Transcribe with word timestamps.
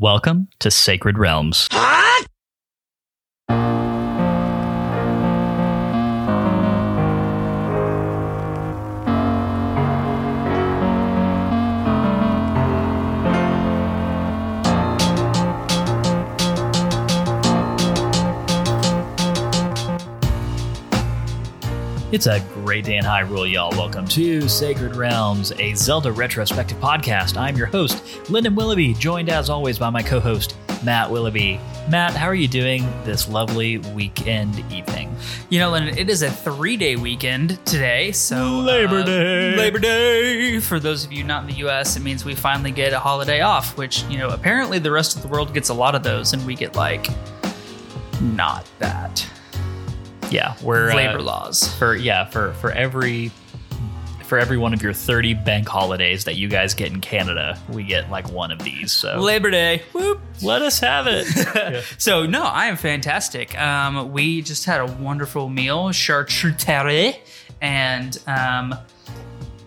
Welcome 0.00 0.46
to 0.60 0.70
Sacred 0.70 1.18
Realms. 1.18 1.66
It's 22.10 22.26
a 22.26 22.40
great 22.54 22.86
day 22.86 22.96
in 22.96 23.04
Hyrule, 23.04 23.52
y'all. 23.52 23.70
Welcome 23.72 24.08
to 24.08 24.48
Sacred 24.48 24.96
Realms, 24.96 25.52
a 25.58 25.74
Zelda 25.74 26.10
retrospective 26.10 26.78
podcast. 26.78 27.36
I'm 27.36 27.54
your 27.54 27.66
host, 27.66 28.30
Lyndon 28.30 28.54
Willoughby, 28.54 28.94
joined 28.94 29.28
as 29.28 29.50
always 29.50 29.78
by 29.78 29.90
my 29.90 30.02
co 30.02 30.18
host, 30.18 30.56
Matt 30.82 31.10
Willoughby. 31.10 31.60
Matt, 31.90 32.12
how 32.12 32.24
are 32.26 32.34
you 32.34 32.48
doing 32.48 32.90
this 33.04 33.28
lovely 33.28 33.76
weekend 33.76 34.58
evening? 34.72 35.14
You 35.50 35.58
know, 35.58 35.70
Lyndon, 35.70 35.98
it 35.98 36.08
is 36.08 36.22
a 36.22 36.30
three 36.30 36.78
day 36.78 36.96
weekend 36.96 37.62
today. 37.66 38.10
So, 38.12 38.60
Labor 38.60 39.00
uh, 39.00 39.04
Day. 39.04 39.56
Labor 39.56 39.78
Day. 39.78 40.60
For 40.60 40.80
those 40.80 41.04
of 41.04 41.12
you 41.12 41.24
not 41.24 41.42
in 41.42 41.50
the 41.50 41.68
US, 41.68 41.94
it 41.98 42.00
means 42.00 42.24
we 42.24 42.34
finally 42.34 42.70
get 42.70 42.94
a 42.94 42.98
holiday 42.98 43.42
off, 43.42 43.76
which, 43.76 44.04
you 44.04 44.16
know, 44.16 44.30
apparently 44.30 44.78
the 44.78 44.90
rest 44.90 45.14
of 45.14 45.20
the 45.20 45.28
world 45.28 45.52
gets 45.52 45.68
a 45.68 45.74
lot 45.74 45.94
of 45.94 46.02
those, 46.02 46.32
and 46.32 46.46
we 46.46 46.54
get 46.54 46.74
like 46.74 47.06
not 48.22 48.66
that. 48.78 49.28
Yeah, 50.30 50.54
we're 50.62 50.90
uh, 50.90 50.94
Labor 50.96 51.22
laws. 51.22 51.74
for 51.76 51.94
yeah 51.94 52.24
for 52.26 52.52
for 52.54 52.70
every 52.72 53.30
for 54.24 54.38
every 54.38 54.58
one 54.58 54.74
of 54.74 54.82
your 54.82 54.92
30 54.92 55.32
bank 55.32 55.66
holidays 55.66 56.24
that 56.24 56.36
you 56.36 56.48
guys 56.48 56.74
get 56.74 56.92
in 56.92 57.00
Canada, 57.00 57.58
we 57.70 57.82
get 57.82 58.10
like 58.10 58.30
one 58.30 58.50
of 58.50 58.58
these. 58.58 58.92
So 58.92 59.18
Labor 59.20 59.50
Day. 59.50 59.82
Whoop. 59.94 60.20
let 60.42 60.60
us 60.60 60.80
have 60.80 61.06
it. 61.08 61.84
So 61.98 62.26
no, 62.26 62.42
I 62.42 62.66
am 62.66 62.76
fantastic. 62.76 63.58
Um, 63.58 64.12
we 64.12 64.42
just 64.42 64.66
had 64.66 64.80
a 64.80 64.86
wonderful 64.86 65.48
meal, 65.48 65.88
charcuterie, 65.88 67.16
and 67.62 68.18
um, 68.26 68.74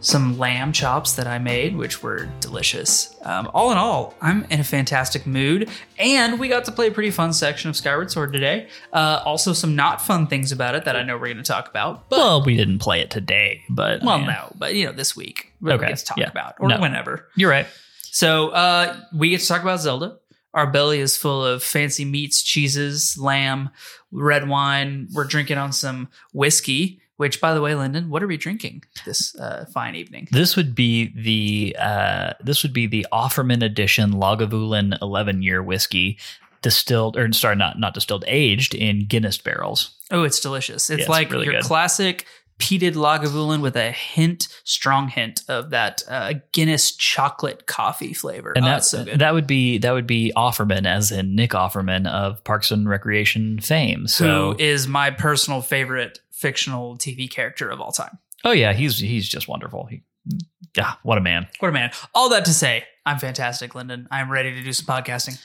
some 0.02 0.38
lamb 0.40 0.72
chops 0.74 1.14
that 1.14 1.28
I 1.28 1.38
made, 1.38 1.76
which 1.76 2.02
were 2.02 2.26
delicious. 2.40 3.16
Um, 3.24 3.50
all 3.54 3.72
in 3.72 3.78
all, 3.78 4.16
I'm 4.20 4.46
in 4.50 4.60
a 4.60 4.64
fantastic 4.64 5.28
mood, 5.28 5.70
and 6.00 6.40
we 6.40 6.48
got 6.48 6.66
to 6.66 6.72
play 6.72 6.88
a 6.88 6.92
pretty 6.92 7.12
fun 7.12 7.34
section 7.34 7.70
of 7.70 7.76
Skyward 7.78 8.10
Sword 8.12 8.34
today. 8.34 8.68
Uh, 8.92 9.22
also, 9.24 9.54
some 9.54 9.76
not 9.76 10.02
fun 10.02 10.28
things 10.28 10.52
about 10.52 10.74
it 10.76 10.86
that 10.86 10.96
I 10.96 11.04
know 11.04 11.16
we're 11.18 11.28
going 11.28 11.38
to 11.38 11.44
talk 11.44 11.70
about. 11.70 12.10
But 12.10 12.18
well, 12.20 12.44
we 12.44 12.58
didn't 12.58 12.80
play 12.80 13.00
it 13.02 13.12
today, 13.12 13.62
but 13.70 14.02
well, 14.04 14.20
no, 14.20 14.52
but 14.58 14.74
you 14.76 14.86
know, 14.88 14.92
this 14.92 15.16
week 15.16 15.54
we 15.62 15.72
Okay, 15.72 15.88
get 15.88 15.98
to 16.00 16.06
talk 16.06 16.18
yeah. 16.18 16.30
about 16.30 16.56
or 16.60 16.68
No. 16.68 16.80
whenever. 16.82 17.28
You're 17.36 17.52
right. 17.52 17.68
So 18.02 18.50
uh, 18.50 19.00
we 19.16 19.30
get 19.30 19.40
to 19.42 19.48
talk 19.48 19.62
about 19.62 19.80
Zelda. 19.82 20.18
Our 20.54 20.70
belly 20.70 21.00
is 21.00 21.16
full 21.16 21.46
of 21.46 21.64
fancy 21.64 22.04
meats, 22.04 22.42
cheeses, 22.44 23.18
lamb, 23.18 23.70
red 24.12 24.50
wine. 24.50 25.08
We're 25.14 25.24
drinking 25.24 25.58
on 25.58 25.72
some 25.72 26.10
whiskey. 26.34 27.01
Which, 27.22 27.40
by 27.40 27.54
the 27.54 27.62
way, 27.62 27.76
Lyndon, 27.76 28.10
what 28.10 28.24
are 28.24 28.28
we 28.28 28.36
drinking 28.36 28.84
this 29.06 29.36
uh, 29.36 29.66
fine 29.72 29.94
evening? 29.94 30.28
This 30.32 30.56
would 30.56 30.74
be 30.74 31.14
the 31.16 31.76
uh, 31.78 32.34
this 32.44 32.64
would 32.64 32.74
be 32.74 32.88
the 32.88 33.06
Offerman 33.14 33.62
edition 33.62 34.14
Lagavulin 34.14 35.00
11 35.04 35.44
year 35.44 35.62
whiskey 35.62 36.18
distilled 36.64 37.16
or 37.16 37.32
sorry 37.32 37.56
not 37.56 37.78
not 37.78 37.94
distilled 37.94 38.26
aged 38.26 38.74
in 38.74 39.06
Guinness 39.06 39.38
barrels. 39.38 39.92
Oh, 40.10 40.24
it's 40.24 40.40
delicious. 40.40 40.90
It's 40.90 40.98
Yeah, 40.98 41.04
it's 41.04 41.10
like 41.10 41.32
really 41.32 41.46
your 41.46 41.54
good. 41.54 41.64
classic 41.64 42.26
peated 42.58 42.94
Lagavulin 42.94 43.62
with 43.62 43.76
a 43.76 43.92
hint, 43.92 44.48
strong 44.64 45.08
hint 45.08 45.42
of 45.48 45.70
that 45.70 46.02
uh, 46.08 46.34
Guinness 46.54 46.96
chocolate 46.96 47.68
coffee 47.68 48.14
flavor. 48.14 48.54
And 48.56 48.66
oh, 48.66 48.68
that 48.68 48.84
so 48.84 49.06
good. 49.06 49.20
that 49.20 49.36
would 49.36 49.46
be 49.46 49.78
that 49.78 49.92
would 49.92 50.08
be 50.08 50.34
Offerman 50.36 50.88
as 50.88 51.12
in 51.12 51.36
Nick 51.36 51.52
Offerman 51.52 52.08
of 52.08 52.44
Parks 52.44 52.72
and 52.72 52.90
Recreation 52.90 53.60
fame. 53.60 54.08
So 54.08 54.54
Who 54.54 54.60
is 54.60 54.88
my 54.88 55.12
personal 55.12 55.62
favorite 55.62 56.20
fictional 56.42 56.98
TV 56.98 57.30
character 57.30 57.70
of 57.70 57.80
all 57.80 57.92
time? 57.92 58.18
oh 58.44 58.52
yeah, 58.52 58.74
he's 58.74 58.98
he's 58.98 59.28
just 59.28 59.48
wonderful. 59.48 59.86
He, 59.86 60.04
yeah, 60.76 60.94
what 61.04 61.18
a 61.18 61.22
man. 61.22 61.48
What 61.60 61.70
a 61.70 61.72
man. 61.72 61.92
All 62.16 62.30
that 62.30 62.46
to 62.46 62.54
say, 62.54 62.86
I'm 63.06 63.20
fantastic, 63.20 63.76
Lyndon. 63.76 64.08
I'm 64.12 64.32
ready 64.32 64.54
to 64.54 64.64
do 64.64 64.74
some 64.74 64.86
podcasting. 64.86 65.42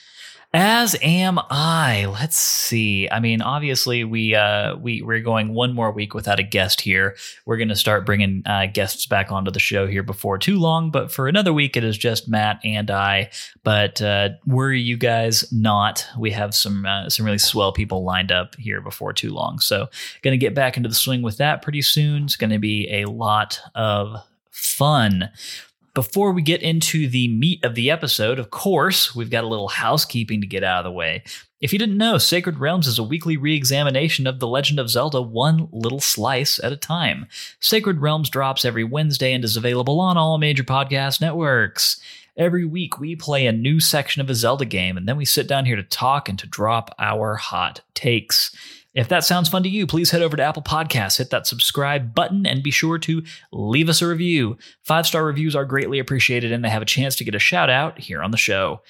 As 0.59 0.97
am 1.03 1.39
I. 1.51 2.07
Let's 2.07 2.39
see. 2.39 3.11
I 3.11 3.21
mean, 3.21 3.43
obviously, 3.43 4.05
we 4.05 4.35
uh, 4.35 4.77
we 4.77 5.03
we're 5.03 5.21
going 5.21 5.53
one 5.53 5.75
more 5.75 5.93
week 5.93 6.15
without 6.15 6.41
a 6.41 6.43
guest 6.43 6.81
here. 6.81 7.15
We're 7.45 7.59
going 7.59 7.69
to 7.69 7.77
start 7.77 8.07
bringing 8.07 8.43
uh, 8.47 8.65
guests 8.73 9.05
back 9.05 9.31
onto 9.31 9.51
the 9.51 9.61
show 9.61 9.87
here 9.87 10.03
before 10.03 10.39
too 10.39 10.59
long. 10.59 10.91
But 10.91 11.13
for 11.13 11.29
another 11.29 11.53
week, 11.53 11.77
it 11.77 11.85
is 11.85 11.99
just 11.99 12.27
Matt 12.27 12.59
and 12.65 12.91
I. 12.91 13.29
But 13.65 14.01
uh, 14.01 14.31
worry 14.47 14.81
you 14.81 14.97
guys 14.97 15.45
not. 15.53 16.07
We 16.19 16.31
have 16.31 16.55
some 16.55 16.87
uh, 16.87 17.11
some 17.11 17.27
really 17.27 17.37
swell 17.37 17.73
people 17.73 18.03
lined 18.03 18.33
up 18.33 18.57
here 18.57 18.81
before 18.81 19.13
too 19.13 19.35
long. 19.35 19.59
So, 19.59 19.91
going 20.23 20.33
to 20.33 20.39
get 20.39 20.55
back 20.55 20.79
into 20.79 20.89
the 20.89 20.95
swing 20.95 21.21
with 21.21 21.37
that 21.37 21.61
pretty 21.61 21.83
soon. 21.83 22.25
It's 22.25 22.37
going 22.37 22.49
to 22.49 22.59
be 22.59 22.89
a 22.91 23.11
lot 23.11 23.61
of 23.75 24.25
fun. 24.53 25.29
Before 25.97 26.33
we 26.33 26.43
get 26.43 26.61
into 26.61 27.09
the 27.09 27.27
meat 27.29 27.65
of 27.65 27.75
the 27.75 27.91
episode, 27.91 28.39
of 28.39 28.51
course, 28.51 29.17
we've 29.17 29.31
got 29.31 29.45
a 29.45 29.49
little 29.49 29.69
housekeeping 29.69 30.43
to 30.43 30.47
get 30.47 30.63
out 30.63 30.81
of 30.81 30.85
the 30.85 30.95
way. 30.95 31.23
If 31.59 31.73
you 31.73 31.79
didn't 31.79 31.97
know, 31.97 32.19
Sacred 32.19 32.59
Realms 32.59 32.87
is 32.87 32.99
a 32.99 33.03
weekly 33.03 33.39
re 33.39 33.57
examination 33.57 34.27
of 34.27 34.39
The 34.39 34.47
Legend 34.47 34.79
of 34.79 34.91
Zelda 34.91 35.23
one 35.23 35.71
little 35.73 36.01
slice 36.01 36.63
at 36.63 36.71
a 36.71 36.77
time. 36.77 37.29
Sacred 37.61 38.03
Realms 38.03 38.29
drops 38.29 38.67
every 38.67 38.85
Wednesday 38.85 39.33
and 39.33 39.43
is 39.43 39.57
available 39.57 39.99
on 39.99 40.19
all 40.19 40.37
major 40.37 40.65
podcast 40.65 41.23
networks. 41.23 41.99
Every 42.37 42.67
week, 42.67 43.01
we 43.01 43.17
play 43.17 43.47
a 43.47 43.53
new 43.53 43.81
section 43.81 44.21
of 44.21 44.29
a 44.29 44.35
Zelda 44.35 44.67
game, 44.67 44.99
and 44.99 45.09
then 45.09 45.17
we 45.17 45.25
sit 45.25 45.49
down 45.49 45.65
here 45.65 45.77
to 45.77 45.83
talk 45.83 46.29
and 46.29 46.39
to 46.39 46.47
drop 46.47 46.95
our 46.99 47.37
hot 47.37 47.81
takes. 47.95 48.55
If 48.97 49.09
that 49.09 49.25
sounds 49.25 49.51
fun 49.51 49.63
to 49.63 49.69
you, 49.69 49.87
please 49.87 50.11
head 50.11 50.23
over 50.23 50.39
to 50.39 50.43
Apple 50.43 50.63
Podcasts, 50.63 51.19
hit 51.19 51.29
that 51.29 51.47
subscribe 51.47 52.15
button, 52.15 52.47
and 52.47 52.63
be 52.63 52.71
sure 52.71 52.97
to 53.01 53.23
leave 53.53 53.91
us 53.91 54.01
a 54.01 54.09
review. 54.09 54.57
Five 54.85 55.07
star 55.07 55.23
reviews 55.23 55.55
are 55.55 55.67
greatly 55.67 55.99
appreciated, 55.99 56.51
and 56.51 56.65
they 56.65 56.71
have 56.71 56.81
a 56.81 56.87
chance 56.87 57.15
to 57.17 57.25
get 57.25 57.35
a 57.35 57.39
shout 57.39 57.69
out 57.69 57.99
here 57.99 58.23
on 58.23 58.31
the 58.31 58.39
show. 58.39 58.81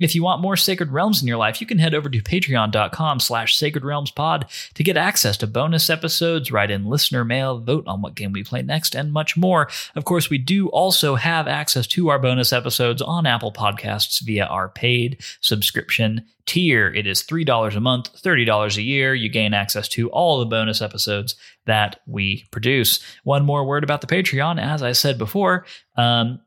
If 0.00 0.14
you 0.14 0.24
want 0.24 0.42
more 0.42 0.56
Sacred 0.56 0.90
Realms 0.90 1.22
in 1.22 1.28
your 1.28 1.36
life, 1.36 1.60
you 1.60 1.66
can 1.68 1.78
head 1.78 1.94
over 1.94 2.08
to 2.08 2.20
patreon.com 2.20 3.20
slash 3.20 3.56
sacred 3.56 3.84
realms 3.84 4.10
pod 4.10 4.46
to 4.74 4.82
get 4.82 4.96
access 4.96 5.36
to 5.36 5.46
bonus 5.46 5.88
episodes, 5.88 6.50
write 6.50 6.72
in 6.72 6.86
listener 6.86 7.24
mail, 7.24 7.60
vote 7.60 7.84
on 7.86 8.02
what 8.02 8.16
game 8.16 8.32
we 8.32 8.42
play 8.42 8.62
next, 8.62 8.96
and 8.96 9.12
much 9.12 9.36
more. 9.36 9.68
Of 9.94 10.04
course, 10.04 10.28
we 10.28 10.38
do 10.38 10.68
also 10.68 11.14
have 11.14 11.46
access 11.46 11.86
to 11.88 12.08
our 12.08 12.18
bonus 12.18 12.52
episodes 12.52 13.02
on 13.02 13.24
Apple 13.24 13.52
Podcasts 13.52 14.20
via 14.20 14.46
our 14.46 14.68
paid 14.68 15.22
subscription 15.40 16.24
tier. 16.46 16.92
It 16.92 17.06
is 17.06 17.22
$3 17.22 17.76
a 17.76 17.80
month, 17.80 18.20
$30 18.20 18.76
a 18.76 18.82
year. 18.82 19.14
You 19.14 19.28
gain 19.28 19.54
access 19.54 19.88
to 19.90 20.10
all 20.10 20.40
the 20.40 20.46
bonus 20.46 20.82
episodes 20.82 21.36
that 21.66 22.00
we 22.06 22.44
produce. 22.50 23.00
One 23.22 23.44
more 23.44 23.64
word 23.64 23.84
about 23.84 24.00
the 24.00 24.08
Patreon. 24.08 24.60
As 24.60 24.82
I 24.82 24.90
said 24.90 25.18
before, 25.18 25.64
um, 25.96 26.40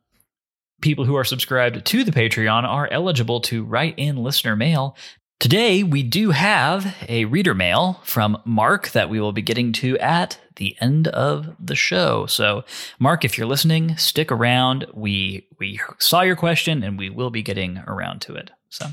people 0.81 1.05
who 1.05 1.15
are 1.15 1.23
subscribed 1.23 1.85
to 1.85 2.03
the 2.03 2.11
Patreon 2.11 2.63
are 2.63 2.87
eligible 2.91 3.41
to 3.41 3.63
write 3.63 3.95
in 3.97 4.17
listener 4.17 4.55
mail. 4.55 4.95
Today, 5.39 5.83
we 5.83 6.01
do 6.01 6.31
have 6.31 6.95
a 7.07 7.25
reader 7.25 7.53
mail 7.53 8.01
from 8.03 8.41
Mark 8.43 8.89
that 8.89 9.09
we 9.09 9.19
will 9.19 9.33
be 9.33 9.43
getting 9.43 9.71
to 9.73 9.97
at 9.99 10.39
the 10.55 10.75
end 10.81 11.07
of 11.09 11.55
the 11.59 11.75
show. 11.75 12.25
So, 12.25 12.63
Mark, 12.97 13.23
if 13.23 13.37
you're 13.37 13.45
listening, 13.45 13.97
stick 13.97 14.31
around. 14.31 14.87
We 14.95 15.47
we 15.59 15.79
saw 15.99 16.21
your 16.21 16.35
question 16.35 16.81
and 16.81 16.97
we 16.97 17.11
will 17.11 17.29
be 17.29 17.43
getting 17.43 17.77
around 17.85 18.21
to 18.21 18.35
it. 18.35 18.49
So, 18.69 18.87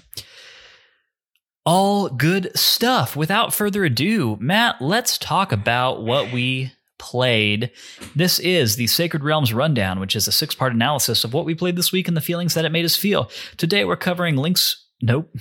all 1.65 2.11
good 2.11 2.51
stuff. 2.55 3.17
Without 3.17 3.55
further 3.55 3.85
ado, 3.85 4.37
Matt, 4.39 4.83
let's 4.83 5.17
talk 5.17 5.51
about 5.51 6.03
what 6.03 6.31
we 6.31 6.73
played. 6.99 7.71
This 8.15 8.39
is 8.39 8.77
the 8.77 8.87
Sacred 8.87 9.23
Realms 9.25 9.53
Rundown, 9.53 10.01
which 10.01 10.15
is 10.17 10.27
a 10.29 10.33
six 10.33 10.55
part 10.55 10.73
analysis 10.73 11.25
of 11.25 11.33
what 11.33 11.45
we 11.45 11.55
played 11.55 11.77
this 11.77 11.93
week 11.93 12.09
and 12.09 12.17
the 12.17 12.21
feelings 12.21 12.55
that 12.55 12.65
it 12.65 12.73
made 12.73 12.85
us 12.85 12.97
feel. 12.97 13.31
Today, 13.57 13.85
we're 13.85 13.97
covering 13.97 14.37
Link's. 14.37 14.87
Nope. 15.03 15.35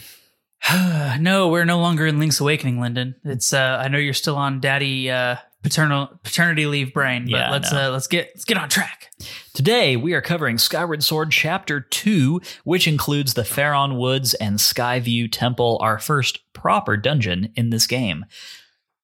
no, 1.19 1.49
we're 1.49 1.65
no 1.65 1.79
longer 1.79 2.07
in 2.07 2.19
Link's 2.19 2.39
Awakening, 2.39 2.79
Lyndon. 2.79 3.15
It's 3.23 3.53
uh, 3.53 3.81
I 3.83 3.87
know 3.89 3.97
you're 3.97 4.13
still 4.13 4.35
on 4.37 4.59
daddy 4.61 5.11
uh, 5.11 5.35
paternal 5.61 6.09
paternity 6.23 6.65
leave 6.65 6.93
brain, 6.93 7.23
but 7.25 7.31
Yeah, 7.31 7.51
let's 7.51 7.71
know. 7.71 7.89
uh, 7.89 7.91
let's 7.91 8.07
get 8.07 8.31
let's 8.33 8.45
get 8.45 8.57
on 8.57 8.69
track. 8.69 9.09
Today, 9.53 9.95
we 9.97 10.13
are 10.13 10.21
covering 10.21 10.57
Skyward 10.57 11.03
Sword 11.03 11.31
Chapter 11.31 11.79
2, 11.81 12.41
which 12.63 12.87
includes 12.87 13.33
the 13.35 13.43
Faron 13.43 13.97
Woods 13.97 14.33
and 14.35 14.57
Skyview 14.57 15.29
Temple, 15.31 15.77
our 15.81 15.99
first 15.99 16.39
proper 16.53 16.97
dungeon 16.97 17.51
in 17.55 17.69
this 17.69 17.85
game. 17.85 18.25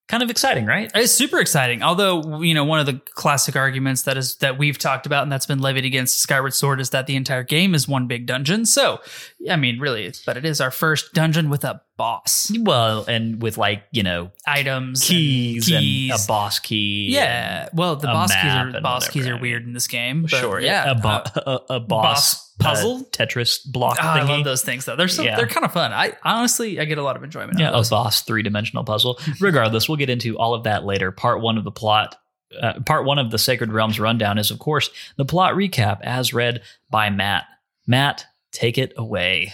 Kind 0.09 0.23
of 0.23 0.31
exciting, 0.31 0.65
right? 0.65 0.91
It's 0.95 1.11
super 1.13 1.39
exciting. 1.39 1.83
Although, 1.83 2.41
you 2.41 2.56
know, 2.56 2.63
one 2.65 2.79
of 2.79 2.88
the 2.88 2.94
classic 3.13 3.56
arguments 3.56 4.01
that 4.01 4.17
is 4.17 4.38
that 4.38 4.57
we've 4.57 4.77
talked 4.79 5.06
about 5.06 5.21
and 5.21 5.31
that's 5.31 5.45
been 5.45 5.59
levied 5.59 5.85
against 5.85 6.19
Skyward 6.19 6.56
Sword 6.56 6.81
is 6.81 6.89
that 6.89 7.06
the 7.06 7.15
entire 7.15 7.44
game 7.44 7.75
is 7.75 7.88
one 7.88 8.07
big 8.07 8.25
dungeon. 8.25 8.65
So, 8.65 9.01
I 9.47 9.56
mean, 9.56 9.79
really, 9.79 10.11
but 10.25 10.35
it 10.35 10.45
is 10.45 10.59
our 10.61 10.71
first 10.71 11.13
dungeon 11.13 11.51
with 11.51 11.63
a 11.63 11.81
boss. 11.95 12.51
Well, 12.59 13.06
and 13.07 13.39
with 13.39 13.59
like, 13.59 13.83
you 13.91 14.01
know, 14.01 14.31
Items, 14.47 15.01
and 15.01 15.07
keys, 15.09 15.67
keys. 15.67 16.09
and 16.11 16.19
a 16.19 16.25
boss 16.27 16.57
key. 16.57 17.09
yeah. 17.13 17.69
Well, 17.71 17.95
the 17.95 18.07
boss 18.07 18.33
keys 18.33 18.51
are 18.51 18.81
boss 18.81 19.07
keys 19.09 19.27
are 19.27 19.38
weird 19.38 19.63
in 19.63 19.73
this 19.73 19.88
game. 19.88 20.23
but 20.23 20.31
Sure. 20.31 20.59
Yeah. 20.59 20.89
a, 20.89 20.95
bo- 20.95 21.09
uh, 21.09 21.59
a, 21.69 21.73
a 21.75 21.79
boss, 21.79 22.49
puzzle. 22.59 23.06
Tetris 23.11 23.59
block 23.65 23.97
Ah, 24.01 24.15
I 24.15 24.21
love 24.23 24.44
those 24.44 24.61
things 24.63 24.85
though. 24.85 24.95
They're 24.95 25.07
so, 25.07 25.23
Yeah. 25.23 25.35
they're 25.38 25.47
kind 25.47 25.65
of 25.65 25.71
fun. 25.73 25.91
I 25.94 26.13
honestly 26.23 26.79
I 26.79 26.85
get 26.85 26.97
a 26.97 27.03
lot 27.03 27.15
of 27.15 27.23
enjoyment. 27.23 27.57
Yeah, 27.59 27.69
out 27.69 27.73
of 27.73 27.89
those. 27.89 27.89
Othos 27.91 28.25
three 28.25 28.44
dimensional 28.44 28.83
puzzle. 28.83 29.19
Regardless, 29.39 29.88
we'll 29.89 29.97
get 29.97 30.09
into 30.09 30.38
all 30.38 30.53
of 30.53 30.63
that 30.65 30.83
later. 30.85 31.11
Part 31.11 31.41
one 31.41 31.57
of 31.57 31.63
the 31.63 31.71
plot, 31.71 32.15
uh, 32.61 32.79
part 32.85 33.06
one 33.06 33.17
of 33.19 33.31
the 33.31 33.38
Sacred 33.38 33.71
Realms 33.71 34.00
rundown 34.00 34.38
is, 34.38 34.51
of 34.51 34.59
course, 34.59 34.89
the 35.17 35.25
plot 35.25 35.53
recap 35.56 36.00
as 36.01 36.33
read 36.33 36.61
by 36.89 37.09
Matt. 37.09 37.45
Matt, 37.88 38.25
take 38.51 38.77
it 38.77 38.94
away. 38.97 39.53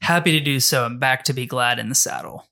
Happy 0.00 0.32
to 0.32 0.40
do 0.40 0.60
so. 0.60 0.84
I'm 0.84 0.98
back 0.98 1.24
to 1.24 1.32
be 1.32 1.46
glad 1.46 1.78
in 1.78 1.88
the 1.88 1.94
saddle. 1.94 2.46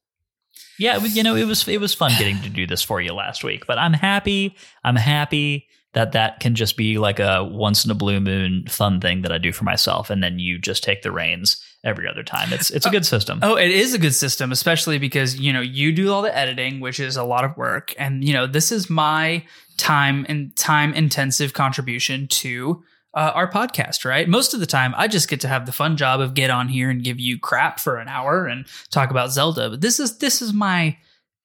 Yeah, 0.79 0.97
you 1.05 1.23
know, 1.23 1.37
it 1.37 1.45
was 1.45 1.69
it 1.69 1.81
was 1.81 1.95
fun 1.95 2.13
getting 2.19 2.41
to 2.43 2.49
do 2.49 2.67
this 2.67 2.83
for 2.83 3.01
you 3.01 3.13
last 3.13 3.45
week, 3.45 3.67
but 3.67 3.79
I'm 3.79 3.93
happy. 3.93 4.57
I'm 4.83 4.97
happy 4.97 5.69
that 5.95 6.13
that 6.13 6.41
can 6.41 6.55
just 6.55 6.77
be 6.77 6.99
like 6.99 7.21
a 7.21 7.45
once 7.45 7.85
in 7.85 7.91
a 7.91 7.95
blue 7.95 8.21
moon 8.21 8.65
fun 8.69 9.01
thing 9.01 9.23
that 9.23 9.33
I 9.33 9.39
do 9.39 9.53
for 9.53 9.65
myself, 9.65 10.11
and 10.11 10.23
then 10.23 10.39
you 10.39 10.59
just 10.59 10.83
take 10.83 11.03
the 11.03 11.13
reins 11.13 11.63
every 11.85 12.09
other 12.09 12.23
time. 12.23 12.53
It's 12.53 12.71
it's 12.71 12.87
a 12.87 12.91
good 12.91 13.07
system. 13.07 13.41
Oh, 13.43 13.57
it 13.57 13.71
is 13.71 13.93
a 13.93 13.99
good 13.99 14.15
system, 14.15 14.53
especially 14.53 14.99
because 14.99 15.39
you 15.39 15.53
know 15.53 15.61
you 15.61 15.93
do 15.93 16.13
all 16.13 16.23
the 16.23 16.37
editing, 16.37 16.81
which 16.81 16.99
is 16.99 17.17
a 17.17 17.25
lot 17.25 17.45
of 17.45 17.57
work, 17.57 17.95
and 17.99 18.25
you 18.25 18.33
know 18.33 18.47
this 18.47 18.73
is 18.73 18.89
my 18.89 19.45
time 19.77 20.25
and 20.29 20.55
time 20.57 20.95
intensive 20.95 21.53
contribution 21.53 22.27
to 22.29 22.83
uh, 23.15 23.33
our 23.35 23.51
podcast. 23.51 24.07
Right, 24.07 24.29
most 24.29 24.55
of 24.55 24.61
the 24.61 24.67
time 24.67 24.95
I 24.97 25.09
just 25.09 25.29
get 25.29 25.41
to 25.43 25.49
have 25.49 25.67
the 25.67 25.73
fun 25.73 25.99
job 25.99 26.21
of 26.21 26.35
get 26.35 26.51
on 26.51 26.69
here 26.69 26.89
and 26.89 27.05
give 27.05 27.21
you 27.21 27.39
crap 27.39 27.79
for 27.79 27.99
an 27.99 28.09
hour 28.09 28.47
and 28.47 28.65
talk 28.91 29.11
about 29.11 29.31
Zelda, 29.31 29.71
but 29.71 29.81
this 29.83 30.01
is 30.01 30.19
this 30.19 30.41
is 30.41 30.55
my 30.55 30.97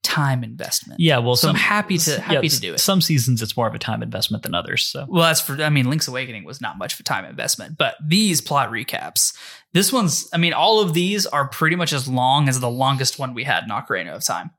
time 0.03 0.43
investment. 0.43 0.99
Yeah, 0.99 1.17
well, 1.17 1.35
So 1.35 1.49
I'm 1.49 1.55
some, 1.55 1.59
happy 1.61 1.97
to- 1.97 2.19
happy 2.21 2.47
yeah, 2.47 2.49
to 2.53 2.59
do 2.61 2.73
it. 2.73 2.79
Some 2.79 3.01
seasons 3.01 3.41
it's 3.41 3.57
more 3.57 3.67
of 3.67 3.75
a 3.75 3.79
time 3.79 4.01
investment 4.01 4.43
than 4.43 4.55
others. 4.55 4.87
So 4.87 5.05
Well, 5.07 5.23
that's 5.23 5.41
for, 5.41 5.61
I 5.61 5.69
mean, 5.69 5.89
Link's 5.89 6.07
Awakening 6.07 6.43
was 6.45 6.61
not 6.61 6.77
much 6.77 6.93
of 6.93 6.99
a 7.01 7.03
time 7.03 7.25
investment, 7.25 7.77
but 7.77 7.95
these 8.05 8.39
plot 8.39 8.71
recaps, 8.71 9.35
this 9.73 9.91
one's, 9.91 10.29
I 10.33 10.37
mean, 10.37 10.53
all 10.53 10.79
of 10.79 10.93
these 10.93 11.25
are 11.25 11.47
pretty 11.49 11.75
much 11.75 11.91
as 11.93 12.07
long 12.07 12.47
as 12.47 12.59
the 12.59 12.69
longest 12.69 13.19
one 13.19 13.33
we 13.33 13.43
had 13.43 13.63
in 13.63 13.69
Ocarina 13.69 14.15
of 14.15 14.23
Time. 14.23 14.51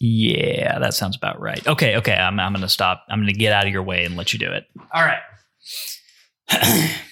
yeah, 0.00 0.78
that 0.78 0.94
sounds 0.94 1.16
about 1.16 1.40
right. 1.40 1.66
Okay, 1.66 1.96
okay, 1.96 2.14
I'm 2.14 2.38
I'm 2.38 2.52
gonna 2.52 2.68
stop. 2.68 3.04
I'm 3.08 3.20
gonna 3.20 3.32
get 3.32 3.52
out 3.52 3.66
of 3.66 3.72
your 3.72 3.82
way 3.82 4.04
and 4.04 4.16
let 4.16 4.32
you 4.32 4.38
do 4.38 4.50
it. 4.52 4.64
All 4.92 5.02
right. 5.04 5.20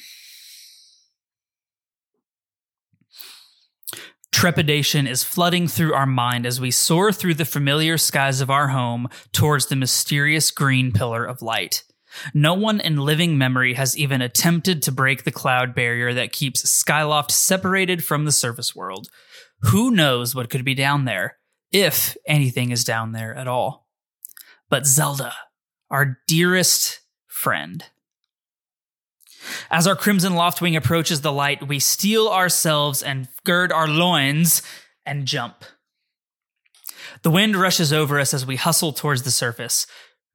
Trepidation 4.37 5.07
is 5.07 5.25
flooding 5.25 5.67
through 5.67 5.95
our 5.95 6.05
mind 6.05 6.45
as 6.45 6.61
we 6.61 6.71
soar 6.71 7.11
through 7.11 7.33
the 7.33 7.47
familiar 7.47 7.97
skies 7.97 8.43
of 8.43 8.51
our 8.51 8.69
home 8.69 9.09
towards 9.33 9.65
the 9.65 9.77
mysterious 9.77 10.51
green 10.51 10.93
pillar 10.93 11.25
of 11.25 11.41
light. 11.41 11.85
No 12.35 12.53
one 12.53 12.79
in 12.79 12.99
living 12.99 13.39
memory 13.39 13.73
has 13.73 13.97
even 13.97 14.21
attempted 14.21 14.83
to 14.83 14.93
break 14.93 15.25
the 15.25 15.33
cloud 15.33 15.75
barrier 15.75 16.13
that 16.13 16.33
keeps 16.33 16.63
Skyloft 16.65 17.31
separated 17.31 18.05
from 18.05 18.27
the 18.27 18.31
surface 18.31 18.77
world. 18.77 19.09
Who 19.61 19.91
knows 19.91 20.35
what 20.35 20.51
could 20.51 20.67
be 20.67 20.75
down 20.75 21.07
there, 21.07 21.39
if 21.73 22.15
anything 22.27 22.73
is 22.73 22.85
down 22.85 23.13
there 23.13 23.35
at 23.35 23.49
all. 23.49 23.89
But 24.69 24.87
Zelda, 24.87 25.33
our 25.91 26.19
dearest 26.29 27.01
friend. 27.27 27.83
As 29.71 29.87
our 29.87 29.97
Crimson 29.97 30.35
Loftwing 30.35 30.77
approaches 30.77 31.21
the 31.21 31.33
light, 31.33 31.67
we 31.67 31.79
steel 31.79 32.29
ourselves 32.29 33.03
and 33.03 33.29
gird 33.45 33.73
our 33.73 33.89
loins 33.89 34.63
and 35.05 35.27
jump. 35.27 35.65
The 37.23 37.31
wind 37.31 37.57
rushes 37.57 37.93
over 37.93 38.21
us 38.21 38.35
as 38.35 38.47
we 38.47 38.57
hustle 38.57 38.93
towards 38.93 39.23
the 39.23 39.31
surface. 39.31 39.87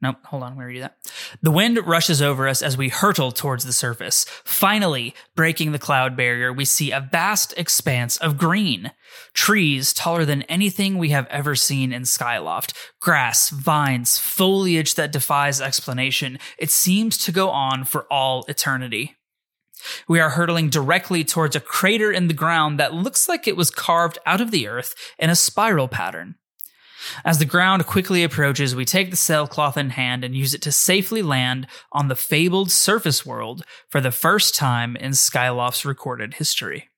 Nope, 0.02 0.18
hold 0.26 0.42
on, 0.42 0.54
I'm 0.54 0.58
gonna 0.58 0.80
that. 0.80 0.98
The 1.44 1.52
wind 1.52 1.78
rushes 1.86 2.24
over 2.24 2.48
us 2.48 2.64
as 2.64 2.76
we 2.76 2.90
hurtle 2.90 3.32
towards 3.32 3.66
the 3.66 3.74
surface. 3.74 4.26
Finally, 4.44 5.14
breaking 5.36 5.74
the 5.74 5.80
cloud 5.80 6.18
barrier, 6.18 6.52
we 6.52 6.66
see 6.66 6.90
a 6.92 7.08
vast 7.12 7.54
expanse 7.56 8.18
of 8.18 8.38
green. 8.38 8.92
Trees 9.34 9.94
taller 9.94 10.26
than 10.26 10.42
anything 10.44 10.98
we 10.98 11.10
have 11.10 11.28
ever 11.28 11.56
seen 11.56 11.94
in 11.94 12.02
Skyloft. 12.02 12.74
Grass, 13.00 13.50
vines, 13.50 14.18
foliage 14.18 14.96
that 14.96 15.12
defies 15.12 15.62
explanation. 15.62 16.40
It 16.58 16.72
seems 16.72 17.20
to 17.20 17.32
go 17.32 17.52
on 17.52 17.84
for 17.84 18.08
all 18.12 18.44
eternity. 18.48 19.18
We 20.08 20.20
are 20.20 20.32
hurtling 20.32 20.70
directly 20.70 21.24
towards 21.24 21.56
a 21.56 21.60
crater 21.60 22.12
in 22.12 22.28
the 22.28 22.34
ground 22.34 22.80
that 22.80 22.94
looks 22.94 23.30
like 23.30 23.48
it 23.48 23.58
was 23.58 23.70
carved 23.70 24.18
out 24.26 24.42
of 24.42 24.50
the 24.50 24.68
earth 24.68 24.96
in 25.20 25.30
a 25.30 25.36
spiral 25.36 25.88
pattern. 25.88 26.36
As 27.24 27.40
the 27.40 27.46
ground 27.46 27.86
quickly 27.86 28.24
approaches, 28.24 28.76
we 28.76 28.86
take 28.86 29.10
the 29.10 29.18
sailcloth 29.18 29.78
in 29.78 29.92
hand 29.92 30.24
and 30.24 30.36
use 30.36 30.54
it 30.54 30.62
to 30.64 30.72
safely 30.72 31.22
land 31.22 31.68
on 31.92 32.08
the 32.08 32.16
fabled 32.16 32.72
surface 32.72 33.26
world 33.26 33.64
for 33.90 34.02
the 34.02 34.12
first 34.12 34.56
time 34.56 34.96
in 34.96 35.12
Skyloft's 35.12 35.86
recorded 35.86 36.36
history. 36.36 36.90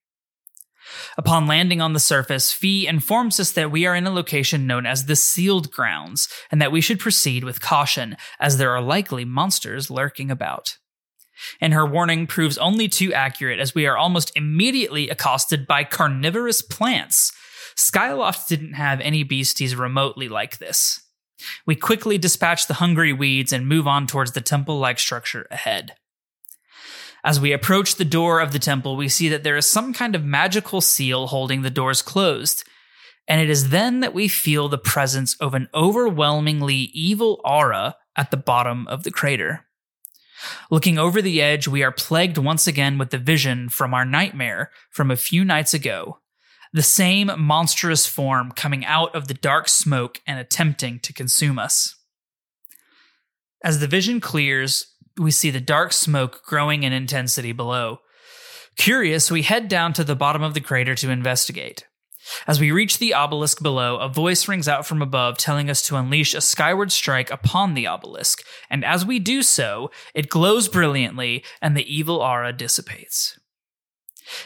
Upon 1.17 1.47
landing 1.47 1.81
on 1.81 1.93
the 1.93 1.99
surface, 1.99 2.51
Fi 2.51 2.87
informs 2.87 3.39
us 3.39 3.51
that 3.51 3.71
we 3.71 3.85
are 3.85 3.95
in 3.95 4.05
a 4.05 4.11
location 4.11 4.67
known 4.67 4.85
as 4.85 5.05
the 5.05 5.15
Sealed 5.15 5.71
Grounds 5.71 6.27
and 6.51 6.61
that 6.61 6.71
we 6.71 6.81
should 6.81 6.99
proceed 6.99 7.43
with 7.43 7.61
caution 7.61 8.17
as 8.39 8.57
there 8.57 8.71
are 8.71 8.81
likely 8.81 9.25
monsters 9.25 9.89
lurking 9.89 10.29
about. 10.29 10.77
And 11.59 11.73
her 11.73 11.85
warning 11.85 12.27
proves 12.27 12.57
only 12.57 12.87
too 12.87 13.13
accurate 13.13 13.59
as 13.59 13.73
we 13.73 13.87
are 13.87 13.97
almost 13.97 14.31
immediately 14.35 15.09
accosted 15.09 15.65
by 15.65 15.83
carnivorous 15.83 16.61
plants. 16.61 17.31
Skyloft 17.75 18.47
didn't 18.47 18.73
have 18.73 18.99
any 19.01 19.23
beasties 19.23 19.75
remotely 19.75 20.29
like 20.29 20.57
this. 20.57 21.01
We 21.65 21.75
quickly 21.75 22.17
dispatch 22.17 22.67
the 22.67 22.75
hungry 22.75 23.13
weeds 23.13 23.51
and 23.51 23.67
move 23.67 23.87
on 23.87 24.07
towards 24.07 24.31
the 24.31 24.41
temple 24.41 24.79
like 24.79 24.99
structure 24.99 25.47
ahead. 25.51 25.95
As 27.23 27.39
we 27.39 27.53
approach 27.53 27.95
the 27.95 28.05
door 28.05 28.41
of 28.41 28.51
the 28.51 28.59
temple, 28.59 28.97
we 28.97 29.07
see 29.07 29.29
that 29.29 29.43
there 29.43 29.55
is 29.55 29.69
some 29.69 29.93
kind 29.93 30.15
of 30.15 30.25
magical 30.25 30.81
seal 30.81 31.27
holding 31.27 31.61
the 31.61 31.69
doors 31.69 32.01
closed. 32.01 32.63
And 33.27 33.39
it 33.39 33.49
is 33.49 33.69
then 33.69 34.01
that 34.01 34.13
we 34.13 34.27
feel 34.27 34.67
the 34.67 34.77
presence 34.77 35.35
of 35.35 35.53
an 35.53 35.69
overwhelmingly 35.73 36.91
evil 36.93 37.39
aura 37.45 37.95
at 38.17 38.31
the 38.31 38.37
bottom 38.37 38.85
of 38.87 39.03
the 39.03 39.11
crater. 39.11 39.65
Looking 40.69 40.97
over 40.97 41.21
the 41.21 41.41
edge, 41.41 41.67
we 41.67 41.83
are 41.83 41.91
plagued 41.91 42.37
once 42.37 42.67
again 42.67 42.97
with 42.97 43.11
the 43.11 43.17
vision 43.17 43.69
from 43.69 43.93
our 43.93 44.03
nightmare 44.03 44.71
from 44.91 45.09
a 45.09 45.15
few 45.15 45.45
nights 45.45 45.73
ago. 45.73 46.19
The 46.73 46.81
same 46.81 47.31
monstrous 47.37 48.07
form 48.07 48.51
coming 48.51 48.83
out 48.83 49.13
of 49.15 49.27
the 49.27 49.35
dark 49.35 49.69
smoke 49.69 50.19
and 50.25 50.39
attempting 50.39 50.99
to 51.01 51.13
consume 51.13 51.59
us. 51.59 51.95
As 53.63 53.79
the 53.79 53.87
vision 53.87 54.19
clears, 54.19 54.87
we 55.17 55.29
see 55.29 55.51
the 55.51 55.61
dark 55.61 55.93
smoke 55.93 56.41
growing 56.45 56.81
in 56.81 56.91
intensity 56.91 57.51
below. 57.51 57.99
Curious, 58.75 59.29
we 59.29 59.43
head 59.43 59.67
down 59.67 59.93
to 59.93 60.03
the 60.03 60.15
bottom 60.15 60.41
of 60.41 60.55
the 60.55 60.61
crater 60.61 60.95
to 60.95 61.11
investigate. 61.11 61.85
As 62.47 62.59
we 62.59 62.71
reach 62.71 62.97
the 62.97 63.13
obelisk 63.13 63.61
below, 63.61 63.97
a 63.97 64.09
voice 64.09 64.47
rings 64.47 64.67
out 64.67 64.87
from 64.87 65.01
above 65.01 65.37
telling 65.37 65.69
us 65.69 65.81
to 65.83 65.97
unleash 65.97 66.33
a 66.33 66.41
skyward 66.41 66.91
strike 66.91 67.29
upon 67.29 67.73
the 67.73 67.85
obelisk, 67.85 68.41
and 68.69 68.83
as 68.83 69.05
we 69.05 69.19
do 69.19 69.43
so, 69.43 69.91
it 70.15 70.29
glows 70.29 70.67
brilliantly 70.67 71.43
and 71.61 71.77
the 71.77 71.93
evil 71.93 72.17
aura 72.17 72.51
dissipates. 72.51 73.37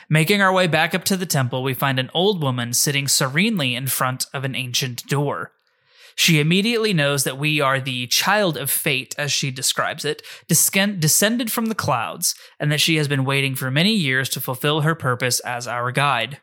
Making 0.10 0.42
our 0.42 0.54
way 0.54 0.68
back 0.68 0.96
up 0.96 1.04
to 1.06 1.18
the 1.18 1.26
temple, 1.26 1.64
we 1.64 1.74
find 1.74 2.00
an 2.00 2.10
old 2.14 2.42
woman 2.42 2.74
sitting 2.74 3.08
serenely 3.08 3.76
in 3.76 3.88
front 3.88 4.26
of 4.34 4.44
an 4.44 4.56
ancient 4.56 5.06
door. 5.08 5.52
She 6.16 6.40
immediately 6.40 6.94
knows 6.94 7.26
that 7.26 7.38
we 7.38 7.62
are 7.62 7.80
the 7.80 8.08
child 8.08 8.58
of 8.58 8.72
fate, 8.72 9.14
as 9.20 9.32
she 9.32 9.52
describes 9.52 10.04
it, 10.04 10.24
descend- 10.48 11.00
descended 11.00 11.52
from 11.52 11.68
the 11.68 11.76
clouds, 11.76 12.34
and 12.60 12.72
that 12.72 12.82
she 12.82 12.96
has 12.96 13.08
been 13.08 13.24
waiting 13.24 13.54
for 13.54 13.70
many 13.70 13.94
years 13.94 14.28
to 14.30 14.42
fulfill 14.42 14.82
her 14.82 14.96
purpose 14.96 15.40
as 15.42 15.68
our 15.68 15.92
guide. 15.92 16.42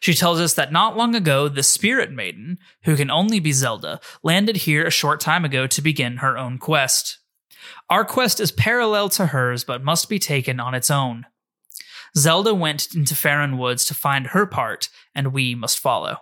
She 0.00 0.14
tells 0.14 0.40
us 0.40 0.54
that 0.54 0.72
not 0.72 0.96
long 0.96 1.14
ago, 1.14 1.48
the 1.48 1.62
Spirit 1.62 2.10
Maiden, 2.10 2.58
who 2.84 2.96
can 2.96 3.10
only 3.10 3.38
be 3.38 3.52
Zelda, 3.52 4.00
landed 4.24 4.58
here 4.58 4.84
a 4.84 4.90
short 4.90 5.20
time 5.20 5.44
ago 5.44 5.68
to 5.68 5.82
begin 5.82 6.16
her 6.16 6.36
own 6.36 6.58
quest. 6.58 7.18
Our 7.88 8.04
quest 8.04 8.40
is 8.40 8.50
parallel 8.50 9.10
to 9.10 9.26
hers, 9.26 9.62
but 9.62 9.84
must 9.84 10.08
be 10.08 10.18
taken 10.18 10.58
on 10.58 10.74
its 10.74 10.90
own. 10.90 11.26
Zelda 12.16 12.54
went 12.54 12.94
into 12.94 13.14
Faron 13.14 13.58
Woods 13.58 13.84
to 13.86 13.94
find 13.94 14.28
her 14.28 14.46
part, 14.46 14.88
and 15.14 15.32
we 15.32 15.54
must 15.54 15.78
follow. 15.78 16.18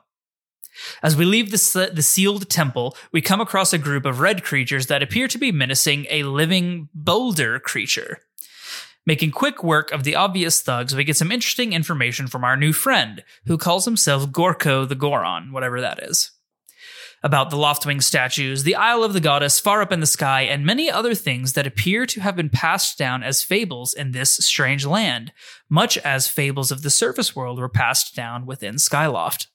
As 1.03 1.17
we 1.17 1.25
leave 1.25 1.51
the, 1.51 1.91
the 1.93 2.03
sealed 2.03 2.49
temple, 2.49 2.97
we 3.13 3.21
come 3.21 3.41
across 3.41 3.73
a 3.73 3.79
group 3.79 4.07
of 4.07 4.21
red 4.21 4.43
creatures 4.43 4.87
that 4.87 5.03
appear 5.03 5.29
to 5.29 5.39
be 5.39 5.53
menacing 5.53 6.07
a 6.09 6.23
living 6.23 6.89
boulder 6.95 7.59
creature. 7.59 8.19
Making 9.05 9.33
quick 9.33 9.65
work 9.65 9.91
of 9.91 10.05
the 10.05 10.15
obvious 10.15 10.63
thugs, 10.63 10.95
we 10.95 11.05
get 11.05 11.17
some 11.17 11.33
interesting 11.33 11.73
information 11.73 12.29
from 12.29 12.45
our 12.45 12.57
new 12.57 12.73
friend, 12.73 13.25
who 13.47 13.59
calls 13.59 13.85
himself 13.85 14.31
Gorko 14.31 14.89
the 14.89 14.95
Goron, 14.95 15.53
whatever 15.53 15.81
that 15.81 16.03
is. 16.03 16.31
About 17.25 17.51
the 17.51 17.57
Loftwing 17.57 18.03
statues, 18.03 18.65
the 18.65 18.75
Isle 18.75 19.05
of 19.05 19.13
the 19.13 19.21
Goddess 19.21 19.61
far 19.61 19.81
up 19.81 19.93
in 19.93 20.01
the 20.01 20.07
sky, 20.07 20.43
and 20.43 20.67
many 20.67 20.91
other 20.91 21.15
things 21.15 21.53
that 21.53 21.69
appear 21.69 22.05
to 22.07 22.21
have 22.21 22.35
been 22.35 22.51
passed 22.51 22.99
down 22.99 23.23
as 23.23 23.45
fables 23.45 23.95
in 23.95 24.11
this 24.11 24.33
strange 24.33 24.85
land, 24.85 25.33
much 25.69 25.97
as 25.99 26.27
fables 26.27 26.73
of 26.73 26.83
the 26.83 26.91
surface 26.91 27.37
world 27.37 27.61
were 27.61 27.69
passed 27.69 28.17
down 28.17 28.45
within 28.45 28.75
Skyloft. 28.75 29.47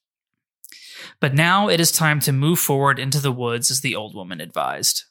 But 1.19 1.33
now 1.33 1.67
it 1.67 1.81
is 1.81 1.91
time 1.91 2.21
to 2.21 2.31
move 2.31 2.57
forward 2.57 2.99
into 2.99 3.19
the 3.19 3.33
woods 3.33 3.69
as 3.69 3.81
the 3.81 3.95
old 3.95 4.15
woman 4.15 4.39
advised. 4.39 5.03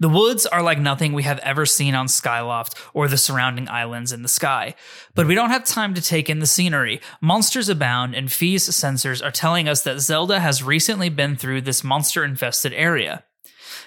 The 0.00 0.08
woods 0.08 0.46
are 0.46 0.62
like 0.62 0.78
nothing 0.78 1.12
we 1.12 1.24
have 1.24 1.38
ever 1.40 1.66
seen 1.66 1.94
on 1.94 2.06
Skyloft 2.06 2.74
or 2.94 3.08
the 3.08 3.16
surrounding 3.16 3.68
islands 3.68 4.12
in 4.12 4.22
the 4.22 4.28
sky. 4.28 4.74
But 5.14 5.26
we 5.26 5.34
don't 5.34 5.50
have 5.50 5.64
time 5.64 5.94
to 5.94 6.02
take 6.02 6.30
in 6.30 6.38
the 6.38 6.46
scenery. 6.46 7.00
Monsters 7.20 7.68
abound, 7.68 8.14
and 8.14 8.30
Fi's 8.30 8.68
sensors 8.68 9.24
are 9.24 9.30
telling 9.30 9.68
us 9.68 9.82
that 9.82 10.00
Zelda 10.00 10.40
has 10.40 10.62
recently 10.62 11.08
been 11.08 11.36
through 11.36 11.62
this 11.62 11.84
monster 11.84 12.24
infested 12.24 12.72
area. 12.72 13.24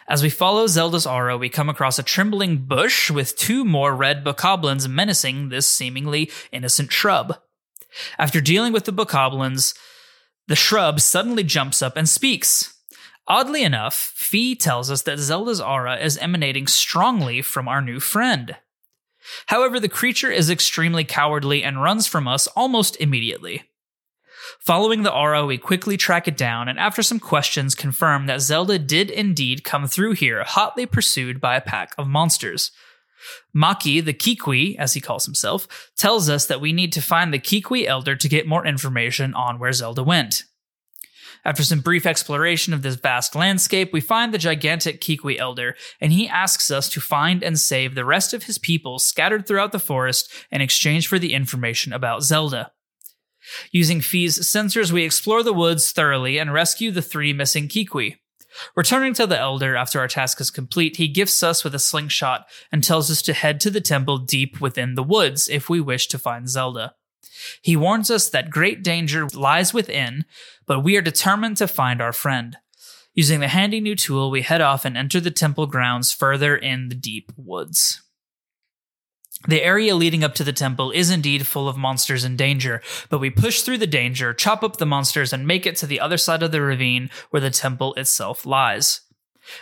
As 0.08 0.24
we 0.24 0.30
follow 0.30 0.66
Zelda's 0.68 1.06
aura, 1.06 1.38
we 1.38 1.50
come 1.50 1.70
across 1.70 2.00
a 2.00 2.04
trembling 2.04 2.58
bush 2.66 3.12
with 3.12 3.38
two 3.38 3.64
more 3.64 3.96
red 3.96 4.24
bokoblins 4.24 4.88
menacing 4.88 5.50
this 5.50 5.68
seemingly 5.68 6.32
innocent 6.52 6.92
shrub. 6.92 7.38
After 8.18 8.42
dealing 8.42 8.74
with 8.74 8.86
the 8.86 8.94
bokoblins, 8.94 9.76
the 10.48 10.56
shrub 10.56 11.00
suddenly 11.00 11.44
jumps 11.44 11.82
up 11.82 11.96
and 11.96 12.10
speaks. 12.10 12.76
Oddly 13.30 13.64
enough, 13.64 13.94
Fi 14.16 14.56
tells 14.56 14.90
us 14.90 15.04
that 15.04 15.20
Zelda's 15.20 15.62
aura 15.62 15.98
is 15.98 16.18
emanating 16.18 16.66
strongly 16.66 17.44
from 17.44 17.68
our 17.68 17.80
new 17.80 18.00
friend. 18.00 18.56
However, 19.46 19.80
the 19.80 19.88
creature 19.88 20.32
is 20.32 20.50
extremely 20.50 21.04
cowardly 21.04 21.64
and 21.64 21.84
runs 21.84 22.08
from 22.08 22.28
us 22.28 22.48
almost 22.48 23.00
immediately. 23.00 23.64
Following 24.60 25.04
the 25.04 25.14
aura, 25.14 25.46
we 25.46 25.60
quickly 25.60 25.96
track 25.96 26.28
it 26.28 26.36
down, 26.36 26.68
and 26.68 26.80
after 26.80 27.04
some 27.04 27.20
questions, 27.20 27.76
confirm 27.76 28.26
that 28.26 28.42
Zelda 28.42 28.80
did 28.80 29.12
indeed 29.12 29.64
come 29.64 29.86
through 29.86 30.14
here, 30.14 30.44
hotly 30.44 30.88
pursued 30.88 31.40
by 31.40 31.56
a 31.56 31.62
pack 31.62 31.94
of 32.00 32.08
monsters. 32.08 32.72
Maki, 33.56 34.04
the 34.04 34.14
Kikwi, 34.14 34.76
as 34.78 34.94
he 34.94 35.02
calls 35.02 35.26
himself, 35.26 35.92
tells 35.96 36.30
us 36.30 36.48
that 36.48 36.62
we 36.62 36.74
need 36.74 36.92
to 36.94 37.02
find 37.02 37.32
the 37.32 37.40
Kikwi 37.40 37.86
Elder 37.86 38.16
to 38.16 38.30
get 38.30 38.48
more 38.48 38.66
information 38.66 39.36
on 39.36 39.60
where 39.60 39.74
Zelda 39.74 40.04
went. 40.04 40.46
After 41.46 41.64
some 41.64 41.80
brief 41.80 42.06
exploration 42.06 42.74
of 42.74 42.82
this 42.82 42.96
vast 42.96 43.34
landscape, 43.34 43.94
we 43.94 44.02
find 44.02 44.34
the 44.34 44.38
gigantic 44.38 45.00
Kikwi 45.00 45.40
Elder, 45.40 45.76
and 46.02 46.12
he 46.12 46.28
asks 46.28 46.70
us 46.70 46.90
to 46.90 47.02
find 47.02 47.44
and 47.44 47.60
save 47.60 47.96
the 47.96 48.06
rest 48.06 48.34
of 48.34 48.44
his 48.44 48.58
people 48.58 49.00
scattered 49.00 49.48
throughout 49.48 49.72
the 49.72 49.80
forest 49.80 50.32
in 50.52 50.62
exchange 50.62 51.08
for 51.08 51.18
the 51.18 51.34
information 51.34 51.94
about 51.94 52.24
Zelda. 52.24 52.72
Using 53.72 54.02
Fi's 54.02 54.38
sensors, 54.40 54.92
we 54.92 55.04
explore 55.04 55.42
the 55.42 55.54
woods 55.54 55.92
thoroughly 55.92 56.38
and 56.38 56.54
rescue 56.54 56.92
the 56.92 57.02
three 57.02 57.34
missing 57.34 57.68
Kikwi. 57.68 58.16
Returning 58.76 59.14
to 59.14 59.28
the 59.28 59.40
Elder 59.40 59.76
after 59.76 60.00
our 60.00 60.08
task 60.08 60.42
is 60.42 60.52
complete, 60.52 60.98
he 60.98 61.08
gifts 61.08 61.42
us 61.44 61.64
with 61.64 61.74
a 61.76 61.80
slingshot 61.80 62.48
and 62.72 62.84
tells 62.84 63.10
us 63.10 63.22
to 63.22 63.34
head 63.34 63.60
to 63.62 63.70
the 63.70 63.82
temple 63.82 64.18
deep 64.18 64.60
within 64.60 64.96
the 64.96 65.04
woods 65.04 65.48
if 65.48 65.70
we 65.70 65.80
wish 65.80 66.08
to 66.08 66.20
find 66.20 66.50
Zelda. 66.50 66.94
He 67.62 67.76
warns 67.76 68.10
us 68.10 68.30
that 68.30 68.50
great 68.50 68.84
danger 68.84 69.28
lies 69.34 69.74
within, 69.74 70.26
but 70.66 70.82
we 70.82 70.98
are 70.98 71.02
determined 71.02 71.58
to 71.58 71.68
find 71.68 72.02
our 72.02 72.14
friend. 72.14 72.58
Using 73.14 73.40
the 73.40 73.48
handy 73.48 73.82
new 73.82 73.96
tool, 73.96 74.32
we 74.32 74.44
head 74.44 74.62
off 74.62 74.86
and 74.86 74.96
enter 74.96 75.20
the 75.20 75.32
temple 75.32 75.68
grounds 75.68 76.14
further 76.14 76.56
in 76.56 76.90
the 76.90 76.96
deep 76.96 77.32
woods. 77.36 78.02
The 79.48 79.64
area 79.64 79.96
leading 79.96 80.24
up 80.24 80.36
to 80.36 80.44
the 80.44 80.54
temple 80.54 80.92
is 80.92 81.10
indeed 81.10 81.48
full 81.48 81.70
of 81.70 81.78
monsters 81.78 82.26
and 82.26 82.38
danger, 82.38 82.82
but 83.10 83.20
we 83.20 83.30
push 83.30 83.62
through 83.62 83.78
the 83.78 83.88
danger, 83.88 84.34
chop 84.34 84.64
up 84.64 84.78
the 84.78 84.86
monsters, 84.86 85.32
and 85.32 85.48
make 85.48 85.66
it 85.66 85.78
to 85.78 85.88
the 85.88 86.00
other 86.00 86.18
side 86.18 86.44
of 86.44 86.52
the 86.52 86.62
ravine 86.62 87.10
where 87.30 87.40
the 87.40 87.50
temple 87.50 87.94
itself 87.96 88.46
lies. 88.46 89.02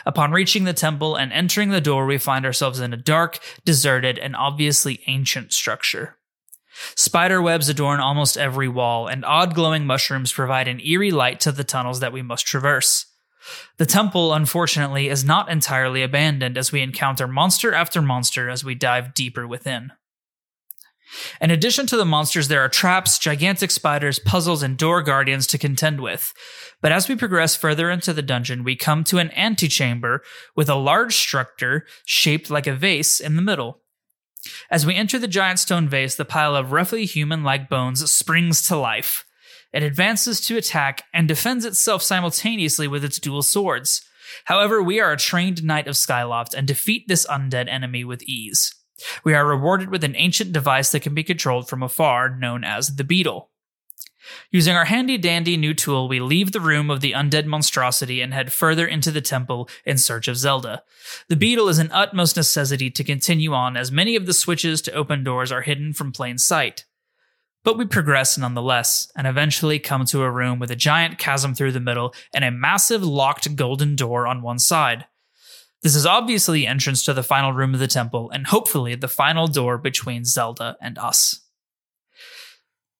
Upon 0.05 0.31
reaching 0.31 0.63
the 0.63 0.73
temple 0.73 1.15
and 1.15 1.31
entering 1.31 1.69
the 1.69 1.79
door, 1.79 2.05
we 2.05 2.17
find 2.17 2.45
ourselves 2.45 2.79
in 2.79 2.91
a 2.91 2.97
dark, 2.97 3.39
deserted, 3.65 4.17
and 4.17 4.35
obviously 4.35 5.01
ancient 5.07 5.53
structure. 5.53 6.16
Spider 6.96 7.41
webs 7.41 7.69
adorn 7.69 8.00
almost 8.00 8.38
every 8.38 8.67
wall, 8.67 9.07
and 9.07 9.25
odd 9.25 9.55
glowing 9.55 9.86
mushrooms 9.86 10.31
provide 10.31 10.67
an 10.67 10.79
eerie 10.81 11.12
light 11.12 11.39
to 11.41 11.51
the 11.51 11.63
tunnels 11.63 12.00
that 12.00 12.13
we 12.13 12.22
must 12.22 12.46
traverse. 12.46 13.05
The 13.77 13.86
temple, 13.86 14.34
unfortunately, 14.34 15.07
is 15.07 15.24
not 15.24 15.50
entirely 15.50 16.03
abandoned 16.03 16.57
as 16.57 16.72
we 16.72 16.81
encounter 16.81 17.27
monster 17.27 17.74
after 17.74 18.01
monster 18.01 18.50
as 18.50 18.63
we 18.63 18.75
dive 18.75 19.13
deeper 19.13 19.48
within. 19.48 19.91
In 21.39 21.51
addition 21.51 21.88
to 21.88 21.98
the 21.98 22.05
monsters, 22.05 22.50
there 22.50 22.62
are 22.62 22.69
traps, 22.69 23.17
gigantic 23.17 23.72
spiders, 23.72 24.19
puzzles, 24.19 24.62
and 24.62 24.77
door 24.77 25.01
guardians 25.01 25.48
to 25.48 25.57
contend 25.57 26.01
with. 26.01 26.34
But 26.81 26.91
as 26.91 27.07
we 27.07 27.15
progress 27.15 27.55
further 27.55 27.89
into 27.89 28.13
the 28.13 28.22
dungeon, 28.22 28.63
we 28.63 28.75
come 28.75 29.03
to 29.05 29.17
an 29.17 29.31
antechamber 29.31 30.22
with 30.55 30.69
a 30.69 30.75
large 30.75 31.15
structure 31.15 31.86
shaped 32.05 32.50
like 32.50 32.67
a 32.67 32.75
vase 32.75 33.19
in 33.22 33.36
the 33.36 33.41
middle. 33.41 33.81
As 34.70 34.86
we 34.86 34.96
enter 34.96 35.20
the 35.20 35.27
giant 35.27 35.60
stone 35.60 35.88
vase, 35.88 36.15
the 36.15 36.25
pile 36.25 36.56
of 36.56 36.72
roughly 36.72 37.06
human 37.06 37.44
like 37.44 37.70
bones 37.70 38.12
springs 38.12 38.65
to 38.67 38.77
life. 38.77 39.25
It 39.74 39.84
advances 39.84 40.39
to 40.41 40.58
attack 40.58 41.03
and 41.13 41.27
defends 41.27 41.65
itself 41.65 42.01
simultaneously 42.01 42.88
with 42.88 43.03
its 43.03 43.20
dual 43.20 43.44
swords. 43.44 44.01
However, 44.46 44.82
we 44.82 45.00
are 45.00 45.12
a 45.12 45.17
trained 45.17 45.63
knight 45.63 45.88
of 45.88 45.96
Skyloft 45.96 46.53
and 46.53 46.67
defeat 46.67 47.08
this 47.08 47.25
undead 47.27 47.67
enemy 47.67 48.03
with 48.03 48.24
ease. 48.24 48.74
We 49.24 49.34
are 49.34 49.46
rewarded 49.46 49.89
with 49.89 50.03
an 50.03 50.15
ancient 50.15 50.51
device 50.53 50.91
that 50.91 51.01
can 51.01 51.13
be 51.13 51.24
controlled 51.24 51.70
from 51.70 51.84
afar, 51.84 52.36
known 52.36 52.63
as 52.63 52.96
the 52.96 53.03
Beetle. 53.03 53.50
Using 54.51 54.75
our 54.75 54.86
handy 54.86 55.17
dandy 55.17 55.57
new 55.57 55.74
tool, 55.74 56.07
we 56.07 56.19
leave 56.19 56.51
the 56.51 56.62
room 56.62 56.89
of 56.89 57.01
the 57.01 57.13
undead 57.13 57.46
monstrosity 57.46 58.22
and 58.22 58.34
head 58.34 58.51
further 58.51 58.88
into 58.88 59.12
the 59.12 59.22
temple 59.22 59.69
in 59.86 59.98
search 59.98 60.27
of 60.27 60.38
Zelda. 60.38 60.84
The 61.29 61.36
beetle 61.36 61.69
is 61.69 61.79
an 61.79 61.91
utmost 61.91 62.36
necessity 62.36 62.89
to 62.91 63.03
continue 63.03 63.53
on, 63.53 63.77
as 63.77 63.91
many 63.91 64.15
of 64.15 64.25
the 64.25 64.34
switches 64.34 64.81
to 64.84 64.93
open 64.93 65.24
doors 65.24 65.51
are 65.51 65.62
hidden 65.62 65.93
from 65.93 66.12
plain 66.12 66.38
sight. 66.38 66.86
But 67.63 67.77
we 67.77 67.86
progress 67.86 68.38
nonetheless, 68.38 69.12
and 69.17 69.27
eventually 69.27 69.79
come 69.79 70.05
to 70.05 70.22
a 70.22 70.31
room 70.31 70.60
with 70.60 70.72
a 70.72 70.75
giant 70.75 71.17
chasm 71.17 71.53
through 71.53 71.74
the 71.74 71.79
middle 71.79 72.13
and 72.34 72.46
a 72.46 72.51
massive 72.51 73.03
locked 73.03 73.55
golden 73.55 73.96
door 73.96 74.25
on 74.25 74.41
one 74.41 74.60
side. 74.60 75.05
This 75.84 75.96
is 75.96 76.05
obviously 76.05 76.62
the 76.62 76.67
entrance 76.67 77.03
to 77.05 77.13
the 77.13 77.24
final 77.24 77.53
room 77.53 77.74
of 77.74 77.79
the 77.79 77.88
temple, 77.88 78.31
and 78.31 78.48
hopefully 78.48 78.96
the 78.96 79.07
final 79.07 79.48
door 79.48 79.77
between 79.77 80.25
Zelda 80.25 80.75
and 80.81 80.98
us. 80.98 81.41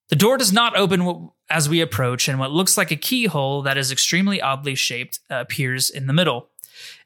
The 0.08 0.16
door 0.16 0.38
does 0.38 0.52
not 0.52 0.76
open 0.76 1.30
as 1.50 1.68
we 1.68 1.80
approach, 1.80 2.28
and 2.28 2.38
what 2.38 2.50
looks 2.50 2.76
like 2.76 2.90
a 2.90 2.96
keyhole 2.96 3.62
that 3.62 3.76
is 3.76 3.92
extremely 3.92 4.40
oddly 4.40 4.74
shaped 4.74 5.20
uh, 5.30 5.36
appears 5.36 5.90
in 5.90 6.06
the 6.06 6.12
middle. 6.12 6.48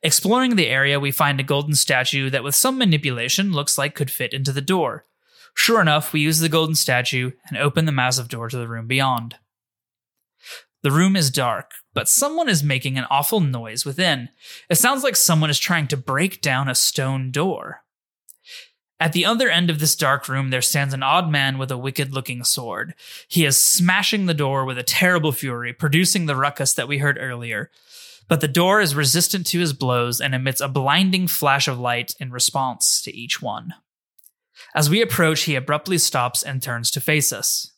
Exploring 0.02 0.56
the 0.56 0.68
area, 0.68 1.00
we 1.00 1.10
find 1.10 1.40
a 1.40 1.44
golden 1.44 1.74
statue 1.74 2.30
that, 2.30 2.44
with 2.44 2.54
some 2.54 2.78
manipulation, 2.78 3.52
looks 3.52 3.76
like 3.78 3.94
could 3.94 4.10
fit 4.10 4.32
into 4.32 4.52
the 4.52 4.60
door. 4.60 5.06
Sure 5.54 5.80
enough, 5.80 6.12
we 6.12 6.20
use 6.20 6.38
the 6.38 6.48
golden 6.48 6.74
statue 6.74 7.32
and 7.48 7.58
open 7.58 7.84
the 7.84 7.92
massive 7.92 8.28
door 8.28 8.48
to 8.48 8.56
the 8.56 8.68
room 8.68 8.86
beyond. 8.86 9.36
The 10.82 10.90
room 10.90 11.14
is 11.14 11.30
dark, 11.30 11.72
but 11.94 12.08
someone 12.08 12.48
is 12.48 12.64
making 12.64 12.98
an 12.98 13.06
awful 13.10 13.40
noise 13.40 13.84
within. 13.84 14.30
It 14.68 14.76
sounds 14.76 15.04
like 15.04 15.16
someone 15.16 15.50
is 15.50 15.58
trying 15.58 15.86
to 15.88 15.96
break 15.96 16.40
down 16.40 16.68
a 16.68 16.74
stone 16.74 17.30
door. 17.30 17.81
At 19.02 19.14
the 19.14 19.26
other 19.26 19.50
end 19.50 19.68
of 19.68 19.80
this 19.80 19.96
dark 19.96 20.28
room, 20.28 20.50
there 20.50 20.62
stands 20.62 20.94
an 20.94 21.02
odd 21.02 21.28
man 21.28 21.58
with 21.58 21.72
a 21.72 21.76
wicked 21.76 22.12
looking 22.12 22.44
sword. 22.44 22.94
He 23.26 23.44
is 23.44 23.60
smashing 23.60 24.26
the 24.26 24.32
door 24.32 24.64
with 24.64 24.78
a 24.78 24.84
terrible 24.84 25.32
fury, 25.32 25.72
producing 25.72 26.26
the 26.26 26.36
ruckus 26.36 26.74
that 26.74 26.86
we 26.86 26.98
heard 26.98 27.18
earlier. 27.20 27.72
But 28.28 28.40
the 28.40 28.46
door 28.46 28.80
is 28.80 28.94
resistant 28.94 29.44
to 29.48 29.58
his 29.58 29.72
blows 29.72 30.20
and 30.20 30.36
emits 30.36 30.60
a 30.60 30.68
blinding 30.68 31.26
flash 31.26 31.66
of 31.66 31.80
light 31.80 32.14
in 32.20 32.30
response 32.30 33.02
to 33.02 33.12
each 33.12 33.42
one. 33.42 33.74
As 34.72 34.88
we 34.88 35.02
approach, 35.02 35.42
he 35.42 35.56
abruptly 35.56 35.98
stops 35.98 36.44
and 36.44 36.62
turns 36.62 36.88
to 36.92 37.00
face 37.00 37.32
us. 37.32 37.72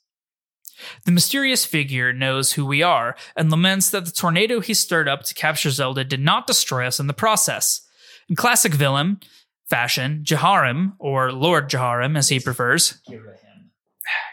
The 1.07 1.13
mysterious 1.13 1.65
figure 1.65 2.13
knows 2.13 2.53
who 2.53 2.67
we 2.67 2.83
are 2.83 3.17
and 3.35 3.51
laments 3.51 3.89
that 3.89 4.05
the 4.05 4.13
tornado 4.13 4.61
he 4.61 4.75
stirred 4.75 5.09
up 5.09 5.23
to 5.23 5.33
capture 5.33 5.71
Zelda 5.71 6.05
did 6.05 6.21
not 6.21 6.47
destroy 6.47 6.87
us 6.87 7.01
in 7.01 7.07
the 7.07 7.15
process. 7.15 7.81
In 8.29 8.37
classic 8.37 8.75
villain, 8.75 9.21
fashion, 9.67 10.23
Jaharim, 10.25 10.95
or 10.99 11.33
Lord 11.33 11.71
Jaharim 11.71 12.17
as 12.17 12.29
he 12.29 12.41
prefers. 12.41 13.01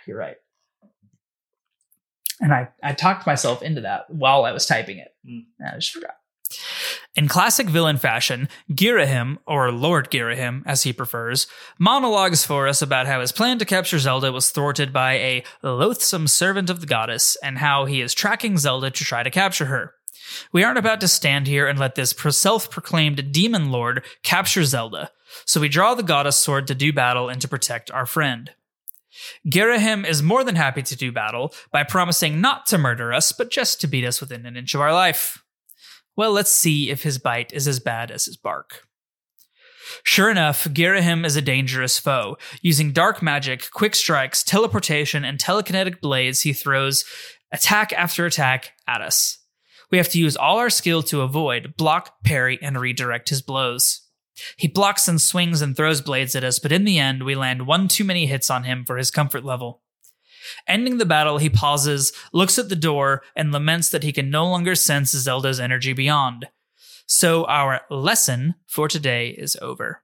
You're 0.08 0.18
right. 0.18 0.38
And 2.40 2.54
I, 2.54 2.70
I 2.82 2.94
talked 2.94 3.28
myself 3.28 3.62
into 3.62 3.82
that 3.82 4.10
while 4.10 4.46
I 4.46 4.52
was 4.52 4.66
typing 4.66 4.98
it. 4.98 5.14
Mm. 5.28 5.46
I 5.66 5.76
just 5.76 5.92
forgot. 5.92 6.16
In 7.16 7.28
classic 7.28 7.68
villain 7.68 7.98
fashion, 7.98 8.50
Girahim, 8.70 9.38
or 9.46 9.72
Lord 9.72 10.10
Girahim 10.10 10.64
as 10.66 10.84
he 10.84 10.92
prefers, 10.92 11.48
monologues 11.78 12.44
for 12.44 12.68
us 12.68 12.82
about 12.82 13.08
how 13.08 13.22
his 13.22 13.32
plan 13.32 13.60
to 13.60 13.66
capture 13.66 14.00
Zelda 14.00 14.32
was 14.32 14.50
thwarted 14.50 14.92
by 14.92 15.14
a 15.14 15.44
loathsome 15.62 16.28
servant 16.28 16.70
of 16.70 16.82
the 16.82 16.88
goddess 16.88 17.38
and 17.44 17.58
how 17.58 17.86
he 17.86 18.02
is 18.02 18.14
tracking 18.14 18.58
Zelda 18.58 18.92
to 18.92 19.04
try 19.04 19.24
to 19.24 19.30
capture 19.30 19.66
her. 19.66 19.94
We 20.52 20.64
aren't 20.64 20.78
about 20.78 21.02
to 21.02 21.08
stand 21.08 21.48
here 21.48 21.68
and 21.68 21.78
let 21.78 21.96
this 21.96 22.12
self 22.12 22.70
proclaimed 22.70 23.32
demon 23.32 23.72
lord 23.72 24.04
capture 24.24 24.64
Zelda, 24.64 25.12
so 25.46 25.60
we 25.62 25.70
draw 25.70 25.94
the 25.94 26.04
goddess 26.04 26.38
sword 26.38 26.68
to 26.68 26.76
do 26.76 26.94
battle 26.94 27.30
and 27.30 27.42
to 27.42 27.48
protect 27.48 27.92
our 27.92 28.06
friend. 28.06 28.52
Girahim 29.46 30.06
is 30.06 30.24
more 30.24 30.44
than 30.44 30.56
happy 30.56 30.82
to 30.84 30.96
do 30.96 31.12
battle 31.12 31.54
by 31.72 31.84
promising 31.84 32.40
not 32.42 32.66
to 32.68 32.78
murder 32.78 33.12
us, 33.12 33.32
but 33.32 33.52
just 33.52 33.82
to 33.82 33.88
beat 33.88 34.06
us 34.06 34.22
within 34.22 34.46
an 34.46 34.56
inch 34.56 34.74
of 34.74 34.82
our 34.82 34.94
life. 34.94 35.44
Well, 36.16 36.32
let's 36.32 36.52
see 36.52 36.90
if 36.90 37.04
his 37.04 37.18
bite 37.18 37.54
is 37.54 37.68
as 37.68 37.80
bad 37.80 38.12
as 38.12 38.26
his 38.26 38.38
bark. 38.38 38.88
Sure 40.04 40.30
enough, 40.30 40.66
Girahim 40.66 41.26
is 41.26 41.36
a 41.36 41.42
dangerous 41.42 42.00
foe. 42.00 42.38
Using 42.62 42.94
dark 42.94 43.22
magic, 43.22 43.70
quick 43.72 43.96
strikes, 43.96 44.44
teleportation, 44.44 45.26
and 45.26 45.38
telekinetic 45.38 46.00
blades, 46.00 46.42
he 46.42 46.54
throws 46.54 47.04
attack 47.52 47.92
after 47.94 48.26
attack 48.26 48.72
at 48.88 49.02
us. 49.02 49.40
We 49.92 49.98
have 49.98 50.10
to 50.10 50.20
use 50.20 50.38
all 50.38 50.58
our 50.60 50.70
skill 50.70 51.04
to 51.04 51.22
avoid, 51.22 51.76
block, 51.76 52.24
parry, 52.24 52.58
and 52.62 52.80
redirect 52.80 53.30
his 53.30 53.42
blows. 53.42 54.02
He 54.58 54.68
blocks 54.68 55.08
and 55.08 55.22
swings 55.22 55.62
and 55.62 55.76
throws 55.76 56.02
blades 56.02 56.36
at 56.36 56.44
us, 56.44 56.60
but 56.60 56.72
in 56.72 56.84
the 56.84 57.00
end, 57.00 57.24
we 57.24 57.36
land 57.36 57.68
one 57.68 57.88
too 57.88 58.04
many 58.04 58.26
hits 58.26 58.50
on 58.50 58.64
him 58.64 58.86
for 58.86 58.98
his 58.98 59.12
comfort 59.12 59.44
level. 59.44 59.82
Ending 60.68 60.98
the 60.98 61.06
battle, 61.06 61.38
he 61.38 61.50
pauses, 61.50 62.14
looks 62.34 62.58
at 62.58 62.70
the 62.70 62.76
door, 62.76 63.22
and 63.36 63.52
laments 63.52 63.90
that 63.90 64.04
he 64.04 64.12
can 64.12 64.30
no 64.30 64.48
longer 64.48 64.76
sense 64.76 65.12
Zelda's 65.12 65.60
energy 65.60 65.94
beyond. 65.94 66.48
So 67.06 67.46
our 67.46 67.82
lesson 67.90 68.56
for 68.68 68.88
today 68.88 69.30
is 69.30 69.58
over. 69.62 70.02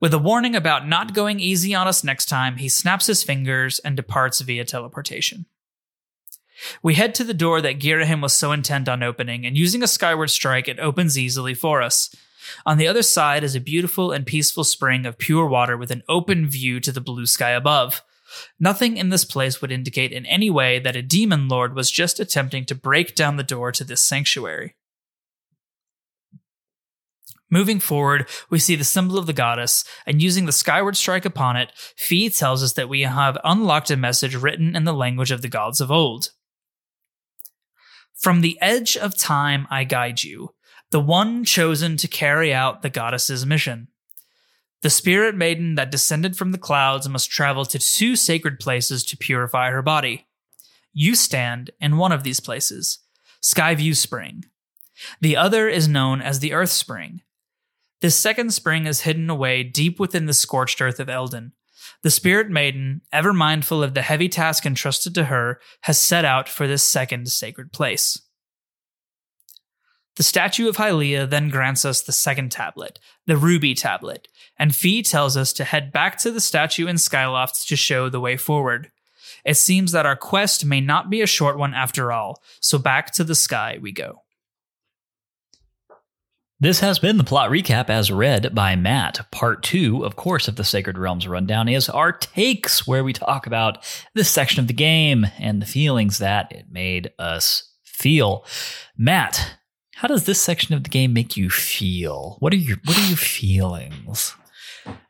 With 0.00 0.12
a 0.12 0.18
warning 0.18 0.56
about 0.56 0.88
not 0.88 1.14
going 1.14 1.40
easy 1.40 1.74
on 1.74 1.86
us 1.86 2.02
next 2.02 2.26
time, 2.26 2.56
he 2.56 2.68
snaps 2.68 3.06
his 3.06 3.22
fingers 3.22 3.78
and 3.78 3.96
departs 3.96 4.40
via 4.40 4.64
teleportation. 4.64 5.46
We 6.82 6.94
head 6.94 7.14
to 7.16 7.24
the 7.24 7.34
door 7.34 7.60
that 7.60 7.78
Girahim 7.78 8.20
was 8.20 8.32
so 8.32 8.52
intent 8.52 8.88
on 8.88 9.02
opening, 9.02 9.46
and 9.46 9.56
using 9.56 9.82
a 9.82 9.88
skyward 9.88 10.30
strike, 10.30 10.68
it 10.68 10.78
opens 10.78 11.18
easily 11.18 11.54
for 11.54 11.82
us. 11.82 12.14
On 12.66 12.78
the 12.78 12.86
other 12.86 13.02
side 13.02 13.44
is 13.44 13.54
a 13.54 13.60
beautiful 13.60 14.12
and 14.12 14.26
peaceful 14.26 14.64
spring 14.64 15.06
of 15.06 15.18
pure 15.18 15.46
water 15.46 15.76
with 15.76 15.90
an 15.90 16.02
open 16.08 16.48
view 16.48 16.80
to 16.80 16.92
the 16.92 17.00
blue 17.00 17.26
sky 17.26 17.50
above. 17.50 18.02
Nothing 18.58 18.96
in 18.96 19.10
this 19.10 19.24
place 19.24 19.60
would 19.60 19.72
indicate 19.72 20.12
in 20.12 20.26
any 20.26 20.50
way 20.50 20.78
that 20.78 20.96
a 20.96 21.02
demon 21.02 21.48
lord 21.48 21.74
was 21.74 21.90
just 21.90 22.18
attempting 22.18 22.64
to 22.66 22.74
break 22.74 23.14
down 23.14 23.36
the 23.36 23.42
door 23.42 23.72
to 23.72 23.84
this 23.84 24.02
sanctuary. 24.02 24.74
Moving 27.50 27.80
forward, 27.80 28.30
we 28.48 28.58
see 28.58 28.76
the 28.76 28.84
symbol 28.84 29.18
of 29.18 29.26
the 29.26 29.34
goddess, 29.34 29.84
and 30.06 30.22
using 30.22 30.46
the 30.46 30.52
skyward 30.52 30.96
strike 30.96 31.26
upon 31.26 31.58
it, 31.58 31.70
Fi 31.98 32.30
tells 32.30 32.62
us 32.62 32.72
that 32.72 32.88
we 32.88 33.02
have 33.02 33.36
unlocked 33.44 33.90
a 33.90 33.96
message 33.96 34.34
written 34.34 34.74
in 34.74 34.84
the 34.84 34.94
language 34.94 35.30
of 35.30 35.42
the 35.42 35.48
gods 35.48 35.78
of 35.78 35.90
old. 35.90 36.30
From 38.14 38.40
the 38.40 38.56
edge 38.62 38.96
of 38.96 39.18
time 39.18 39.66
I 39.70 39.84
guide 39.84 40.24
you, 40.24 40.54
the 40.92 41.00
one 41.00 41.42
chosen 41.42 41.96
to 41.96 42.06
carry 42.06 42.52
out 42.52 42.82
the 42.82 42.90
goddess's 42.90 43.46
mission. 43.46 43.88
The 44.82 44.90
spirit 44.90 45.34
maiden 45.34 45.74
that 45.76 45.90
descended 45.90 46.36
from 46.36 46.52
the 46.52 46.58
clouds 46.58 47.08
must 47.08 47.30
travel 47.30 47.64
to 47.64 47.78
two 47.78 48.14
sacred 48.14 48.60
places 48.60 49.02
to 49.04 49.16
purify 49.16 49.70
her 49.70 49.80
body. 49.80 50.26
You 50.92 51.14
stand 51.14 51.70
in 51.80 51.96
one 51.96 52.12
of 52.12 52.24
these 52.24 52.40
places, 52.40 52.98
Skyview 53.42 53.96
Spring. 53.96 54.44
The 55.20 55.36
other 55.36 55.66
is 55.66 55.88
known 55.88 56.20
as 56.20 56.40
the 56.40 56.52
Earth 56.52 56.70
Spring. 56.70 57.22
This 58.02 58.16
second 58.16 58.52
spring 58.52 58.86
is 58.86 59.02
hidden 59.02 59.30
away 59.30 59.62
deep 59.62 59.98
within 59.98 60.26
the 60.26 60.34
scorched 60.34 60.82
earth 60.82 61.00
of 61.00 61.08
Eldin. 61.08 61.52
The 62.02 62.10
Spirit 62.10 62.50
Maiden, 62.50 63.00
ever 63.12 63.32
mindful 63.32 63.82
of 63.82 63.94
the 63.94 64.02
heavy 64.02 64.28
task 64.28 64.66
entrusted 64.66 65.14
to 65.14 65.24
her, 65.24 65.58
has 65.82 65.98
set 65.98 66.24
out 66.24 66.48
for 66.48 66.66
this 66.66 66.82
second 66.82 67.30
sacred 67.30 67.72
place. 67.72 68.20
The 70.16 70.22
statue 70.22 70.68
of 70.68 70.76
Hylia 70.76 71.28
then 71.28 71.48
grants 71.48 71.84
us 71.84 72.02
the 72.02 72.12
second 72.12 72.52
tablet, 72.52 72.98
the 73.26 73.36
Ruby 73.36 73.74
Tablet, 73.74 74.28
and 74.58 74.74
Fi 74.74 75.02
tells 75.02 75.36
us 75.36 75.52
to 75.54 75.64
head 75.64 75.90
back 75.90 76.18
to 76.18 76.30
the 76.30 76.40
statue 76.40 76.86
in 76.86 76.96
Skyloft 76.96 77.66
to 77.66 77.76
show 77.76 78.08
the 78.08 78.20
way 78.20 78.36
forward. 78.36 78.90
It 79.44 79.56
seems 79.56 79.92
that 79.92 80.06
our 80.06 80.16
quest 80.16 80.64
may 80.66 80.80
not 80.80 81.08
be 81.08 81.22
a 81.22 81.26
short 81.26 81.56
one 81.56 81.72
after 81.72 82.12
all, 82.12 82.42
so 82.60 82.78
back 82.78 83.12
to 83.14 83.24
the 83.24 83.34
sky 83.34 83.78
we 83.80 83.92
go. 83.92 84.22
This 86.60 86.78
has 86.78 87.00
been 87.00 87.16
the 87.16 87.24
plot 87.24 87.50
recap 87.50 87.90
as 87.90 88.12
read 88.12 88.54
by 88.54 88.76
Matt. 88.76 89.28
Part 89.32 89.64
two, 89.64 90.04
of 90.04 90.14
course, 90.14 90.46
of 90.46 90.54
the 90.54 90.62
Sacred 90.62 90.96
Realms 90.96 91.26
rundown 91.26 91.68
is 91.68 91.88
our 91.88 92.12
takes, 92.12 92.86
where 92.86 93.02
we 93.02 93.12
talk 93.12 93.48
about 93.48 93.78
this 94.14 94.30
section 94.30 94.60
of 94.60 94.68
the 94.68 94.72
game 94.72 95.26
and 95.40 95.60
the 95.60 95.66
feelings 95.66 96.18
that 96.18 96.52
it 96.52 96.66
made 96.70 97.10
us 97.18 97.68
feel. 97.82 98.44
Matt, 98.96 99.56
how 100.02 100.08
does 100.08 100.24
this 100.24 100.40
section 100.40 100.74
of 100.74 100.82
the 100.82 100.90
game 100.90 101.12
make 101.12 101.36
you 101.36 101.48
feel? 101.48 102.36
What 102.40 102.52
are 102.52 102.56
your 102.56 102.78
what 102.84 102.98
are 102.98 103.06
your 103.06 103.16
feelings? 103.38 104.34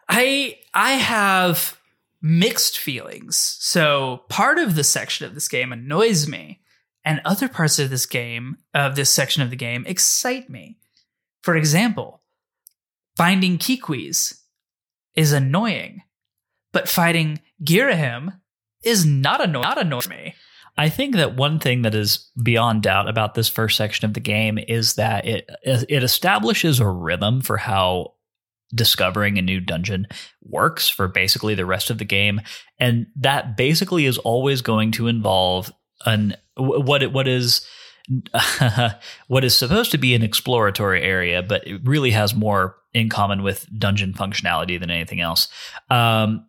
I 0.06 0.58
I 0.75 0.92
have 0.92 1.80
mixed 2.20 2.78
feelings. 2.78 3.38
So 3.58 4.25
part 4.28 4.58
of 4.58 4.75
the 4.75 4.84
section 4.84 5.26
of 5.26 5.32
this 5.32 5.49
game 5.49 5.72
annoys 5.72 6.28
me, 6.28 6.61
and 7.06 7.22
other 7.25 7.49
parts 7.49 7.78
of 7.78 7.88
this 7.88 8.04
game 8.04 8.58
of 8.75 8.94
this 8.94 9.08
section 9.08 9.42
of 9.42 9.49
the 9.49 9.56
game 9.56 9.86
excite 9.86 10.50
me. 10.50 10.76
For 11.40 11.56
example, 11.56 12.21
finding 13.17 13.56
Kikwis 13.56 14.43
is 15.14 15.32
annoying, 15.32 16.02
but 16.71 16.86
fighting 16.86 17.40
Girahim 17.64 18.40
is 18.84 19.06
not 19.06 19.40
annoying. 19.40 19.62
Not 19.62 19.80
annoying 19.80 20.08
me. 20.10 20.34
I 20.76 20.89
think 20.89 21.17
that 21.17 21.37
one 21.37 21.58
thing 21.58 21.82
that 21.82 21.95
is 21.95 22.30
beyond 22.43 22.82
doubt 22.82 23.08
about 23.08 23.35
this 23.35 23.49
first 23.49 23.76
section 23.76 24.06
of 24.06 24.15
the 24.15 24.21
game 24.21 24.58
is 24.58 24.95
that 24.95 25.26
it 25.26 25.49
it 25.65 26.02
establishes 26.02 26.80
a 26.80 26.89
rhythm 26.89 27.43
for 27.43 27.58
how 27.58 28.15
discovering 28.75 29.39
a 29.39 29.43
new 29.43 29.61
dungeon 29.61 30.06
works 30.43 30.89
for 30.89 31.08
basically 31.08 31.54
the 31.54 31.67
rest 31.67 31.91
of 31.91 31.99
the 31.99 32.04
game. 32.04 32.41
And 32.78 33.06
that 33.17 33.56
basically 33.56 34.06
is 34.06 34.17
always 34.19 34.63
going 34.63 34.93
to 34.93 35.08
involve 35.08 35.71
an 36.06 36.37
what 36.56 37.02
it 37.02 37.13
what 37.13 37.28
is 37.28 37.67
what 39.28 39.45
is 39.45 39.56
supposed 39.56 39.91
to 39.91 39.99
be 39.99 40.15
an 40.15 40.23
exploratory 40.23 41.02
area 41.02 41.41
but 41.41 41.65
it 41.67 41.80
really 41.85 42.11
has 42.11 42.35
more 42.35 42.76
in 42.93 43.08
common 43.08 43.43
with 43.43 43.67
dungeon 43.78 44.13
functionality 44.13 44.78
than 44.78 44.91
anything 44.91 45.21
else. 45.21 45.49
Um, 45.89 46.47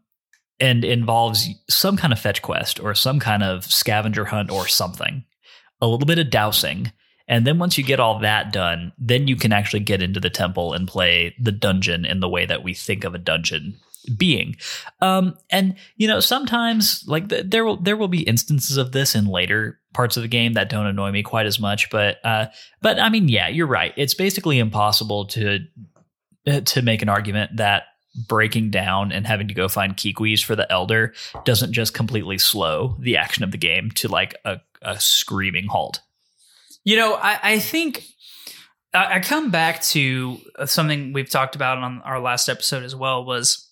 and 0.59 0.83
involves 0.85 1.49
some 1.69 1.97
kind 1.97 2.13
of 2.13 2.19
fetch 2.19 2.41
quest 2.41 2.79
or 2.79 2.93
some 2.93 3.19
kind 3.19 3.43
of 3.43 3.65
scavenger 3.65 4.25
hunt 4.25 4.51
or 4.51 4.67
something, 4.67 5.23
a 5.81 5.87
little 5.87 6.05
bit 6.05 6.19
of 6.19 6.29
dowsing. 6.29 6.91
And 7.27 7.47
then 7.47 7.57
once 7.57 7.77
you 7.77 7.83
get 7.83 7.99
all 7.99 8.19
that 8.19 8.51
done, 8.51 8.91
then 8.97 9.27
you 9.27 9.35
can 9.35 9.53
actually 9.53 9.79
get 9.79 10.01
into 10.01 10.19
the 10.19 10.29
temple 10.29 10.73
and 10.73 10.87
play 10.87 11.35
the 11.39 11.51
dungeon 11.51 12.05
in 12.05 12.19
the 12.19 12.29
way 12.29 12.45
that 12.45 12.63
we 12.63 12.73
think 12.73 13.03
of 13.03 13.15
a 13.15 13.19
dungeon 13.19 13.75
being. 14.17 14.57
Um, 15.01 15.37
and 15.49 15.75
you 15.95 16.07
know, 16.07 16.19
sometimes 16.19 17.03
like 17.07 17.29
the, 17.29 17.43
there 17.43 17.63
will 17.65 17.77
there 17.77 17.97
will 17.97 18.07
be 18.07 18.23
instances 18.23 18.77
of 18.77 18.91
this 18.91 19.15
in 19.15 19.27
later 19.27 19.79
parts 19.93 20.17
of 20.17 20.23
the 20.23 20.29
game 20.29 20.53
that 20.53 20.69
don't 20.69 20.85
annoy 20.85 21.11
me 21.11 21.23
quite 21.23 21.45
as 21.45 21.59
much. 21.59 21.89
But 21.89 22.17
uh, 22.25 22.47
but 22.81 22.99
I 22.99 23.09
mean, 23.09 23.29
yeah, 23.29 23.47
you're 23.47 23.67
right. 23.67 23.93
It's 23.95 24.13
basically 24.13 24.59
impossible 24.59 25.25
to 25.27 25.59
uh, 26.47 26.61
to 26.61 26.81
make 26.81 27.01
an 27.01 27.09
argument 27.09 27.57
that 27.57 27.83
breaking 28.15 28.69
down 28.69 29.11
and 29.11 29.25
having 29.25 29.47
to 29.47 29.53
go 29.53 29.67
find 29.67 29.97
Kikwis 29.97 30.43
for 30.43 30.55
the 30.55 30.71
Elder 30.71 31.13
doesn't 31.45 31.73
just 31.73 31.93
completely 31.93 32.37
slow 32.37 32.95
the 32.99 33.17
action 33.17 33.43
of 33.43 33.51
the 33.51 33.57
game 33.57 33.91
to 33.91 34.07
like 34.07 34.35
a, 34.45 34.61
a 34.81 34.99
screaming 34.99 35.67
halt. 35.67 36.01
You 36.83 36.97
know, 36.97 37.15
I, 37.15 37.39
I 37.43 37.59
think 37.59 38.03
I, 38.93 39.15
I 39.15 39.19
come 39.19 39.51
back 39.51 39.81
to 39.83 40.37
uh, 40.57 40.65
something 40.65 41.13
we've 41.13 41.29
talked 41.29 41.55
about 41.55 41.79
on 41.79 42.01
our 42.03 42.19
last 42.19 42.49
episode 42.49 42.83
as 42.83 42.95
well 42.95 43.25
was 43.25 43.69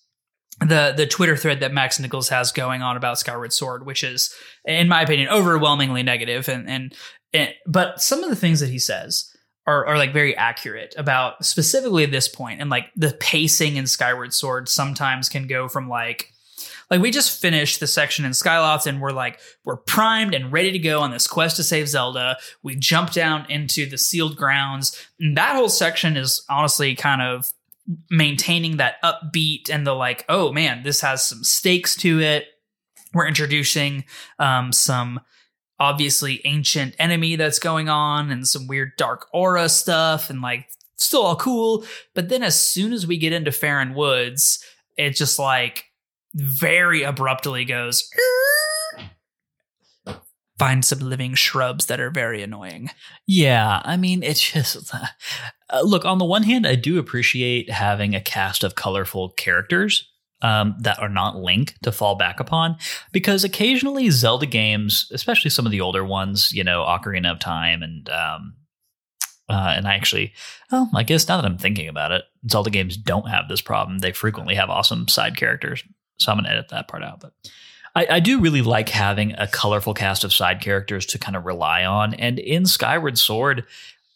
the 0.60 0.92
the 0.96 1.06
Twitter 1.06 1.36
thread 1.36 1.60
that 1.60 1.72
Max 1.72 1.98
Nichols 1.98 2.28
has 2.28 2.52
going 2.52 2.82
on 2.82 2.96
about 2.96 3.18
Skyward 3.18 3.52
Sword, 3.52 3.86
which 3.86 4.04
is, 4.04 4.34
in 4.64 4.88
my 4.88 5.02
opinion, 5.02 5.28
overwhelmingly 5.28 6.02
negative. 6.02 6.48
And 6.48 6.68
and, 6.68 6.94
and 7.32 7.54
but 7.66 8.02
some 8.02 8.22
of 8.22 8.30
the 8.30 8.36
things 8.36 8.60
that 8.60 8.70
he 8.70 8.78
says 8.78 9.31
are, 9.66 9.86
are 9.86 9.96
like 9.96 10.12
very 10.12 10.36
accurate 10.36 10.94
about 10.98 11.44
specifically 11.44 12.06
this 12.06 12.28
point 12.28 12.60
and 12.60 12.70
like 12.70 12.86
the 12.96 13.12
pacing 13.20 13.76
in 13.76 13.86
skyward 13.86 14.34
sword 14.34 14.68
sometimes 14.68 15.28
can 15.28 15.46
go 15.46 15.68
from 15.68 15.88
like 15.88 16.32
like 16.90 17.00
we 17.00 17.10
just 17.10 17.40
finished 17.40 17.80
the 17.80 17.86
section 17.86 18.26
in 18.26 18.32
Skyloft 18.32 18.86
and 18.86 19.00
we're 19.00 19.12
like 19.12 19.40
we're 19.64 19.78
primed 19.78 20.34
and 20.34 20.52
ready 20.52 20.72
to 20.72 20.78
go 20.78 21.00
on 21.00 21.10
this 21.10 21.26
quest 21.26 21.56
to 21.56 21.62
save 21.62 21.88
Zelda. 21.88 22.36
We 22.62 22.76
jump 22.76 23.12
down 23.12 23.50
into 23.50 23.88
the 23.88 23.96
sealed 23.96 24.36
grounds. 24.36 24.94
And 25.18 25.34
that 25.38 25.56
whole 25.56 25.70
section 25.70 26.18
is 26.18 26.44
honestly 26.50 26.94
kind 26.94 27.22
of 27.22 27.50
maintaining 28.10 28.76
that 28.76 29.02
upbeat 29.02 29.70
and 29.70 29.86
the 29.86 29.94
like, 29.94 30.26
oh 30.28 30.52
man, 30.52 30.82
this 30.82 31.00
has 31.00 31.26
some 31.26 31.42
stakes 31.42 31.96
to 31.96 32.20
it. 32.20 32.44
We're 33.14 33.26
introducing 33.26 34.04
um, 34.38 34.70
some 34.70 35.20
obviously 35.82 36.40
ancient 36.44 36.94
enemy 37.00 37.34
that's 37.34 37.58
going 37.58 37.88
on 37.88 38.30
and 38.30 38.46
some 38.46 38.68
weird 38.68 38.92
dark 38.96 39.26
aura 39.34 39.68
stuff 39.68 40.30
and 40.30 40.40
like 40.40 40.68
still 40.94 41.22
all 41.22 41.34
cool. 41.34 41.84
But 42.14 42.28
then 42.28 42.44
as 42.44 42.56
soon 42.56 42.92
as 42.92 43.04
we 43.04 43.18
get 43.18 43.32
into 43.32 43.50
Faron 43.50 43.92
Woods, 43.92 44.64
it 44.96 45.16
just 45.16 45.40
like 45.40 45.86
very 46.34 47.02
abruptly 47.02 47.64
goes 47.64 48.08
find 50.56 50.84
some 50.84 51.00
living 51.00 51.34
shrubs 51.34 51.86
that 51.86 51.98
are 51.98 52.10
very 52.10 52.40
annoying. 52.40 52.88
Yeah, 53.26 53.82
I 53.84 53.96
mean, 53.96 54.22
it's 54.22 54.52
just 54.52 54.94
uh, 54.94 55.80
look, 55.82 56.04
on 56.04 56.18
the 56.18 56.24
one 56.24 56.44
hand, 56.44 56.64
I 56.64 56.76
do 56.76 57.00
appreciate 57.00 57.68
having 57.68 58.14
a 58.14 58.20
cast 58.20 58.62
of 58.62 58.76
colorful 58.76 59.30
characters 59.30 60.11
um, 60.42 60.76
that 60.80 60.98
are 60.98 61.08
not 61.08 61.36
Link 61.36 61.74
to 61.82 61.92
fall 61.92 62.16
back 62.16 62.40
upon 62.40 62.76
because 63.12 63.44
occasionally 63.44 64.10
Zelda 64.10 64.46
games, 64.46 65.10
especially 65.12 65.50
some 65.50 65.66
of 65.66 65.72
the 65.72 65.80
older 65.80 66.04
ones, 66.04 66.52
you 66.52 66.64
know, 66.64 66.82
Ocarina 66.82 67.32
of 67.32 67.38
Time 67.38 67.82
and 67.82 68.08
um, 68.10 68.54
uh, 69.48 69.74
and 69.76 69.86
I 69.86 69.94
actually, 69.94 70.32
well, 70.70 70.90
I 70.94 71.02
guess 71.02 71.28
now 71.28 71.36
that 71.36 71.44
I'm 71.44 71.58
thinking 71.58 71.88
about 71.88 72.12
it, 72.12 72.22
Zelda 72.50 72.70
games 72.70 72.96
don't 72.96 73.28
have 73.28 73.48
this 73.48 73.60
problem. 73.60 73.98
They 73.98 74.12
frequently 74.12 74.54
have 74.54 74.70
awesome 74.70 75.08
side 75.08 75.36
characters, 75.36 75.84
so 76.18 76.32
I'm 76.32 76.38
gonna 76.38 76.48
edit 76.48 76.68
that 76.70 76.88
part 76.88 77.02
out. 77.02 77.20
But 77.20 77.32
I, 77.94 78.06
I 78.10 78.20
do 78.20 78.40
really 78.40 78.62
like 78.62 78.88
having 78.88 79.34
a 79.36 79.46
colorful 79.46 79.94
cast 79.94 80.24
of 80.24 80.32
side 80.32 80.60
characters 80.60 81.04
to 81.06 81.18
kind 81.18 81.36
of 81.36 81.44
rely 81.44 81.84
on. 81.84 82.14
And 82.14 82.38
in 82.38 82.66
Skyward 82.66 83.18
Sword, 83.18 83.64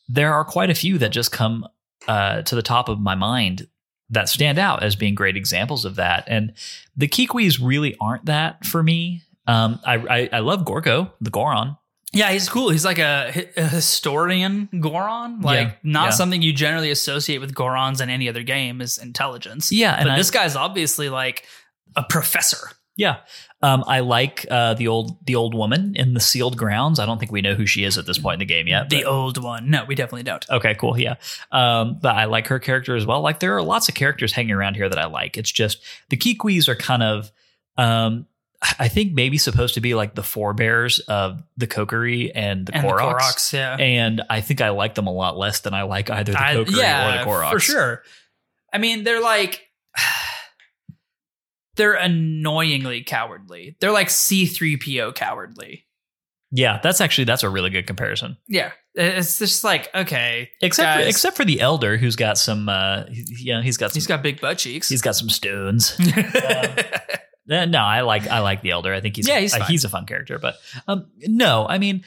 there 0.08 0.32
are 0.32 0.44
quite 0.44 0.70
a 0.70 0.74
few 0.74 0.98
that 0.98 1.10
just 1.10 1.32
come 1.32 1.66
uh, 2.08 2.42
to 2.42 2.54
the 2.54 2.62
top 2.62 2.88
of 2.88 3.00
my 3.00 3.14
mind 3.14 3.68
that 4.10 4.28
stand 4.28 4.58
out 4.58 4.82
as 4.82 4.94
being 4.96 5.14
great 5.14 5.36
examples 5.36 5.84
of 5.84 5.96
that. 5.96 6.24
And 6.28 6.52
the 6.96 7.08
Kikwis 7.08 7.58
really 7.62 7.96
aren't 8.00 8.26
that 8.26 8.64
for 8.64 8.82
me. 8.82 9.22
Um, 9.46 9.80
I, 9.84 9.94
I, 9.94 10.28
I 10.34 10.38
love 10.40 10.64
Gorko, 10.64 11.10
the 11.20 11.30
Goron. 11.30 11.76
Yeah, 12.12 12.30
he's 12.30 12.48
cool. 12.48 12.70
He's 12.70 12.84
like 12.84 12.98
a, 12.98 13.46
a 13.56 13.66
historian 13.68 14.68
Goron, 14.80 15.40
like 15.40 15.68
Yeah, 15.68 15.72
not 15.82 16.04
yeah. 16.04 16.10
something 16.10 16.40
you 16.40 16.52
generally 16.52 16.90
associate 16.90 17.38
with 17.38 17.54
Gorons 17.54 18.00
in 18.00 18.08
any 18.08 18.28
other 18.28 18.42
game 18.42 18.80
is 18.80 18.96
intelligence. 18.98 19.70
Yeah, 19.72 19.94
and 19.94 20.04
but 20.06 20.12
I- 20.12 20.16
this 20.16 20.30
guy's 20.30 20.56
obviously 20.56 21.08
like 21.08 21.44
a 21.96 22.02
professor. 22.04 22.70
Yeah. 22.96 23.16
Um, 23.66 23.84
I 23.86 24.00
like 24.00 24.46
uh, 24.50 24.74
the 24.74 24.88
old 24.88 25.16
the 25.26 25.34
old 25.36 25.54
woman 25.54 25.94
in 25.96 26.14
the 26.14 26.20
sealed 26.20 26.56
grounds. 26.56 27.00
I 27.00 27.06
don't 27.06 27.18
think 27.18 27.32
we 27.32 27.40
know 27.42 27.54
who 27.54 27.66
she 27.66 27.82
is 27.84 27.98
at 27.98 28.06
this 28.06 28.18
point 28.18 28.34
in 28.34 28.38
the 28.40 28.44
game 28.54 28.66
yet. 28.68 28.90
The 28.90 29.02
but- 29.02 29.10
old 29.10 29.42
one. 29.42 29.70
No, 29.70 29.84
we 29.84 29.94
definitely 29.94 30.22
don't. 30.22 30.44
Okay, 30.48 30.74
cool. 30.74 30.98
Yeah. 30.98 31.16
Um, 31.50 31.98
but 32.00 32.14
I 32.14 32.26
like 32.26 32.46
her 32.48 32.58
character 32.58 32.94
as 32.94 33.04
well. 33.04 33.22
Like 33.22 33.40
there 33.40 33.56
are 33.56 33.62
lots 33.62 33.88
of 33.88 33.94
characters 33.94 34.32
hanging 34.32 34.52
around 34.52 34.74
here 34.76 34.88
that 34.88 34.98
I 34.98 35.06
like. 35.06 35.36
It's 35.36 35.50
just 35.50 35.82
the 36.10 36.16
Kikwis 36.16 36.68
are 36.68 36.76
kind 36.76 37.02
of 37.02 37.32
um 37.76 38.26
I 38.78 38.88
think 38.88 39.12
maybe 39.12 39.36
supposed 39.36 39.74
to 39.74 39.80
be 39.80 39.94
like 39.94 40.14
the 40.14 40.22
forebears 40.22 40.98
of 41.00 41.42
the 41.58 41.66
Kokiri 41.66 42.32
and 42.34 42.66
the 42.66 42.74
and 42.76 42.86
Koroks. 42.86 42.96
the 42.98 43.04
Koroks, 43.04 43.52
yeah. 43.52 43.76
And 43.78 44.22
I 44.30 44.40
think 44.40 44.60
I 44.62 44.70
like 44.70 44.94
them 44.94 45.06
a 45.06 45.12
lot 45.12 45.36
less 45.36 45.60
than 45.60 45.74
I 45.74 45.82
like 45.82 46.08
either 46.08 46.32
the 46.32 46.40
I- 46.42 46.54
Kokiri 46.54 46.76
yeah, 46.76 47.08
or 47.08 47.18
the 47.24 47.30
Koroks. 47.30 47.50
for 47.50 47.60
sure. 47.60 48.02
I 48.72 48.78
mean, 48.78 49.04
they're 49.04 49.20
like 49.22 49.62
they're 51.76 51.94
annoyingly 51.94 53.02
cowardly. 53.02 53.76
They're 53.80 53.92
like 53.92 54.08
C3PO 54.08 55.14
cowardly. 55.14 55.86
Yeah, 56.50 56.80
that's 56.82 57.00
actually 57.00 57.24
that's 57.24 57.42
a 57.42 57.50
really 57.50 57.70
good 57.70 57.86
comparison. 57.86 58.36
Yeah. 58.48 58.72
It's 58.94 59.38
just 59.38 59.62
like, 59.62 59.94
okay, 59.94 60.50
Except 60.62 60.94
for, 60.94 61.00
guys, 61.00 61.08
except 61.08 61.36
for 61.36 61.44
the 61.44 61.60
elder 61.60 61.96
who's 61.98 62.16
got 62.16 62.38
some 62.38 62.68
uh 62.68 63.04
you 63.10 63.52
know, 63.52 63.60
he's 63.60 63.76
got 63.76 63.90
some 63.90 63.96
he's 63.96 64.06
got 64.06 64.22
big 64.22 64.40
butt 64.40 64.58
cheeks. 64.58 64.88
he's 64.88 65.02
got 65.02 65.16
some 65.16 65.30
stones. 65.30 65.98
Uh, 67.48 67.64
no, 67.64 67.78
I 67.78 68.00
like 68.00 68.26
I 68.26 68.40
like 68.40 68.60
the 68.62 68.72
elder. 68.72 68.92
I 68.92 69.00
think 69.00 69.14
he's 69.14 69.28
Yeah, 69.28 69.38
he's 69.38 69.54
uh, 69.54 69.64
he's 69.66 69.84
a 69.84 69.88
fun 69.88 70.04
character. 70.04 70.40
But 70.40 70.56
um, 70.88 71.06
no, 71.28 71.64
I 71.68 71.78
mean 71.78 72.02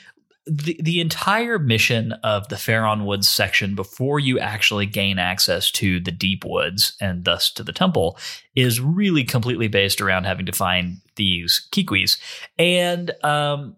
the 0.45 0.79
the 0.81 0.99
entire 0.99 1.59
mission 1.59 2.13
of 2.23 2.47
the 2.49 2.55
Faron 2.55 3.05
Woods 3.05 3.29
section 3.29 3.75
before 3.75 4.19
you 4.19 4.39
actually 4.39 4.85
gain 4.85 5.19
access 5.19 5.71
to 5.71 5.99
the 5.99 6.11
deep 6.11 6.43
woods 6.45 6.95
and 6.99 7.25
thus 7.25 7.51
to 7.51 7.63
the 7.63 7.73
temple 7.73 8.17
is 8.55 8.79
really 8.79 9.23
completely 9.23 9.67
based 9.67 10.01
around 10.01 10.23
having 10.23 10.45
to 10.45 10.51
find 10.51 10.97
these 11.15 11.67
kikwis. 11.71 12.17
And 12.57 13.11
um, 13.23 13.75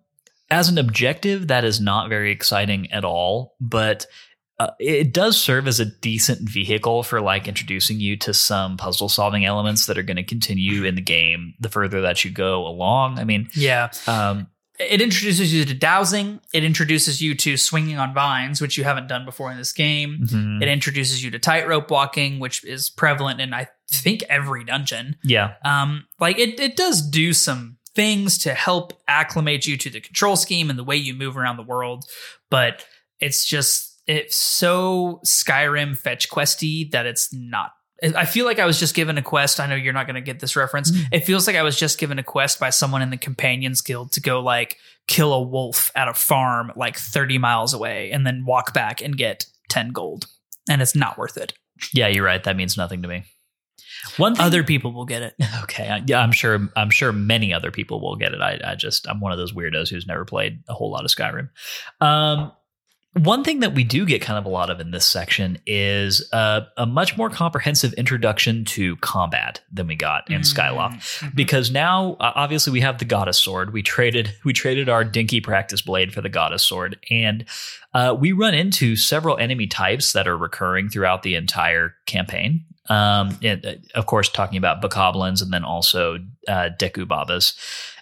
as 0.50 0.70
an 0.70 0.78
objective, 0.78 1.48
that 1.48 1.64
is 1.64 1.82
not 1.82 2.10
very 2.10 2.32
exciting 2.32 2.92
at 2.92 3.04
all. 3.04 3.56
But 3.60 4.06
uh, 4.60 4.70
it 4.80 5.12
does 5.12 5.42
serve 5.42 5.68
as 5.68 5.80
a 5.80 5.86
decent 5.86 6.48
vehicle 6.48 7.02
for 7.02 7.20
like 7.20 7.48
introducing 7.48 8.00
you 8.00 8.16
to 8.16 8.32
some 8.32 8.78
puzzle 8.78 9.10
solving 9.10 9.44
elements 9.44 9.88
that 9.88 9.98
are 9.98 10.04
going 10.04 10.18
to 10.18 10.24
continue 10.24 10.84
in 10.84 10.94
the 10.94 11.02
game 11.02 11.56
the 11.60 11.68
further 11.68 12.02
that 12.02 12.24
you 12.24 12.30
go 12.30 12.68
along. 12.68 13.18
I 13.18 13.24
mean, 13.24 13.50
yeah. 13.56 13.90
um, 14.06 14.51
It 14.90 15.02
introduces 15.02 15.54
you 15.54 15.66
to 15.66 15.74
dowsing. 15.74 16.40
It 16.54 16.64
introduces 16.64 17.22
you 17.22 17.36
to 17.36 17.58
swinging 17.58 17.98
on 17.98 18.14
vines, 18.14 18.62
which 18.62 18.78
you 18.78 18.84
haven't 18.84 19.08
done 19.08 19.26
before 19.26 19.52
in 19.52 19.58
this 19.58 19.72
game. 19.74 20.20
mhm. 20.30 20.62
It 20.62 20.68
introduces 20.68 21.24
you 21.24 21.32
to 21.32 21.40
tightrope 21.40 21.90
walking, 21.92 22.40
which 22.40 22.64
is 22.66 22.90
prevalent 22.90 23.40
in 23.42 23.54
I 23.54 23.68
think 23.92 24.24
every 24.30 24.64
dungeon. 24.64 25.18
yeah, 25.24 25.56
Um, 25.66 26.06
like 26.20 26.40
it, 26.40 26.60
it 26.60 26.76
does 26.78 27.02
do 27.02 27.34
some 27.34 27.78
things 27.94 28.38
to 28.40 28.54
help 28.54 28.94
acclimate 29.08 29.68
you 29.68 29.76
to 29.78 29.90
the 29.90 30.00
control 30.00 30.38
scheme 30.38 30.70
and 30.70 30.80
the 30.80 30.84
way 30.84 30.96
you 30.96 31.14
move 31.14 31.36
around 31.36 31.58
the 31.58 31.64
world, 31.64 32.06
but 32.50 32.86
it's 33.20 33.46
just 33.46 34.02
it's 34.08 34.36
so 34.36 35.20
Skyrim 35.26 35.98
fetch 35.98 36.30
questy 36.30 36.90
that 36.92 37.06
it's 37.06 37.34
not. 37.34 37.72
I 38.04 38.26
feel 38.26 38.46
like 38.46 38.58
I 38.60 38.66
was 38.66 38.80
just 38.80 38.96
given 38.96 39.18
a 39.18 39.22
quest. 39.22 39.60
I 39.60 39.68
know 39.68 39.76
you're 39.76 39.94
not 39.94 40.08
going 40.08 40.16
to 40.16 40.22
get 40.22 40.40
this 40.40 40.56
reference. 40.56 40.90
Mm. 40.92 41.06
It 41.12 41.20
feels 41.22 41.46
like 41.46 41.56
I 41.56 41.62
was 41.62 41.78
just 41.78 42.00
given 42.00 42.18
a 42.18 42.24
quest 42.24 42.60
by 42.60 42.70
someone 42.72 43.02
in 43.02 43.10
the 43.12 43.18
Companions 43.18 43.82
Guild 43.82 44.12
to 44.14 44.22
go 44.22 44.42
like 44.42 44.78
kill 45.08 45.34
a 45.34 45.42
wolf 45.42 45.92
at 45.96 46.08
a 46.08 46.14
farm 46.14 46.72
like 46.76 46.98
30 46.98 47.38
miles 47.38 47.74
away 47.74 48.12
and 48.12 48.26
then 48.26 48.44
walk 48.46 48.74
back 48.74 49.02
and 49.02 49.16
get 49.18 49.46
10 49.70 49.90
gold. 49.92 50.26
And 50.70 50.82
it's 50.82 50.96
not 50.96 51.18
worth 51.18 51.38
it. 51.38 51.54
yeah, 51.94 52.08
you're 52.08 52.24
right. 52.26 52.44
That 52.44 52.56
means 52.56 52.76
nothing 52.78 53.02
to 53.04 53.08
me. 53.08 53.24
One 54.18 54.34
thing, 54.36 54.44
Other 54.46 54.64
people 54.64 54.94
will 54.94 55.06
get 55.06 55.22
it. 55.22 55.36
okay, 55.64 55.88
I- 55.88 56.04
yeah, 56.08 56.22
I'm 56.22 56.32
sure. 56.32 56.70
I'm 56.76 56.90
sure 56.90 57.12
many 57.12 57.54
other 57.54 57.70
people 57.70 58.02
will 58.02 58.16
get 58.16 58.34
it. 58.34 58.42
I, 58.42 58.60
I 58.64 58.74
just 58.76 59.08
I'm 59.08 59.20
one 59.20 59.32
of 59.32 59.38
those 59.38 59.54
weirdos 59.54 59.90
who's 59.90 60.08
never 60.08 60.26
played 60.26 60.64
a 60.68 60.74
whole 60.74 60.90
lot 60.90 61.06
of 61.06 61.12
Skyrim. 61.12 61.50
Um, 62.00 62.52
one 63.14 63.44
thing 63.44 63.60
that 63.60 63.76
we 63.76 63.84
do 63.84 64.06
get 64.06 64.22
kind 64.22 64.40
of 64.40 64.46
a 64.46 64.50
lot 64.50 64.70
of 64.70 64.80
in 64.80 64.92
this 64.92 65.06
section 65.06 65.58
is 65.66 66.28
uh, 66.32 66.62
a 66.78 66.86
much 66.86 67.18
more 67.18 67.30
comprehensive 67.30 67.92
introduction 67.94 68.64
to 68.64 68.96
combat 68.98 69.60
than 69.72 69.88
we 69.88 69.96
got 69.96 70.30
in 70.32 70.42
Skyloft. 70.42 70.94
Mhm. 71.20 71.36
because 71.36 71.72
now 71.72 72.14
uh, 72.22 72.32
obviously 72.36 72.72
we 72.72 72.80
have 72.80 73.00
the 73.00 73.06
goddess 73.06 73.38
sword. 73.38 73.74
We 73.74 73.82
traded 73.84 74.34
we 74.46 74.54
traded 74.54 74.88
our 74.88 75.04
dinky 75.04 75.42
practice 75.42 75.82
blade 75.82 76.14
for 76.14 76.22
the 76.22 76.30
goddess 76.30 76.64
sword. 76.64 76.98
And 77.10 77.44
uh, 77.94 78.16
we 78.18 78.32
run 78.32 78.54
into 78.54 78.96
several 78.96 79.38
enemy 79.38 79.68
types 79.68 80.14
that 80.14 80.26
are 80.26 80.38
recurring 80.38 80.88
throughout 80.88 81.24
the 81.24 81.36
entire 81.36 81.96
campaign. 82.06 82.64
Um, 82.88 83.38
and, 83.44 83.66
uh, 83.66 83.74
of 83.94 84.06
course 84.06 84.30
talking 84.30 84.58
about 84.58 84.82
bokoblins 84.82 85.42
and 85.42 85.52
then 85.52 85.64
also 85.66 86.18
uh, 86.48 86.70
deku 86.80 87.08
babas 87.08 87.54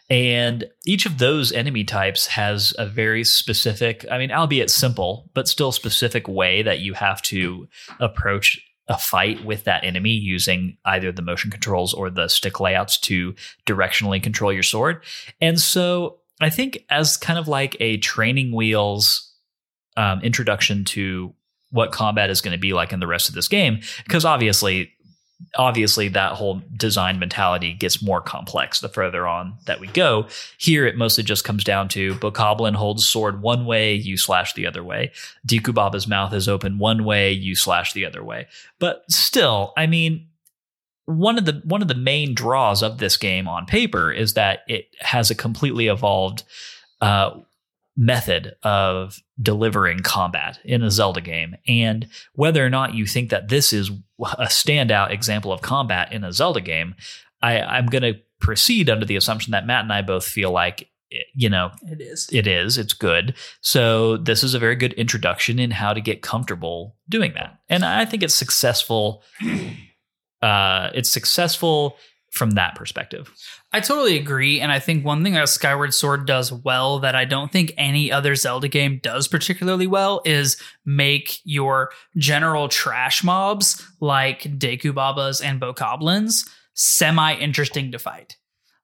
and 0.09 0.65
each 0.85 1.05
of 1.05 1.19
those 1.19 1.51
enemy 1.51 1.83
types 1.83 2.27
has 2.27 2.73
a 2.77 2.85
very 2.85 3.23
specific 3.23 4.05
i 4.11 4.17
mean 4.17 4.31
albeit 4.31 4.69
simple 4.69 5.29
but 5.33 5.47
still 5.47 5.71
specific 5.71 6.27
way 6.27 6.61
that 6.61 6.79
you 6.79 6.93
have 6.93 7.21
to 7.21 7.67
approach 7.99 8.59
a 8.89 8.97
fight 8.97 9.45
with 9.45 9.63
that 9.65 9.83
enemy 9.83 10.09
using 10.09 10.75
either 10.83 11.11
the 11.11 11.21
motion 11.21 11.51
controls 11.51 11.93
or 11.93 12.09
the 12.09 12.27
stick 12.27 12.59
layouts 12.59 12.97
to 12.97 13.35
directionally 13.67 14.21
control 14.21 14.51
your 14.51 14.63
sword. 14.63 15.03
And 15.39 15.61
so 15.61 16.17
I 16.41 16.49
think 16.49 16.85
as 16.89 17.15
kind 17.15 17.37
of 17.37 17.47
like 17.47 17.77
a 17.79 17.97
training 17.97 18.51
wheels 18.51 19.31
um, 19.95 20.21
introduction 20.21 20.85
to 20.85 21.33
what 21.71 21.91
combat 21.91 22.31
is 22.31 22.41
going 22.41 22.53
to 22.53 22.59
be 22.59 22.73
like 22.73 22.91
in 22.91 22.99
the 22.99 23.05
rest 23.05 23.29
of 23.29 23.35
this 23.35 23.47
game, 23.47 23.79
because 24.03 24.25
obviously, 24.25 24.91
obviously 25.55 26.09
that 26.09 26.33
whole 26.33 26.61
design 26.75 27.19
mentality 27.19 27.73
gets 27.73 28.01
more 28.01 28.21
complex 28.21 28.79
the 28.79 28.89
further 28.89 29.27
on 29.27 29.55
that 29.65 29.79
we 29.79 29.87
go. 29.87 30.27
Here, 30.57 30.85
it 30.85 30.97
mostly 30.97 31.23
just 31.23 31.43
comes 31.43 31.63
down 31.63 31.87
to 31.89 32.15
Bokoblin 32.15 32.75
holds 32.75 33.07
sword 33.07 33.41
one 33.41 33.65
way, 33.65 33.93
you 33.93 34.17
slash 34.17 34.53
the 34.53 34.67
other 34.67 34.83
way. 34.83 35.11
Dekubaba's 35.47 36.07
mouth 36.07 36.33
is 36.33 36.47
open 36.47 36.77
one 36.77 37.03
way, 37.05 37.31
you 37.31 37.55
slash 37.55 37.93
the 37.93 38.05
other 38.05 38.23
way. 38.23 38.47
But 38.79 39.03
still, 39.09 39.73
I 39.77 39.87
mean, 39.87 40.27
one 41.05 41.39
of 41.39 41.45
the 41.45 41.61
one 41.63 41.81
of 41.81 41.87
the 41.87 41.95
main 41.95 42.35
draws 42.35 42.83
of 42.83 42.99
this 42.99 43.17
game 43.17 43.47
on 43.47 43.65
paper 43.65 44.11
is 44.11 44.33
that 44.35 44.59
it 44.67 44.85
has 44.99 45.31
a 45.31 45.35
completely 45.35 45.87
evolved 45.87 46.43
uh, 47.01 47.31
method 47.97 48.55
of 48.63 49.19
delivering 49.41 49.99
combat 49.99 50.59
in 50.63 50.83
a 50.83 50.91
Zelda 50.91 51.21
game. 51.21 51.55
And 51.67 52.07
whether 52.33 52.63
or 52.63 52.69
not 52.69 52.93
you 52.93 53.05
think 53.05 53.29
that 53.31 53.49
this 53.49 53.73
is 53.73 53.89
a 54.19 54.45
standout 54.45 55.11
example 55.11 55.51
of 55.51 55.61
combat 55.61 56.11
in 56.11 56.23
a 56.23 56.31
Zelda 56.33 56.61
game, 56.61 56.95
I, 57.41 57.61
I'm 57.61 57.85
going 57.87 58.03
to 58.03 58.19
proceed 58.39 58.89
under 58.89 59.05
the 59.05 59.15
assumption 59.15 59.51
that 59.51 59.65
Matt 59.65 59.83
and 59.83 59.93
I 59.93 60.01
both 60.01 60.25
feel 60.25 60.51
like, 60.51 60.89
you 61.33 61.49
know, 61.49 61.71
It 61.83 62.01
is. 62.01 62.29
it 62.31 62.45
is 62.45 62.77
it's 62.77 62.93
good 62.93 63.33
so 63.61 64.15
this 64.17 64.43
is 64.43 64.53
a 64.53 64.59
very 64.59 64.75
good 64.75 64.93
introduction 64.93 65.57
in 65.57 65.71
how 65.71 65.91
to 65.93 66.01
get 66.01 66.21
comfortable 66.21 66.95
doing 67.09 67.33
that 67.33 67.59
and 67.67 67.83
i 67.83 68.05
think 68.05 68.21
it's 68.21 68.35
successful 68.35 69.23
uh 70.41 70.89
it's 70.93 71.09
successful 71.09 71.97
from 72.31 72.51
that 72.51 72.75
perspective 72.75 73.31
I 73.71 73.81
totally 73.81 74.17
agree. 74.17 74.59
And 74.59 74.71
I 74.71 74.79
think 74.79 75.05
one 75.05 75.23
thing 75.23 75.33
that 75.33 75.47
Skyward 75.47 75.93
Sword 75.93 76.25
does 76.25 76.51
well 76.51 76.99
that 76.99 77.15
I 77.15 77.25
don't 77.25 77.51
think 77.51 77.73
any 77.77 78.11
other 78.11 78.33
Zelda 78.33 78.67
game 78.67 78.99
does 79.03 79.27
particularly 79.27 79.85
well 79.85 80.21
is 80.25 80.57
make 80.85 81.39
your 81.43 81.91
general 82.17 82.67
trash 82.67 83.23
mobs 83.23 83.85
like 83.99 84.41
Deku 84.41 84.93
Babas 84.93 85.39
and 85.41 85.61
Bokoblins 85.61 86.49
semi 86.73 87.35
interesting 87.35 87.91
to 87.91 87.99
fight. 87.99 88.37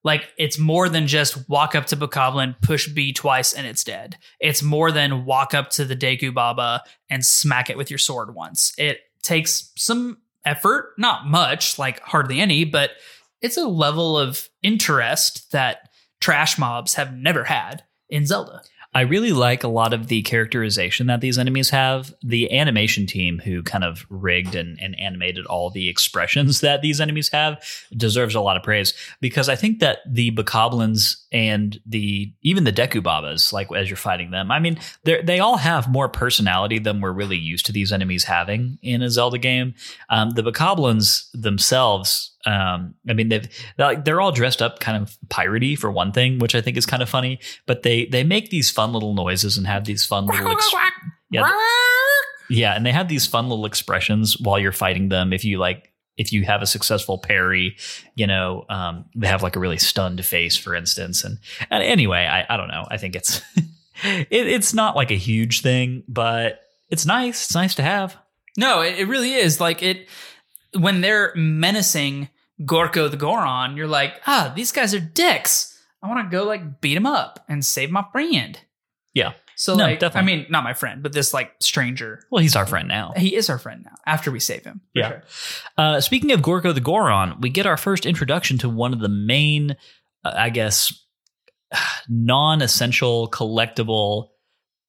Like 0.04 0.28
it's 0.38 0.56
more 0.56 0.88
than 0.88 1.08
just 1.08 1.48
walk 1.48 1.74
up 1.74 1.86
to 1.86 1.96
Bokoblin, 1.96 2.54
push 2.62 2.86
B 2.86 3.12
twice, 3.12 3.52
and 3.52 3.66
it's 3.66 3.82
dead. 3.82 4.16
It's 4.38 4.62
more 4.62 4.92
than 4.92 5.24
walk 5.24 5.52
up 5.52 5.70
to 5.70 5.84
the 5.84 5.96
Deku 5.96 6.32
Baba 6.32 6.84
and 7.10 7.24
smack 7.24 7.70
it 7.70 7.76
with 7.76 7.90
your 7.90 7.98
sword 7.98 8.36
once. 8.36 8.72
It 8.78 9.00
takes 9.24 9.72
some 9.76 10.18
effort, 10.44 10.92
not 10.96 11.26
much, 11.26 11.76
like 11.76 11.98
hardly 12.02 12.40
any, 12.40 12.64
but 12.64 12.92
it's 13.40 13.56
a 13.56 13.66
level 13.66 14.18
of 14.18 14.48
interest 14.62 15.52
that 15.52 15.88
trash 16.20 16.58
mobs 16.58 16.94
have 16.94 17.14
never 17.14 17.44
had 17.44 17.84
in 18.08 18.26
Zelda. 18.26 18.62
I 18.96 19.02
really 19.02 19.32
like 19.32 19.62
a 19.62 19.68
lot 19.68 19.92
of 19.92 20.06
the 20.06 20.22
characterization 20.22 21.06
that 21.08 21.20
these 21.20 21.36
enemies 21.36 21.68
have. 21.68 22.14
The 22.22 22.50
animation 22.50 23.06
team 23.06 23.38
who 23.44 23.62
kind 23.62 23.84
of 23.84 24.06
rigged 24.08 24.54
and, 24.54 24.80
and 24.80 24.98
animated 24.98 25.44
all 25.44 25.68
the 25.68 25.90
expressions 25.90 26.60
that 26.62 26.80
these 26.80 26.98
enemies 26.98 27.28
have 27.28 27.62
deserves 27.94 28.34
a 28.34 28.40
lot 28.40 28.56
of 28.56 28.62
praise 28.62 28.94
because 29.20 29.50
I 29.50 29.54
think 29.54 29.80
that 29.80 29.98
the 30.10 30.30
Bokoblins 30.30 31.16
and 31.30 31.78
the 31.84 32.32
even 32.40 32.64
the 32.64 32.72
Dekubabas, 32.72 33.52
like 33.52 33.70
as 33.76 33.90
you're 33.90 33.98
fighting 33.98 34.30
them, 34.30 34.50
I 34.50 34.60
mean, 34.60 34.78
they 35.04 35.20
they 35.20 35.40
all 35.40 35.58
have 35.58 35.90
more 35.90 36.08
personality 36.08 36.78
than 36.78 37.02
we're 37.02 37.12
really 37.12 37.36
used 37.36 37.66
to 37.66 37.72
these 37.72 37.92
enemies 37.92 38.24
having 38.24 38.78
in 38.80 39.02
a 39.02 39.10
Zelda 39.10 39.36
game. 39.36 39.74
Um, 40.08 40.30
the 40.30 40.42
Bokoblins 40.42 41.26
themselves 41.34 42.34
um, 42.46 42.94
I 43.08 43.12
mean, 43.12 43.28
they've 43.28 43.48
they're, 43.76 43.86
like, 43.86 44.04
they're 44.04 44.20
all 44.20 44.32
dressed 44.32 44.62
up 44.62 44.80
kind 44.80 45.02
of 45.02 45.16
piratey 45.28 45.78
for 45.78 45.90
one 45.90 46.12
thing, 46.12 46.38
which 46.38 46.54
I 46.54 46.60
think 46.60 46.76
is 46.76 46.86
kind 46.86 47.02
of 47.02 47.08
funny. 47.08 47.40
But 47.66 47.82
they 47.82 48.06
they 48.06 48.24
make 48.24 48.50
these 48.50 48.70
fun 48.70 48.92
little 48.92 49.14
noises 49.14 49.58
and 49.58 49.66
have 49.66 49.84
these 49.84 50.06
fun 50.06 50.26
little 50.26 50.50
ex- 50.50 50.74
yeah 51.30 51.52
yeah, 52.48 52.74
and 52.74 52.84
they 52.84 52.92
have 52.92 53.08
these 53.08 53.26
fun 53.26 53.48
little 53.48 53.66
expressions 53.66 54.38
while 54.38 54.58
you're 54.58 54.72
fighting 54.72 55.08
them. 55.08 55.32
If 55.32 55.44
you 55.44 55.58
like, 55.58 55.92
if 56.16 56.32
you 56.32 56.44
have 56.44 56.62
a 56.62 56.66
successful 56.66 57.18
parry, 57.18 57.76
you 58.14 58.26
know, 58.26 58.64
um, 58.68 59.06
they 59.14 59.26
have 59.26 59.42
like 59.42 59.56
a 59.56 59.60
really 59.60 59.78
stunned 59.78 60.24
face, 60.24 60.56
for 60.56 60.74
instance. 60.74 61.24
And, 61.24 61.38
and 61.70 61.82
anyway, 61.82 62.26
I 62.26 62.54
I 62.54 62.56
don't 62.56 62.68
know. 62.68 62.86
I 62.90 62.96
think 62.96 63.16
it's 63.16 63.42
it, 64.04 64.28
it's 64.30 64.72
not 64.72 64.96
like 64.96 65.10
a 65.10 65.16
huge 65.16 65.62
thing, 65.62 66.04
but 66.08 66.60
it's 66.88 67.06
nice. 67.06 67.46
It's 67.46 67.54
nice 67.54 67.74
to 67.76 67.82
have. 67.82 68.16
No, 68.56 68.80
it, 68.80 68.98
it 69.00 69.08
really 69.08 69.34
is. 69.34 69.60
Like 69.60 69.82
it 69.82 70.08
when 70.78 71.00
they're 71.00 71.32
menacing 71.34 72.28
Gorko 72.62 73.10
the 73.10 73.16
Goron, 73.16 73.76
you're 73.76 73.86
like, 73.86 74.20
ah, 74.26 74.52
these 74.54 74.72
guys 74.72 74.94
are 74.94 75.00
dicks. 75.00 75.72
I 76.02 76.08
want 76.08 76.30
to 76.30 76.36
go 76.36 76.44
like 76.44 76.80
beat 76.80 76.94
them 76.94 77.06
up 77.06 77.44
and 77.48 77.64
save 77.64 77.90
my 77.90 78.04
friend. 78.12 78.58
Yeah. 79.14 79.32
So 79.58 79.74
No, 79.74 79.84
like, 79.84 79.98
definitely. 79.98 80.32
I 80.32 80.36
mean, 80.36 80.46
not 80.50 80.64
my 80.64 80.74
friend, 80.74 81.02
but 81.02 81.12
this 81.12 81.32
like 81.32 81.52
stranger. 81.60 82.22
Well, 82.30 82.42
he's 82.42 82.54
our 82.56 82.66
friend 82.66 82.86
now. 82.88 83.14
He 83.16 83.34
is 83.34 83.48
our 83.48 83.58
friend 83.58 83.82
now. 83.84 83.94
After 84.04 84.30
we 84.30 84.38
save 84.40 84.64
him, 84.64 84.82
Yeah. 84.94 85.08
sure. 85.08 85.22
Uh, 85.78 86.00
speaking 86.02 86.32
of 86.32 86.40
Gorko 86.42 86.74
the 86.74 86.80
Goron, 86.80 87.40
we 87.40 87.48
get 87.48 87.64
our 87.66 87.78
first 87.78 88.04
introduction 88.04 88.58
to 88.58 88.68
one 88.68 88.92
of 88.92 89.00
the 89.00 89.08
main, 89.08 89.72
uh, 90.24 90.34
I 90.36 90.50
guess, 90.50 90.92
non-essential 92.08 93.30
collectible 93.30 94.28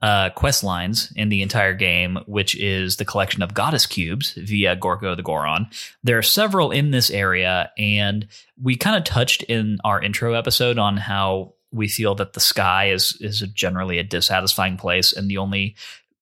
uh, 0.02 0.30
quest 0.32 0.64
lines 0.64 1.12
in 1.16 1.30
the 1.30 1.42
entire 1.42 1.74
game, 1.74 2.20
which 2.28 2.56
is 2.56 2.98
the 2.98 3.06
collection 3.06 3.42
of 3.42 3.54
goddess 3.54 3.86
cubes 3.86 4.34
via 4.34 4.76
Gorko 4.76 5.16
the 5.16 5.24
Goron. 5.24 5.68
There 6.04 6.18
are 6.18 6.24
several 6.24 6.72
in 6.72 6.92
this 6.92 7.10
area, 7.10 7.72
and 7.78 8.28
we 8.62 8.76
kind 8.76 8.96
of 8.96 9.04
touched 9.04 9.44
in 9.44 9.80
our 9.84 10.02
intro 10.02 10.34
episode 10.34 10.78
on 10.78 10.98
how 10.98 11.54
we 11.72 11.88
feel 11.88 12.16
that 12.16 12.34
the 12.34 12.40
sky 12.40 12.90
is 12.90 13.18
is 13.22 13.40
generally 13.40 13.98
a 13.98 14.04
dissatisfying 14.04 14.78
place, 14.78 15.14
and 15.14 15.30
the 15.30 15.38
only 15.38 15.76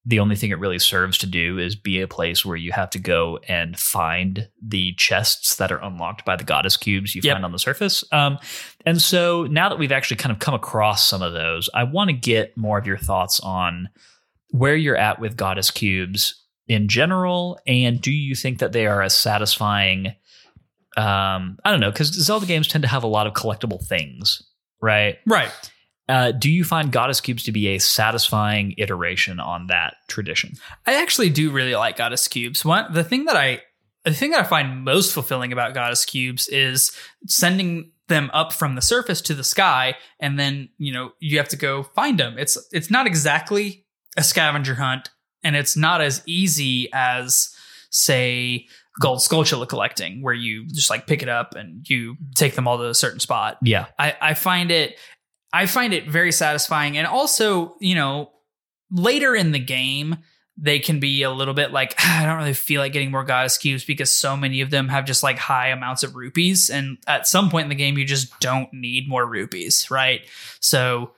the 0.07 0.19
only 0.19 0.35
thing 0.35 0.51
it 0.51 0.59
really 0.59 0.77
serves 0.77 1.17
to 1.17 1.25
do 1.25 1.57
is 1.57 1.75
be 1.75 1.99
a 1.99 2.07
place 2.07 2.45
where 2.45 2.55
you 2.55 2.71
have 2.71 2.89
to 2.91 2.99
go 2.99 3.39
and 3.47 3.77
find 3.79 4.47
the 4.61 4.93
chests 4.97 5.55
that 5.55 5.71
are 5.71 5.81
unlocked 5.83 6.23
by 6.25 6.35
the 6.35 6.43
goddess 6.43 6.77
cubes 6.77 7.15
you 7.15 7.21
Yep. 7.23 7.33
find 7.35 7.45
on 7.45 7.51
the 7.51 7.57
surface. 7.59 8.03
Um, 8.11 8.37
and 8.85 9.01
so 9.01 9.45
now 9.49 9.67
that 9.69 9.79
we've 9.79 9.91
actually 9.91 10.17
kind 10.17 10.31
of 10.31 10.39
come 10.39 10.53
across 10.53 11.07
some 11.07 11.23
of 11.23 11.33
those, 11.33 11.69
I 11.73 11.83
want 11.85 12.09
to 12.09 12.13
get 12.15 12.55
more 12.55 12.77
of 12.77 12.85
your 12.85 12.97
thoughts 12.99 13.39
on 13.39 13.89
where 14.51 14.75
you're 14.75 14.95
at 14.95 15.19
with 15.19 15.35
goddess 15.37 15.71
cubes 15.71 16.35
in 16.67 16.87
general, 16.87 17.59
and 17.67 17.99
do 17.99 18.11
you 18.11 18.35
think 18.35 18.59
that 18.59 18.71
they 18.73 18.85
are 18.87 19.01
as 19.01 19.15
satisfying? 19.15 20.07
Um, 20.97 21.57
I 21.65 21.71
don't 21.71 21.79
know, 21.79 21.91
because 21.91 22.07
Zelda 22.13 22.45
games 22.45 22.67
tend 22.67 22.83
to 22.83 22.87
have 22.87 23.03
a 23.03 23.07
lot 23.07 23.27
of 23.27 23.33
collectible 23.33 23.85
things, 23.85 24.41
right? 24.81 25.17
Right. 25.25 25.51
Uh, 26.07 26.31
do 26.31 26.51
you 26.51 26.63
find 26.63 26.91
goddess 26.91 27.19
cubes 27.19 27.43
to 27.43 27.51
be 27.51 27.67
a 27.67 27.79
satisfying 27.79 28.75
iteration 28.77 29.39
on 29.39 29.67
that 29.67 29.95
tradition? 30.07 30.53
I 30.85 31.01
actually 31.01 31.29
do 31.29 31.51
really 31.51 31.75
like 31.75 31.97
goddess 31.97 32.27
cubes. 32.27 32.63
One 32.63 32.91
the 32.93 33.03
thing 33.03 33.25
that 33.25 33.35
I 33.35 33.61
the 34.03 34.13
thing 34.13 34.31
that 34.31 34.39
I 34.39 34.43
find 34.43 34.83
most 34.83 35.13
fulfilling 35.13 35.51
about 35.51 35.73
goddess 35.73 36.05
cubes 36.05 36.47
is 36.47 36.91
sending 37.25 37.91
them 38.07 38.29
up 38.33 38.53
from 38.53 38.75
the 38.75 38.81
surface 38.81 39.19
to 39.21 39.33
the 39.33 39.43
sky 39.43 39.95
and 40.19 40.37
then, 40.37 40.69
you 40.77 40.93
know, 40.93 41.11
you 41.19 41.39
have 41.39 41.47
to 41.49 41.57
go 41.57 41.83
find 41.83 42.19
them. 42.19 42.37
It's 42.37 42.57
it's 42.71 42.91
not 42.91 43.07
exactly 43.07 43.85
a 44.15 44.23
scavenger 44.23 44.75
hunt 44.75 45.09
and 45.43 45.55
it's 45.55 45.75
not 45.75 46.01
as 46.01 46.21
easy 46.25 46.87
as 46.93 47.49
say 47.89 48.67
gold 49.01 49.19
skulltula 49.19 49.67
collecting 49.67 50.21
where 50.21 50.33
you 50.33 50.67
just 50.67 50.89
like 50.89 51.07
pick 51.07 51.21
it 51.21 51.29
up 51.29 51.55
and 51.55 51.89
you 51.89 52.15
take 52.35 52.55
them 52.55 52.67
all 52.67 52.77
to 52.77 52.87
a 52.87 52.93
certain 52.93 53.19
spot. 53.19 53.57
Yeah, 53.61 53.87
I, 53.99 54.15
I 54.21 54.33
find 54.35 54.71
it 54.71 54.97
I 55.53 55.65
find 55.65 55.93
it 55.93 56.07
very 56.07 56.31
satisfying 56.31 56.97
and 56.97 57.07
also, 57.07 57.75
you 57.79 57.95
know, 57.95 58.31
later 58.91 59.35
in 59.35 59.51
the 59.51 59.59
game 59.59 60.17
they 60.57 60.79
can 60.79 61.01
be 61.01 61.23
a 61.23 61.31
little 61.31 61.53
bit 61.53 61.71
like 61.71 61.95
"Ah, 61.99 62.21
I 62.23 62.25
don't 62.25 62.37
really 62.37 62.53
feel 62.53 62.81
like 62.81 62.93
getting 62.93 63.11
more 63.11 63.23
goddess 63.23 63.57
cubes 63.57 63.83
because 63.83 64.13
so 64.13 64.37
many 64.37 64.61
of 64.61 64.69
them 64.69 64.87
have 64.87 65.05
just 65.05 65.23
like 65.23 65.37
high 65.37 65.69
amounts 65.69 66.03
of 66.03 66.15
rupees 66.15 66.69
and 66.69 66.97
at 67.07 67.27
some 67.27 67.49
point 67.49 67.65
in 67.65 67.69
the 67.69 67.75
game 67.75 67.97
you 67.97 68.05
just 68.05 68.37
don't 68.39 68.71
need 68.73 69.09
more 69.09 69.25
rupees, 69.25 69.89
right? 69.91 70.21
So 70.59 71.11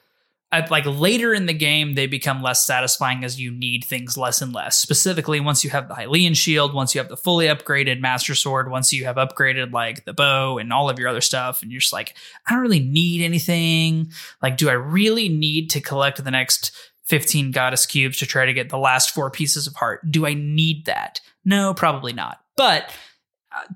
at 0.51 0.71
like 0.71 0.85
later 0.85 1.33
in 1.33 1.45
the 1.45 1.53
game 1.53 1.95
they 1.95 2.07
become 2.07 2.41
less 2.41 2.65
satisfying 2.65 3.23
as 3.25 3.39
you 3.39 3.51
need 3.51 3.83
things 3.83 4.17
less 4.17 4.41
and 4.41 4.53
less. 4.53 4.77
Specifically 4.77 5.39
once 5.39 5.63
you 5.63 5.69
have 5.69 5.89
the 5.89 5.93
Hylian 5.93 6.35
shield, 6.35 6.73
once 6.73 6.95
you 6.95 6.99
have 6.99 7.09
the 7.09 7.17
fully 7.17 7.47
upgraded 7.47 7.99
master 7.99 8.33
sword, 8.33 8.71
once 8.71 8.93
you 8.93 9.03
have 9.05 9.17
upgraded 9.17 9.73
like 9.73 10.05
the 10.05 10.13
bow 10.13 10.57
and 10.57 10.71
all 10.71 10.89
of 10.89 10.99
your 10.99 11.09
other 11.09 11.21
stuff 11.21 11.61
and 11.61 11.71
you're 11.71 11.81
just 11.81 11.93
like 11.93 12.15
I 12.47 12.53
don't 12.53 12.61
really 12.61 12.79
need 12.79 13.21
anything. 13.21 14.11
Like 14.41 14.57
do 14.57 14.69
I 14.69 14.73
really 14.73 15.27
need 15.27 15.69
to 15.71 15.81
collect 15.81 16.23
the 16.23 16.31
next 16.31 16.71
15 17.05 17.51
goddess 17.51 17.85
cubes 17.85 18.17
to 18.19 18.25
try 18.25 18.45
to 18.45 18.53
get 18.53 18.69
the 18.69 18.77
last 18.77 19.11
four 19.11 19.29
pieces 19.29 19.67
of 19.67 19.75
heart? 19.75 20.09
Do 20.09 20.25
I 20.25 20.33
need 20.33 20.85
that? 20.85 21.19
No, 21.43 21.73
probably 21.73 22.13
not. 22.13 22.39
But 22.55 22.89
uh, 23.55 23.73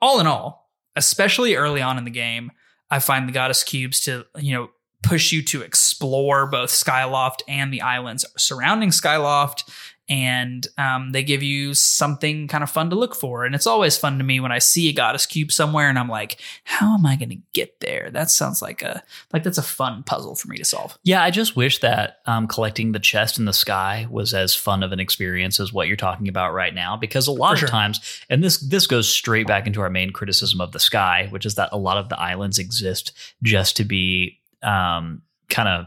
all 0.00 0.20
in 0.20 0.26
all, 0.26 0.70
especially 0.96 1.54
early 1.54 1.80
on 1.80 1.98
in 1.98 2.04
the 2.04 2.10
game, 2.10 2.52
I 2.90 2.98
find 2.98 3.28
the 3.28 3.32
goddess 3.32 3.64
cubes 3.64 4.00
to, 4.00 4.26
you 4.36 4.52
know, 4.54 4.70
push 5.02 5.32
you 5.32 5.42
to 5.42 5.62
explore 5.62 6.46
both 6.46 6.70
Skyloft 6.70 7.40
and 7.48 7.72
the 7.72 7.80
islands 7.82 8.24
surrounding 8.36 8.90
Skyloft. 8.90 9.68
And 10.08 10.66
um, 10.76 11.12
they 11.12 11.22
give 11.22 11.42
you 11.42 11.72
something 11.74 12.46
kind 12.48 12.62
of 12.62 12.68
fun 12.68 12.90
to 12.90 12.96
look 12.96 13.14
for. 13.14 13.44
And 13.46 13.54
it's 13.54 13.68
always 13.68 13.96
fun 13.96 14.18
to 14.18 14.24
me 14.24 14.40
when 14.40 14.52
I 14.52 14.58
see 14.58 14.88
a 14.88 14.92
goddess 14.92 15.24
cube 15.26 15.52
somewhere 15.52 15.88
and 15.88 15.98
I'm 15.98 16.08
like, 16.08 16.38
how 16.64 16.94
am 16.94 17.06
I 17.06 17.16
going 17.16 17.30
to 17.30 17.38
get 17.54 17.80
there? 17.80 18.10
That 18.10 18.28
sounds 18.30 18.60
like 18.60 18.82
a 18.82 19.02
like 19.32 19.42
that's 19.42 19.58
a 19.58 19.62
fun 19.62 20.02
puzzle 20.02 20.34
for 20.34 20.48
me 20.48 20.58
to 20.58 20.64
solve. 20.64 20.98
yeah. 21.04 21.22
I 21.22 21.30
just 21.30 21.56
wish 21.56 21.78
that 21.78 22.18
um, 22.26 22.46
collecting 22.46 22.92
the 22.92 22.98
chest 22.98 23.38
in 23.38 23.46
the 23.46 23.52
sky 23.54 24.06
was 24.10 24.34
as 24.34 24.54
fun 24.54 24.82
of 24.82 24.92
an 24.92 25.00
experience 25.00 25.58
as 25.60 25.72
what 25.72 25.86
you're 25.88 25.96
talking 25.96 26.28
about 26.28 26.52
right 26.52 26.74
now. 26.74 26.96
Because 26.96 27.26
a 27.26 27.32
lot 27.32 27.50
For 27.50 27.54
of 27.54 27.58
sure. 27.60 27.68
times, 27.68 28.20
and 28.28 28.42
this 28.42 28.58
this 28.58 28.86
goes 28.88 29.08
straight 29.08 29.46
back 29.46 29.66
into 29.66 29.80
our 29.80 29.88
main 29.90 30.10
criticism 30.10 30.60
of 30.60 30.72
the 30.72 30.80
sky, 30.80 31.28
which 31.30 31.46
is 31.46 31.54
that 31.54 31.70
a 31.72 31.78
lot 31.78 31.96
of 31.96 32.10
the 32.10 32.20
islands 32.20 32.58
exist 32.58 33.12
just 33.42 33.76
to 33.78 33.84
be 33.84 34.40
um, 34.62 35.22
kind 35.48 35.68
of 35.68 35.86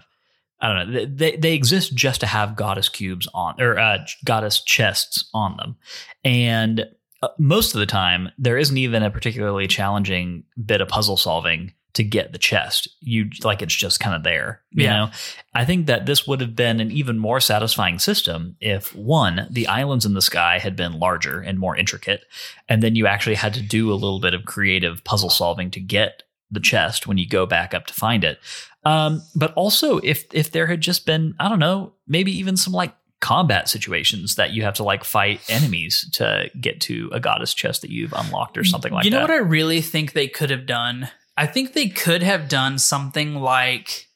I 0.59 0.73
don't 0.73 0.91
know. 0.93 1.05
They 1.05 1.35
they 1.35 1.53
exist 1.53 1.95
just 1.95 2.21
to 2.21 2.27
have 2.27 2.55
goddess 2.55 2.89
cubes 2.89 3.27
on 3.33 3.61
or 3.61 3.77
uh, 3.77 4.05
goddess 4.23 4.61
chests 4.61 5.29
on 5.33 5.57
them, 5.57 5.75
and 6.23 6.85
uh, 7.21 7.27
most 7.37 7.73
of 7.73 7.79
the 7.79 7.85
time 7.85 8.29
there 8.37 8.57
isn't 8.57 8.77
even 8.77 9.03
a 9.03 9.11
particularly 9.11 9.67
challenging 9.67 10.43
bit 10.65 10.81
of 10.81 10.87
puzzle 10.87 11.17
solving 11.17 11.73
to 11.93 12.03
get 12.03 12.31
the 12.33 12.37
chest. 12.37 12.89
You 13.01 13.29
like 13.43 13.61
it's 13.61 13.75
just 13.75 13.99
kind 13.99 14.15
of 14.15 14.23
there. 14.23 14.61
You 14.71 14.83
Yeah. 14.85 14.93
know, 14.97 15.11
I 15.53 15.65
think 15.65 15.87
that 15.87 16.05
this 16.05 16.25
would 16.27 16.41
have 16.41 16.55
been 16.55 16.79
an 16.79 16.91
even 16.91 17.17
more 17.19 17.39
satisfying 17.39 17.99
system 17.99 18.55
if 18.59 18.93
one, 18.95 19.47
the 19.49 19.67
islands 19.67 20.05
in 20.05 20.13
the 20.13 20.21
sky 20.21 20.59
had 20.59 20.75
been 20.75 20.99
larger 20.99 21.39
and 21.41 21.57
more 21.59 21.75
intricate, 21.77 22.23
and 22.69 22.81
then 22.81 22.95
you 22.95 23.07
actually 23.07 23.35
had 23.35 23.53
to 23.55 23.61
do 23.61 23.91
a 23.91 23.95
little 23.95 24.19
bit 24.19 24.33
of 24.33 24.45
creative 24.45 25.03
puzzle 25.03 25.29
solving 25.29 25.69
to 25.71 25.79
get 25.79 26.23
the 26.55 26.59
chest 26.59 27.05
when 27.05 27.17
you 27.17 27.27
go 27.27 27.45
back 27.45 27.73
up 27.75 27.85
to 27.87 27.93
find 27.93 28.23
it. 28.23 28.39
Um, 28.83 29.21
but 29.35 29.53
also 29.53 29.99
if 29.99 30.25
if 30.33 30.51
there 30.51 30.67
had 30.67 30.81
just 30.81 31.05
been, 31.05 31.35
I 31.39 31.49
don't 31.49 31.59
know, 31.59 31.93
maybe 32.07 32.31
even 32.37 32.57
some 32.57 32.73
like 32.73 32.95
combat 33.21 33.69
situations 33.69 34.35
that 34.35 34.51
you 34.51 34.63
have 34.63 34.75
to 34.75 34.83
like 34.83 35.03
fight 35.03 35.41
enemies 35.49 36.09
to 36.13 36.49
get 36.59 36.81
to 36.81 37.09
a 37.13 37.19
goddess 37.19 37.53
chest 37.53 37.81
that 37.81 37.89
you've 37.89 38.13
unlocked 38.13 38.57
or 38.57 38.63
something 38.63 38.93
like 38.93 39.03
that. 39.03 39.05
you 39.05 39.11
know 39.11 39.25
that. 39.25 39.29
what 39.29 39.35
I 39.35 39.37
really 39.37 39.81
think 39.81 40.13
they 40.13 40.27
could 40.27 40.49
have 40.49 40.65
done? 40.65 41.09
I 41.37 41.47
think 41.47 41.73
they 41.73 41.89
could 41.89 42.23
have 42.23 42.47
done 42.47 42.77
something 42.77 43.35
like 43.35 44.07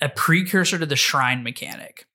a 0.00 0.08
precursor 0.08 0.78
to 0.78 0.86
the 0.86 0.96
shrine 0.96 1.42
mechanic. 1.42 2.06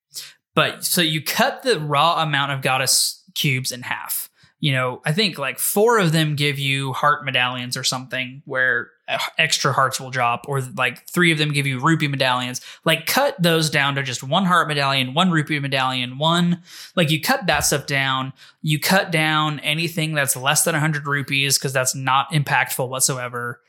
But 0.56 0.84
so 0.86 1.02
you 1.02 1.22
cut 1.22 1.64
the 1.64 1.80
raw 1.80 2.22
amount 2.22 2.52
of 2.54 2.62
goddess 2.62 3.24
cubes 3.36 3.72
in 3.72 3.82
half. 3.82 4.30
You 4.60 4.72
know, 4.72 5.02
I 5.06 5.12
think 5.12 5.38
like 5.38 5.60
four 5.60 6.00
of 6.00 6.12
them 6.12 6.36
give 6.36 6.58
you 6.58 6.94
heart 6.94 7.26
medallions 7.26 7.78
or 7.78 7.84
something 7.84 8.42
where 8.46 8.90
extra 9.38 9.72
hearts 9.72 10.00
will 10.00 10.10
drop, 10.10 10.46
or 10.48 10.62
like 10.62 11.08
three 11.08 11.32
of 11.32 11.38
them 11.38 11.54
give 11.54 11.68
you 11.68 11.80
rupee 11.80 12.08
medallions. 12.08 12.62
Like, 12.86 13.06
cut 13.06 13.36
those 13.42 13.70
down 13.70 13.96
to 13.96 14.04
just 14.04 14.24
one 14.24 14.46
heart 14.46 14.68
medallion, 14.68 15.14
one 15.14 15.30
rupee 15.32 15.60
medallion, 15.60 16.18
one. 16.18 16.62
Like, 16.96 17.12
you 17.12 17.22
cut 17.22 17.46
that 17.48 17.60
stuff 17.60 17.86
down. 17.86 18.34
You 18.62 18.80
cut 18.80 19.12
down 19.12 19.60
anything 19.60 20.14
that's 20.16 20.36
less 20.36 20.64
than 20.64 20.74
100 20.74 21.06
rupees 21.06 21.58
because 21.58 21.74
that's 21.74 21.94
not 21.94 22.32
impactful 22.32 22.90
whatsoever. 22.90 23.62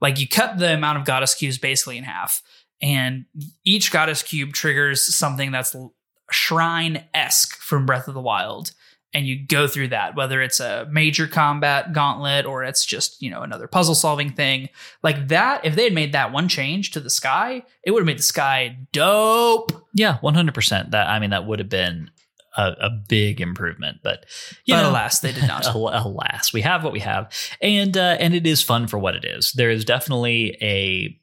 Like, 0.00 0.18
you 0.18 0.28
cut 0.28 0.58
the 0.58 0.74
amount 0.74 0.98
of 0.98 1.04
goddess 1.04 1.34
cubes 1.34 1.58
basically 1.58 1.96
in 1.96 2.04
half. 2.04 2.42
and 2.82 3.26
each 3.64 3.92
goddess 3.92 4.22
cube 4.22 4.52
triggers 4.52 5.02
something 5.14 5.52
that's 5.52 5.74
shrine 6.30 7.04
esque 7.14 7.56
from 7.56 7.86
Breath 7.86 8.08
of 8.08 8.14
the 8.14 8.20
Wild. 8.20 8.72
And 9.14 9.26
you 9.26 9.46
go 9.46 9.66
through 9.66 9.88
that, 9.88 10.16
whether 10.16 10.40
it's 10.40 10.58
a 10.58 10.88
major 10.90 11.26
combat 11.26 11.92
gauntlet 11.92 12.46
or 12.46 12.64
it's 12.64 12.84
just, 12.84 13.20
you 13.20 13.30
know, 13.30 13.42
another 13.42 13.66
puzzle 13.66 13.94
solving 13.94 14.32
thing. 14.32 14.70
Like 15.02 15.28
that, 15.28 15.64
if 15.64 15.74
they 15.74 15.84
had 15.84 15.92
made 15.92 16.12
that 16.12 16.32
one 16.32 16.48
change 16.48 16.92
to 16.92 17.00
the 17.00 17.10
sky, 17.10 17.62
it 17.82 17.90
would 17.90 18.00
have 18.00 18.06
made 18.06 18.18
the 18.18 18.22
sky 18.22 18.78
dope. 18.90 19.86
Yeah, 19.92 20.18
one 20.18 20.34
hundred 20.34 20.54
percent. 20.54 20.92
That 20.92 21.08
I 21.08 21.18
mean, 21.18 21.30
that 21.30 21.46
would 21.46 21.58
have 21.58 21.68
been 21.68 22.10
a, 22.56 22.74
a 22.80 22.90
big 22.90 23.40
improvement. 23.40 23.98
But 24.02 24.26
you 24.64 24.74
but 24.74 24.82
know, 24.82 24.90
alas, 24.90 25.20
they 25.20 25.32
did 25.32 25.46
not. 25.46 25.66
Alas, 25.74 26.52
we 26.52 26.60
have 26.62 26.84
what 26.84 26.92
we 26.92 27.00
have, 27.00 27.32
and 27.60 27.96
uh, 27.96 28.16
and 28.18 28.34
it 28.34 28.46
is 28.46 28.62
fun 28.62 28.86
for 28.86 28.98
what 28.98 29.14
it 29.14 29.24
is. 29.24 29.52
There 29.52 29.70
is 29.70 29.84
definitely 29.84 30.56
a 30.60 31.18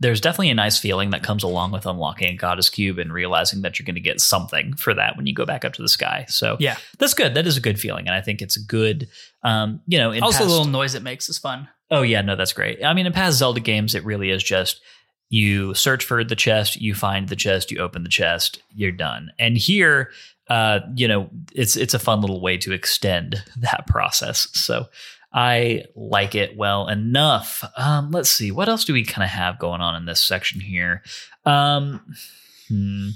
there's 0.00 0.20
definitely 0.20 0.50
a 0.50 0.54
nice 0.54 0.78
feeling 0.78 1.10
that 1.10 1.22
comes 1.22 1.42
along 1.42 1.72
with 1.72 1.86
unlocking 1.86 2.28
a 2.28 2.36
goddess 2.36 2.70
cube 2.70 2.98
and 2.98 3.12
realizing 3.12 3.62
that 3.62 3.78
you're 3.78 3.84
going 3.84 3.94
to 3.94 4.00
get 4.00 4.20
something 4.20 4.74
for 4.76 4.94
that 4.94 5.16
when 5.16 5.26
you 5.26 5.34
go 5.34 5.44
back 5.44 5.64
up 5.64 5.72
to 5.72 5.82
the 5.82 5.88
sky. 5.88 6.24
So 6.28 6.56
yeah. 6.60 6.76
that's 6.98 7.14
good. 7.14 7.34
That 7.34 7.46
is 7.46 7.56
a 7.56 7.60
good 7.60 7.80
feeling, 7.80 8.06
and 8.06 8.14
I 8.14 8.20
think 8.20 8.40
it's 8.40 8.56
a 8.56 8.62
good, 8.62 9.08
um, 9.42 9.80
you 9.86 9.98
know, 9.98 10.12
Also, 10.12 10.20
past- 10.20 10.38
the 10.38 10.46
little 10.46 10.66
noise 10.66 10.94
it 10.94 11.02
makes 11.02 11.28
is 11.28 11.38
fun. 11.38 11.68
Oh 11.90 12.02
yeah, 12.02 12.20
no, 12.20 12.36
that's 12.36 12.52
great. 12.52 12.84
I 12.84 12.92
mean, 12.92 13.06
in 13.06 13.12
past 13.12 13.38
Zelda 13.38 13.60
games, 13.60 13.94
it 13.94 14.04
really 14.04 14.30
is 14.30 14.42
just 14.42 14.80
you 15.30 15.74
search 15.74 16.04
for 16.04 16.24
the 16.24 16.36
chest, 16.36 16.80
you 16.80 16.94
find 16.94 17.28
the 17.28 17.36
chest, 17.36 17.70
you 17.70 17.78
open 17.78 18.02
the 18.02 18.08
chest, 18.08 18.62
you're 18.74 18.92
done. 18.92 19.30
And 19.38 19.56
here, 19.56 20.10
uh, 20.48 20.80
you 20.96 21.08
know, 21.08 21.30
it's 21.54 21.76
it's 21.76 21.94
a 21.94 21.98
fun 21.98 22.20
little 22.20 22.40
way 22.40 22.56
to 22.58 22.72
extend 22.72 23.42
that 23.58 23.86
process. 23.86 24.48
So 24.52 24.86
I 25.32 25.84
like 25.94 26.34
it 26.34 26.56
well 26.56 26.88
enough. 26.88 27.62
Um, 27.76 28.10
let's 28.10 28.30
see, 28.30 28.50
what 28.50 28.68
else 28.68 28.84
do 28.84 28.92
we 28.92 29.04
kind 29.04 29.24
of 29.24 29.30
have 29.30 29.58
going 29.58 29.80
on 29.80 29.94
in 29.94 30.06
this 30.06 30.20
section 30.20 30.60
here? 30.60 31.02
Um, 31.44 32.00
hmm. 32.68 33.10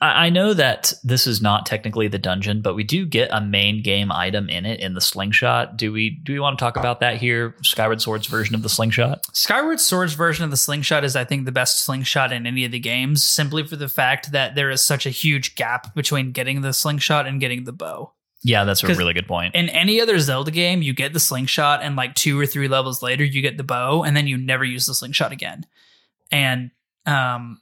I 0.00 0.26
I 0.26 0.30
know 0.30 0.54
that 0.54 0.92
this 1.02 1.26
is 1.26 1.40
not 1.42 1.66
technically 1.66 2.08
the 2.08 2.18
dungeon, 2.18 2.62
but 2.62 2.74
we 2.74 2.84
do 2.84 3.06
get 3.06 3.30
a 3.32 3.40
main 3.40 3.82
game 3.82 4.12
item 4.12 4.48
in 4.48 4.66
it 4.66 4.80
in 4.80 4.94
the 4.94 5.00
slingshot. 5.00 5.76
Do 5.76 5.92
we 5.92 6.10
do 6.10 6.32
we 6.32 6.40
want 6.40 6.58
to 6.58 6.64
talk 6.64 6.76
about 6.76 7.00
that 7.00 7.16
here? 7.16 7.56
Skyward 7.62 8.00
Sword's 8.00 8.26
version 8.26 8.54
of 8.54 8.62
the 8.62 8.68
slingshot? 8.68 9.24
Skyward 9.32 9.80
Sword's 9.80 10.14
version 10.14 10.44
of 10.44 10.50
the 10.50 10.56
slingshot 10.56 11.04
is, 11.04 11.16
I 11.16 11.24
think, 11.24 11.44
the 11.44 11.52
best 11.52 11.84
slingshot 11.84 12.32
in 12.32 12.46
any 12.46 12.64
of 12.64 12.72
the 12.72 12.78
games, 12.78 13.24
simply 13.24 13.64
for 13.66 13.76
the 13.76 13.88
fact 13.88 14.32
that 14.32 14.54
there 14.54 14.70
is 14.70 14.82
such 14.82 15.06
a 15.06 15.10
huge 15.10 15.54
gap 15.56 15.94
between 15.94 16.32
getting 16.32 16.60
the 16.60 16.72
slingshot 16.72 17.26
and 17.26 17.40
getting 17.40 17.64
the 17.64 17.72
bow. 17.72 18.12
Yeah, 18.44 18.64
that's 18.64 18.84
a 18.84 18.86
really 18.88 19.14
good 19.14 19.26
point. 19.26 19.54
In 19.56 19.68
any 19.70 20.00
other 20.00 20.18
Zelda 20.20 20.50
game, 20.52 20.80
you 20.80 20.92
get 20.94 21.12
the 21.12 21.20
slingshot, 21.20 21.82
and 21.82 21.96
like 21.96 22.14
two 22.14 22.38
or 22.38 22.46
three 22.46 22.68
levels 22.68 23.02
later, 23.02 23.24
you 23.24 23.42
get 23.42 23.56
the 23.56 23.64
bow, 23.64 24.04
and 24.04 24.16
then 24.16 24.26
you 24.28 24.36
never 24.36 24.64
use 24.64 24.86
the 24.86 24.94
slingshot 24.94 25.32
again. 25.32 25.66
And 26.30 26.70
um, 27.04 27.60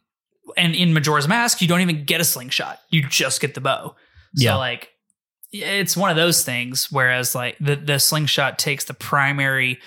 and 0.57 0.75
in 0.75 0.93
Majora's 0.93 1.27
Mask, 1.29 1.63
you 1.63 1.69
don't 1.69 1.81
even 1.81 2.05
get 2.05 2.21
a 2.21 2.25
slingshot; 2.25 2.79
you 2.91 3.03
just 3.09 3.41
get 3.41 3.55
the 3.55 3.61
bow. 3.61 3.97
So 4.35 4.45
Yeah. 4.45 4.57
like, 4.57 4.91
it's 5.53 5.97
one 5.97 6.11
of 6.11 6.17
those 6.17 6.45
things. 6.45 6.93
Whereas 6.93 7.35
like 7.35 7.57
the 7.59 7.77
the 7.77 7.99
slingshot 7.99 8.59
takes 8.59 8.85
the 8.85 8.95
primary 8.95 9.79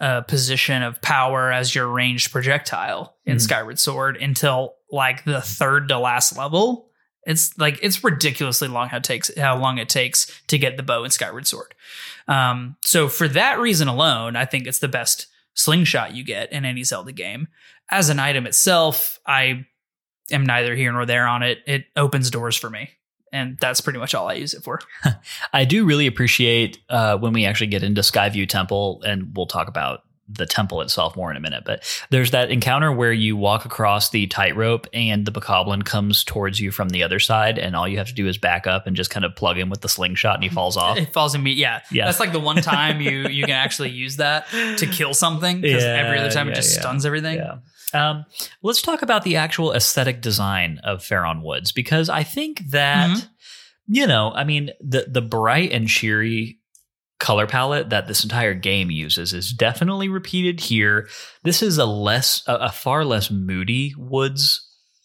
uh, 0.00 0.22
position 0.22 0.82
of 0.82 1.02
power 1.02 1.52
as 1.52 1.74
your 1.74 1.88
ranged 1.88 2.30
projectile 2.32 3.16
in 3.26 3.36
Mhm. 3.36 3.40
Skyward 3.42 3.78
Sword 3.78 4.16
until 4.16 4.74
like 4.90 5.24
the 5.24 5.40
third 5.42 5.88
to 5.88 5.98
last 5.98 6.36
level. 6.38 6.87
It's 7.28 7.56
like 7.58 7.78
it's 7.82 8.02
ridiculously 8.02 8.68
long 8.68 8.88
how 8.88 8.96
it 8.96 9.04
takes 9.04 9.30
how 9.36 9.58
long 9.58 9.76
it 9.76 9.90
takes 9.90 10.40
to 10.46 10.56
get 10.56 10.78
the 10.78 10.82
bow 10.82 11.04
in 11.04 11.10
Skyward 11.10 11.46
Sword. 11.46 11.74
Um, 12.26 12.76
so 12.82 13.06
for 13.08 13.28
that 13.28 13.58
reason 13.58 13.86
alone, 13.86 14.34
I 14.34 14.46
think 14.46 14.66
it's 14.66 14.78
the 14.78 14.88
best 14.88 15.26
slingshot 15.52 16.14
you 16.14 16.24
get 16.24 16.50
in 16.52 16.64
any 16.64 16.84
Zelda 16.84 17.12
game. 17.12 17.48
As 17.90 18.08
an 18.08 18.18
item 18.18 18.46
itself, 18.46 19.20
I 19.26 19.66
am 20.30 20.46
neither 20.46 20.74
here 20.74 20.90
nor 20.90 21.04
there 21.04 21.26
on 21.26 21.42
it. 21.42 21.58
It 21.66 21.84
opens 21.96 22.30
doors 22.30 22.56
for 22.56 22.70
me, 22.70 22.90
and 23.30 23.58
that's 23.60 23.82
pretty 23.82 23.98
much 23.98 24.14
all 24.14 24.28
I 24.28 24.34
use 24.34 24.54
it 24.54 24.64
for. 24.64 24.80
I 25.52 25.66
do 25.66 25.84
really 25.84 26.06
appreciate 26.06 26.78
uh, 26.88 27.18
when 27.18 27.34
we 27.34 27.44
actually 27.44 27.66
get 27.66 27.82
into 27.82 28.00
Skyview 28.00 28.48
Temple, 28.48 29.02
and 29.04 29.36
we'll 29.36 29.46
talk 29.46 29.68
about 29.68 30.00
the 30.30 30.44
temple 30.46 30.80
itself 30.82 31.16
more 31.16 31.30
in 31.30 31.36
a 31.36 31.40
minute. 31.40 31.62
But 31.64 31.82
there's 32.10 32.32
that 32.32 32.50
encounter 32.50 32.92
where 32.92 33.12
you 33.12 33.36
walk 33.36 33.64
across 33.64 34.10
the 34.10 34.26
tightrope, 34.26 34.86
and 34.92 35.24
the 35.24 35.32
bokoblin 35.32 35.84
comes 35.84 36.22
towards 36.24 36.60
you 36.60 36.70
from 36.70 36.90
the 36.90 37.02
other 37.02 37.18
side, 37.18 37.58
and 37.58 37.74
all 37.74 37.88
you 37.88 37.98
have 37.98 38.08
to 38.08 38.14
do 38.14 38.28
is 38.28 38.36
back 38.38 38.66
up 38.66 38.86
and 38.86 38.94
just 38.96 39.10
kind 39.10 39.24
of 39.24 39.34
plug 39.34 39.56
him 39.58 39.70
with 39.70 39.80
the 39.80 39.88
slingshot, 39.88 40.34
and 40.34 40.42
he 40.44 40.50
falls 40.50 40.76
off. 40.76 40.98
It 40.98 41.12
falls 41.12 41.34
in 41.34 41.42
me. 41.42 41.52
Yeah, 41.52 41.80
Yeah. 41.90 42.04
That's 42.04 42.20
like 42.20 42.32
the 42.32 42.40
one 42.40 42.56
time 42.56 43.00
you 43.00 43.28
you 43.28 43.44
can 43.44 43.54
actually 43.54 43.90
use 43.90 44.16
that 44.16 44.46
to 44.50 44.86
kill 44.86 45.14
something 45.14 45.60
because 45.60 45.82
Yeah, 45.82 45.90
every 46.04 46.18
other 46.18 46.30
time 46.30 46.46
yeah, 46.48 46.52
it 46.52 46.56
just 46.56 46.74
yeah. 46.74 46.80
stuns 46.82 47.06
everything. 47.06 47.40
Um, 47.94 48.26
let's 48.62 48.82
talk 48.82 49.00
about 49.00 49.22
the 49.24 49.36
actual 49.36 49.72
aesthetic 49.72 50.20
design 50.20 50.78
of 50.84 51.00
Faron 51.00 51.42
Woods 51.42 51.72
because 51.72 52.10
I 52.10 52.22
think 52.22 52.60
that 52.70 53.08
Mhm. 53.10 53.28
you 53.86 54.06
know, 54.06 54.30
I 54.34 54.44
mean, 54.44 54.70
the 54.80 55.06
the 55.08 55.22
bright 55.22 55.72
and 55.72 55.88
cheery 55.88 56.57
color 57.18 57.46
palette 57.46 57.90
that 57.90 58.06
this 58.06 58.22
entire 58.22 58.54
game 58.54 58.90
uses 58.90 59.32
is 59.32 59.52
definitely 59.52 60.08
repeated 60.08 60.60
here. 60.60 61.08
This 61.42 61.62
is 61.62 61.78
a 61.78 61.86
less 61.86 62.42
a, 62.46 62.54
a 62.54 62.72
far 62.72 63.04
less 63.04 63.30
moody 63.30 63.94
woods 63.96 64.64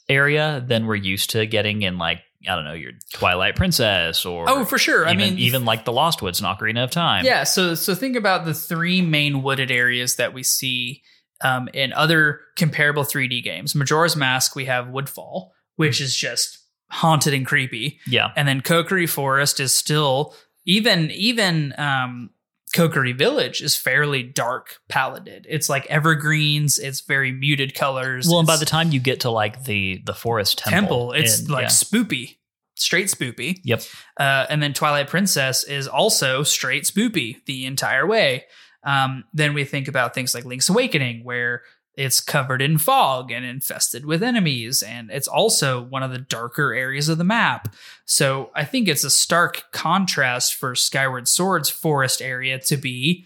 area 0.10 0.63
than 0.67 0.86
we're 0.86 0.95
used 0.95 1.32
to 1.32 1.45
getting 1.45 1.82
in 1.82 1.97
like 1.97 2.19
I 2.47 2.56
don't 2.56 2.65
know 2.65 2.73
your 2.73 2.91
Twilight 3.13 3.56
Princess 3.56 4.26
or 4.26 4.49
Oh, 4.49 4.65
for 4.65 4.78
sure. 4.78 5.08
I 5.08 5.15
mean, 5.15 5.38
even 5.39 5.65
like 5.65 5.86
the 5.86 5.93
Lost 5.93 6.21
Woods 6.21 6.41
and 6.41 6.47
Ocarina 6.47 6.84
of 6.84 6.91
Time. 6.91 7.26
Yeah, 7.26 7.43
so 7.45 7.73
so 7.73 7.95
think 7.95 8.15
about 8.15 8.45
the 8.45 8.54
three 8.54 9.02
main 9.02 9.43
wooded 9.43 9.71
areas 9.71 10.17
that 10.17 10.34
we 10.34 10.43
see 10.43 11.04
um, 11.41 11.69
in 11.73 11.93
other 11.93 12.41
comparable 12.58 13.04
3D 13.04 13.43
games. 13.43 13.76
Majora's 13.76 14.15
Mask, 14.15 14.56
we 14.56 14.65
have 14.65 14.88
Woodfall, 14.88 15.52
which 15.78 16.02
is 16.02 16.15
just 16.15 16.60
haunted 16.89 17.34
and 17.34 17.45
creepy, 17.45 17.99
yeah, 18.06 18.32
and 18.36 18.47
then 18.47 18.62
Kokiri 18.62 19.10
Forest 19.10 19.60
is 19.60 19.73
still 19.73 20.36
even 20.65 21.12
even 21.12 21.73
um, 21.78 22.30
Kokiri 22.73 23.15
Village 23.17 23.62
is 23.62 23.76
fairly 23.76 24.23
dark 24.23 24.78
paletted. 24.89 25.45
It's 25.47 25.69
like 25.69 25.86
evergreens. 25.88 26.80
It's 26.80 27.02
very 27.02 27.32
muted 27.32 27.76
colors. 27.76 28.28
Well, 28.28 28.39
and 28.39 28.47
by 28.47 28.58
the 28.58 28.65
time 28.65 28.91
you 28.91 28.99
get 28.99 29.21
to 29.21 29.30
like 29.30 29.65
the 29.65 30.02
the 30.06 30.13
forest 30.13 30.58
temple, 30.58 30.80
temple, 30.80 31.12
it's 31.13 31.39
and- 31.39 31.49
like 31.49 31.63
yeah. 31.63 31.67
spoopy, 31.69 32.38
straight 32.76 33.08
spoopy. 33.08 33.60
Yep. 33.63 33.82
Uh, 34.19 34.45
and 34.49 34.62
then 34.62 34.73
Twilight 34.73 35.08
Princess 35.08 35.63
is 35.63 35.88
also 35.88 36.43
straight 36.43 36.84
spoopy 36.84 37.45
the 37.45 37.65
entire 37.65 38.08
way. 38.08 38.45
Um, 38.84 39.23
then 39.34 39.54
we 39.54 39.63
think 39.63 39.88
about 39.88 40.13
things 40.13 40.34
like 40.34 40.43
Link's 40.45 40.67
Awakening, 40.67 41.23
where 41.23 41.62
it's 41.95 42.19
covered 42.19 42.62
in 42.62 42.77
fog 42.79 43.32
and 43.32 43.45
infested 43.45 44.06
with 44.06 44.23
enemies, 44.23 44.82
and 44.82 45.12
it's 45.12 45.27
also 45.27 45.82
one 45.82 46.01
of 46.03 46.12
the 46.12 46.17
darker 46.17 46.73
areas 46.73 47.08
of 47.10 47.17
the 47.19 47.23
map. 47.23 47.73
So 48.06 48.49
I 48.56 48.65
think 48.65 48.88
it's 48.88 49.03
a 49.03 49.10
stark 49.12 49.65
contrast 49.71 50.56
for 50.56 50.73
Skyward 50.75 51.27
Sword's 51.27 51.69
forest 51.69 52.21
area 52.21 52.58
to 52.60 52.77
be 52.77 53.25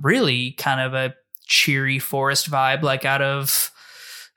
really 0.00 0.52
kind 0.52 0.80
of 0.80 0.94
a 0.94 1.14
cheery 1.46 1.98
forest 1.98 2.50
vibe, 2.50 2.82
like 2.82 3.04
out 3.04 3.22
of 3.22 3.70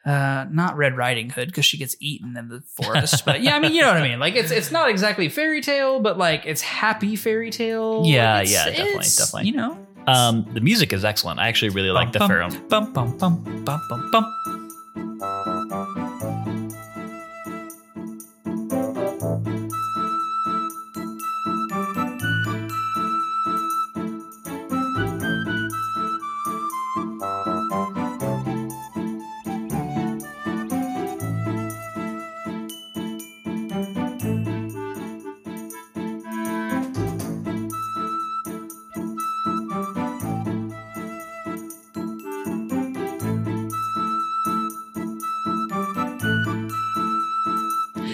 uh 0.05 0.45
not 0.49 0.77
red 0.77 0.95
riding 0.95 1.29
hood 1.29 1.49
because 1.49 1.65
she 1.65 1.77
gets 1.77 1.93
eaten 1.99 2.37
in 2.37 2.47
the 2.47 2.61
forest 2.61 3.25
but 3.25 3.41
yeah 3.41 3.53
i 3.57 3.59
mean 3.59 3.73
you 3.73 3.81
know 3.81 3.89
what 3.89 3.97
i 3.97 4.07
mean 4.07 4.17
like 4.17 4.33
it's 4.33 4.49
it's 4.49 4.71
not 4.71 4.89
exactly 4.89 5.27
fairy 5.27 5.59
tale 5.61 5.99
but 5.99 6.17
like 6.17 6.45
it's 6.45 6.61
happy 6.61 7.17
fairy 7.17 7.49
tale 7.51 8.03
Yeah, 8.05 8.37
It's- 8.41 8.49
yeah, 8.53 8.65
definitely, 8.69 8.93
definitely. 9.17 9.47
you 9.49 9.57
know 9.57 9.77
Um, 10.09 10.45
the 10.53 10.61
music 10.61 10.93
is 10.93 11.05
excellent. 11.05 11.39
I 11.39 11.47
actually 11.47 11.69
really 11.69 11.91
like 11.91 12.11
the 12.11 12.19
Faron. 12.19 12.51
bum 12.69 12.91
bum 12.93 13.17
bum 13.17 13.63
bum 13.65 13.81
bum 13.89 14.11
bum 14.11 14.58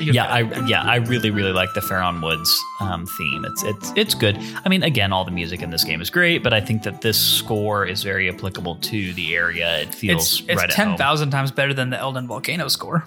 You 0.06 0.14
Yeah, 0.14 0.26
I 0.26 0.40
yeah, 0.68 0.84
I 0.84 0.98
really 0.98 1.32
really 1.32 1.52
like 1.52 1.74
the 1.74 1.82
Faron 1.82 2.24
Woods 2.24 2.64
um, 2.80 3.06
theme. 3.06 3.46
It's 3.46 3.64
it's 3.64 3.94
it's 3.96 4.14
good. 4.14 4.38
I 4.64 4.70
mean, 4.70 4.84
again, 4.84 5.12
all 5.12 5.26
the 5.26 5.32
music 5.32 5.62
in 5.62 5.72
this 5.72 5.84
game 5.84 6.00
is 6.00 6.10
great, 6.10 6.44
but 6.44 6.54
I 6.54 6.62
think 6.62 6.84
that 6.84 7.02
this 7.02 7.20
score 7.20 7.86
is 7.86 8.04
very 8.04 8.30
applicable 8.30 8.76
to 8.76 9.14
the 9.14 9.36
area. 9.36 9.80
It 9.80 9.96
feels 9.96 10.42
it's, 10.42 10.50
it's 10.50 10.62
right 10.62 10.70
10,000 10.70 11.32
times 11.32 11.52
better 11.52 11.74
than 11.74 11.90
the 11.90 11.98
Eldin 11.98 12.28
Volcano 12.28 12.68
score. 12.68 13.06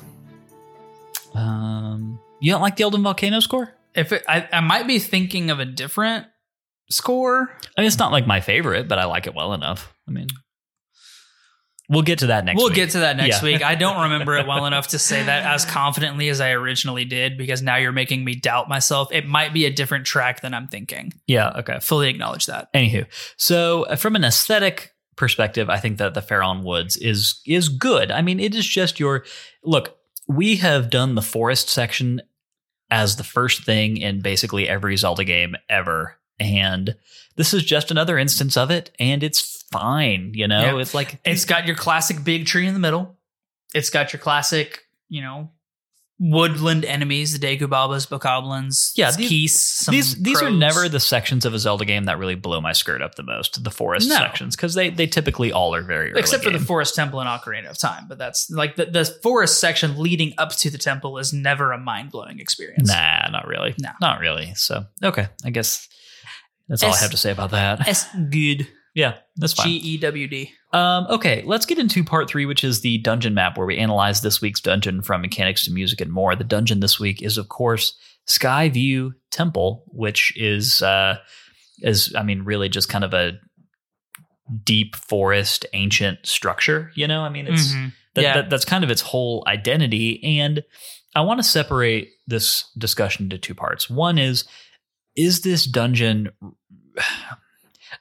Um, 1.34 2.18
you 2.40 2.51
don't 2.51 2.62
like 2.62 2.76
the 2.76 2.84
Eldin 2.84 3.03
Volcano 3.03 3.40
score? 3.40 3.72
If 3.94 4.12
it, 4.12 4.24
I, 4.28 4.49
I 4.53 4.61
might 4.61 4.86
be 4.86 4.99
thinking 4.99 5.51
of 5.51 5.61
a 5.61 5.64
different 5.64 6.26
score. 6.90 7.51
I 7.76 7.80
mean, 7.80 7.86
it's 7.86 7.99
not 7.99 8.12
like 8.12 8.26
my 8.26 8.40
favorite, 8.40 8.88
but 8.88 8.99
I 8.99 9.05
like 9.05 9.26
it 9.26 9.34
well 9.34 9.55
enough. 9.55 9.94
I 10.09 10.11
mean, 10.11 10.26
We'll 11.91 12.03
get 12.03 12.18
to 12.20 12.26
that 12.26 12.45
next 12.45 12.57
week. 12.57 12.61
we'll 12.61 12.68
week. 12.68 12.76
get 12.76 12.91
to 12.91 12.99
that 13.01 13.16
next 13.16 13.39
Yeah. 13.43 13.45
week. 13.45 13.62
I 13.62 13.74
don't 13.74 14.03
remember 14.03 14.36
it 14.36 14.47
well 14.47 14.66
enough 14.72 14.89
to 14.89 14.99
say 14.99 15.22
that 15.22 15.47
as 15.47 15.64
confidently 15.64 16.28
as 16.28 16.41
I 16.41 16.51
originally 16.51 17.05
did 17.07 17.39
because 17.39 17.62
now 17.62 17.76
you're 17.76 17.93
making 17.93 18.24
me 18.24 18.34
doubt 18.34 18.68
myself. 18.68 19.09
It 19.12 19.26
might 19.26 19.53
be 19.55 19.64
a 19.64 19.70
different 19.72 20.05
track 20.05 20.43
than 20.43 20.53
I'm 20.55 20.68
thinking. 20.68 21.12
yeah, 21.26 21.51
okay. 21.61 21.78
Fully 21.80 22.09
acknowledge 22.09 22.47
that. 22.47 22.72
Anywho, 22.74 23.07
so 23.36 23.84
uh, 23.84 23.97
from 23.97 24.16
an 24.16 24.24
aesthetic 24.24 24.93
perspective, 25.16 25.70
I 25.70 25.78
think 25.78 25.99
that 25.99 26.14
the 26.14 26.20
Faron 26.20 26.62
Woods 26.62 26.97
is 26.97 27.41
is 27.47 27.68
good. 27.68 28.11
I 28.11 28.20
mean, 28.22 28.39
it 28.39 28.55
is 28.55 28.66
just 28.66 29.01
your 29.01 29.24
look. 29.64 29.97
We 30.26 30.57
have 30.57 30.91
done 30.91 31.14
the 31.14 31.22
forest 31.22 31.70
section 31.70 32.20
as 32.91 33.16
the 33.16 33.24
first 33.24 33.64
thing 33.64 33.97
in 33.97 34.20
basically 34.20 34.68
every 34.68 34.97
Zelda 34.97 35.24
game 35.24 35.57
ever, 35.70 36.18
and 36.39 36.95
this 37.36 37.55
is 37.55 37.64
just 37.64 37.91
another 37.91 38.18
instance 38.18 38.57
of 38.57 38.70
it, 38.70 38.91
and 39.01 39.22
it's 39.22 39.57
fine. 39.70 40.32
You 40.34 40.48
know, 40.48 40.60
Yeah. 40.76 40.80
it's 40.80 40.94
like 40.94 41.20
It's 41.24 41.44
got 41.44 41.66
your 41.66 41.76
classic 41.76 42.22
big 42.24 42.46
tree 42.46 42.66
in 42.66 42.74
the 42.74 42.80
middle. 42.80 43.18
It's 43.74 43.90
got 43.90 44.12
your 44.12 44.20
classic, 44.20 44.80
you 45.08 45.20
know, 45.22 45.50
woodland 46.20 46.84
enemies, 46.84 47.38
the 47.38 47.46
Deku 47.46 47.70
Babas, 47.70 48.06
Bokoblins, 48.06 48.90
Yeah, 48.96 49.12
these- 49.12 49.86
these 49.88 50.20
these 50.20 50.42
are 50.42 50.50
never 50.50 50.88
the 50.88 50.98
sections 50.98 51.44
of 51.44 51.54
a 51.54 51.60
Zelda 51.60 51.84
game 51.84 52.06
that 52.06 52.18
really 52.18 52.34
blow 52.34 52.60
my 52.60 52.72
skirt 52.72 53.02
up 53.02 53.14
the 53.14 53.22
most. 53.22 53.62
The 53.62 53.70
forest 53.70 54.08
No. 54.08 54.16
sections 54.16 54.56
because 54.56 54.74
they 54.74 54.90
they 54.90 55.06
typically 55.06 55.52
all 55.52 55.74
are 55.76 55.82
very 55.82 56.12
except 56.16 56.42
for 56.42 56.50
the 56.50 56.58
forest 56.58 56.96
temple 56.96 57.20
in 57.20 57.28
Ocarina 57.28 57.70
of 57.70 57.78
Time. 57.78 58.06
But 58.08 58.18
that's 58.18 58.50
like 58.50 58.74
the, 58.74 58.86
the 58.86 59.04
forest 59.04 59.60
section 59.60 59.96
leading 59.98 60.34
up 60.38 60.50
to 60.56 60.70
the 60.70 60.78
temple 60.78 61.18
is 61.18 61.32
never 61.32 61.70
a 61.70 61.78
mind 61.78 62.10
blowing 62.10 62.40
experience. 62.40 62.88
Nah, 62.88 63.28
not 63.30 63.46
really. 63.46 63.74
No. 63.80 63.90
not 64.00 64.18
really. 64.18 64.54
So 64.56 64.86
okay, 65.04 65.28
I 65.44 65.50
guess 65.50 65.86
that's 66.68 66.82
all 66.82 66.92
I 66.92 66.96
have 66.98 67.12
to 67.12 67.16
say 67.16 67.30
about 67.30 67.52
that. 67.52 67.86
It's 67.86 68.06
good. 68.30 68.66
Yeah, 68.99 69.14
that's 69.36 69.53
fine. 69.53 69.68
G 69.68 69.76
E 69.76 69.99
W 69.99 70.26
D. 70.26 70.51
Um, 70.72 71.07
okay, 71.09 71.42
let's 71.46 71.66
get 71.66 71.78
into 71.78 72.03
part 72.03 72.28
three, 72.28 72.46
which 72.46 72.64
is 72.64 72.80
the 72.80 72.99
dungeon 72.99 73.32
map, 73.32 73.57
where 73.57 73.66
we 73.66 73.78
analyze 73.78 74.22
this 74.22 74.40
week's 74.40 74.61
dungeon 74.61 75.03
from 75.03 75.20
mechanics 75.22 75.64
to 75.66 75.72
music 75.72 76.01
and 76.01 76.11
more. 76.12 76.34
The 76.34 76.42
dungeon 76.42 76.80
this 76.80 76.99
week 76.99 77.22
is, 77.22 77.38
of 77.38 77.49
course, 77.49 77.96
Skyview 78.26 79.12
Temple, 79.30 79.84
which 79.86 80.32
is 80.36 80.82
uh, 80.82 81.18
is 81.80 82.12
I 82.18 82.24
mean, 82.24 82.42
really 82.42 82.68
just 82.68 82.88
kind 82.88 83.05
of 83.05 83.14
a 83.14 83.38
deep 84.64 84.96
forest, 84.96 85.64
ancient 85.74 86.26
structure. 86.26 86.90
You 86.96 87.07
know, 87.07 87.20
I 87.20 87.28
mean, 87.28 87.46
it's 87.46 87.72
Mhm. 87.72 87.92
that, 88.14 88.22
Yeah. 88.22 88.34
that- 88.34 88.51
that's 88.51 88.64
kind 88.64 88.82
of 88.82 88.90
its 88.90 89.03
whole 89.03 89.44
identity. 89.46 90.38
And 90.40 90.64
I 91.14 91.20
want 91.20 91.38
to 91.38 91.44
separate 91.44 92.09
this 92.26 92.64
discussion 92.76 93.26
into 93.26 93.38
two 93.38 93.55
parts. 93.55 93.88
One 93.88 94.18
is, 94.18 94.44
is 95.16 95.42
this 95.42 95.66
dungeon, 95.66 96.30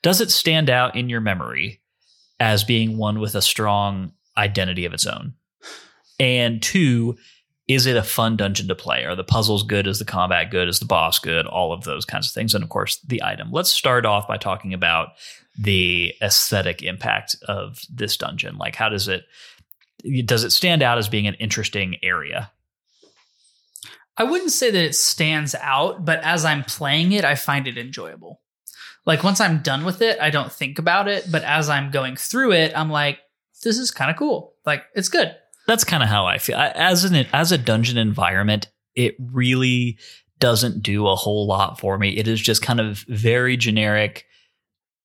does 0.02 0.22
it 0.22 0.32
stand 0.32 0.70
out 0.70 0.96
in 0.96 1.10
your 1.10 1.22
memory 1.22 1.82
as 2.40 2.64
being 2.64 2.98
one 2.98 3.20
with 3.20 3.36
a 3.36 3.42
strong 3.42 4.14
identity 4.38 4.86
of 4.86 4.94
its 4.94 5.06
own? 5.06 5.34
And 6.20 6.62
two, 6.62 7.18
is 7.68 7.86
it 7.86 7.98
a 7.98 8.04
fun 8.04 8.38
dungeon 8.38 8.68
to 8.70 8.76
play? 8.76 9.04
Are 9.04 9.16
the 9.16 9.24
puzzles 9.24 9.64
good? 9.64 9.88
Is 9.88 10.00
the 10.00 10.06
combat 10.06 10.52
good? 10.52 10.70
Is 10.70 10.80
the 10.80 10.86
boss 10.86 11.20
good? 11.20 11.46
All 11.46 11.74
of 11.74 11.84
those 11.84 12.06
kinds 12.06 12.28
of 12.28 12.34
things. 12.34 12.56
And 12.56 12.64
of 12.64 12.70
course, 12.70 13.00
the 13.00 13.22
item. 13.24 13.52
Let's 13.52 13.70
start 13.70 14.06
off 14.06 14.28
by 14.28 14.38
talking 14.38 14.74
about 14.74 15.10
the 15.58 16.14
aesthetic 16.22 16.82
impact 16.82 17.36
of 17.48 17.82
this 17.90 18.16
dungeon. 18.16 18.58
Like, 18.58 18.76
how 18.76 18.90
does 18.90 19.08
it 19.08 19.26
does 20.26 20.44
it 20.44 20.52
stand 20.52 20.84
out 20.84 20.98
as 20.98 21.10
being 21.10 21.28
an 21.28 21.34
interesting 21.36 21.98
area? 22.04 22.52
I 24.16 24.24
wouldn't 24.24 24.52
say 24.52 24.72
that 24.72 24.84
it 24.84 24.96
stands 24.96 25.54
out, 25.56 26.06
but 26.06 26.20
as 26.22 26.46
I'm 26.46 26.64
playing 26.64 27.12
it, 27.12 27.26
I 27.26 27.36
find 27.36 27.68
it 27.68 27.78
enjoyable. 27.78 28.42
Like 29.08 29.24
once 29.24 29.42
I'm 29.42 29.60
done 29.64 29.86
with 29.86 30.02
it, 30.04 30.20
I 30.20 30.30
don't 30.30 30.52
think 30.52 30.78
about 30.78 31.08
it, 31.08 31.26
but 31.32 31.44
as 31.44 31.68
I'm 31.70 31.90
going 31.90 32.16
through 32.18 32.52
it, 32.52 32.74
I'm 32.76 32.92
like, 32.92 33.18
this 33.64 33.80
is 33.80 33.90
kind 33.90 34.12
of 34.12 34.18
cool. 34.18 34.54
Like 34.66 34.84
it's 34.94 35.10
good. 35.10 35.34
That's 35.66 35.84
kind 35.84 36.04
of 36.04 36.10
how 36.10 36.28
I 36.28 36.38
feel. 36.38 36.58
I- 36.58 36.70
As 36.76 37.04
an 37.06 37.16
as 37.34 37.52
a 37.52 37.58
dungeon 37.58 37.98
environment, 37.98 38.68
it 38.96 39.16
really 39.20 39.98
doesn't 40.40 40.84
do 40.84 41.08
a 41.08 41.16
whole 41.16 41.48
lot 41.48 41.80
for 41.80 41.98
me. 41.98 42.16
It 42.18 42.28
is 42.28 42.40
just 42.40 42.62
kind 42.62 42.80
of 42.80 43.00
very 43.08 43.58
generic 43.58 44.26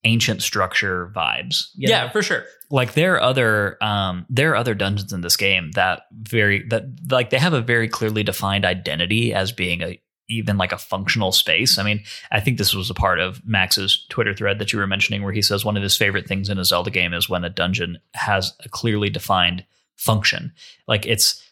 ancient 0.04 0.42
structure 0.42 1.10
vibes. 1.14 1.66
you 1.76 1.88
know? 1.88 2.08
for 2.10 2.22
sure. 2.22 2.44
like 2.70 2.94
there 2.94 3.14
are 3.14 3.22
other 3.22 3.76
um 3.82 4.26
there 4.28 4.50
are 4.50 4.56
other 4.56 4.74
dungeons 4.74 5.12
in 5.12 5.20
this 5.20 5.36
game 5.36 5.70
that 5.72 6.02
very 6.12 6.66
that 6.70 6.82
like 7.08 7.30
they 7.30 7.38
have 7.38 7.52
a 7.52 7.60
very 7.60 7.86
clearly 7.88 8.24
defined 8.24 8.64
identity 8.64 9.32
as 9.32 9.52
being 9.52 9.80
a 9.82 10.00
even 10.28 10.56
like 10.56 10.72
a 10.72 10.78
functional 10.78 11.32
space. 11.32 11.78
I 11.78 11.82
mean, 11.82 12.02
I 12.30 12.40
think 12.40 12.58
this 12.58 12.74
was 12.74 12.90
a 12.90 12.94
part 12.94 13.18
of 13.18 13.44
Max's 13.46 14.06
Twitter 14.08 14.34
thread 14.34 14.58
that 14.58 14.72
you 14.72 14.78
were 14.78 14.86
mentioning 14.86 15.22
where 15.22 15.32
he 15.32 15.42
says 15.42 15.64
one 15.64 15.76
of 15.76 15.82
his 15.82 15.96
favorite 15.96 16.26
things 16.26 16.48
in 16.48 16.58
a 16.58 16.64
Zelda 16.64 16.90
game 16.90 17.12
is 17.12 17.28
when 17.28 17.44
a 17.44 17.50
dungeon 17.50 17.98
has 18.14 18.54
a 18.64 18.68
clearly 18.68 19.10
defined 19.10 19.64
function. 19.96 20.52
Like 20.88 21.06
it's 21.06 21.42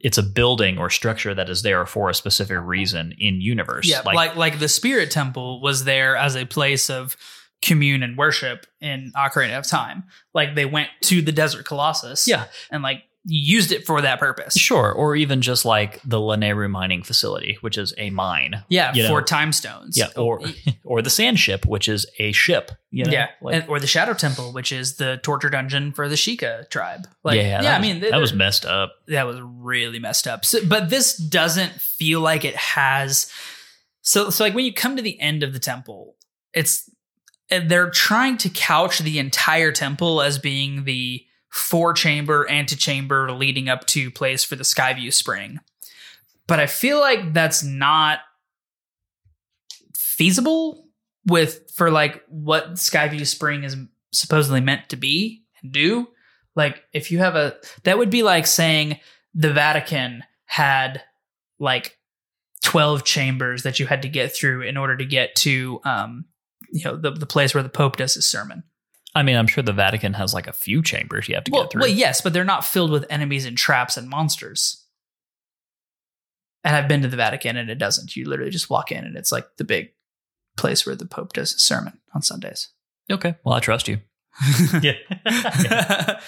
it's 0.00 0.18
a 0.18 0.22
building 0.22 0.76
or 0.78 0.90
structure 0.90 1.34
that 1.34 1.48
is 1.48 1.62
there 1.62 1.86
for 1.86 2.10
a 2.10 2.14
specific 2.14 2.58
reason 2.60 3.14
in 3.18 3.40
universe. 3.40 3.88
Yeah, 3.88 4.02
like, 4.02 4.36
like 4.36 4.58
the 4.58 4.68
Spirit 4.68 5.10
Temple 5.10 5.62
was 5.62 5.84
there 5.84 6.14
as 6.14 6.36
a 6.36 6.44
place 6.44 6.90
of 6.90 7.16
commune 7.62 8.02
and 8.02 8.16
worship 8.16 8.66
in 8.80 9.10
Ocarina 9.16 9.58
of 9.58 9.66
Time. 9.66 10.04
Like 10.34 10.54
they 10.54 10.66
went 10.66 10.90
to 11.04 11.22
the 11.22 11.32
Desert 11.32 11.64
Colossus, 11.64 12.28
Yeah. 12.28 12.44
and 12.70 12.82
like 12.82 13.02
used 13.30 13.72
it 13.72 13.84
for 13.84 14.00
that 14.00 14.18
purpose. 14.18 14.54
Sure, 14.54 14.90
or 14.90 15.14
even 15.14 15.42
just 15.42 15.64
like 15.66 16.00
the 16.02 16.16
Lanayru 16.16 16.70
mining 16.70 17.02
facility, 17.02 17.58
which 17.60 17.76
is 17.76 17.92
a 17.98 18.08
mine. 18.10 18.64
Yeah, 18.68 18.92
You 18.94 19.02
know. 19.02 19.10
for 19.10 19.22
time 19.22 19.52
stones. 19.52 19.96
Yeah, 19.98 20.08
or 20.16 20.40
or 20.84 21.02
the 21.02 21.10
sand 21.10 21.38
ship, 21.38 21.66
which 21.66 21.88
is 21.88 22.06
a 22.18 22.32
ship. 22.32 22.70
You 22.90 23.04
know? 23.04 23.12
yeah, 23.12 23.28
like, 23.42 23.54
and, 23.54 23.68
or 23.68 23.78
the 23.78 23.86
Shadow 23.86 24.14
Temple, 24.14 24.52
which 24.52 24.72
is 24.72 24.96
the 24.96 25.20
torture 25.22 25.50
dungeon 25.50 25.92
for 25.92 26.08
the 26.08 26.14
Sheikah 26.14 26.70
tribe. 26.70 27.06
Like, 27.22 27.36
yeah, 27.36 27.62
yeah, 27.62 27.76
I 27.76 27.80
mean, 27.80 28.00
that 28.00 28.18
was 28.18 28.32
messed 28.32 28.64
up. 28.64 28.94
that 29.08 29.26
was 29.26 29.38
really 29.42 29.98
messed 29.98 30.26
up. 30.26 30.44
So, 30.46 30.64
but 30.66 30.88
this 30.88 31.16
doesn't 31.16 31.72
feel 31.72 32.20
like 32.20 32.46
it 32.46 32.56
has. 32.56 33.30
So, 34.00 34.30
so 34.30 34.42
like 34.42 34.54
when 34.54 34.64
you 34.64 34.72
come 34.72 34.96
to 34.96 35.02
the 35.02 35.20
end 35.20 35.42
of 35.42 35.52
the 35.52 35.58
temple, 35.58 36.16
it's 36.54 36.90
they're 37.50 37.90
trying 37.90 38.38
to 38.38 38.48
couch 38.48 39.00
the 39.00 39.18
entire 39.18 39.72
temple 39.72 40.22
as 40.22 40.38
being 40.38 40.84
the 40.84 41.24
four 41.58 41.92
chamber 41.92 42.48
antechamber 42.48 43.32
leading 43.32 43.68
up 43.68 43.86
to 43.86 44.10
place 44.10 44.44
for 44.44 44.56
the 44.56 44.64
Skyview 44.64 45.12
Spring. 45.12 45.58
But 46.46 46.60
I 46.60 46.66
feel 46.66 47.00
like 47.00 47.34
that's 47.34 47.62
not 47.62 48.20
feasible 49.94 50.86
with 51.26 51.70
for 51.74 51.90
like 51.90 52.22
what 52.28 52.74
Skyview 52.74 53.26
Spring 53.26 53.64
is 53.64 53.76
supposedly 54.12 54.60
meant 54.60 54.88
to 54.88 54.96
be 54.96 55.44
and 55.62 55.72
do. 55.72 56.08
Like 56.56 56.82
if 56.92 57.10
you 57.10 57.18
have 57.18 57.36
a 57.36 57.56
that 57.84 57.98
would 57.98 58.10
be 58.10 58.22
like 58.22 58.46
saying 58.46 58.98
the 59.34 59.52
Vatican 59.52 60.24
had 60.46 61.02
like 61.58 61.98
12 62.62 63.04
chambers 63.04 63.62
that 63.62 63.78
you 63.78 63.86
had 63.86 64.02
to 64.02 64.08
get 64.08 64.34
through 64.34 64.62
in 64.62 64.76
order 64.76 64.96
to 64.96 65.04
get 65.04 65.34
to 65.36 65.80
um 65.84 66.24
you 66.70 66.84
know 66.84 66.96
the, 66.96 67.10
the 67.10 67.26
place 67.26 67.54
where 67.54 67.62
the 67.62 67.68
pope 67.68 67.96
does 67.96 68.14
his 68.14 68.26
sermon 68.26 68.62
I 69.18 69.22
mean, 69.22 69.36
I'm 69.36 69.46
sure 69.46 69.62
the 69.62 69.72
Vatican 69.72 70.14
has 70.14 70.32
like 70.32 70.46
a 70.46 70.52
few 70.52 70.82
chambers 70.82 71.28
you 71.28 71.34
have 71.34 71.44
to 71.44 71.50
well, 71.50 71.64
get 71.64 71.72
through. 71.72 71.80
well 71.80 71.90
yes 71.90 72.20
but 72.20 72.32
they're 72.32 72.44
not 72.44 72.64
filled 72.64 72.90
with 72.90 73.04
enemies 73.10 73.44
and 73.44 73.56
traps 73.56 73.96
and 73.96 74.08
monsters 74.08 74.84
and 76.64 76.74
i've 76.74 76.88
been 76.88 77.02
to 77.02 77.08
the 77.08 77.16
vatican 77.16 77.56
and 77.56 77.70
it 77.70 77.78
doesn't 77.78 78.16
you 78.16 78.28
literally 78.28 78.50
just 78.50 78.70
walk 78.70 78.90
in 78.92 79.04
and 79.04 79.16
it's 79.16 79.32
like 79.32 79.46
the 79.56 79.64
big 79.64 79.90
place 80.56 80.86
where 80.86 80.94
the 80.94 81.06
pope 81.06 81.32
does 81.32 81.52
his 81.52 81.62
sermon 81.62 81.98
on 82.14 82.22
sundays 82.22 82.68
Okay, 83.10 83.36
well, 83.44 83.54
I 83.54 83.60
trust 83.60 83.88
you. 83.88 84.00
yeah. 84.82 84.92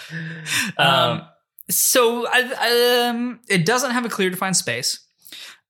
um, 0.79 1.23
so 1.69 2.27
I, 2.27 3.09
um, 3.09 3.41
it 3.49 3.67
doesn't 3.67 3.91
have 3.93 4.05
a 4.05 4.09
clear 4.09 4.31
defined 4.31 4.57
space. 4.57 5.07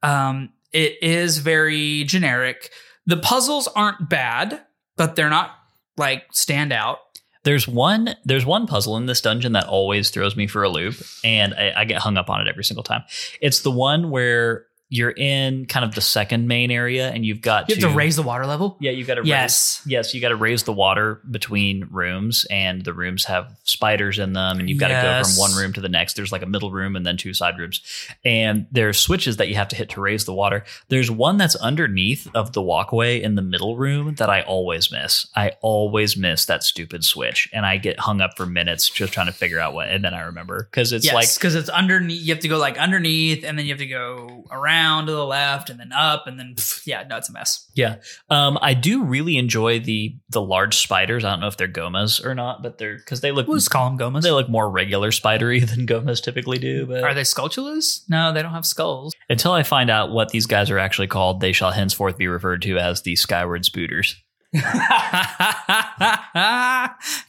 Um, 0.03 0.51
it 0.73 1.03
is 1.03 1.39
very 1.39 2.05
generic. 2.05 2.71
The 3.07 3.17
puzzles 3.17 3.67
aren't 3.69 4.09
bad, 4.09 4.63
but 4.97 5.17
they're 5.17 5.31
not 5.31 5.51
like 5.97 6.25
stand 6.33 6.73
out. 6.73 6.99
There's 7.43 7.67
one. 7.67 8.15
There's 8.25 8.45
one 8.45 8.67
puzzle 8.67 8.97
in 8.97 9.07
this 9.07 9.21
dungeon 9.21 9.53
that 9.53 9.67
always 9.67 10.11
throws 10.11 10.37
me 10.37 10.47
for 10.47 10.63
a 10.63 10.69
loop, 10.69 10.97
and 11.25 11.55
I, 11.55 11.73
I 11.77 11.85
get 11.85 12.03
hung 12.03 12.17
up 12.17 12.29
on 12.29 12.41
it 12.41 12.49
every 12.49 12.65
single 12.65 12.85
time. 12.85 13.03
It's 13.41 13.61
the 13.61 13.71
one 13.71 14.11
where 14.11 14.67
you're 14.93 15.13
in 15.13 15.67
kind 15.67 15.85
of 15.85 15.95
the 15.95 16.01
second 16.01 16.49
main 16.49 16.73
area, 16.73 17.11
and 17.11 17.25
you've 17.25 17.41
got 17.41 17.69
You 17.69 17.77
have 17.77 17.93
to 17.93 17.97
raise 17.97 18.17
the 18.17 18.25
water 18.25 18.45
level. 18.45 18.77
Yeah, 18.81 18.91
you've 18.91 19.07
got 19.07 19.15
to 19.15 19.25
Yes. 19.25 19.83
Yes, 19.87 20.13
you 20.13 20.21
got 20.21 20.31
to 20.31 20.37
raise 20.37 20.65
the 20.65 20.73
water 20.73 21.21
between 21.31 21.87
rooms, 21.93 22.45
and 22.51 22.85
the 22.85 22.93
rooms 22.93 23.25
have 23.27 23.57
spiders 23.63 24.19
in 24.19 24.33
them, 24.33 24.59
and 24.59 24.69
you've 24.69 24.81
got 24.81 24.89
to 24.89 24.95
go 24.95 25.23
from 25.23 25.39
one 25.39 25.55
room 25.55 25.73
to 25.75 25.81
the 25.81 25.89
next. 25.89 26.15
There's 26.15 26.33
like 26.33 26.43
a 26.43 26.47
middle 26.47 26.73
room 26.73 26.97
and 26.97 27.07
then 27.07 27.17
two 27.17 27.33
side 27.33 27.57
rooms, 27.57 27.81
and 28.25 28.67
there's 28.73 28.99
switches 28.99 29.37
that 29.37 29.49
you 29.49 29.55
have 29.55 29.69
to 29.69 29.77
hit 29.77 29.91
to 29.91 30.01
raise 30.01 30.25
the 30.25 30.35
water. 30.35 30.65
There's 30.89 31.09
one 31.09 31.37
that's 31.37 31.55
underneath 31.55 32.27
of 32.35 32.53
the 32.53 32.63
walkway 32.63 33.23
in 33.23 33.37
the 33.37 33.43
middle 33.43 33.77
room 33.77 34.17
that 34.17 34.29
I 34.29 34.43
always 34.43 34.91
miss. 34.91 35.29
I 35.37 35.53
always 35.61 36.17
miss 36.17 36.47
that 36.47 36.65
stupid 36.65 37.05
switch, 37.05 37.49
and 37.53 37.65
I 37.65 37.77
get 37.77 38.01
hung 38.01 38.21
up 38.21 38.37
for 38.37 38.45
minutes 38.45 38.91
just 38.91 39.13
trying 39.13 39.27
to 39.27 39.33
figure 39.33 39.61
out 39.61 39.73
what. 39.73 39.89
And 39.89 40.05
then 40.05 40.15
I 40.15 40.23
remember 40.23 40.67
because 40.69 40.93
it's 40.93 41.05
yes, 41.05 41.15
like 41.15 41.33
because 41.33 41.55
it's 41.55 41.69
underneath. 41.69 42.23
You 42.23 42.35
have 42.35 42.43
to 42.43 42.49
go 42.49 42.59
like 42.59 42.77
underneath, 42.77 43.45
and 43.45 43.57
then 43.57 43.67
you 43.67 43.73
have 43.73 43.79
to 43.79 43.87
go 43.87 44.47
around 44.51 44.80
around 44.81 45.07
to 45.07 45.13
the 45.13 45.25
left 45.25 45.71
and 45.71 45.79
then 45.79 45.93
up 45.93 46.27
and 46.27 46.39
then 46.39 46.55
pff, 46.57 46.87
yeah, 46.87 47.05
no, 47.09 47.17
it's 47.19 47.29
a 47.29 47.33
mess. 47.33 47.69
Yeah. 47.75 47.97
Um, 48.29 48.59
I 48.63 48.75
do 48.75 49.05
really 49.05 49.37
enjoy 49.37 49.81
the 49.81 50.17
the 50.31 50.41
large 50.41 50.77
spiders. 50.77 51.25
I 51.25 51.31
don't 51.31 51.41
know 51.41 51.47
if 51.49 51.57
they're 51.57 51.69
gomas 51.69 52.25
or 52.25 52.35
not, 52.35 52.63
but 52.63 52.79
they're 52.79 52.97
because 52.97 53.21
they 53.21 53.33
look 53.33 53.47
We'll 53.47 53.57
just 53.59 53.71
call 53.71 53.89
them 53.89 53.99
gomas. 53.99 54.23
they 54.23 54.31
look 54.31 54.49
more 54.49 54.71
regular 54.71 55.13
spidery 55.13 55.61
than 55.71 55.87
gomas 55.87 56.23
typically 56.23 56.59
do. 56.59 56.87
But 56.87 57.05
Are 57.05 57.15
they 57.15 57.23
Skulltulas? 57.23 58.03
No, 58.09 58.33
they 58.33 58.43
don't 58.43 58.53
have 58.53 58.67
skulls. 58.67 59.15
until 59.29 59.53
I 59.53 59.63
find 59.63 59.91
out 59.91 60.11
what 60.11 60.31
these 60.31 60.47
guys 60.47 60.71
are 60.71 60.79
actually 60.79 61.09
called, 61.09 61.41
they 61.41 61.53
shall 61.53 61.71
henceforth 61.71 62.17
be 62.17 62.27
referred 62.29 62.63
to 62.63 62.79
as 62.79 63.03
the 63.03 63.17
Skyward 63.17 63.65
Spooters. 63.65 64.17
Can 64.53 64.63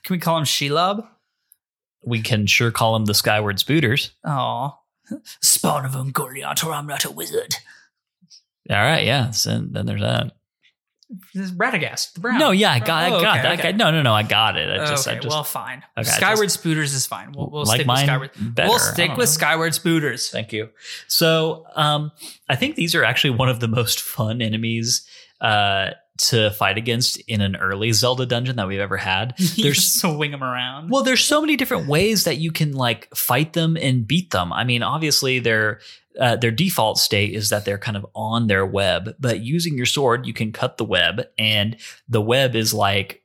we 0.09 0.17
call 0.19 0.35
them 0.35 0.45
Shelob? 0.45 1.07
We 2.03 2.21
can 2.21 2.47
sure 2.47 2.71
call 2.71 2.93
them 2.93 3.05
the 3.05 3.13
Skyward 3.13 3.59
Spooters. 3.59 4.11
Oh, 4.25 4.75
spawn 5.41 5.85
of 5.85 5.91
Ungoliant, 5.91 6.63
or 6.65 6.73
I'm 6.73 6.87
not 6.87 7.05
a 7.05 7.11
wizard. 7.11 7.55
All 8.69 8.77
right, 8.77 9.05
yeah. 9.05 9.31
So 9.31 9.59
then 9.69 9.85
there's 9.85 10.01
that. 10.01 10.33
This 11.33 11.43
is 11.43 11.51
Radagast, 11.51 12.13
the 12.13 12.21
brown. 12.21 12.39
No, 12.39 12.51
yeah, 12.51 12.71
I 12.71 12.79
got, 12.79 13.11
Oh, 13.11 13.17
I 13.17 13.21
got 13.21 13.39
okay, 13.39 13.41
that. 13.41 13.59
okay. 13.59 13.71
No, 13.73 13.91
no, 13.91 14.01
no, 14.01 14.13
I 14.13 14.23
got 14.23 14.55
it. 14.55 14.69
I 14.69 14.85
just, 14.85 15.05
okay, 15.05 15.17
I 15.17 15.19
just 15.19 15.27
well, 15.35 15.43
fine. 15.43 15.79
Okay, 15.97 16.09
I 16.09 16.13
Skyward 16.13 16.51
Spooters 16.51 16.93
is 16.93 17.05
fine. 17.05 17.33
We'll, 17.33 17.49
we'll 17.49 17.65
like 17.65 17.81
stick 17.81 17.87
with 17.87 17.99
Skyward. 17.99 18.31
better. 18.39 18.69
We'll 18.69 18.79
stick 18.79 19.09
with 19.09 19.17
know. 19.19 19.25
Skyward 19.25 19.73
Spooters. 19.75 20.29
Thank 20.29 20.53
you. 20.53 20.69
So, 21.09 21.65
um, 21.75 22.13
I 22.47 22.55
think 22.55 22.75
these 22.77 22.95
are 22.95 23.03
actually 23.03 23.31
one 23.31 23.49
of 23.49 23.59
the 23.59 23.67
most 23.67 23.99
fun 23.99 24.41
enemies 24.41 25.05
uh, 25.41 25.89
to 26.29 26.51
fight 26.51 26.77
against 26.77 27.19
in 27.21 27.41
an 27.41 27.55
early 27.55 27.91
Zelda 27.91 28.25
dungeon 28.25 28.55
that 28.57 28.67
we've 28.67 28.79
ever 28.79 28.97
had. 28.97 29.35
There's 29.57 29.83
swing 29.93 30.31
them 30.31 30.43
around. 30.43 30.89
well, 30.89 31.03
there's 31.03 31.23
so 31.23 31.41
many 31.41 31.55
different 31.55 31.87
ways 31.87 32.23
that 32.25 32.37
you 32.37 32.51
can 32.51 32.73
like 32.73 33.13
fight 33.15 33.53
them 33.53 33.77
and 33.77 34.07
beat 34.07 34.31
them. 34.31 34.53
I 34.53 34.63
mean, 34.63 34.83
obviously 34.83 35.39
their 35.39 35.79
uh, 36.19 36.35
their 36.35 36.51
default 36.51 36.97
state 36.97 37.33
is 37.33 37.49
that 37.49 37.63
they're 37.65 37.77
kind 37.77 37.95
of 37.95 38.05
on 38.13 38.47
their 38.47 38.65
web, 38.65 39.15
but 39.19 39.39
using 39.39 39.77
your 39.77 39.85
sword, 39.85 40.25
you 40.25 40.33
can 40.33 40.51
cut 40.51 40.77
the 40.77 40.83
web, 40.83 41.21
and 41.37 41.77
the 42.09 42.21
web 42.21 42.53
is 42.55 42.73
like, 42.73 43.20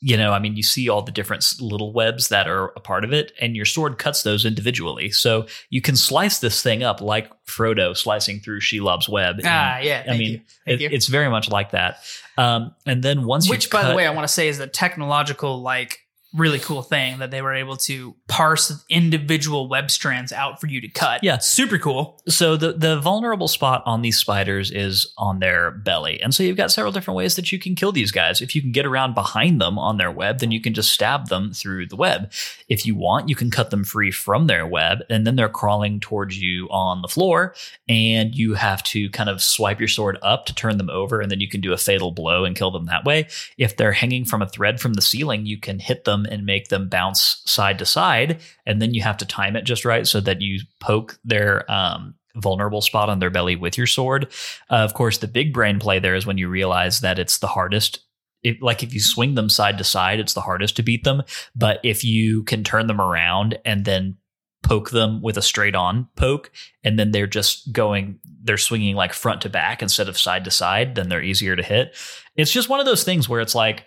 you 0.00 0.16
know, 0.16 0.32
I 0.32 0.38
mean, 0.38 0.54
you 0.54 0.62
see 0.62 0.88
all 0.88 1.02
the 1.02 1.10
different 1.10 1.44
little 1.60 1.92
webs 1.92 2.28
that 2.28 2.46
are 2.48 2.68
a 2.76 2.80
part 2.80 3.02
of 3.04 3.12
it, 3.12 3.32
and 3.40 3.56
your 3.56 3.64
sword 3.64 3.98
cuts 3.98 4.22
those 4.22 4.44
individually. 4.44 5.10
So 5.10 5.46
you 5.70 5.80
can 5.80 5.96
slice 5.96 6.38
this 6.38 6.62
thing 6.62 6.82
up 6.84 7.00
like 7.00 7.30
Frodo 7.46 7.96
slicing 7.96 8.38
through 8.40 8.60
Shelob's 8.60 9.08
web. 9.08 9.36
and 9.38 9.46
ah, 9.46 9.78
yeah. 9.78 10.02
Thank 10.04 10.14
I 10.14 10.18
mean, 10.18 10.42
it- 10.66 10.80
it's 10.92 11.08
very 11.08 11.28
much 11.28 11.50
like 11.50 11.72
that. 11.72 11.98
Um, 12.36 12.74
and 12.86 13.02
then 13.02 13.24
once 13.24 13.46
you 13.46 13.50
Which, 13.50 13.70
by 13.70 13.88
the 13.88 13.94
way, 13.96 14.06
I 14.06 14.10
want 14.10 14.26
to 14.26 14.32
say 14.32 14.48
is 14.48 14.60
a 14.60 14.66
technological, 14.68 15.60
like, 15.62 16.00
really 16.34 16.58
cool 16.58 16.82
thing 16.82 17.18
that 17.18 17.30
they 17.30 17.40
were 17.40 17.54
able 17.54 17.76
to 17.76 18.14
parse 18.26 18.84
individual 18.90 19.68
web 19.68 19.90
strands 19.90 20.30
out 20.30 20.60
for 20.60 20.66
you 20.66 20.80
to 20.80 20.88
cut. 20.88 21.24
Yeah. 21.24 21.38
super 21.38 21.78
cool. 21.78 22.20
So 22.28 22.56
the 22.56 22.72
the 22.72 23.00
vulnerable 23.00 23.48
spot 23.48 23.82
on 23.86 24.02
these 24.02 24.18
spiders 24.18 24.70
is 24.70 25.12
on 25.16 25.38
their 25.38 25.70
belly, 25.70 26.20
and 26.20 26.34
so 26.34 26.42
you've 26.42 26.56
got 26.56 26.70
several 26.70 26.92
different 26.92 27.16
ways 27.16 27.36
that 27.36 27.50
you 27.50 27.58
can 27.58 27.74
kill 27.74 27.92
these 27.92 28.10
guys. 28.12 28.40
If 28.42 28.54
you 28.54 28.60
can 28.60 28.72
get 28.72 28.84
around 28.84 29.14
behind 29.14 29.60
them 29.60 29.78
on 29.78 29.96
their 29.96 30.10
web, 30.10 30.40
then 30.40 30.50
you 30.50 30.60
can 30.60 30.74
just 30.74 30.92
stab 30.92 31.28
them 31.28 31.52
through 31.52 31.86
the 31.86 31.96
web. 31.96 32.30
If 32.68 32.84
you 32.84 32.94
want, 32.94 33.28
you 33.28 33.34
can 33.34 33.50
cut 33.50 33.70
them 33.70 33.84
free 33.84 34.10
from 34.10 34.46
their 34.46 34.66
web, 34.66 34.98
and 35.08 35.26
then 35.26 35.36
they're 35.36 35.48
crawling 35.48 36.00
towards 36.00 36.40
you 36.40 36.68
on 36.68 37.00
the 37.00 37.08
floor, 37.08 37.54
and 37.88 38.34
you 38.34 38.54
have 38.54 38.82
to 38.84 39.08
kind 39.10 39.30
of 39.30 39.42
swipe 39.42 39.80
your 39.80 39.88
sword 39.88 40.18
up 40.22 40.44
to 40.46 40.54
turn 40.54 40.76
them 40.76 40.90
over, 40.90 41.20
and 41.20 41.30
then 41.30 41.40
you 41.40 41.48
can 41.48 41.62
do 41.62 41.72
a 41.72 41.78
fatal 41.78 42.10
blow 42.10 42.44
and 42.44 42.54
kill 42.54 42.70
them 42.70 42.86
that 42.86 43.04
way. 43.04 43.26
If 43.56 43.76
they're 43.76 43.92
hanging 43.92 44.26
from 44.26 44.42
a 44.42 44.48
thread 44.48 44.80
from 44.80 44.94
the 44.94 45.02
ceiling, 45.02 45.46
you 45.46 45.58
can 45.58 45.78
hit 45.78 46.04
them 46.04 46.17
and 46.26 46.46
make 46.46 46.68
them 46.68 46.88
bounce 46.88 47.42
side 47.46 47.78
to 47.78 47.84
side, 47.84 48.40
and 48.66 48.80
then 48.80 48.94
you 48.94 49.02
have 49.02 49.16
to 49.18 49.26
time 49.26 49.56
it 49.56 49.64
just 49.64 49.84
right 49.84 50.06
so 50.06 50.20
that 50.20 50.40
you 50.40 50.60
poke 50.80 51.18
their 51.24 51.70
um, 51.70 52.14
vulnerable 52.36 52.80
spot 52.80 53.08
on 53.08 53.18
their 53.18 53.30
belly 53.30 53.56
with 53.56 53.76
your 53.76 53.86
sword. 53.86 54.32
Uh, 54.70 54.76
of 54.76 54.94
course, 54.94 55.18
the 55.18 55.28
big 55.28 55.52
brain 55.52 55.78
play 55.78 55.98
there 55.98 56.14
is 56.14 56.26
when 56.26 56.38
you 56.38 56.48
realize 56.48 57.00
that 57.00 57.18
it's 57.18 57.38
the 57.38 57.46
hardest. 57.46 58.00
If, 58.42 58.62
like 58.62 58.82
if 58.82 58.94
you 58.94 59.00
swing 59.00 59.34
them 59.34 59.48
side 59.48 59.78
to 59.78 59.84
side, 59.84 60.20
it's 60.20 60.34
the 60.34 60.40
hardest 60.40 60.76
to 60.76 60.82
beat 60.82 61.04
them. 61.04 61.22
But 61.56 61.80
if 61.82 62.04
you 62.04 62.44
can 62.44 62.62
turn 62.62 62.86
them 62.86 63.00
around 63.00 63.58
and 63.64 63.84
then 63.84 64.16
poke 64.62 64.90
them 64.90 65.22
with 65.22 65.36
a 65.36 65.42
straight 65.42 65.74
on 65.74 66.08
poke, 66.14 66.50
and 66.84 66.98
then 66.98 67.10
they're 67.10 67.26
just 67.26 67.72
going, 67.72 68.20
they're 68.44 68.56
swinging 68.58 68.94
like 68.94 69.12
front 69.12 69.40
to 69.42 69.48
back 69.48 69.82
instead 69.82 70.08
of 70.08 70.18
side 70.18 70.44
to 70.44 70.50
side, 70.50 70.94
then 70.94 71.08
they're 71.08 71.22
easier 71.22 71.56
to 71.56 71.62
hit. 71.62 71.96
It's 72.36 72.52
just 72.52 72.68
one 72.68 72.80
of 72.80 72.86
those 72.86 73.04
things 73.04 73.28
where 73.28 73.40
it's 73.40 73.54
like, 73.54 73.84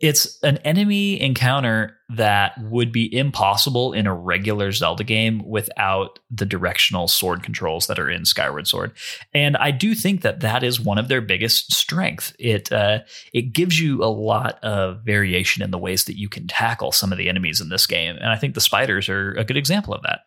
it's 0.00 0.42
an 0.42 0.58
enemy 0.58 1.20
encounter 1.20 1.95
that 2.08 2.52
would 2.62 2.92
be 2.92 3.14
impossible 3.16 3.92
in 3.92 4.06
a 4.06 4.14
regular 4.14 4.70
Zelda 4.70 5.04
game 5.04 5.42
without 5.46 6.18
the 6.30 6.46
directional 6.46 7.08
sword 7.08 7.42
controls 7.42 7.88
that 7.88 7.98
are 7.98 8.08
in 8.08 8.24
Skyward 8.24 8.68
Sword. 8.68 8.92
And 9.34 9.56
I 9.56 9.72
do 9.72 9.94
think 9.94 10.22
that 10.22 10.40
that 10.40 10.62
is 10.62 10.80
one 10.80 10.98
of 10.98 11.08
their 11.08 11.20
biggest 11.20 11.72
strengths. 11.72 12.32
It 12.38 12.70
uh, 12.70 13.00
it 13.32 13.52
gives 13.52 13.80
you 13.80 14.04
a 14.04 14.06
lot 14.06 14.62
of 14.62 15.02
variation 15.02 15.62
in 15.62 15.70
the 15.70 15.78
ways 15.78 16.04
that 16.04 16.18
you 16.18 16.28
can 16.28 16.46
tackle 16.46 16.92
some 16.92 17.10
of 17.10 17.18
the 17.18 17.28
enemies 17.28 17.60
in 17.60 17.68
this 17.70 17.86
game, 17.86 18.16
and 18.16 18.30
I 18.30 18.36
think 18.36 18.54
the 18.54 18.60
spiders 18.60 19.08
are 19.08 19.32
a 19.32 19.44
good 19.44 19.56
example 19.56 19.92
of 19.92 20.02
that. 20.02 20.20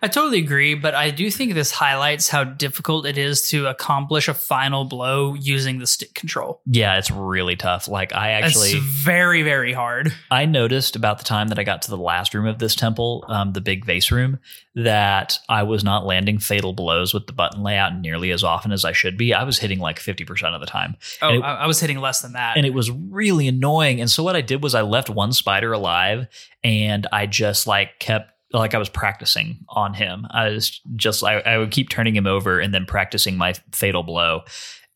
I 0.00 0.08
totally 0.08 0.38
agree, 0.38 0.74
but 0.74 0.94
I 0.94 1.10
do 1.10 1.30
think 1.30 1.54
this 1.54 1.70
highlights 1.70 2.28
how 2.28 2.44
difficult 2.44 3.04
it 3.04 3.18
is 3.18 3.48
to 3.48 3.66
accomplish 3.66 4.28
a 4.28 4.34
final 4.34 4.84
blow 4.84 5.34
using 5.34 5.78
the 5.78 5.86
stick 5.86 6.14
control. 6.14 6.60
Yeah, 6.66 6.98
it's 6.98 7.10
really 7.10 7.56
tough. 7.56 7.88
Like 7.88 8.14
I 8.14 8.30
actually, 8.30 8.70
it's 8.70 8.78
very, 8.78 9.42
very 9.42 9.72
hard. 9.72 10.14
I 10.30 10.46
noticed 10.46 10.96
about 10.96 11.18
the 11.18 11.24
time 11.26 11.48
that 11.48 11.58
I 11.58 11.64
got 11.64 11.82
to 11.82 11.90
the 11.90 11.98
last 11.98 12.32
room 12.32 12.46
of 12.46 12.58
this 12.58 12.74
temple, 12.74 13.24
um, 13.28 13.52
the 13.52 13.60
big 13.60 13.84
vase 13.84 14.10
room, 14.10 14.38
that 14.74 15.38
I 15.48 15.62
was 15.64 15.84
not 15.84 16.06
landing 16.06 16.38
fatal 16.38 16.72
blows 16.72 17.12
with 17.12 17.26
the 17.26 17.32
button 17.34 17.62
layout 17.62 17.94
nearly 17.98 18.30
as 18.30 18.42
often 18.42 18.72
as 18.72 18.84
I 18.84 18.92
should 18.92 19.18
be. 19.18 19.34
I 19.34 19.44
was 19.44 19.58
hitting 19.58 19.78
like 19.78 19.98
50% 19.98 20.54
of 20.54 20.60
the 20.60 20.66
time. 20.66 20.96
Oh, 21.20 21.34
it- 21.34 21.42
I, 21.42 21.66
was 21.66 21.80
hitting 21.80 21.98
less 21.98 22.20
than 22.22 22.32
that. 22.32 22.56
And 22.56 22.64
it 22.64 22.72
was 22.72 22.90
really 22.90 23.48
annoying. 23.48 24.00
And 24.00 24.10
so 24.10 24.22
what 24.22 24.36
I 24.36 24.40
did 24.40 24.62
was 24.62 24.74
I 24.74 24.82
left 24.82 25.10
one 25.10 25.32
spider 25.32 25.72
alive 25.72 26.26
and 26.64 27.06
I 27.12 27.26
just 27.26 27.66
like 27.66 27.98
kept 27.98 28.32
like 28.52 28.74
I 28.74 28.78
was 28.78 28.88
practicing 28.88 29.64
on 29.68 29.92
him. 29.92 30.26
I 30.30 30.50
was 30.50 30.80
just 30.94 31.22
I, 31.24 31.40
I 31.40 31.58
would 31.58 31.72
keep 31.72 31.90
turning 31.90 32.14
him 32.14 32.26
over 32.26 32.60
and 32.60 32.72
then 32.72 32.86
practicing 32.86 33.36
my 33.36 33.54
fatal 33.72 34.02
blow 34.04 34.42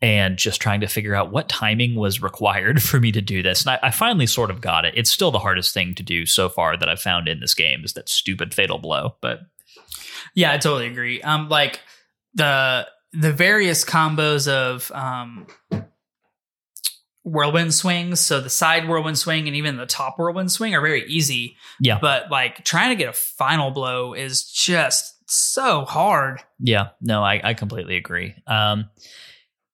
and 0.03 0.38
just 0.38 0.61
trying 0.61 0.80
to 0.80 0.86
figure 0.86 1.14
out 1.14 1.30
what 1.30 1.48
timing 1.48 1.94
was 1.94 2.22
required 2.22 2.82
for 2.82 3.01
me 3.01 3.12
to 3.12 3.20
do 3.20 3.42
this. 3.42 3.62
And 3.62 3.70
I, 3.70 3.88
I 3.88 3.90
finally 3.90 4.26
sort 4.26 4.51
of 4.51 4.61
got 4.61 4.84
it. 4.84 4.94
It's 4.96 5.12
still 5.12 5.30
the 5.30 5.38
hardest 5.38 5.74
thing 5.74 5.94
to 5.96 6.03
do 6.03 6.26
so 6.26 6.48
far 6.48 6.76
that 6.76 6.88
I've 6.88 7.01
found 7.01 7.28
in 7.28 7.40
this 7.40 7.55
game 7.55 7.84
is 7.84 7.92
that 7.94 8.09
stupid 8.09 8.55
fatal 8.55 8.78
blow. 8.78 9.16
But 9.20 9.40
Yeah, 10.34 10.53
I 10.53 10.59
totally 10.59 10.86
agree. 10.86 11.20
Um, 11.22 11.48
like 11.48 11.80
the 12.34 12.86
the 13.12 13.32
various 13.32 13.84
combos 13.84 14.46
of 14.46 14.90
um 14.92 15.46
whirlwind 17.22 17.74
swings, 17.74 18.20
so 18.20 18.40
the 18.40 18.51
side 18.51 18.88
whirlwind 18.88 19.18
swing 19.18 19.46
and 19.46 19.57
even 19.57 19.76
the 19.76 19.86
top 19.86 20.18
whirlwind 20.18 20.51
swing 20.51 20.74
are 20.74 20.80
very 20.80 21.05
easy. 21.07 21.57
Yeah. 21.80 21.98
But 22.01 22.30
like 22.30 22.64
trying 22.64 22.90
to 22.90 22.96
get 22.96 23.09
a 23.09 23.12
final 23.12 23.70
blow 23.70 24.14
is 24.14 24.44
just 24.44 25.16
so 25.30 25.84
hard. 25.84 26.40
Yeah, 26.59 26.88
no, 27.01 27.22
I, 27.22 27.40
I 27.42 27.55
completely 27.55 27.96
agree. 27.96 28.34
Um, 28.46 28.90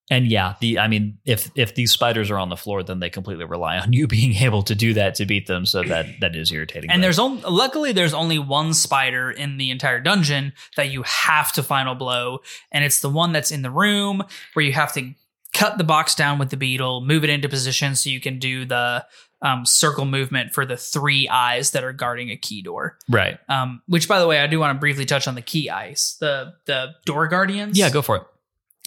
and 0.09 0.29
yeah, 0.29 0.55
the 0.61 0.79
I 0.79 0.87
mean, 0.87 1.19
if 1.25 1.51
if 1.57 1.75
these 1.75 1.91
spiders 1.91 2.31
are 2.31 2.39
on 2.39 2.49
the 2.49 2.57
floor, 2.57 2.83
then 2.83 3.01
they 3.01 3.11
completely 3.11 3.45
rely 3.45 3.79
on 3.79 3.93
you 3.93 4.07
being 4.07 4.35
able 4.35 4.63
to 4.65 4.75
do 4.75 4.95
that 4.95 5.17
to 5.17 5.27
beat 5.27 5.47
them. 5.47 5.67
So 5.67 5.83
that 5.83 6.07
that 6.21 6.37
is 6.37 6.53
irritating. 6.53 6.91
And 6.91 7.03
there's 7.03 7.19
only 7.19 7.43
luckily 7.43 7.93
there's 7.93 8.15
only 8.15 8.39
one 8.39 8.73
spider 8.73 9.31
in 9.31 9.57
the 9.57 9.71
entire 9.71 10.01
dungeon 10.01 10.53
that 10.77 10.91
you 10.91 11.03
have 11.03 11.53
to 11.53 11.63
final 11.63 11.95
blow, 11.95 12.41
and 12.71 12.85
it's 12.85 13.01
the 13.01 13.11
one 13.11 13.33
that's 13.33 13.51
in 13.51 13.63
the 13.63 13.71
room 13.71 14.23
where 14.55 14.65
you 14.65 14.73
have 14.73 14.93
to 14.95 15.13
cut 15.53 15.79
the 15.79 15.85
box 15.85 16.15
down 16.15 16.39
with 16.39 16.51
the 16.51 16.57
beetle, 16.57 17.01
move 17.01 17.25
it 17.25 17.31
into 17.31 17.49
position 17.49 17.97
so 17.97 18.11
you 18.11 18.21
can 18.21 18.39
do 18.39 18.65
the 18.67 19.05
um, 19.43 19.65
circle 19.65 20.05
movement 20.05 20.53
for 20.53 20.67
the 20.67 20.77
three 20.77 21.29
eyes 21.29 21.73
that 21.73 21.83
are 21.83 21.93
guarding 21.93 22.31
a 22.31 22.37
key 22.37 22.63
door. 22.63 22.99
right. 23.09 23.39
Um, 23.49 23.83
which, 23.87 24.09
by 24.09 24.19
the 24.19 24.27
way, 24.27 24.39
I 24.39 24.47
do 24.47 24.59
want 24.61 24.75
to 24.77 24.81
briefly 24.81 25.05
touch 25.05 25.27
on 25.27 25.35
the 25.35 25.43
key 25.43 25.69
eyes, 25.71 26.17
the 26.21 26.55
the 26.67 26.95
door 27.05 27.27
guardians. 27.27 27.77
Yeah, 27.77 27.91
go 27.91 28.03
for 28.03 28.17
it. 28.17 28.23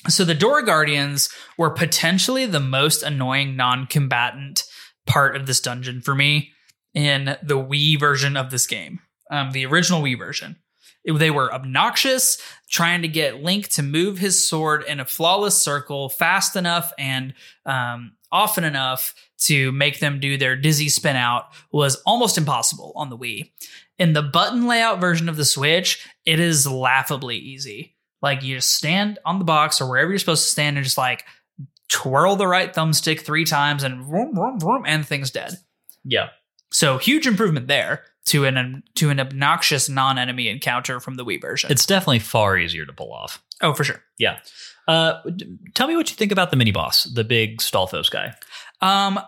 So 0.07 0.23
the 0.23 0.33
door 0.33 0.61
guardians 0.61 1.29
were 1.57 1.69
potentially 1.69 2.45
the 2.45 2.59
most 2.59 3.03
annoying 3.03 3.55
non-combatant 3.55 4.63
part 5.05 5.35
of 5.35 5.45
this 5.45 5.59
dungeon 5.59 6.01
for 6.01 6.15
me 6.15 6.51
in 6.93 7.37
the 7.43 7.57
Wii 7.57 7.99
version 7.99 8.37
of 8.37 8.49
this 8.49 8.65
game, 8.65 8.99
um, 9.29 9.51
the 9.51 9.65
original 9.65 10.01
Wii 10.01 10.17
version. 10.17 10.55
It- 11.03 11.17
they 11.17 11.31
were 11.31 11.53
obnoxious, 11.53 12.37
trying 12.69 13.01
to 13.01 13.07
get 13.07 13.43
Link 13.43 13.67
to 13.69 13.83
move 13.83 14.19
his 14.19 14.47
sword 14.47 14.83
in 14.87 14.99
a 14.99 15.05
flawless 15.05 15.57
circle 15.57 16.09
fast 16.09 16.55
enough 16.55 16.93
and 16.97 17.33
um, 17.65 18.13
often 18.31 18.63
enough 18.63 19.13
to 19.39 19.71
make 19.71 19.99
them 19.99 20.19
do 20.19 20.37
their 20.37 20.55
dizzy 20.55 20.89
spin 20.89 21.15
out 21.15 21.47
was 21.71 21.95
almost 22.05 22.37
impossible 22.37 22.93
on 22.95 23.09
the 23.09 23.17
Wii. 23.17 23.51
In 23.97 24.13
the 24.13 24.21
button 24.21 24.67
layout 24.67 25.01
version 25.01 25.27
of 25.29 25.35
the 25.37 25.45
Switch, 25.45 26.05
it 26.25 26.39
is 26.39 26.65
laughably 26.67 27.37
easy. 27.37 27.95
Like 28.22 28.43
you 28.43 28.55
just 28.55 28.74
stand 28.74 29.20
on 29.26 29.39
the 29.39 29.45
box 29.45 29.82
or 29.82 29.89
wherever 29.89 30.09
you're 30.09 30.20
supposed 30.20 30.43
to 30.43 30.49
stand 30.49 30.78
and 30.78 30.84
just 30.84 30.97
like 30.97 31.26
twirl 31.89 32.36
the 32.36 32.47
right 32.47 32.74
thumbstick 32.74 33.22
three 33.22 33.45
times 33.45 33.84
and 33.84 34.05
vroom, 34.05 34.36
vroom, 34.36 34.59
vroom, 34.59 34.84
and 34.86 35.05
thing's 35.05 35.32
dead. 35.32 35.53
Yeah. 36.03 36.30
So 36.72 36.97
huge 36.97 37.28
improvement 37.28 37.67
there 37.67 38.03
to 38.26 38.45
an 38.45 38.84
to 38.95 39.09
an 39.09 39.20
obnoxious 39.20 39.89
non-enemy 39.89 40.49
encounter 40.49 40.99
from 40.99 41.15
the 41.15 41.26
Wii 41.26 41.41
version. 41.41 41.72
It's 41.72 41.86
definitely 41.86 42.20
far 42.20 42.57
easier 42.57 42.86
to 42.86 42.93
pull 42.93 43.11
off. 43.11 43.43
Oh, 43.61 43.74
for 43.74 43.84
sure. 43.84 44.03
Yeah. 44.17 44.39
Uh, 44.88 45.22
tell 45.74 45.88
me 45.88 45.95
what 45.95 46.09
you 46.09 46.15
think 46.15 46.32
about 46.32 46.51
the 46.51 46.57
mini 46.57 46.72
boss, 46.72 47.03
the 47.03 47.24
big 47.24 47.57
Stalfos 47.59 48.09
guy. 48.09 48.34
Um, 48.82 49.20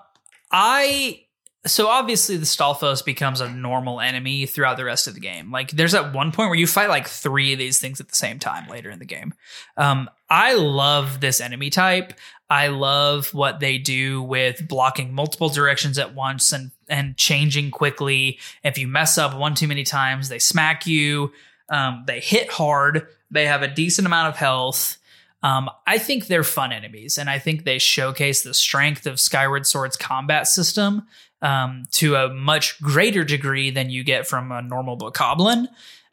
I 0.51 1.21
so 1.65 1.87
obviously 1.87 2.37
the 2.37 2.45
Stalfos 2.45 3.05
becomes 3.05 3.39
a 3.39 3.49
normal 3.49 4.01
enemy 4.01 4.47
throughout 4.47 4.77
the 4.77 4.85
rest 4.85 5.07
of 5.07 5.13
the 5.13 5.19
game. 5.19 5.51
Like 5.51 5.71
there's 5.71 5.93
at 5.93 6.13
one 6.13 6.31
point 6.31 6.49
where 6.49 6.57
you 6.57 6.65
fight 6.65 6.89
like 6.89 7.07
three 7.07 7.53
of 7.53 7.59
these 7.59 7.79
things 7.79 7.99
at 7.99 8.07
the 8.07 8.15
same 8.15 8.39
time 8.39 8.67
later 8.67 8.89
in 8.89 8.97
the 8.97 9.05
game. 9.05 9.33
Um, 9.77 10.09
I 10.29 10.55
love 10.55 11.19
this 11.19 11.39
enemy 11.39 11.69
type. 11.69 12.13
I 12.49 12.67
love 12.67 13.33
what 13.33 13.59
they 13.59 13.77
do 13.77 14.23
with 14.23 14.67
blocking 14.67 15.13
multiple 15.13 15.49
directions 15.49 15.99
at 15.99 16.15
once 16.15 16.51
and 16.51 16.71
and 16.89 17.15
changing 17.15 17.71
quickly. 17.71 18.39
If 18.63 18.77
you 18.77 18.87
mess 18.87 19.17
up 19.17 19.37
one 19.37 19.53
too 19.53 19.67
many 19.67 19.83
times, 19.83 20.29
they 20.29 20.39
smack 20.39 20.87
you. 20.87 21.31
Um, 21.69 22.03
they 22.07 22.19
hit 22.19 22.51
hard. 22.51 23.07
They 23.29 23.45
have 23.45 23.61
a 23.61 23.67
decent 23.67 24.05
amount 24.05 24.29
of 24.29 24.35
health. 24.35 24.97
Um, 25.43 25.69
I 25.87 25.97
think 25.97 26.27
they're 26.27 26.43
fun 26.43 26.71
enemies, 26.71 27.17
and 27.17 27.29
I 27.29 27.39
think 27.39 27.63
they 27.63 27.79
showcase 27.79 28.43
the 28.43 28.53
strength 28.53 29.07
of 29.07 29.19
Skyward 29.19 29.65
Sword's 29.65 29.97
combat 29.97 30.47
system 30.47 31.07
um, 31.41 31.83
to 31.91 32.15
a 32.15 32.33
much 32.33 32.81
greater 32.81 33.23
degree 33.23 33.71
than 33.71 33.89
you 33.89 34.03
get 34.03 34.27
from 34.27 34.51
a 34.51 34.61
normal 34.61 34.97
bokoblin. 34.97 35.67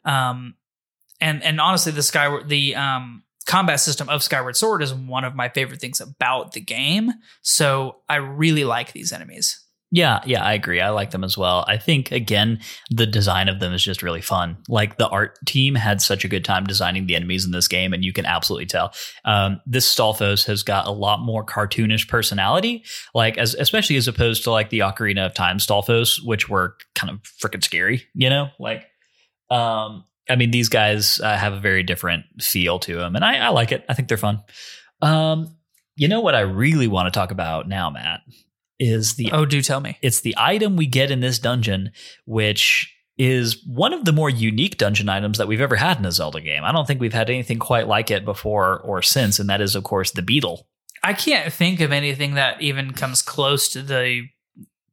Um, 0.05 0.55
and 1.21 1.43
and 1.43 1.59
honestly, 1.59 1.91
the 1.91 2.03
Skyward 2.03 2.49
the 2.49 2.75
um, 2.75 3.23
combat 3.45 3.79
system 3.79 4.09
of 4.09 4.23
Skyward 4.23 4.55
Sword 4.55 4.81
is 4.81 4.93
one 4.93 5.23
of 5.23 5.35
my 5.35 5.49
favorite 5.49 5.81
things 5.81 5.99
about 5.99 6.53
the 6.53 6.61
game. 6.61 7.13
So 7.41 7.97
I 8.07 8.17
really 8.17 8.63
like 8.63 8.93
these 8.93 9.11
enemies. 9.11 9.59
Yeah, 9.91 10.21
yeah, 10.23 10.43
I 10.43 10.53
agree. 10.53 10.81
I 10.81 10.89
like 10.89 11.09
them 11.09 11.23
as 11.23 11.35
well. 11.35 11.65
I 11.67 11.77
think 11.77 12.11
again, 12.11 12.59
the 12.91 13.07
design 13.07 13.49
of 13.49 13.59
them 13.59 13.73
is 13.73 13.83
just 13.83 14.03
really 14.03 14.21
fun. 14.21 14.57
Like 14.67 14.97
the 14.97 15.07
art 15.07 15.39
team 15.47 15.73
had 15.73 15.99
such 15.99 16.23
a 16.23 16.27
good 16.27 16.45
time 16.45 16.65
designing 16.65 17.07
the 17.07 17.15
enemies 17.15 17.43
in 17.43 17.51
this 17.51 17.67
game, 17.67 17.91
and 17.91 18.03
you 18.03 18.13
can 18.13 18.25
absolutely 18.25 18.67
tell. 18.67 18.93
Um, 19.25 19.59
this 19.65 19.93
Stalfos 19.93 20.45
has 20.45 20.61
got 20.61 20.85
a 20.85 20.91
lot 20.91 21.21
more 21.21 21.43
cartoonish 21.43 22.07
personality, 22.07 22.83
like 23.15 23.39
as 23.39 23.55
especially 23.55 23.95
as 23.95 24.07
opposed 24.07 24.43
to 24.43 24.51
like 24.51 24.69
the 24.69 24.79
Ocarina 24.79 25.25
of 25.25 25.33
Time 25.33 25.57
Stalfos, 25.57 26.23
which 26.23 26.47
were 26.47 26.75
kind 26.93 27.09
of 27.11 27.23
freaking 27.23 27.63
scary. 27.63 28.03
You 28.13 28.29
know, 28.29 28.49
like 28.59 28.85
um, 29.49 30.05
I 30.29 30.35
mean, 30.35 30.51
these 30.51 30.69
guys 30.69 31.19
uh, 31.19 31.35
have 31.35 31.53
a 31.53 31.59
very 31.59 31.81
different 31.81 32.25
feel 32.39 32.77
to 32.79 32.95
them, 32.95 33.15
and 33.15 33.25
I, 33.25 33.37
I 33.37 33.49
like 33.49 33.71
it. 33.71 33.85
I 33.89 33.95
think 33.95 34.07
they're 34.07 34.17
fun. 34.17 34.43
Um, 35.01 35.55
you 35.95 36.07
know 36.07 36.21
what 36.21 36.35
I 36.35 36.41
really 36.41 36.87
want 36.87 37.11
to 37.11 37.17
talk 37.17 37.31
about 37.31 37.67
now, 37.67 37.89
Matt, 37.89 38.21
is 38.79 39.15
the 39.15 39.31
Oh, 39.31 39.45
do 39.45 39.61
tell 39.61 39.81
me. 39.81 39.97
it's 40.01 40.21
the 40.21 40.35
item 40.37 40.75
we 40.75 40.85
get 40.87 41.11
in 41.11 41.19
this 41.19 41.39
dungeon, 41.39 41.91
which 42.25 42.95
is 43.17 43.61
one 43.67 43.91
of 43.93 44.05
the 44.05 44.13
more 44.13 44.29
unique 44.29 44.77
dungeon 44.77 45.09
items 45.09 45.37
that 45.37 45.47
we've 45.47 45.59
ever 45.59 45.75
had 45.75 45.97
in 45.97 46.05
a 46.05 46.11
Zelda 46.11 46.39
game. 46.39 46.63
I 46.63 46.71
don't 46.71 46.87
think 46.87 47.01
we've 47.01 47.13
had 47.13 47.29
anything 47.29 47.59
quite 47.59 47.87
like 47.87 48.09
it 48.09 48.23
before 48.23 48.79
or 48.79 49.01
since, 49.01 49.39
and 49.39 49.49
that 49.49 49.59
is, 49.61 49.75
of 49.75 49.83
course, 49.83 50.11
the 50.11 50.21
beetle. 50.21 50.67
I 51.03 51.13
can't 51.13 51.51
think 51.51 51.81
of 51.81 51.91
anything 51.91 52.35
that 52.35 52.61
even 52.61 52.93
comes 52.93 53.21
close 53.21 53.67
to 53.69 53.81
the 53.81 54.27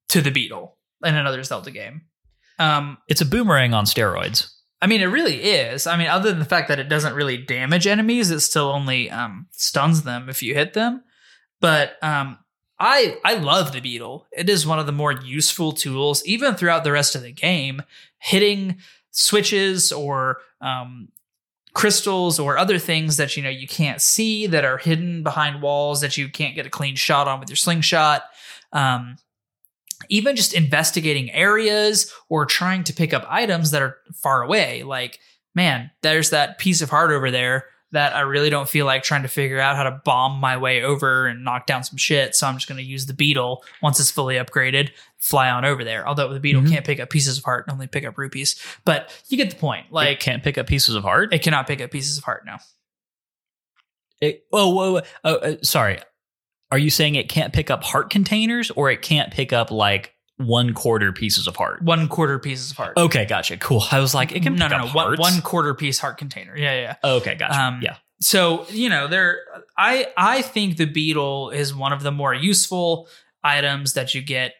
to 0.09 0.21
the 0.21 0.31
beetle 0.31 0.77
in 1.05 1.15
another 1.15 1.43
Zelda 1.43 1.71
game. 1.71 2.03
Um, 2.59 2.99
It's 3.09 3.21
a 3.21 3.27
boomerang 3.27 3.75
on 3.75 3.85
steroids. 3.85 4.51
I 4.81 4.87
mean, 4.89 5.01
it 5.01 5.07
really 5.07 5.43
is. 5.43 5.87
I 5.87 5.97
mean, 5.97 6.07
other 6.09 6.31
than 6.31 6.39
the 6.39 6.45
fact 6.45 6.69
that 6.69 6.79
it 6.79 6.89
doesn't 6.89 7.15
really 7.15 7.37
damage 7.39 7.87
enemies, 7.87 8.31
it 8.31 8.41
still 8.41 8.69
only 8.71 9.11
um, 9.11 9.47
stuns 9.53 10.03
them 10.03 10.29
if 10.29 10.43
you 10.43 10.55
hit 10.55 10.75
them. 10.75 11.03
But 11.61 11.93
um, 12.03 12.39
I 12.79 13.19
I 13.25 13.35
love 13.35 13.73
the 13.73 13.81
beetle. 13.81 14.27
It 14.33 14.51
is 14.51 14.67
one 14.67 14.79
of 14.79 14.87
the 14.87 14.93
more 14.93 15.13
useful 15.13 15.73
tools, 15.73 16.25
even 16.27 16.55
throughout 16.55 16.85
the 16.85 16.93
rest 16.93 17.15
of 17.15 17.23
the 17.23 17.33
game. 17.33 17.83
Hitting 18.19 18.79
switches 19.11 19.93
or 19.93 20.39
um, 20.61 21.09
crystals 21.73 22.39
or 22.39 22.59
other 22.59 22.79
things 22.79 23.17
that 23.17 23.37
you 23.37 23.43
know 23.43 23.51
you 23.51 23.67
can't 23.67 24.01
see 24.01 24.47
that 24.47 24.65
are 24.65 24.79
hidden 24.79 25.23
behind 25.23 25.63
walls 25.63 26.01
that 26.01 26.17
you 26.17 26.29
can't 26.29 26.55
get 26.55 26.67
a 26.67 26.71
clean 26.71 26.97
shot 26.97 27.29
on 27.29 27.41
with 27.41 27.49
your 27.49 27.57
slingshot. 27.57 28.25
Um, 28.73 29.17
even 30.11 30.37
just 30.37 30.53
investigating 30.53 31.31
areas 31.33 32.13
or 32.29 32.45
trying 32.45 32.85
to 32.85 32.93
pick 32.93 33.15
up 33.15 33.27
items 33.29 33.71
that 33.71 33.83
are 33.83 33.97
far 34.15 34.43
away. 34.43 34.83
Like, 34.83 35.19
man, 35.55 35.91
there's 36.03 36.31
that 36.31 36.59
piece 36.59 36.83
of 36.83 36.91
heart 36.91 37.11
over 37.11 37.31
there 37.31 37.65
that 37.93 38.15
I 38.17 38.21
really 38.21 38.51
don't 38.51 38.69
feel 38.69 38.85
like 38.85 39.05
trying 39.05 39.23
to 39.23 39.29
figure 39.29 39.61
out 39.61 39.77
how 39.77 39.85
to 39.85 40.01
bomb 40.05 40.39
my 40.41 40.57
way 40.57 40.83
over 40.83 41.27
and 41.27 41.45
knock 41.45 41.67
down 41.67 41.85
some 41.85 41.97
shit. 41.97 42.35
So 42.35 42.47
I'm 42.47 42.57
just 42.57 42.69
going 42.69 42.79
to 42.79 42.85
use 42.85 43.07
the 43.07 43.15
beetle 43.15 43.63
once 43.81 44.01
it's 44.01 44.11
fully 44.11 44.35
upgraded, 44.35 44.91
fly 45.19 45.49
on 45.51 45.65
over 45.65 45.85
there. 45.85 46.07
Although 46.07 46.33
the 46.35 46.41
beetle 46.41 46.63
Mhm. 46.63 46.71
can't 46.71 46.85
pick 46.85 46.99
up 46.99 47.11
pieces 47.11 47.39
of 47.39 47.45
heart, 47.45 47.67
only 47.71 47.87
pick 47.87 48.05
up 48.05 48.19
rupees. 48.19 48.61
But 48.85 49.13
you 49.29 49.37
get 49.37 49.51
the 49.51 49.57
point. 49.57 49.93
Like, 49.93 50.07
Like, 50.09 50.21
can't 50.21 50.43
pick 50.43 50.59
up 50.59 50.67
pieces 50.67 50.97
of 50.97 51.05
heart. 51.05 51.33
it 51.33 51.43
cannot 51.43 51.67
pick 51.69 51.81
up 51.81 51.91
pieces 51.93 52.19
of 52.19 52.25
heart 52.25 52.45
now. 52.45 52.59
It, 54.21 54.45
oh, 54.53 54.71
whoa, 54.75 54.93
whoa, 54.95 55.03
oh, 55.25 55.35
uh, 55.37 55.57
sorry. 55.63 56.01
Are 56.73 56.79
you 56.79 56.91
saying 56.91 57.15
it 57.15 57.29
can't 57.29 57.53
pick 57.53 57.71
up 57.71 57.85
heart 57.85 58.11
containers, 58.11 58.73
or 58.73 58.91
it 58.91 59.01
can't 59.03 59.33
pick 59.33 59.53
up 59.53 59.71
like 59.71 60.16
one 60.39 60.75
quarter 60.75 61.13
pieces 61.13 61.47
of 61.47 61.57
heart? 61.57 61.83
One 61.83 62.09
quarter 62.09 62.39
pieces 62.39 62.71
of 62.71 62.77
heart. 62.77 62.97
Okay, 62.97 63.25
gotcha. 63.25 63.57
Cool. 63.57 63.85
I 63.91 64.01
was 64.01 64.15
like, 64.15 64.33
it 64.33 64.43
can 64.43 64.55
no, 64.57 64.69
no, 64.69 64.85
no. 64.85 64.87
One, 64.89 65.17
one 65.17 65.41
quarter 65.43 65.75
piece 65.75 65.99
heart 65.99 66.19
container. 66.19 66.57
Yeah, 66.57 66.75
yeah. 66.75 66.97
yeah. 67.03 67.11
Okay, 67.11 67.35
gotcha. 67.35 67.59
Um, 67.59 67.81
yeah. 67.83 67.97
so 68.21 68.67
you 68.71 68.89
know 68.89 69.09
there 69.09 69.41
i 69.77 70.07
i 70.17 70.41
think 70.41 70.79
the 70.79 70.87
beetle 70.87 71.51
is 71.51 71.75
one 71.75 71.93
of 71.93 72.03
the 72.03 72.11
more 72.11 72.33
useful 72.33 73.09
items 73.45 73.93
that 73.93 74.15
you 74.15 74.23
get 74.23 74.55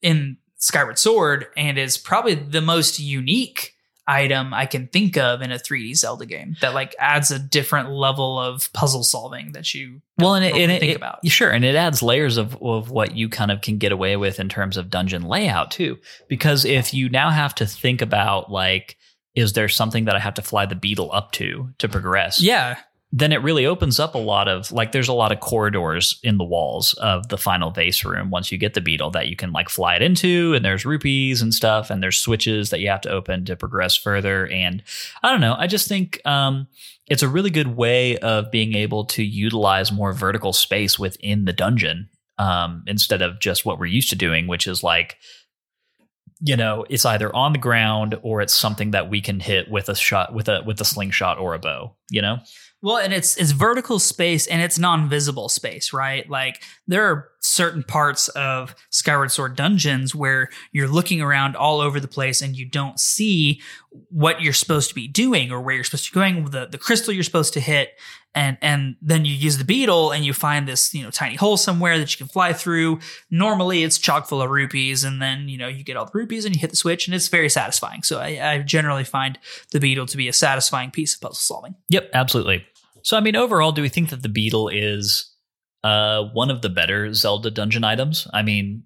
in 0.00 0.38
skyward 0.56 0.98
sword 0.98 1.46
and 1.56 1.78
is 1.78 1.98
probably 1.98 2.34
the 2.34 2.62
most 2.62 2.98
unique 2.98 3.75
item 4.08 4.54
i 4.54 4.66
can 4.66 4.86
think 4.88 5.16
of 5.16 5.42
in 5.42 5.50
a 5.50 5.56
3d 5.58 5.94
zelda 5.96 6.24
game 6.26 6.56
that 6.60 6.74
like 6.74 6.94
adds 6.98 7.30
a 7.30 7.38
different 7.38 7.90
level 7.90 8.38
of 8.38 8.72
puzzle 8.72 9.02
solving 9.02 9.52
that 9.52 9.74
you 9.74 10.00
Well, 10.18 10.34
and 10.34 10.44
it, 10.44 10.54
and 10.54 10.70
think 10.70 10.92
it- 10.92 10.96
about. 10.96 11.26
sure, 11.26 11.50
and 11.50 11.64
it 11.64 11.74
adds 11.74 12.02
layers 12.02 12.36
of 12.36 12.56
of 12.62 12.90
what 12.90 13.16
you 13.16 13.28
kind 13.28 13.50
of 13.50 13.60
can 13.60 13.78
get 13.78 13.92
away 13.92 14.16
with 14.16 14.38
in 14.40 14.48
terms 14.48 14.76
of 14.76 14.90
dungeon 14.90 15.22
layout 15.22 15.70
too. 15.70 15.98
Because 16.28 16.64
if 16.64 16.94
you 16.94 17.08
now 17.08 17.30
have 17.30 17.54
to 17.56 17.66
think 17.66 18.00
about 18.00 18.50
like, 18.50 18.96
is 19.34 19.52
there 19.52 19.68
something 19.68 20.06
that 20.06 20.14
I 20.16 20.18
have 20.20 20.34
to 20.34 20.42
fly 20.42 20.64
the 20.66 20.74
beetle 20.74 21.10
up 21.12 21.32
to 21.32 21.70
to 21.78 21.88
progress? 21.88 22.40
yeah 22.40 22.78
then 23.12 23.32
it 23.32 23.42
really 23.42 23.64
opens 23.64 24.00
up 24.00 24.14
a 24.14 24.18
lot 24.18 24.48
of 24.48 24.72
like 24.72 24.92
there's 24.92 25.08
a 25.08 25.12
lot 25.12 25.30
of 25.30 25.40
corridors 25.40 26.18
in 26.22 26.38
the 26.38 26.44
walls 26.44 26.92
of 26.94 27.28
the 27.28 27.38
final 27.38 27.70
vase 27.70 28.04
room 28.04 28.30
once 28.30 28.50
you 28.50 28.58
get 28.58 28.74
the 28.74 28.80
beetle 28.80 29.10
that 29.10 29.28
you 29.28 29.36
can 29.36 29.52
like 29.52 29.68
fly 29.68 29.94
it 29.94 30.02
into 30.02 30.54
and 30.54 30.64
there's 30.64 30.84
rupees 30.84 31.40
and 31.40 31.54
stuff 31.54 31.88
and 31.88 32.02
there's 32.02 32.18
switches 32.18 32.70
that 32.70 32.80
you 32.80 32.88
have 32.88 33.00
to 33.00 33.10
open 33.10 33.44
to 33.44 33.56
progress 33.56 33.96
further 33.96 34.46
and 34.48 34.82
i 35.22 35.30
don't 35.30 35.40
know 35.40 35.54
i 35.58 35.66
just 35.66 35.88
think 35.88 36.20
um 36.26 36.66
it's 37.06 37.22
a 37.22 37.28
really 37.28 37.50
good 37.50 37.76
way 37.76 38.18
of 38.18 38.50
being 38.50 38.74
able 38.74 39.04
to 39.04 39.22
utilize 39.22 39.92
more 39.92 40.12
vertical 40.12 40.52
space 40.52 40.98
within 40.98 41.44
the 41.44 41.52
dungeon 41.52 42.08
um 42.38 42.82
instead 42.86 43.22
of 43.22 43.38
just 43.38 43.64
what 43.64 43.78
we're 43.78 43.86
used 43.86 44.10
to 44.10 44.16
doing 44.16 44.48
which 44.48 44.66
is 44.66 44.82
like 44.82 45.16
you 46.40 46.56
know 46.56 46.84
it's 46.90 47.06
either 47.06 47.34
on 47.34 47.52
the 47.52 47.58
ground 47.58 48.18
or 48.22 48.42
it's 48.42 48.54
something 48.54 48.90
that 48.90 49.08
we 49.08 49.20
can 49.20 49.40
hit 49.40 49.70
with 49.70 49.88
a 49.88 49.94
shot 49.94 50.34
with 50.34 50.48
a 50.48 50.62
with 50.66 50.80
a 50.80 50.84
slingshot 50.84 51.38
or 51.38 51.54
a 51.54 51.58
bow 51.58 51.94
you 52.10 52.20
know 52.20 52.38
Well, 52.86 52.98
and 52.98 53.12
it's 53.12 53.36
it's 53.36 53.50
vertical 53.50 53.98
space 53.98 54.46
and 54.46 54.62
it's 54.62 54.78
non-visible 54.78 55.48
space, 55.48 55.92
right? 55.92 56.30
Like 56.30 56.62
there 56.86 57.04
are 57.10 57.30
certain 57.40 57.82
parts 57.82 58.28
of 58.28 58.76
Skyward 58.90 59.32
Sword 59.32 59.56
dungeons 59.56 60.14
where 60.14 60.50
you're 60.70 60.86
looking 60.86 61.20
around 61.20 61.56
all 61.56 61.80
over 61.80 61.98
the 61.98 62.06
place 62.06 62.40
and 62.40 62.56
you 62.56 62.64
don't 62.64 63.00
see 63.00 63.60
what 64.10 64.40
you're 64.40 64.52
supposed 64.52 64.88
to 64.90 64.94
be 64.94 65.08
doing 65.08 65.50
or 65.50 65.60
where 65.60 65.74
you're 65.74 65.82
supposed 65.82 66.04
to 66.04 66.12
be 66.12 66.14
going, 66.14 66.44
the 66.50 66.68
the 66.70 66.78
crystal 66.78 67.12
you're 67.12 67.24
supposed 67.24 67.54
to 67.54 67.60
hit, 67.60 67.90
and 68.36 68.56
and 68.62 68.94
then 69.02 69.24
you 69.24 69.34
use 69.34 69.58
the 69.58 69.64
beetle 69.64 70.12
and 70.12 70.24
you 70.24 70.32
find 70.32 70.68
this 70.68 70.94
you 70.94 71.02
know 71.02 71.10
tiny 71.10 71.34
hole 71.34 71.56
somewhere 71.56 71.98
that 71.98 72.12
you 72.12 72.18
can 72.18 72.28
fly 72.28 72.52
through. 72.52 73.00
Normally 73.32 73.82
it's 73.82 73.98
chock 73.98 74.28
full 74.28 74.40
of 74.40 74.48
rupees, 74.48 75.02
and 75.02 75.20
then 75.20 75.48
you 75.48 75.58
know 75.58 75.66
you 75.66 75.82
get 75.82 75.96
all 75.96 76.04
the 76.04 76.16
rupees 76.16 76.44
and 76.44 76.54
you 76.54 76.60
hit 76.60 76.70
the 76.70 76.76
switch, 76.76 77.08
and 77.08 77.16
it's 77.16 77.26
very 77.26 77.48
satisfying. 77.48 78.04
So 78.04 78.20
I, 78.20 78.52
I 78.52 78.58
generally 78.60 79.02
find 79.02 79.40
the 79.72 79.80
beetle 79.80 80.06
to 80.06 80.16
be 80.16 80.28
a 80.28 80.32
satisfying 80.32 80.92
piece 80.92 81.16
of 81.16 81.20
puzzle 81.20 81.34
solving. 81.34 81.74
Yep, 81.88 82.10
absolutely. 82.14 82.64
So, 83.06 83.16
I 83.16 83.20
mean, 83.20 83.36
overall, 83.36 83.70
do 83.70 83.82
we 83.82 83.88
think 83.88 84.10
that 84.10 84.24
the 84.24 84.28
beetle 84.28 84.68
is 84.68 85.32
uh, 85.84 86.24
one 86.32 86.50
of 86.50 86.60
the 86.60 86.68
better 86.68 87.14
Zelda 87.14 87.52
dungeon 87.52 87.84
items? 87.84 88.26
I 88.34 88.42
mean, 88.42 88.82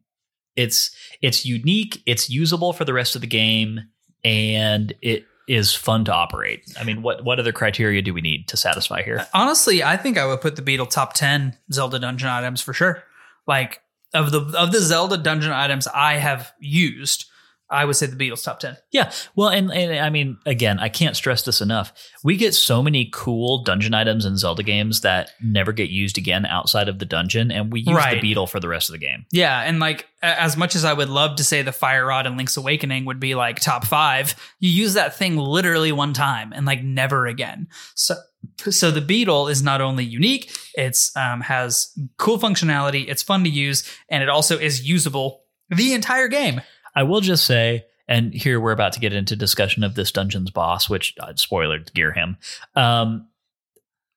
it's 0.57 0.95
it's 1.23 1.47
unique, 1.47 2.03
it's 2.05 2.29
usable 2.29 2.75
for 2.75 2.85
the 2.85 2.93
rest 2.93 3.15
of 3.15 3.23
the 3.23 3.27
game, 3.27 3.81
and 4.23 4.93
it 5.01 5.25
is 5.49 5.75
fun 5.75 6.05
to 6.05 6.13
operate. 6.13 6.71
I 6.79 6.85
mean, 6.85 7.01
what 7.01 7.25
what 7.25 7.41
other 7.41 7.51
criteria 7.51 8.03
do 8.03 8.13
we 8.13 8.21
need 8.21 8.47
to 8.49 8.59
satisfy 8.59 9.03
here? 9.03 9.27
Honestly, 9.33 9.83
I 9.83 9.97
think 9.97 10.19
I 10.19 10.27
would 10.27 10.43
put 10.43 10.57
the 10.57 10.61
Beetle 10.61 10.85
top 10.85 11.15
ten 11.15 11.57
Zelda 11.73 11.99
dungeon 11.99 12.29
items 12.29 12.61
for 12.61 12.75
sure. 12.75 13.03
Like 13.47 13.81
of 14.13 14.33
the 14.33 14.41
of 14.55 14.73
the 14.73 14.81
Zelda 14.81 15.17
dungeon 15.17 15.53
items 15.53 15.87
I 15.87 16.17
have 16.17 16.53
used, 16.61 17.25
I 17.71 17.85
would 17.85 17.97
say 17.97 18.07
the 18.07 18.17
Beatles 18.17 18.45
top 18.45 18.61
ten. 18.61 18.77
Yeah, 18.91 19.13
well, 19.37 19.49
and, 19.49 19.73
and 19.73 19.99
I 19.99 20.11
mean, 20.11 20.39
again, 20.45 20.79
I 20.79 20.89
can't 20.89 21.17
stress 21.17 21.43
this 21.43 21.61
enough. 21.61 21.93
We 22.25 22.37
get 22.37 22.55
so 22.55 22.83
many 22.83 23.09
cool 23.13 23.63
dungeon 23.63 23.95
items 23.95 24.25
in 24.25 24.37
Zelda 24.37 24.63
games 24.63 25.03
that 25.03 25.31
never 25.41 25.73
get 25.73 25.91
used 25.91 26.19
again 26.19 26.47
outside 26.47 26.89
of 26.89 26.99
the 26.99 27.05
dungeon, 27.05 27.51
and 27.51 27.73
we 27.73 27.81
use 27.81 28.05
the 28.11 28.21
beetle 28.21 28.47
for 28.47 28.61
the 28.61 28.69
rest 28.69 28.89
of 28.89 28.95
the 28.95 28.99
game. 28.99 29.27
Yeah, 29.31 29.61
and 29.61 29.79
like 29.79 30.07
as 30.23 30.57
much 30.57 30.75
as 30.75 30.85
I 30.85 30.93
would 30.93 31.09
love 31.09 31.37
to 31.37 31.45
say 31.45 31.63
the 31.63 31.73
Fire 31.73 32.07
Rod 32.07 32.27
and 32.27 32.37
Link's 32.37 32.57
Awakening 32.57 33.07
would 33.07 33.21
be 33.21 33.35
like 33.35 33.61
top 33.61 33.87
five, 33.87 34.35
you 34.59 34.71
use 34.71 34.95
that 34.95 35.17
thing 35.17 35.37
literally 35.37 35.93
one 35.93 36.13
time 36.13 36.53
and 36.53 36.67
like 36.67 36.83
never 36.83 37.27
again. 37.27 37.69
So 37.95 38.17
so 38.59 38.91
the 38.91 39.01
beetle 39.01 39.49
is 39.49 39.63
not 39.63 39.81
only 39.81 40.05
unique 40.05 40.57
it's 40.75 41.15
um, 41.17 41.43
has 41.43 41.93
cool 42.17 42.39
functionality 42.39 43.07
it's 43.07 43.23
fun 43.23 43.45
to 43.45 43.51
use 43.51 43.85
and 44.09 44.23
it 44.23 44.29
also 44.29 44.59
is 44.59 44.89
usable 44.89 45.45
the 45.69 45.93
entire 45.93 46.29
game 46.29 46.61
I 46.95 47.03
will 47.03 47.21
just 47.21 47.45
say, 47.45 47.85
and 48.09 48.33
here 48.35 48.61
we're 48.61 48.73
about 48.73 48.93
to 48.95 49.01
get 49.01 49.13
into 49.13 49.37
discussion 49.37 49.85
of 49.85 49.95
this 49.95 50.13
dungeon's 50.13 50.51
boss, 50.51 50.89
which 50.89 51.15
uh, 51.21 51.35
spoiler 51.37 51.79
Girahim. 51.79 52.37
Um, 52.75 53.29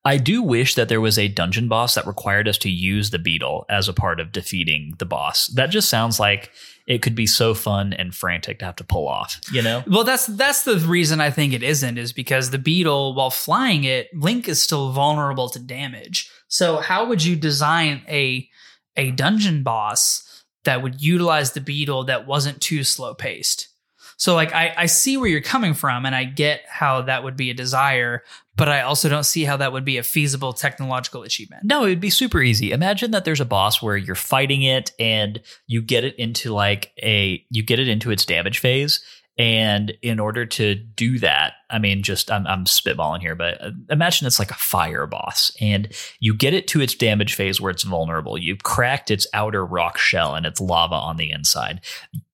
I 0.05 0.17
do 0.17 0.41
wish 0.41 0.75
that 0.75 0.89
there 0.89 0.99
was 0.99 1.17
a 1.17 1.29
dungeon 1.29 1.69
boss 1.69 1.95
that 1.95 2.05
required 2.05 2.47
us 2.47 2.57
to 2.59 2.69
use 2.69 3.11
the 3.11 3.19
beetle 3.19 3.65
as 3.69 3.87
a 3.87 3.93
part 3.93 4.19
of 4.19 4.33
defeating 4.33 4.95
the 4.97 5.05
boss. 5.05 5.47
That 5.47 5.69
just 5.69 5.87
sounds 5.87 6.19
like 6.19 6.51
it 6.87 7.01
could 7.01 7.15
be 7.15 7.25
so 7.25 7.53
fun 7.53 7.93
and 7.93 8.13
frantic 8.13 8.59
to 8.59 8.65
have 8.65 8.75
to 8.77 8.83
pull 8.83 9.07
off, 9.07 9.39
you 9.51 9.61
know? 9.61 9.83
well 9.87 10.03
that's 10.03 10.25
that's 10.27 10.63
the 10.63 10.77
reason 10.79 11.21
i 11.21 11.29
think 11.29 11.53
it 11.53 11.63
isn't 11.63 11.97
is 11.97 12.11
because 12.11 12.49
the 12.49 12.57
beetle 12.57 13.15
while 13.15 13.29
flying 13.29 13.83
it 13.83 14.09
link 14.13 14.47
is 14.47 14.61
still 14.61 14.91
vulnerable 14.91 15.49
to 15.49 15.59
damage 15.59 16.29
so 16.47 16.77
how 16.77 17.05
would 17.05 17.23
you 17.23 17.35
design 17.35 18.01
a 18.07 18.47
a 18.95 19.11
dungeon 19.11 19.63
boss 19.63 20.32
that 20.65 20.81
would 20.81 21.01
utilize 21.01 21.51
the 21.51 21.61
beetle 21.61 22.05
that 22.05 22.27
wasn't 22.27 22.61
too 22.61 22.83
slow 22.83 23.13
paced 23.13 23.69
so 24.17 24.35
like 24.35 24.53
I, 24.53 24.73
I 24.77 24.85
see 24.85 25.17
where 25.17 25.29
you're 25.29 25.41
coming 25.41 25.73
from 25.73 26.05
and 26.05 26.15
i 26.15 26.23
get 26.23 26.61
how 26.67 27.01
that 27.03 27.23
would 27.23 27.35
be 27.37 27.49
a 27.49 27.53
desire 27.53 28.23
but 28.55 28.69
i 28.69 28.81
also 28.81 29.09
don't 29.09 29.23
see 29.25 29.43
how 29.43 29.57
that 29.57 29.73
would 29.73 29.85
be 29.85 29.97
a 29.97 30.03
feasible 30.03 30.53
technological 30.53 31.23
achievement 31.23 31.63
No, 31.63 31.85
it'd 31.85 31.99
be 31.99 32.09
super 32.09 32.41
easy. 32.41 32.71
Imagine 32.71 33.11
that 33.11 33.25
there's 33.25 33.41
a 33.41 33.45
boss 33.45 33.81
where 33.81 33.97
you're 33.97 34.15
fighting 34.15 34.61
it 34.63 34.91
and 34.99 35.41
you 35.67 35.81
get 35.81 36.03
it 36.03 36.15
into 36.17 36.53
like 36.53 36.91
a 37.01 37.43
you 37.49 37.63
get 37.63 37.79
it 37.79 37.87
into 37.87 38.11
its 38.11 38.25
damage 38.25 38.59
phase. 38.59 39.01
And 39.37 39.93
in 40.03 40.19
order 40.19 40.45
to 40.45 40.75
do 40.75 41.17
that, 41.19 41.53
I 41.71 41.79
mean, 41.79 42.03
just 42.03 42.29
I'm, 42.29 42.45
I'm 42.45 42.65
spitballing 42.65 43.21
here, 43.21 43.33
but 43.35 43.59
uh, 43.63 43.71
imagine 43.89 44.27
it's 44.27 44.37
like 44.37 44.51
a 44.51 44.55
fire 44.55 45.07
boss, 45.07 45.51
and 45.59 45.91
you 46.19 46.35
get 46.35 46.53
it 46.53 46.67
to 46.67 46.81
its 46.81 46.93
damage 46.93 47.33
phase 47.33 47.59
where 47.59 47.71
it's 47.71 47.83
vulnerable. 47.83 48.37
You've 48.37 48.61
cracked 48.61 49.09
its 49.09 49.25
outer 49.33 49.65
rock 49.65 49.97
shell, 49.97 50.35
and 50.35 50.45
it's 50.45 50.61
lava 50.61 50.93
on 50.93 51.17
the 51.17 51.31
inside. 51.31 51.81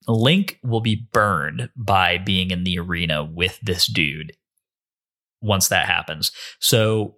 Link 0.10 0.60
will 0.62 0.82
be 0.82 1.08
burned 1.14 1.70
by 1.78 2.18
being 2.18 2.52
in 2.52 2.66
the 2.66 2.80
arena 2.80 3.24
with 3.24 3.60
this 3.62 3.88
dude 3.88 4.34
once 5.42 5.70
that 5.70 5.86
happens. 5.86 6.34
So 6.60 7.16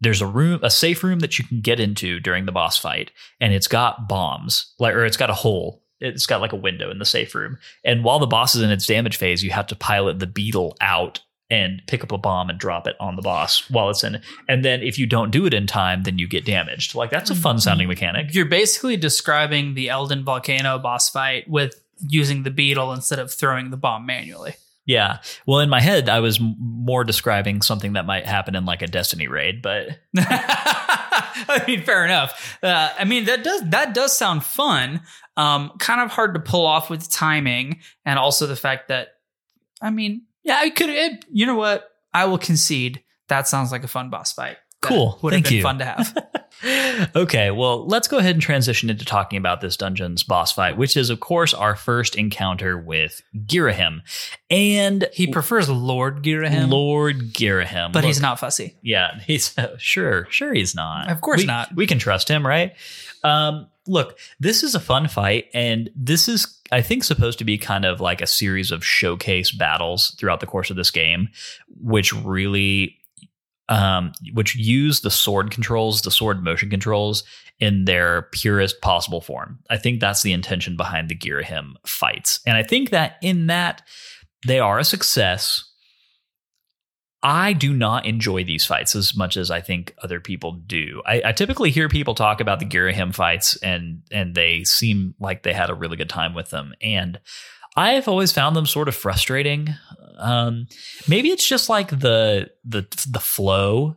there's 0.00 0.22
a 0.22 0.26
room, 0.26 0.60
a 0.62 0.70
safe 0.70 1.02
room 1.02 1.18
that 1.20 1.40
you 1.40 1.44
can 1.44 1.60
get 1.60 1.80
into 1.80 2.20
during 2.20 2.46
the 2.46 2.52
boss 2.52 2.78
fight, 2.78 3.10
and 3.40 3.52
it's 3.52 3.66
got 3.66 4.08
bombs, 4.08 4.74
like 4.78 4.94
or 4.94 5.04
it's 5.04 5.16
got 5.16 5.30
a 5.30 5.34
hole. 5.34 5.82
It's 6.00 6.26
got 6.26 6.40
like 6.40 6.52
a 6.52 6.56
window 6.56 6.90
in 6.90 6.98
the 6.98 7.04
safe 7.04 7.34
room. 7.34 7.58
And 7.84 8.04
while 8.04 8.18
the 8.18 8.26
boss 8.26 8.54
is 8.54 8.62
in 8.62 8.70
its 8.70 8.86
damage 8.86 9.16
phase, 9.16 9.42
you 9.42 9.50
have 9.50 9.66
to 9.68 9.76
pilot 9.76 10.18
the 10.18 10.26
beetle 10.26 10.76
out 10.80 11.20
and 11.50 11.82
pick 11.86 12.04
up 12.04 12.12
a 12.12 12.18
bomb 12.18 12.50
and 12.50 12.58
drop 12.58 12.86
it 12.86 12.96
on 13.00 13.16
the 13.16 13.22
boss 13.22 13.68
while 13.70 13.88
it's 13.88 14.04
in. 14.04 14.20
And 14.48 14.64
then 14.64 14.82
if 14.82 14.98
you 14.98 15.06
don't 15.06 15.30
do 15.30 15.46
it 15.46 15.54
in 15.54 15.66
time, 15.66 16.02
then 16.02 16.18
you 16.18 16.28
get 16.28 16.44
damaged. 16.44 16.94
Like 16.94 17.10
that's 17.10 17.30
a 17.30 17.34
fun 17.34 17.56
mm-hmm. 17.56 17.60
sounding 17.60 17.88
mechanic. 17.88 18.34
You're 18.34 18.44
basically 18.44 18.96
describing 18.96 19.74
the 19.74 19.88
Eldin 19.88 20.24
Volcano 20.24 20.78
boss 20.78 21.08
fight 21.08 21.48
with 21.48 21.82
using 22.06 22.42
the 22.42 22.50
beetle 22.50 22.92
instead 22.92 23.18
of 23.18 23.32
throwing 23.32 23.70
the 23.70 23.76
bomb 23.76 24.06
manually. 24.06 24.54
Yeah. 24.84 25.18
Well, 25.46 25.60
in 25.60 25.68
my 25.68 25.80
head, 25.80 26.08
I 26.08 26.20
was 26.20 26.40
m- 26.40 26.56
more 26.58 27.04
describing 27.04 27.60
something 27.60 27.92
that 27.92 28.06
might 28.06 28.24
happen 28.24 28.54
in 28.54 28.64
like 28.64 28.80
a 28.80 28.86
Destiny 28.86 29.28
raid, 29.28 29.60
but 29.60 29.98
I 31.48 31.64
mean, 31.66 31.82
fair 31.82 32.04
enough. 32.04 32.58
Uh, 32.62 32.90
I 32.98 33.04
mean, 33.04 33.24
that 33.26 33.44
does 33.44 33.62
that 33.70 33.94
does 33.94 34.16
sound 34.16 34.44
fun. 34.44 35.02
Um, 35.36 35.72
kind 35.78 36.00
of 36.00 36.10
hard 36.10 36.34
to 36.34 36.40
pull 36.40 36.66
off 36.66 36.90
with 36.90 37.08
timing, 37.10 37.80
and 38.04 38.18
also 38.18 38.46
the 38.46 38.56
fact 38.56 38.88
that, 38.88 39.08
I 39.80 39.90
mean, 39.90 40.22
yeah, 40.42 40.58
I 40.58 40.70
could. 40.70 40.90
It, 40.90 41.24
you 41.30 41.46
know 41.46 41.56
what? 41.56 41.88
I 42.12 42.24
will 42.24 42.38
concede. 42.38 43.02
That 43.28 43.46
sounds 43.46 43.70
like 43.70 43.84
a 43.84 43.88
fun 43.88 44.10
boss 44.10 44.32
fight. 44.32 44.56
Cool. 44.80 45.18
Would 45.22 45.32
have 45.32 45.36
Thank 45.38 45.46
been 45.46 45.56
you. 45.56 45.62
fun 45.62 45.78
to 45.78 45.84
have. 45.84 47.10
okay, 47.16 47.50
well, 47.50 47.86
let's 47.86 48.08
go 48.08 48.18
ahead 48.18 48.34
and 48.34 48.42
transition 48.42 48.90
into 48.90 49.04
talking 49.04 49.36
about 49.36 49.60
this 49.60 49.76
dungeon's 49.76 50.22
boss 50.22 50.52
fight, 50.52 50.76
which 50.76 50.96
is, 50.96 51.10
of 51.10 51.20
course, 51.20 51.52
our 51.54 51.74
first 51.76 52.16
encounter 52.16 52.76
with 52.78 53.22
Girahim. 53.36 54.00
And 54.50 55.08
he 55.12 55.26
prefers 55.26 55.68
Lord 55.68 56.22
Girahim, 56.22 56.70
Lord 56.70 57.32
Girahim. 57.32 57.92
but 57.92 58.04
he's 58.04 58.20
not 58.20 58.38
fussy. 58.38 58.76
Yeah, 58.82 59.18
he's 59.26 59.54
sure, 59.78 60.26
sure 60.30 60.52
he's 60.54 60.74
not. 60.74 61.10
Of 61.10 61.20
course 61.20 61.40
We- 61.40 61.46
not. 61.46 61.74
We 61.74 61.86
can 61.86 61.98
trust 61.98 62.28
him, 62.28 62.46
right? 62.46 62.74
Um, 63.24 63.66
look, 63.86 64.18
this 64.38 64.62
is 64.62 64.74
a 64.76 64.80
fun 64.80 65.08
fight, 65.08 65.46
and 65.54 65.90
this 65.96 66.28
is, 66.28 66.56
I 66.70 66.82
think, 66.82 67.02
supposed 67.02 67.38
to 67.40 67.44
be 67.44 67.58
kind 67.58 67.84
of 67.84 68.00
like 68.00 68.20
a 68.20 68.26
series 68.28 68.70
of 68.70 68.84
showcase 68.84 69.50
battles 69.50 70.14
throughout 70.18 70.38
the 70.40 70.46
course 70.46 70.70
of 70.70 70.76
this 70.76 70.90
game, 70.92 71.28
which 71.80 72.12
really, 72.12 72.97
um, 73.68 74.12
which 74.32 74.56
use 74.56 75.00
the 75.00 75.10
sword 75.10 75.50
controls, 75.50 76.02
the 76.02 76.10
sword 76.10 76.42
motion 76.42 76.70
controls, 76.70 77.24
in 77.60 77.84
their 77.84 78.22
purest 78.32 78.80
possible 78.80 79.20
form. 79.20 79.58
I 79.68 79.76
think 79.76 80.00
that's 80.00 80.22
the 80.22 80.32
intention 80.32 80.76
behind 80.76 81.08
the 81.08 81.16
Girahim 81.16 81.74
fights, 81.86 82.40
and 82.46 82.56
I 82.56 82.62
think 82.62 82.90
that 82.90 83.16
in 83.22 83.46
that 83.48 83.82
they 84.46 84.60
are 84.60 84.78
a 84.78 84.84
success. 84.84 85.64
I 87.20 87.52
do 87.52 87.72
not 87.72 88.06
enjoy 88.06 88.44
these 88.44 88.64
fights 88.64 88.94
as 88.94 89.16
much 89.16 89.36
as 89.36 89.50
I 89.50 89.60
think 89.60 89.92
other 90.04 90.20
people 90.20 90.52
do. 90.52 91.02
I, 91.04 91.20
I 91.24 91.32
typically 91.32 91.72
hear 91.72 91.88
people 91.88 92.14
talk 92.14 92.40
about 92.40 92.60
the 92.60 92.64
Girahim 92.64 93.12
fights 93.12 93.56
and 93.56 94.02
and 94.12 94.36
they 94.36 94.62
seem 94.62 95.16
like 95.18 95.42
they 95.42 95.52
had 95.52 95.68
a 95.68 95.74
really 95.74 95.96
good 95.96 96.08
time 96.08 96.32
with 96.32 96.50
them. 96.50 96.74
And 96.80 97.18
I've 97.78 98.08
always 98.08 98.32
found 98.32 98.56
them 98.56 98.66
sort 98.66 98.88
of 98.88 98.96
frustrating. 98.96 99.68
Um, 100.18 100.66
maybe 101.06 101.30
it's 101.30 101.46
just 101.46 101.68
like 101.68 101.90
the 101.90 102.50
the 102.64 102.86
the 103.08 103.20
flow 103.20 103.94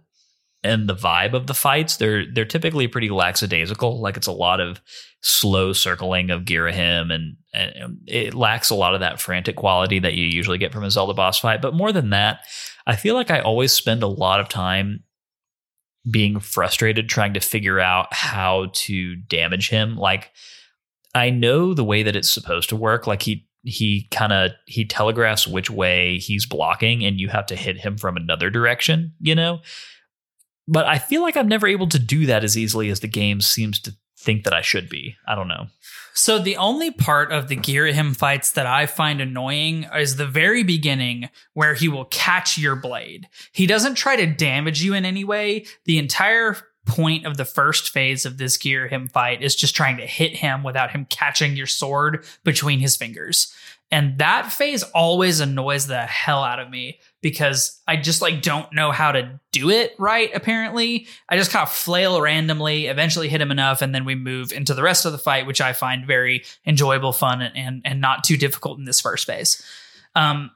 and 0.64 0.88
the 0.88 0.96
vibe 0.96 1.34
of 1.34 1.48
the 1.48 1.56
fights. 1.56 1.98
They're 1.98 2.32
they're 2.32 2.46
typically 2.46 2.88
pretty 2.88 3.10
lackadaisical. 3.10 4.00
Like 4.00 4.18
it's 4.18 4.28
a 4.28 4.32
lot 4.32 4.60
of 4.60 4.80
slow 5.22 5.74
circling 5.74 6.30
of 6.30 6.46
Girahim 6.46 7.12
and, 7.12 7.38
and 7.54 8.00
it 8.06 8.36
lacks 8.36 8.70
a 8.70 8.76
lot 8.76 8.94
of 8.94 9.00
that 9.00 9.20
frantic 9.20 9.56
quality 9.56 9.98
that 9.98 10.14
you 10.14 10.26
usually 10.26 10.60
get 10.60 10.72
from 10.72 10.84
a 10.84 10.92
Zelda 10.92 11.16
boss 11.16 11.40
fight. 11.40 11.62
But 11.62 11.74
more 11.74 11.92
than 11.92 12.12
that, 12.12 12.42
I 12.86 12.96
feel 12.96 13.16
like 13.16 13.32
I 13.32 13.40
always 13.40 13.72
spend 13.72 14.04
a 14.04 14.08
lot 14.08 14.40
of 14.40 14.48
time 14.48 15.04
being 16.10 16.40
frustrated 16.40 17.10
trying 17.10 17.34
to 17.34 17.40
figure 17.40 17.80
out 17.80 18.14
how 18.14 18.70
to 18.74 19.16
damage 19.16 19.70
him. 19.70 19.96
Like 19.96 20.32
I 21.16 21.32
know 21.32 21.74
the 21.74 21.84
way 21.84 22.04
that 22.04 22.16
it's 22.16 22.30
supposed 22.30 22.70
to 22.70 22.76
work. 22.76 23.08
Like 23.08 23.24
he 23.24 23.48
he 23.64 24.08
kind 24.12 24.34
of 24.34 24.52
he 24.66 24.86
telegraphs 24.86 25.48
which 25.48 25.70
way 25.70 26.18
he's 26.18 26.46
blocking 26.46 27.06
and 27.06 27.20
you 27.20 27.30
have 27.30 27.46
to 27.48 27.56
hit 27.56 27.78
him 27.78 27.98
from 27.98 28.18
another 28.18 28.50
direction, 28.50 29.14
you 29.20 29.36
know? 29.36 29.62
But 30.68 30.86
I 30.86 31.00
feel 31.00 31.22
like 31.22 31.36
I'm 31.36 31.48
never 31.48 31.68
able 31.68 31.88
to 31.88 32.00
do 32.00 32.26
that 32.28 32.44
as 32.44 32.58
easily 32.58 32.90
as 32.90 33.02
the 33.02 33.08
game 33.08 33.42
seems 33.42 33.80
to 33.82 33.96
think 34.18 34.44
that 34.44 34.54
I 34.54 34.62
should 34.62 34.90
be. 34.90 35.16
I 35.28 35.36
don't 35.36 35.48
know. 35.48 35.68
So 36.14 36.40
the 36.40 36.58
only 36.58 36.92
part 36.92 37.32
of 37.32 37.48
the 37.48 37.56
Girahim 37.56 38.16
fights 38.16 38.52
that 38.52 38.66
I 38.66 38.86
find 38.86 39.22
annoying 39.22 39.88
is 39.96 40.16
the 40.16 40.28
very 40.28 40.64
beginning 40.64 41.30
where 41.54 41.74
he 41.74 41.88
will 41.88 42.06
catch 42.06 42.58
your 42.58 42.76
blade. 42.76 43.28
He 43.54 43.66
doesn't 43.66 43.96
try 43.96 44.18
to 44.18 44.28
damage 44.28 44.84
you 44.84 44.94
in 44.94 45.06
any 45.06 45.24
way. 45.24 45.66
The 45.86 45.98
entire 45.98 46.58
point 46.86 47.26
of 47.26 47.38
the 47.38 47.46
first 47.46 47.90
phase 47.90 48.26
of 48.26 48.38
this 48.38 48.58
Girahim 48.58 49.10
fight 49.12 49.42
is 49.42 49.56
just 49.56 49.76
trying 49.76 49.98
to 49.98 50.06
hit 50.06 50.36
him 50.36 50.64
without 50.64 50.92
him 50.92 51.06
catching 51.10 51.56
your 51.56 51.68
sword 51.68 52.26
between 52.44 52.80
his 52.80 52.96
fingers. 52.96 53.54
And 53.94 54.18
that 54.20 54.54
phase 54.54 54.84
always 54.84 55.42
annoys 55.42 55.86
the 55.88 56.00
hell 56.04 56.44
out 56.44 56.60
of 56.60 56.70
me 56.70 57.00
because 57.22 57.82
I 57.88 57.98
just 57.98 58.22
like 58.22 58.42
don't 58.42 58.72
know 58.72 58.92
how 58.92 59.12
to 59.12 59.40
do 59.52 59.70
it 59.70 59.94
right 60.00 60.32
apparently. 60.34 61.08
I 61.28 61.36
just 61.36 61.52
kind 61.52 61.64
of 61.64 61.72
flail 61.74 62.22
randomly, 62.22 62.88
eventually 62.88 63.28
hit 63.28 63.42
him 63.42 63.52
enough 63.52 63.82
and 63.82 63.94
then 63.94 64.06
we 64.06 64.16
move 64.16 64.54
into 64.54 64.74
the 64.74 64.82
rest 64.82 65.06
of 65.06 65.12
the 65.12 65.18
fight 65.18 65.46
which 65.46 65.60
I 65.60 65.74
find 65.74 66.08
very 66.08 66.44
enjoyable, 66.66 67.12
fun 67.12 67.42
and 67.42 67.82
and, 67.84 68.02
not 68.02 68.24
too 68.24 68.38
difficult 68.38 68.80
in 68.80 68.86
this 68.86 69.02
first 69.02 69.28
phase. 69.28 69.62
Um 70.16 70.52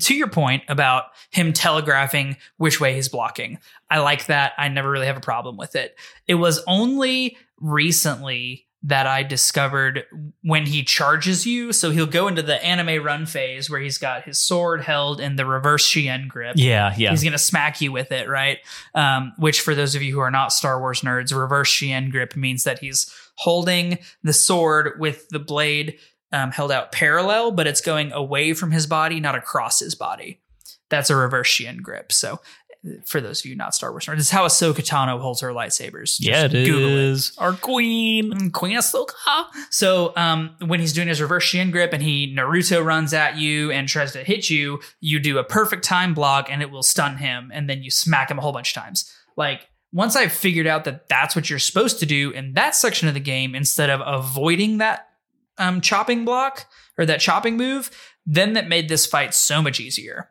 to 0.00 0.14
your 0.14 0.28
point 0.28 0.62
about 0.68 1.04
him 1.30 1.52
telegraphing 1.52 2.36
which 2.56 2.80
way 2.80 2.94
he's 2.94 3.08
blocking. 3.08 3.58
I 3.90 4.00
like 4.00 4.26
that. 4.26 4.52
I 4.58 4.68
never 4.68 4.90
really 4.90 5.06
have 5.06 5.16
a 5.16 5.20
problem 5.20 5.56
with 5.56 5.76
it. 5.76 5.96
It 6.26 6.34
was 6.34 6.62
only 6.66 7.36
recently 7.60 8.66
that 8.82 9.06
I 9.06 9.24
discovered 9.24 10.04
when 10.42 10.66
he 10.66 10.84
charges 10.84 11.44
you. 11.44 11.72
So 11.72 11.90
he'll 11.90 12.06
go 12.06 12.28
into 12.28 12.42
the 12.42 12.62
anime 12.64 13.04
run 13.04 13.26
phase 13.26 13.68
where 13.68 13.80
he's 13.80 13.98
got 13.98 14.22
his 14.22 14.38
sword 14.38 14.82
held 14.82 15.20
in 15.20 15.34
the 15.34 15.44
reverse 15.44 15.84
Shien 15.84 16.28
grip. 16.28 16.54
Yeah, 16.56 16.94
yeah. 16.96 17.10
He's 17.10 17.24
gonna 17.24 17.38
smack 17.38 17.80
you 17.80 17.90
with 17.90 18.12
it, 18.12 18.28
right? 18.28 18.58
Um, 18.94 19.32
which, 19.38 19.60
for 19.60 19.74
those 19.74 19.96
of 19.96 20.02
you 20.02 20.14
who 20.14 20.20
are 20.20 20.30
not 20.30 20.52
Star 20.52 20.78
Wars 20.78 21.00
nerds, 21.00 21.36
reverse 21.36 21.70
Shien 21.70 22.12
grip 22.12 22.36
means 22.36 22.62
that 22.64 22.78
he's 22.78 23.12
holding 23.36 23.98
the 24.22 24.32
sword 24.32 25.00
with 25.00 25.28
the 25.30 25.40
blade 25.40 25.98
um, 26.32 26.52
held 26.52 26.70
out 26.70 26.92
parallel, 26.92 27.52
but 27.52 27.66
it's 27.66 27.80
going 27.80 28.12
away 28.12 28.52
from 28.52 28.70
his 28.70 28.86
body, 28.86 29.18
not 29.20 29.34
across 29.34 29.80
his 29.80 29.94
body. 29.94 30.40
That's 30.90 31.10
a 31.10 31.16
reverse 31.16 31.48
Shien 31.48 31.82
grip. 31.82 32.12
So 32.12 32.40
For 33.04 33.20
those 33.20 33.40
of 33.40 33.46
you 33.46 33.56
not 33.56 33.74
Star 33.74 33.90
Wars, 33.90 34.06
nerds, 34.06 34.16
this 34.16 34.26
is 34.26 34.30
how 34.30 34.46
Ahsoka 34.46 34.76
Tano 34.76 35.20
holds 35.20 35.40
her 35.40 35.50
lightsabers. 35.50 36.18
Just 36.18 36.22
yeah, 36.22 36.44
it 36.44 36.50
Google 36.50 36.96
is. 36.96 37.32
Our 37.38 37.52
queen. 37.52 38.32
Mm, 38.32 38.52
Queen 38.52 38.76
Ahsoka. 38.76 39.46
So 39.70 40.12
um, 40.16 40.54
when 40.64 40.80
he's 40.80 40.92
doing 40.92 41.08
his 41.08 41.20
reverse 41.20 41.44
Shien 41.44 41.72
grip 41.72 41.92
and 41.92 42.02
he 42.02 42.34
Naruto 42.34 42.84
runs 42.84 43.12
at 43.12 43.36
you 43.36 43.70
and 43.70 43.88
tries 43.88 44.12
to 44.12 44.22
hit 44.22 44.50
you, 44.50 44.80
you 45.00 45.18
do 45.18 45.38
a 45.38 45.44
perfect 45.44 45.84
time 45.84 46.14
block 46.14 46.48
and 46.50 46.62
it 46.62 46.70
will 46.70 46.82
stun 46.82 47.16
him, 47.16 47.50
and 47.52 47.68
then 47.68 47.82
you 47.82 47.90
smack 47.90 48.30
him 48.30 48.38
a 48.38 48.42
whole 48.42 48.52
bunch 48.52 48.76
of 48.76 48.82
times. 48.82 49.12
Like 49.36 49.68
once 49.92 50.16
I 50.16 50.28
figured 50.28 50.66
out 50.66 50.84
that 50.84 51.08
that's 51.08 51.34
what 51.34 51.48
you're 51.48 51.58
supposed 51.58 52.00
to 52.00 52.06
do 52.06 52.30
in 52.30 52.54
that 52.54 52.74
section 52.74 53.08
of 53.08 53.14
the 53.14 53.20
game, 53.20 53.54
instead 53.54 53.90
of 53.90 54.02
avoiding 54.04 54.78
that 54.78 55.08
um, 55.58 55.80
chopping 55.80 56.24
block 56.24 56.66
or 56.98 57.06
that 57.06 57.20
chopping 57.20 57.56
move, 57.56 57.90
then 58.26 58.54
that 58.54 58.68
made 58.68 58.88
this 58.88 59.06
fight 59.06 59.34
so 59.34 59.62
much 59.62 59.80
easier. 59.80 60.30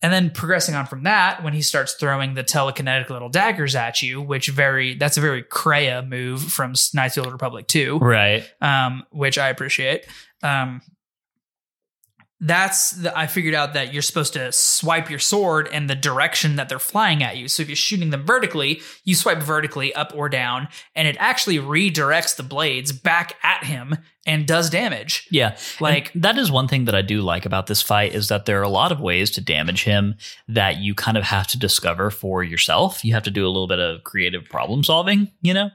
And 0.00 0.12
then 0.12 0.30
progressing 0.30 0.76
on 0.76 0.86
from 0.86 1.02
that, 1.02 1.42
when 1.42 1.54
he 1.54 1.62
starts 1.62 1.94
throwing 1.94 2.34
the 2.34 2.44
telekinetic 2.44 3.10
little 3.10 3.28
daggers 3.28 3.74
at 3.74 4.00
you, 4.00 4.22
which 4.22 4.48
very 4.48 4.94
that's 4.94 5.16
a 5.16 5.20
very 5.20 5.42
Kreia 5.42 6.06
move 6.08 6.40
from 6.42 6.74
Knights 6.94 7.16
of 7.16 7.22
the 7.24 7.28
Old 7.28 7.32
Republic 7.32 7.66
2, 7.66 7.98
Right. 7.98 8.48
um, 8.60 9.02
which 9.10 9.38
I 9.38 9.48
appreciate. 9.48 10.06
Um, 10.42 10.82
that's 12.40 12.92
the, 12.92 13.16
I 13.18 13.26
figured 13.26 13.54
out 13.54 13.74
that 13.74 13.92
you're 13.92 14.02
supposed 14.02 14.32
to 14.34 14.52
swipe 14.52 15.10
your 15.10 15.18
sword 15.18 15.68
in 15.68 15.88
the 15.88 15.96
direction 15.96 16.56
that 16.56 16.68
they're 16.68 16.78
flying 16.78 17.22
at 17.22 17.36
you. 17.36 17.48
So 17.48 17.62
if 17.62 17.68
you're 17.68 17.76
shooting 17.76 18.10
them 18.10 18.24
vertically, 18.24 18.80
you 19.04 19.16
swipe 19.16 19.38
vertically 19.38 19.92
up 19.94 20.12
or 20.14 20.28
down, 20.28 20.68
and 20.94 21.08
it 21.08 21.16
actually 21.18 21.58
redirects 21.58 22.36
the 22.36 22.44
blades 22.44 22.92
back 22.92 23.34
at 23.42 23.64
him 23.64 23.98
and 24.24 24.46
does 24.46 24.70
damage. 24.70 25.26
Yeah. 25.30 25.56
Like 25.80 26.14
And 26.14 26.22
that 26.22 26.38
is 26.38 26.50
one 26.50 26.68
thing 26.68 26.84
that 26.84 26.94
I 26.94 27.02
do 27.02 27.22
like 27.22 27.44
about 27.44 27.66
this 27.66 27.82
fight 27.82 28.14
is 28.14 28.28
that 28.28 28.44
there 28.44 28.60
are 28.60 28.64
a 28.64 28.68
lot 28.68 28.92
of 28.92 29.00
ways 29.00 29.30
to 29.32 29.40
damage 29.40 29.82
him 29.84 30.14
that 30.46 30.76
you 30.76 30.94
kind 30.94 31.16
of 31.16 31.24
have 31.24 31.48
to 31.48 31.58
discover 31.58 32.10
for 32.10 32.44
yourself. 32.44 33.04
You 33.04 33.14
have 33.14 33.22
to 33.24 33.30
do 33.30 33.46
a 33.46 33.48
little 33.48 33.66
bit 33.66 33.80
of 33.80 34.04
creative 34.04 34.44
problem 34.44 34.84
solving, 34.84 35.32
you 35.40 35.54
know? 35.54 35.70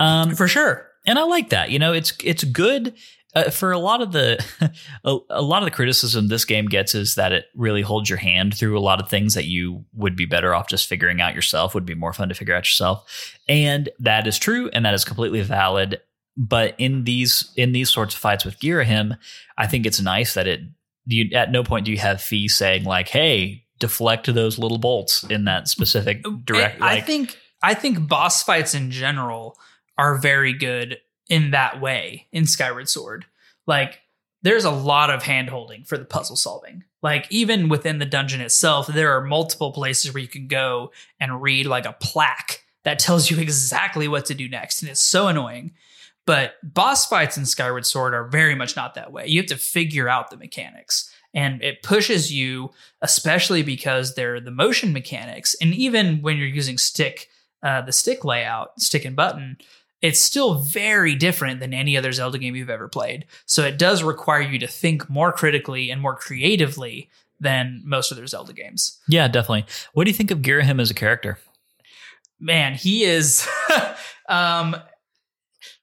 Um, 0.00 0.34
for 0.34 0.48
sure. 0.48 0.88
and 1.06 1.18
I 1.18 1.22
like 1.24 1.50
that. 1.50 1.70
You 1.70 1.78
know, 1.78 1.92
it's 1.92 2.12
it's 2.22 2.44
good 2.44 2.94
uh, 3.34 3.50
for 3.50 3.72
a 3.72 3.78
lot 3.78 4.00
of 4.00 4.12
the 4.12 4.42
a, 5.04 5.18
a 5.30 5.42
lot 5.42 5.62
of 5.62 5.66
the 5.66 5.74
criticism 5.74 6.28
this 6.28 6.44
game 6.44 6.66
gets 6.66 6.94
is 6.94 7.14
that 7.16 7.32
it 7.32 7.46
really 7.54 7.82
holds 7.82 8.08
your 8.08 8.18
hand 8.18 8.56
through 8.56 8.78
a 8.78 8.80
lot 8.80 9.00
of 9.00 9.08
things 9.08 9.34
that 9.34 9.44
you 9.44 9.84
would 9.94 10.16
be 10.16 10.24
better 10.24 10.54
off 10.54 10.68
just 10.68 10.88
figuring 10.88 11.20
out 11.20 11.34
yourself. 11.34 11.74
Would 11.74 11.86
be 11.86 11.94
more 11.94 12.12
fun 12.12 12.28
to 12.28 12.34
figure 12.34 12.54
out 12.54 12.64
yourself, 12.64 13.36
and 13.48 13.88
that 13.98 14.26
is 14.26 14.38
true, 14.38 14.70
and 14.72 14.84
that 14.84 14.94
is 14.94 15.04
completely 15.04 15.42
valid. 15.42 16.00
But 16.36 16.74
in 16.78 17.04
these 17.04 17.52
in 17.56 17.72
these 17.72 17.90
sorts 17.90 18.14
of 18.14 18.20
fights 18.20 18.44
with 18.44 18.60
Girahim, 18.60 19.18
I 19.56 19.66
think 19.66 19.86
it's 19.86 20.00
nice 20.00 20.34
that 20.34 20.46
it 20.46 20.60
you 21.06 21.30
at 21.34 21.52
no 21.52 21.62
point 21.62 21.84
do 21.84 21.92
you 21.92 21.98
have 21.98 22.22
Fi 22.22 22.46
saying 22.48 22.84
like, 22.84 23.08
"Hey, 23.08 23.64
deflect 23.78 24.32
those 24.32 24.58
little 24.58 24.78
bolts 24.78 25.24
in 25.24 25.44
that 25.44 25.68
specific 25.68 26.24
direct." 26.44 26.80
I 26.80 26.94
like, 26.94 27.06
think 27.06 27.36
I 27.62 27.74
think 27.74 28.08
boss 28.08 28.42
fights 28.42 28.74
in 28.74 28.90
general 28.90 29.58
are 29.98 30.16
very 30.16 30.52
good 30.52 30.98
in 31.28 31.50
that 31.50 31.80
way 31.80 32.26
in 32.32 32.46
Skyward 32.46 32.88
Sword. 32.88 33.26
Like 33.66 34.00
there's 34.42 34.64
a 34.64 34.70
lot 34.70 35.10
of 35.10 35.22
hand 35.22 35.48
holding 35.48 35.84
for 35.84 35.98
the 35.98 36.04
puzzle 36.04 36.36
solving. 36.36 36.84
Like 37.02 37.26
even 37.30 37.68
within 37.68 37.98
the 37.98 38.06
dungeon 38.06 38.40
itself, 38.40 38.86
there 38.86 39.12
are 39.16 39.20
multiple 39.22 39.72
places 39.72 40.12
where 40.12 40.22
you 40.22 40.28
can 40.28 40.48
go 40.48 40.92
and 41.20 41.42
read 41.42 41.66
like 41.66 41.86
a 41.86 41.96
plaque 42.00 42.64
that 42.84 42.98
tells 42.98 43.30
you 43.30 43.38
exactly 43.40 44.08
what 44.08 44.26
to 44.26 44.34
do 44.34 44.48
next. 44.48 44.82
And 44.82 44.90
it's 44.90 45.00
so 45.00 45.28
annoying. 45.28 45.72
But 46.26 46.54
boss 46.62 47.06
fights 47.06 47.38
in 47.38 47.46
Skyward 47.46 47.86
Sword 47.86 48.12
are 48.12 48.28
very 48.28 48.54
much 48.54 48.76
not 48.76 48.94
that 48.94 49.12
way. 49.12 49.26
You 49.26 49.40
have 49.40 49.48
to 49.48 49.56
figure 49.56 50.08
out 50.08 50.30
the 50.30 50.36
mechanics. 50.36 51.10
And 51.32 51.62
it 51.62 51.82
pushes 51.82 52.32
you, 52.32 52.70
especially 53.00 53.62
because 53.62 54.14
they're 54.14 54.40
the 54.40 54.50
motion 54.50 54.92
mechanics. 54.92 55.56
And 55.60 55.72
even 55.74 56.20
when 56.20 56.36
you're 56.36 56.46
using 56.46 56.76
stick, 56.76 57.28
uh, 57.62 57.80
the 57.82 57.92
stick 57.92 58.24
layout, 58.24 58.78
stick 58.80 59.04
and 59.04 59.16
button, 59.16 59.56
it's 60.00 60.20
still 60.20 60.62
very 60.62 61.14
different 61.14 61.60
than 61.60 61.74
any 61.74 61.96
other 61.96 62.12
Zelda 62.12 62.38
game 62.38 62.54
you've 62.54 62.70
ever 62.70 62.88
played. 62.88 63.26
So 63.46 63.64
it 63.64 63.78
does 63.78 64.02
require 64.02 64.42
you 64.42 64.58
to 64.60 64.66
think 64.66 65.10
more 65.10 65.32
critically 65.32 65.90
and 65.90 66.00
more 66.00 66.14
creatively 66.14 67.10
than 67.40 67.82
most 67.84 68.10
other 68.10 68.26
Zelda 68.26 68.52
games. 68.52 68.98
yeah, 69.08 69.28
definitely. 69.28 69.64
What 69.92 70.04
do 70.04 70.10
you 70.10 70.16
think 70.16 70.30
of 70.30 70.42
Girahim 70.42 70.80
as 70.80 70.90
a 70.90 70.94
character? 70.94 71.38
Man, 72.40 72.74
he 72.74 73.04
is 73.04 73.48
um 74.28 74.76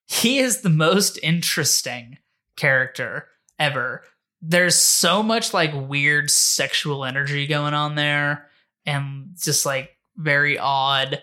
he 0.07 0.39
is 0.39 0.61
the 0.61 0.69
most 0.69 1.17
interesting 1.23 2.17
character 2.55 3.27
ever. 3.57 4.03
There's 4.41 4.75
so 4.75 5.23
much 5.23 5.53
like 5.53 5.71
weird 5.73 6.29
sexual 6.29 7.03
energy 7.03 7.47
going 7.47 7.73
on 7.73 7.95
there 7.95 8.47
and 8.85 9.29
just 9.41 9.65
like 9.65 9.97
very 10.17 10.57
odd. 10.57 11.21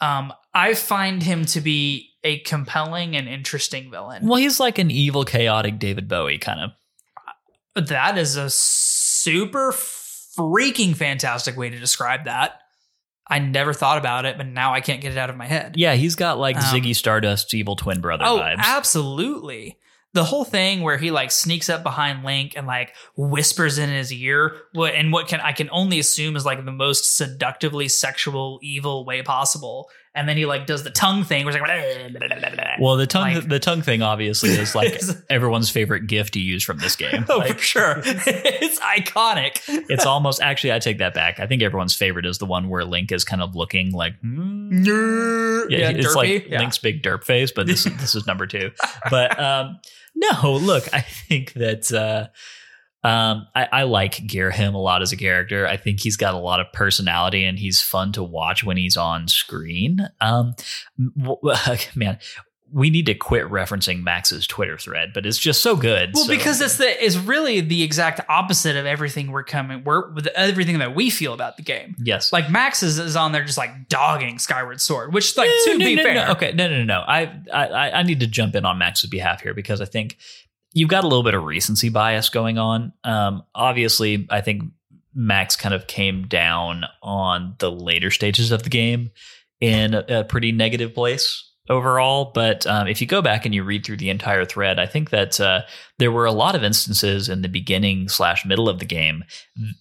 Um 0.00 0.32
I 0.54 0.74
find 0.74 1.22
him 1.22 1.44
to 1.46 1.60
be 1.60 2.07
a 2.24 2.40
compelling 2.40 3.16
and 3.16 3.28
interesting 3.28 3.90
villain. 3.90 4.26
Well, 4.26 4.38
he's 4.38 4.58
like 4.60 4.78
an 4.78 4.90
evil, 4.90 5.24
chaotic 5.24 5.78
David 5.78 6.08
Bowie 6.08 6.38
kind 6.38 6.60
of. 6.60 7.88
That 7.88 8.18
is 8.18 8.36
a 8.36 8.50
super 8.50 9.72
freaking 9.72 10.96
fantastic 10.96 11.56
way 11.56 11.70
to 11.70 11.78
describe 11.78 12.24
that. 12.24 12.60
I 13.30 13.38
never 13.40 13.74
thought 13.74 13.98
about 13.98 14.24
it, 14.24 14.36
but 14.38 14.46
now 14.46 14.72
I 14.72 14.80
can't 14.80 15.00
get 15.02 15.12
it 15.12 15.18
out 15.18 15.30
of 15.30 15.36
my 15.36 15.46
head. 15.46 15.74
Yeah, 15.76 15.94
he's 15.94 16.14
got 16.14 16.38
like 16.38 16.56
Um, 16.56 16.62
Ziggy 16.62 16.96
Stardust's 16.96 17.52
evil 17.54 17.76
twin 17.76 18.00
brother 18.00 18.24
oh, 18.26 18.38
vibes. 18.38 18.56
absolutely. 18.58 19.78
The 20.14 20.24
whole 20.24 20.44
thing 20.44 20.80
where 20.80 20.96
he 20.96 21.10
like 21.10 21.30
sneaks 21.30 21.68
up 21.68 21.82
behind 21.82 22.24
Link 22.24 22.54
and 22.56 22.66
like 22.66 22.94
whispers 23.16 23.76
in 23.76 23.90
his 23.90 24.10
ear, 24.10 24.56
what 24.72 24.94
and 24.94 25.12
what 25.12 25.28
can 25.28 25.40
I 25.40 25.52
can 25.52 25.68
only 25.70 25.98
assume 25.98 26.34
is 26.34 26.46
like 26.46 26.64
the 26.64 26.72
most 26.72 27.16
seductively 27.16 27.88
sexual, 27.88 28.58
evil 28.62 29.04
way 29.04 29.22
possible. 29.22 29.90
And 30.14 30.28
then 30.28 30.36
he 30.36 30.46
like 30.46 30.66
does 30.66 30.82
the 30.82 30.90
tongue 30.90 31.22
thing, 31.22 31.44
where 31.44 31.54
it's 31.54 31.60
like, 31.62 32.78
well, 32.80 32.96
the 32.96 33.06
tongue 33.06 33.34
like- 33.34 33.48
the 33.48 33.58
tongue 33.60 33.82
thing 33.82 34.02
obviously 34.02 34.50
is 34.50 34.74
like 34.74 35.00
everyone's 35.30 35.70
favorite 35.70 36.06
gift 36.06 36.34
to 36.34 36.40
use 36.40 36.64
from 36.64 36.78
this 36.78 36.96
game. 36.96 37.24
oh, 37.28 37.38
Like, 37.38 37.58
for 37.58 37.62
sure, 37.64 37.94
it's 38.04 38.80
iconic. 38.80 39.60
it's 39.88 40.06
almost 40.06 40.40
actually 40.42 40.72
I 40.72 40.78
take 40.80 40.98
that 40.98 41.14
back. 41.14 41.38
I 41.38 41.46
think 41.46 41.62
everyone's 41.62 41.94
favorite 41.94 42.26
is 42.26 42.38
the 42.38 42.46
one 42.46 42.68
where 42.68 42.84
Link 42.84 43.12
is 43.12 43.24
kind 43.24 43.42
of 43.42 43.54
looking 43.54 43.92
like 43.92 44.18
hmm. 44.20 44.82
yeah, 45.68 45.90
it's 45.90 46.08
derpy. 46.08 46.14
like 46.16 46.48
Yeah. 46.48 46.58
Link's 46.60 46.78
big 46.78 47.02
derp 47.02 47.22
face, 47.24 47.52
but 47.52 47.66
this 47.66 47.84
this 47.84 48.14
is 48.14 48.26
number 48.26 48.46
two. 48.46 48.70
But 49.10 49.38
um, 49.38 49.78
no, 50.16 50.54
look, 50.54 50.92
I 50.92 51.00
think 51.00 51.52
that 51.52 51.92
uh, 51.92 52.28
um, 53.04 53.46
I, 53.54 53.68
I 53.72 53.82
like 53.84 54.14
Girahim 54.26 54.74
a 54.74 54.78
lot 54.78 55.02
as 55.02 55.12
a 55.12 55.16
character. 55.16 55.66
I 55.66 55.76
think 55.76 56.00
he's 56.00 56.16
got 56.16 56.34
a 56.34 56.38
lot 56.38 56.60
of 56.60 56.72
personality 56.72 57.44
and 57.44 57.58
he's 57.58 57.80
fun 57.80 58.12
to 58.12 58.22
watch 58.22 58.64
when 58.64 58.76
he's 58.76 58.96
on 58.96 59.28
screen. 59.28 60.08
Um, 60.20 60.54
man. 61.94 62.18
We 62.70 62.90
need 62.90 63.06
to 63.06 63.14
quit 63.14 63.46
referencing 63.46 64.02
Max's 64.02 64.46
Twitter 64.46 64.76
thread, 64.76 65.12
but 65.14 65.24
it's 65.24 65.38
just 65.38 65.62
so 65.62 65.74
good. 65.74 66.10
Well, 66.12 66.24
so- 66.26 66.30
because 66.36 66.60
it's 66.60 66.76
the 66.76 67.02
is 67.02 67.16
really 67.18 67.62
the 67.62 67.82
exact 67.82 68.20
opposite 68.28 68.76
of 68.76 68.84
everything 68.84 69.32
we're 69.32 69.42
coming 69.42 69.84
we're 69.84 70.12
with 70.12 70.26
everything 70.26 70.78
that 70.80 70.94
we 70.94 71.08
feel 71.08 71.32
about 71.32 71.56
the 71.56 71.62
game. 71.62 71.96
yes, 71.98 72.30
Like 72.30 72.50
Max 72.50 72.82
is, 72.82 72.98
is 72.98 73.16
on 73.16 73.32
there 73.32 73.42
just 73.42 73.56
like 73.56 73.88
dogging 73.88 74.38
Skyward 74.38 74.82
Sword, 74.82 75.14
which 75.14 75.34
like 75.38 75.48
No, 75.48 75.72
to 75.72 75.78
no, 75.78 75.84
be 75.86 75.94
no, 75.94 76.02
fair. 76.02 76.28
Okay, 76.32 76.52
no, 76.52 76.68
no, 76.68 76.76
no, 76.76 76.84
no. 76.84 77.00
I, 77.08 77.40
I, 77.50 77.90
I 77.92 78.02
need 78.02 78.20
to 78.20 78.26
jump 78.26 78.54
in 78.54 78.66
on 78.66 78.76
Max's 78.76 79.08
behalf 79.08 79.40
here 79.40 79.54
because 79.54 79.80
I 79.80 79.86
think 79.86 80.18
you've 80.72 80.88
got 80.88 81.04
a 81.04 81.08
little 81.08 81.22
bit 81.22 81.34
of 81.34 81.44
recency 81.44 81.88
bias 81.88 82.28
going 82.28 82.58
on. 82.58 82.92
Um, 83.04 83.42
obviously, 83.54 84.26
I 84.30 84.40
think 84.40 84.62
Max 85.14 85.56
kind 85.56 85.74
of 85.74 85.86
came 85.86 86.26
down 86.26 86.84
on 87.02 87.54
the 87.58 87.70
later 87.70 88.10
stages 88.10 88.52
of 88.52 88.62
the 88.62 88.70
game 88.70 89.10
in 89.60 89.94
a, 89.94 90.04
a 90.08 90.24
pretty 90.24 90.52
negative 90.52 90.94
place 90.94 91.47
overall. 91.68 92.32
But 92.34 92.66
um, 92.66 92.86
if 92.86 93.00
you 93.00 93.06
go 93.06 93.22
back 93.22 93.44
and 93.44 93.54
you 93.54 93.62
read 93.62 93.84
through 93.84 93.98
the 93.98 94.10
entire 94.10 94.44
thread, 94.44 94.78
I 94.78 94.86
think 94.86 95.10
that 95.10 95.40
uh, 95.40 95.62
there 95.98 96.12
were 96.12 96.24
a 96.24 96.32
lot 96.32 96.54
of 96.54 96.64
instances 96.64 97.28
in 97.28 97.42
the 97.42 97.48
beginning 97.48 98.08
slash 98.08 98.44
middle 98.44 98.68
of 98.68 98.78
the 98.78 98.84
game 98.84 99.24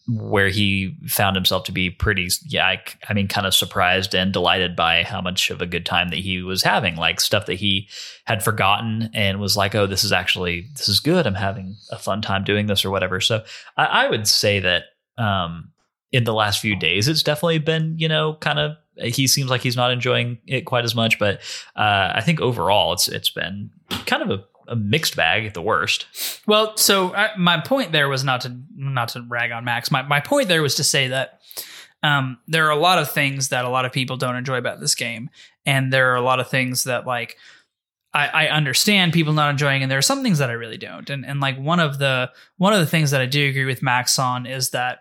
where 0.08 0.50
he 0.50 0.98
found 1.08 1.36
himself 1.36 1.64
to 1.66 1.72
be 1.72 1.90
pretty, 1.90 2.30
yeah, 2.46 2.66
I, 2.66 2.84
I 3.08 3.14
mean, 3.14 3.28
kind 3.28 3.48
of 3.48 3.54
surprised 3.54 4.14
and 4.14 4.34
delighted 4.34 4.76
by 4.76 5.04
how 5.04 5.22
much 5.22 5.50
of 5.50 5.62
a 5.62 5.68
good 5.68 5.86
time 5.86 6.10
that 6.10 6.20
he 6.20 6.42
was 6.42 6.64
having, 6.64 6.96
like 6.96 7.22
stuff 7.22 7.46
that 7.46 7.56
he 7.56 7.88
had 8.26 8.44
forgotten 8.44 9.10
and 9.14 9.40
was 9.40 9.56
like, 9.56 9.76
oh, 9.76 9.88
this 9.88 10.04
is 10.04 10.12
actually, 10.12 10.68
this 10.74 10.90
is 10.90 11.00
good. 11.00 11.26
I'm 11.26 11.36
having 11.36 11.76
a 11.92 11.98
fun 11.98 12.22
time 12.22 12.44
doing 12.44 12.68
this 12.68 12.84
or 12.84 12.92
whatever. 12.92 13.22
So 13.22 13.44
I, 13.78 13.86
I 13.86 14.10
would 14.10 14.28
say 14.28 14.60
that 14.60 14.84
um, 15.18 15.72
in 16.12 16.24
the 16.24 16.34
last 16.34 16.60
few 16.60 16.76
days, 16.76 17.08
it's 17.08 17.24
definitely 17.24 17.60
been, 17.60 17.96
you 17.98 18.08
know, 18.08 18.36
kind 18.36 18.60
of, 18.60 18.78
he 19.00 19.28
seems 19.28 19.50
like 19.50 19.62
he's 19.62 19.76
not 19.76 19.92
enjoying 19.92 20.40
it 20.48 20.62
quite 20.62 20.84
as 20.84 20.96
much, 20.96 21.20
but 21.20 21.40
uh, 21.76 22.12
I 22.16 22.22
think 22.22 22.42
overall 22.42 22.94
it's 22.94 23.08
it's 23.08 23.30
been 23.30 23.70
kind 24.06 24.24
of 24.24 24.30
a, 24.30 24.72
a 24.72 24.76
mixed 24.76 25.16
bag 25.16 25.46
at 25.46 25.54
the 25.54 25.62
worst. 25.62 26.06
Well, 26.48 26.76
so 26.78 27.10
uh, 27.10 27.30
my 27.38 27.60
point 27.60 27.92
there 27.92 28.10
was 28.10 28.24
not 28.24 28.42
to 28.42 28.58
not 28.76 29.10
to 29.10 29.22
rag 29.28 29.52
on 29.52 29.66
Max. 29.66 29.92
My 29.92 30.02
my 30.02 30.20
point 30.20 30.48
there 30.48 30.62
was 30.62 30.76
to 30.76 30.84
say 30.84 31.10
that 31.10 31.42
um, 32.04 32.38
there 32.48 32.68
are 32.68 32.72
a 32.72 32.80
lot 32.80 33.00
of 33.00 33.12
things 33.12 33.50
that 33.50 33.66
a 33.66 33.70
lot 33.70 33.86
of 33.86 33.92
people 33.92 34.18
don't 34.18 34.36
enjoy 34.36 34.58
about 34.58 34.80
this 34.80 34.96
game, 34.96 35.30
and 35.66 35.92
there 35.92 36.12
are 36.12 36.16
a 36.16 36.22
lot 36.22 36.40
of 36.40 36.50
things 36.50 36.84
that 36.86 37.06
like 37.06 37.38
I, 38.14 38.28
I 38.28 38.48
understand 38.48 39.14
people 39.14 39.34
not 39.34 39.52
enjoying, 39.52 39.84
and 39.84 39.92
there 39.92 40.00
are 40.00 40.04
some 40.04 40.24
things 40.24 40.40
that 40.40 40.50
I 40.50 40.54
really 40.54 40.78
don't. 40.78 41.10
And 41.10 41.26
and 41.26 41.40
like 41.40 41.58
one 41.58 41.80
of 41.80 42.00
the 42.00 42.32
one 42.58 42.74
of 42.74 42.80
the 42.80 42.88
things 42.88 43.12
that 43.12 43.22
I 43.22 43.26
do 43.26 43.48
agree 43.48 43.66
with 43.66 43.84
Max 43.84 44.18
on 44.18 44.46
is 44.46 44.72
that 44.72 45.00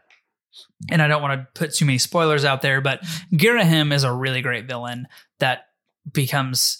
and 0.90 1.00
I 1.00 1.08
don't 1.08 1.22
want 1.22 1.40
to 1.40 1.46
put 1.58 1.74
too 1.74 1.84
many 1.84 1.98
spoilers 1.98 2.44
out 2.44 2.62
there, 2.62 2.80
but 2.80 3.02
Girahim 3.32 3.92
is 3.92 4.04
a 4.04 4.12
really 4.12 4.42
great 4.42 4.66
villain 4.66 5.06
that 5.40 5.66
becomes 6.12 6.78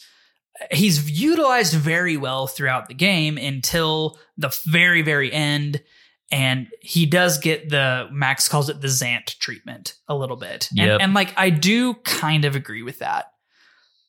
he's 0.70 1.10
utilized 1.10 1.74
very 1.74 2.16
well 2.16 2.46
throughout 2.46 2.88
the 2.88 2.94
game 2.94 3.36
until 3.36 4.18
the 4.38 4.56
very 4.66 5.02
very 5.02 5.32
end 5.32 5.82
and 6.32 6.68
he 6.80 7.06
does 7.06 7.38
get 7.38 7.68
the 7.68 8.08
max 8.10 8.48
calls 8.48 8.68
it 8.68 8.80
the 8.80 8.88
zant 8.88 9.38
treatment 9.38 9.94
a 10.08 10.16
little 10.16 10.36
bit. 10.36 10.68
And, 10.94 11.02
and 11.02 11.14
like 11.14 11.34
i 11.36 11.50
do 11.50 11.94
kind 11.94 12.44
of 12.44 12.56
agree 12.56 12.82
with 12.82 13.00
that. 13.00 13.26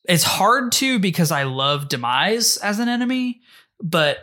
It's 0.04 0.24
hard 0.24 0.72
to 0.72 0.98
because 0.98 1.30
i 1.30 1.42
love 1.42 1.88
demise 1.88 2.56
as 2.58 2.78
an 2.78 2.88
enemy 2.88 3.40
but 3.80 4.18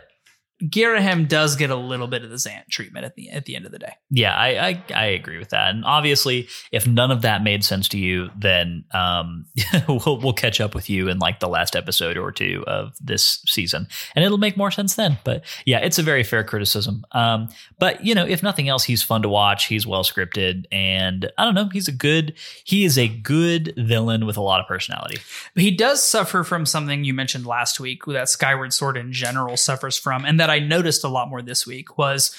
Girahim 0.62 1.28
does 1.28 1.54
get 1.54 1.68
a 1.68 1.76
little 1.76 2.06
bit 2.06 2.24
of 2.24 2.30
the 2.30 2.36
Zant 2.36 2.68
treatment 2.70 3.04
at 3.04 3.14
the 3.14 3.28
at 3.28 3.44
the 3.44 3.56
end 3.56 3.66
of 3.66 3.72
the 3.72 3.78
day. 3.78 3.92
Yeah, 4.10 4.34
I, 4.34 4.68
I 4.68 4.84
I 4.94 5.04
agree 5.06 5.38
with 5.38 5.50
that. 5.50 5.74
And 5.74 5.84
obviously, 5.84 6.48
if 6.72 6.86
none 6.86 7.10
of 7.10 7.22
that 7.22 7.42
made 7.42 7.62
sense 7.62 7.88
to 7.88 7.98
you, 7.98 8.30
then 8.38 8.84
um, 8.92 9.44
we'll 9.88 10.18
we'll 10.18 10.32
catch 10.32 10.60
up 10.60 10.74
with 10.74 10.88
you 10.88 11.08
in 11.08 11.18
like 11.18 11.40
the 11.40 11.48
last 11.48 11.76
episode 11.76 12.16
or 12.16 12.32
two 12.32 12.64
of 12.66 12.96
this 13.00 13.42
season, 13.46 13.86
and 14.14 14.24
it'll 14.24 14.38
make 14.38 14.56
more 14.56 14.70
sense 14.70 14.94
then. 14.94 15.18
But 15.24 15.44
yeah, 15.66 15.80
it's 15.80 15.98
a 15.98 16.02
very 16.02 16.22
fair 16.22 16.42
criticism. 16.42 17.04
Um, 17.12 17.48
but 17.78 18.02
you 18.04 18.14
know, 18.14 18.24
if 18.24 18.42
nothing 18.42 18.68
else, 18.68 18.84
he's 18.84 19.02
fun 19.02 19.22
to 19.22 19.28
watch. 19.28 19.66
He's 19.66 19.86
well 19.86 20.04
scripted, 20.04 20.64
and 20.72 21.30
I 21.36 21.44
don't 21.44 21.54
know, 21.54 21.68
he's 21.70 21.88
a 21.88 21.92
good 21.92 22.32
he 22.64 22.84
is 22.84 22.96
a 22.96 23.08
good 23.08 23.74
villain 23.76 24.24
with 24.24 24.38
a 24.38 24.42
lot 24.42 24.60
of 24.60 24.66
personality. 24.66 25.18
But 25.54 25.64
he 25.64 25.70
does 25.70 26.02
suffer 26.02 26.44
from 26.44 26.64
something 26.64 27.04
you 27.04 27.12
mentioned 27.12 27.44
last 27.44 27.78
week 27.78 28.06
that 28.06 28.28
Skyward 28.30 28.72
Sword 28.72 28.96
in 28.96 29.12
general 29.12 29.56
suffers 29.56 29.98
from, 29.98 30.24
and 30.24 30.40
that 30.40 30.45
I 30.50 30.58
noticed 30.58 31.04
a 31.04 31.08
lot 31.08 31.28
more 31.28 31.42
this 31.42 31.66
week 31.66 31.98
was 31.98 32.34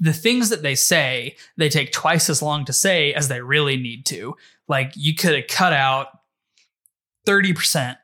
the 0.00 0.12
things 0.12 0.48
that 0.50 0.62
they 0.62 0.74
say, 0.74 1.36
they 1.56 1.68
take 1.68 1.92
twice 1.92 2.28
as 2.28 2.42
long 2.42 2.64
to 2.64 2.72
say 2.72 3.14
as 3.14 3.28
they 3.28 3.40
really 3.40 3.76
need 3.76 4.04
to. 4.06 4.36
Like 4.68 4.92
you 4.96 5.14
could 5.14 5.34
have 5.34 5.46
cut 5.48 5.72
out 5.72 6.08
30% 7.26 7.96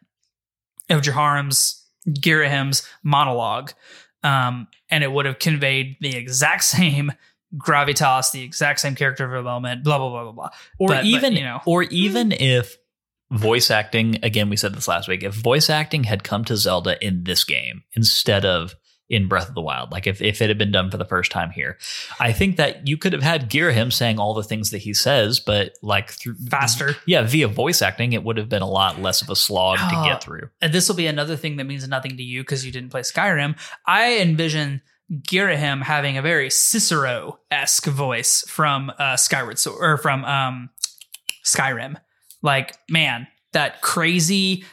of 0.89 1.03
Jaharim's 1.03 1.85
Girahim's 2.09 2.87
monologue, 3.03 3.73
um, 4.23 4.69
and 4.91 5.05
it 5.05 5.13
would 5.13 5.27
have 5.27 5.39
conveyed 5.39 5.97
the 6.01 6.17
exact 6.17 6.65
same 6.65 7.13
gravitas, 7.57 8.33
the 8.33 8.43
exact 8.43 8.81
same 8.81 8.95
character 8.95 9.27
development, 9.27 9.85
blah 9.85 9.99
blah 9.99 10.09
blah 10.11 10.23
blah 10.25 10.33
blah. 10.33 10.51
or 10.79 10.89
But- 10.89 10.97
but, 10.99 11.05
even 11.05 11.33
you 11.35 11.43
know. 11.43 11.61
or 11.67 11.83
even 11.85 12.33
if 12.33 12.77
voice 13.33 13.71
acting 13.71 14.19
again 14.25 14.51
we 14.51 14.57
said 14.57 14.75
this 14.75 14.89
last 14.89 15.07
week 15.07 15.23
if 15.23 15.33
voice 15.33 15.71
acting 15.71 16.03
had 16.03 16.25
come 16.25 16.45
to 16.45 16.57
zelda 16.57 16.99
in 17.01 17.23
this 17.23 17.45
game 17.45 17.85
instead 17.95 18.45
of 18.45 18.75
in 19.11 19.29
breath 19.29 19.49
of 19.49 19.55
the 19.55 19.61
wild 19.61 19.91
like 19.91 20.07
if, 20.07 20.23
if 20.23 20.41
it 20.41 20.49
had 20.49 20.57
been 20.57 20.71
done 20.71 20.91
for 20.91 20.97
the 20.97 21.05
first 21.05 21.31
time 21.31 21.51
here 21.51 21.77
i 22.21 22.33
think 22.33 22.57
that 22.57 22.87
you 22.89 22.97
could 22.97 23.13
have 23.13 23.23
had 23.23 23.51
Girahim 23.51 23.93
saying 23.93 24.19
all 24.19 24.33
the 24.33 24.43
things 24.45 24.71
that 24.71 24.79
he 24.79 24.95
says 24.95 25.41
but 25.41 25.73
like 25.83 26.11
through 26.11 26.37
Faster. 26.49 26.95
yeah 27.07 27.23
via 27.23 27.49
voice 27.49 27.83
acting 27.83 28.13
it 28.13 28.23
would 28.25 28.37
have 28.39 28.49
been 28.49 28.63
a 28.63 28.69
lot 28.71 29.01
less 29.01 29.21
of 29.21 29.29
a 29.29 29.37
slog 29.37 29.79
to 29.79 29.91
Oh. 29.97 30.05
get 30.05 30.23
through 30.23 30.49
and 30.63 30.73
this 30.73 30.89
will 30.89 30.97
be 30.97 31.07
another 31.07 31.37
thing 31.37 31.57
that 31.57 31.65
means 31.65 31.87
nothing 31.89 32.17
to 32.17 32.23
you 32.23 32.43
because 32.43 32.65
you 32.65 32.73
didn't 32.73 32.91
play 32.91 33.03
Skyrim. 33.03 33.59
I 33.87 34.19
envision 34.19 34.81
Girahim 35.13 35.83
having 35.83 36.17
a 36.17 36.23
very 36.23 36.51
Cicero 36.51 37.41
esque 37.51 37.87
voice 37.87 38.45
from 38.49 38.93
uh, 38.99 39.17
Skyward 39.17 39.59
Sword 39.59 39.79
or 39.81 39.97
from 39.97 40.25
um, 40.25 40.71
Skyrim. 41.45 41.97
Like, 42.43 42.77
man, 42.89 43.27
that 43.53 43.83
crazy 43.83 44.65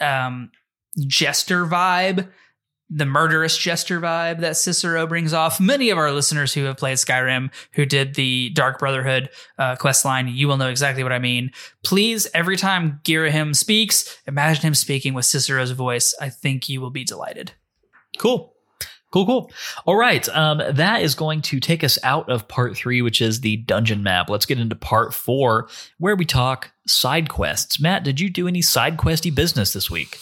um, 0.00 0.50
jester 1.06 1.64
vibe, 1.66 2.28
the 2.88 3.06
murderous 3.06 3.58
jester 3.58 4.00
vibe 4.00 4.40
that 4.40 4.56
Cicero 4.56 5.06
brings 5.06 5.32
off. 5.32 5.60
Many 5.60 5.90
of 5.90 5.98
our 5.98 6.12
listeners 6.12 6.54
who 6.54 6.64
have 6.64 6.76
played 6.76 6.98
Skyrim, 6.98 7.52
who 7.72 7.84
did 7.84 8.14
the 8.14 8.50
Dark 8.50 8.78
Brotherhood 8.78 9.30
uh, 9.58 9.76
quest 9.76 10.04
line, 10.04 10.28
you 10.28 10.46
will 10.46 10.56
know 10.56 10.68
exactly 10.68 11.02
what 11.02 11.12
I 11.12 11.18
mean. 11.18 11.50
Please, 11.84 12.28
every 12.32 12.56
time 12.56 13.00
Girahim 13.02 13.56
speaks, 13.56 14.18
imagine 14.26 14.62
him 14.62 14.74
speaking 14.74 15.14
with 15.14 15.24
Cicero's 15.24 15.72
voice. 15.72 16.14
I 16.20 16.28
think 16.28 16.68
you 16.68 16.80
will 16.80 16.90
be 16.90 17.04
delighted. 17.04 17.52
Cool. 18.18 18.54
Cool, 19.12 19.26
cool. 19.26 19.52
All 19.86 19.96
right. 19.96 20.28
Um, 20.28 20.60
that 20.68 21.02
is 21.02 21.14
going 21.14 21.40
to 21.42 21.58
take 21.58 21.82
us 21.82 21.98
out 22.02 22.28
of 22.28 22.48
part 22.48 22.76
three, 22.76 23.02
which 23.02 23.20
is 23.20 23.40
the 23.40 23.56
dungeon 23.58 24.02
map. 24.02 24.28
Let's 24.28 24.46
get 24.46 24.58
into 24.58 24.76
part 24.76 25.14
four, 25.14 25.68
where 25.98 26.16
we 26.16 26.24
talk 26.24 26.72
side 26.86 27.28
quests. 27.28 27.80
Matt, 27.80 28.04
did 28.04 28.20
you 28.20 28.28
do 28.28 28.46
any 28.46 28.62
side 28.62 28.96
questy 28.96 29.34
business 29.34 29.72
this 29.72 29.90
week? 29.90 30.18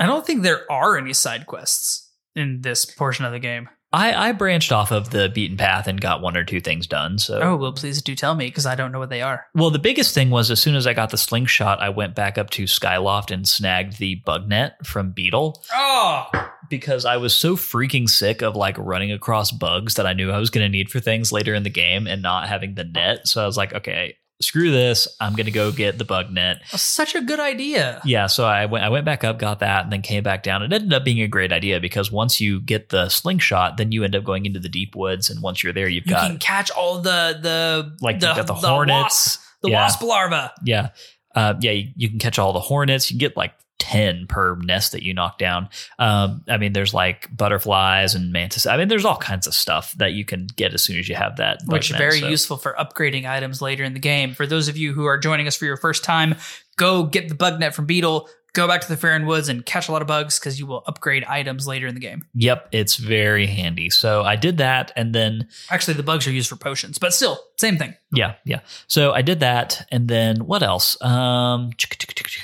I 0.00 0.06
don't 0.06 0.26
think 0.26 0.42
there 0.42 0.70
are 0.72 0.96
any 0.98 1.12
side 1.12 1.46
quests 1.46 2.10
in 2.34 2.62
this 2.62 2.84
portion 2.84 3.24
of 3.24 3.32
the 3.32 3.38
game. 3.38 3.68
I, 3.92 4.28
I 4.28 4.32
branched 4.32 4.70
off 4.70 4.92
of 4.92 5.10
the 5.10 5.28
beaten 5.28 5.56
path 5.56 5.88
and 5.88 6.00
got 6.00 6.22
one 6.22 6.36
or 6.36 6.44
two 6.44 6.60
things 6.60 6.86
done. 6.86 7.18
So, 7.18 7.40
Oh, 7.42 7.56
well, 7.56 7.72
please 7.72 8.00
do 8.00 8.14
tell 8.14 8.36
me 8.36 8.46
because 8.46 8.64
I 8.64 8.76
don't 8.76 8.92
know 8.92 9.00
what 9.00 9.10
they 9.10 9.20
are. 9.20 9.46
well, 9.54 9.70
the 9.70 9.80
biggest 9.80 10.14
thing 10.14 10.30
was 10.30 10.48
as 10.48 10.62
soon 10.62 10.76
as 10.76 10.86
I 10.86 10.92
got 10.94 11.10
the 11.10 11.18
slingshot, 11.18 11.80
I 11.82 11.88
went 11.88 12.14
back 12.14 12.38
up 12.38 12.50
to 12.50 12.64
Skyloft 12.64 13.32
and 13.32 13.48
snagged 13.48 13.98
the 13.98 14.14
bug 14.24 14.48
net 14.48 14.86
from 14.86 15.10
Beetle. 15.10 15.60
Oh, 15.74 16.30
because 16.68 17.04
I 17.04 17.16
was 17.16 17.34
so 17.34 17.56
freaking 17.56 18.08
sick 18.08 18.42
of 18.42 18.54
like 18.54 18.78
running 18.78 19.10
across 19.10 19.50
bugs 19.50 19.94
that 19.94 20.06
I 20.06 20.12
knew 20.12 20.30
I 20.30 20.38
was 20.38 20.50
going 20.50 20.64
to 20.64 20.68
need 20.70 20.88
for 20.88 21.00
things 21.00 21.32
later 21.32 21.52
in 21.52 21.64
the 21.64 21.68
game 21.68 22.06
and 22.06 22.22
not 22.22 22.48
having 22.48 22.76
the 22.76 22.84
net. 22.84 23.26
So 23.26 23.42
I 23.42 23.46
was 23.46 23.56
like, 23.56 23.74
okay, 23.74 24.14
screw 24.40 24.70
this. 24.70 25.06
I'm 25.20 25.34
going 25.34 25.46
to 25.46 25.52
go 25.52 25.70
get 25.72 25.98
the 25.98 26.04
bug 26.04 26.30
net. 26.30 26.62
such 26.68 27.14
a 27.14 27.20
good 27.20 27.40
idea. 27.40 28.00
Yeah, 28.04 28.26
so 28.26 28.44
I 28.44 28.66
went 28.66 28.84
I 28.84 28.88
went 28.88 29.04
back 29.04 29.24
up, 29.24 29.38
got 29.38 29.60
that, 29.60 29.84
and 29.84 29.92
then 29.92 30.02
came 30.02 30.22
back 30.22 30.42
down. 30.42 30.62
It 30.62 30.72
ended 30.72 30.92
up 30.92 31.04
being 31.04 31.20
a 31.20 31.28
great 31.28 31.52
idea 31.52 31.80
because 31.80 32.10
once 32.10 32.40
you 32.40 32.60
get 32.60 32.88
the 32.88 33.08
slingshot, 33.08 33.76
then 33.76 33.92
you 33.92 34.04
end 34.04 34.14
up 34.16 34.24
going 34.24 34.46
into 34.46 34.60
the 34.60 34.68
deep 34.68 34.94
woods, 34.96 35.30
and 35.30 35.42
once 35.42 35.62
you're 35.62 35.72
there, 35.72 35.88
you've 35.88 36.04
got 36.04 36.10
You 36.10 36.14
got 36.22 36.28
can 36.30 36.38
catch 36.38 36.70
all 36.70 37.00
the 37.00 37.38
the 37.40 37.96
like 38.00 38.20
the, 38.20 38.28
you've 38.28 38.36
got 38.36 38.46
the, 38.46 38.54
hornets. 38.54 39.38
wasp, 39.38 39.40
the 39.62 39.70
yeah, 39.70 39.82
wasp 39.82 40.02
larva. 40.02 40.52
yeah, 40.64 40.88
uh, 41.34 41.54
yeah. 41.60 41.72
You, 41.72 41.92
you 41.96 42.08
can 42.08 42.18
catch 42.18 42.38
all 42.38 42.52
the 42.52 42.60
hornets. 42.60 43.10
You 43.10 43.14
can 43.14 43.20
get 43.28 43.36
like 43.36 43.54
ten 43.80 44.26
per 44.28 44.54
nest 44.56 44.92
that 44.92 45.02
you 45.02 45.12
knock 45.12 45.38
down. 45.38 45.68
Um, 45.98 46.44
I 46.48 46.58
mean, 46.58 46.72
there's 46.72 46.94
like 46.94 47.34
butterflies 47.36 48.14
and 48.14 48.32
mantis. 48.32 48.66
I 48.66 48.76
mean, 48.76 48.86
there's 48.86 49.04
all 49.04 49.16
kinds 49.16 49.48
of 49.48 49.54
stuff 49.54 49.92
that 49.94 50.12
you 50.12 50.24
can 50.24 50.46
get 50.46 50.72
as 50.72 50.82
soon 50.84 50.98
as 50.98 51.08
you 51.08 51.16
have 51.16 51.36
that. 51.38 51.62
which 51.66 51.90
net, 51.90 51.98
very 51.98 52.20
so- 52.20 52.28
useful 52.28 52.56
for 52.58 52.76
upgrading 52.78 53.28
items 53.28 53.60
later 53.60 53.82
in 53.82 53.94
the 53.94 54.00
game. 54.00 54.34
For 54.34 54.46
those 54.46 54.68
of 54.68 54.76
you 54.76 54.92
who 54.92 55.06
are 55.06 55.18
joining 55.18 55.48
us 55.48 55.56
for 55.56 55.64
your 55.64 55.76
first 55.76 56.04
time, 56.04 56.36
go 56.76 57.04
get 57.04 57.28
the 57.28 57.34
bug 57.34 57.58
net 57.58 57.74
from 57.74 57.86
Beetle. 57.86 58.28
Go 58.52 58.66
back 58.66 58.80
to 58.80 58.88
the 58.88 58.96
Faron 58.96 59.26
Woods 59.26 59.48
and 59.48 59.64
catch 59.64 59.88
a 59.88 59.92
lot 59.92 60.02
of 60.02 60.08
bugs 60.08 60.40
because 60.40 60.58
you 60.58 60.66
will 60.66 60.82
upgrade 60.84 61.22
items 61.22 61.68
later 61.68 61.86
in 61.86 61.94
the 61.94 62.00
game. 62.00 62.24
Yep, 62.34 62.70
it's 62.72 62.96
very 62.96 63.46
handy. 63.46 63.90
So 63.90 64.22
I 64.24 64.34
did 64.34 64.58
that, 64.58 64.90
and 64.96 65.14
then 65.14 65.46
Actually, 65.70 65.94
the 65.94 66.02
bugs 66.02 66.26
are 66.26 66.32
used 66.32 66.48
for 66.48 66.56
potions, 66.56 66.98
but 66.98 67.14
still, 67.14 67.38
same 67.60 67.78
thing. 67.78 67.94
Yeah, 68.12 68.34
yeah. 68.44 68.60
So 68.88 69.12
I 69.12 69.22
did 69.22 69.38
that, 69.38 69.86
and 69.92 70.08
then 70.08 70.46
what 70.46 70.64
else? 70.64 71.00
Um, 71.00 71.70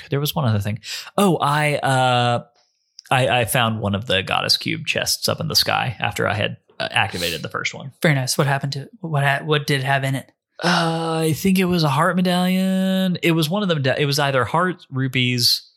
there 0.09 0.19
was 0.19 0.35
one 0.35 0.45
other 0.45 0.59
thing. 0.59 0.79
Oh, 1.17 1.37
I 1.37 1.75
uh, 1.75 2.43
I, 3.09 3.41
I 3.41 3.45
found 3.45 3.79
one 3.79 3.95
of 3.95 4.05
the 4.07 4.23
goddess 4.23 4.57
cube 4.57 4.85
chests 4.85 5.29
up 5.29 5.39
in 5.39 5.47
the 5.47 5.55
sky 5.55 5.95
after 5.99 6.27
I 6.27 6.33
had 6.33 6.57
uh, 6.79 6.87
activated 6.91 7.41
the 7.41 7.49
first 7.49 7.73
one. 7.73 7.93
Very 8.01 8.15
nice. 8.15 8.37
What 8.37 8.47
happened 8.47 8.73
to 8.73 8.81
it? 8.83 8.89
What 9.01 9.23
ha- 9.23 9.43
what 9.43 9.67
did 9.67 9.81
it 9.81 9.85
have 9.85 10.03
in 10.03 10.15
it? 10.15 10.31
Uh, 10.63 11.19
I 11.21 11.33
think 11.33 11.59
it 11.59 11.65
was 11.65 11.83
a 11.83 11.89
heart 11.89 12.15
medallion. 12.15 13.17
It 13.21 13.33
was 13.33 13.49
one 13.49 13.63
of 13.63 13.69
them. 13.69 13.85
It 13.97 14.05
was 14.05 14.19
either 14.19 14.43
heart 14.43 14.85
rupees 14.89 15.69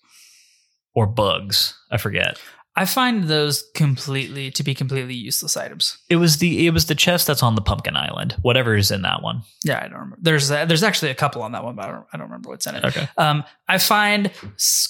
or 0.95 1.07
bugs. 1.07 1.74
I 1.91 1.99
forget. 1.99 2.41
I 2.77 2.85
find 2.85 3.25
those 3.25 3.64
completely 3.75 4.51
to 4.53 4.62
be 4.62 4.75
completely 4.75 5.14
useless 5.14 5.57
items. 5.57 5.99
It 6.09 6.16
was 6.16 6.39
the 6.39 6.66
it 6.66 6.73
was 6.73 6.87
the 6.87 6.95
chest 6.95 7.27
that's 7.27 7.43
on 7.43 7.57
the 7.57 7.61
pumpkin 7.61 7.97
island. 7.97 8.37
Whatever 8.43 8.77
is 8.77 8.91
in 8.91 9.03
that 9.03 9.23
one. 9.23 9.43
Yeah, 9.64 9.79
I 9.79 9.89
don't 9.89 9.95
remember. 9.95 10.18
There's 10.21 10.51
uh, 10.51 10.64
there's 10.66 10.85
actually 10.85 11.11
a 11.11 11.14
couple 11.14 11.43
on 11.43 11.53
that 11.53 11.64
one, 11.64 11.75
but 11.75 11.87
I 11.87 11.91
don't, 11.91 12.07
I 12.12 12.16
don't 12.16 12.27
remember 12.29 12.51
what's 12.51 12.66
in 12.66 12.77
it. 12.77 12.85
Okay. 12.85 13.09
Um, 13.18 13.45
I 13.68 13.79
find 13.79 14.31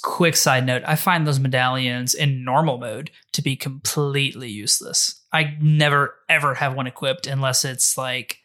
quick 0.03 0.37
side 0.37 0.66
note. 0.66 0.83
I 0.87 0.97
find 0.97 1.26
those 1.26 1.41
medallions 1.41 2.14
in 2.14 2.45
normal 2.45 2.78
mode 2.78 3.11
to 3.33 3.43
be 3.43 3.57
completely 3.57 4.51
useless. 4.51 5.22
I 5.33 5.57
never 5.61 6.14
ever 6.28 6.55
have 6.55 6.74
one 6.74 6.87
equipped 6.87 7.26
unless 7.26 7.64
it's 7.64 7.97
like 7.97 8.39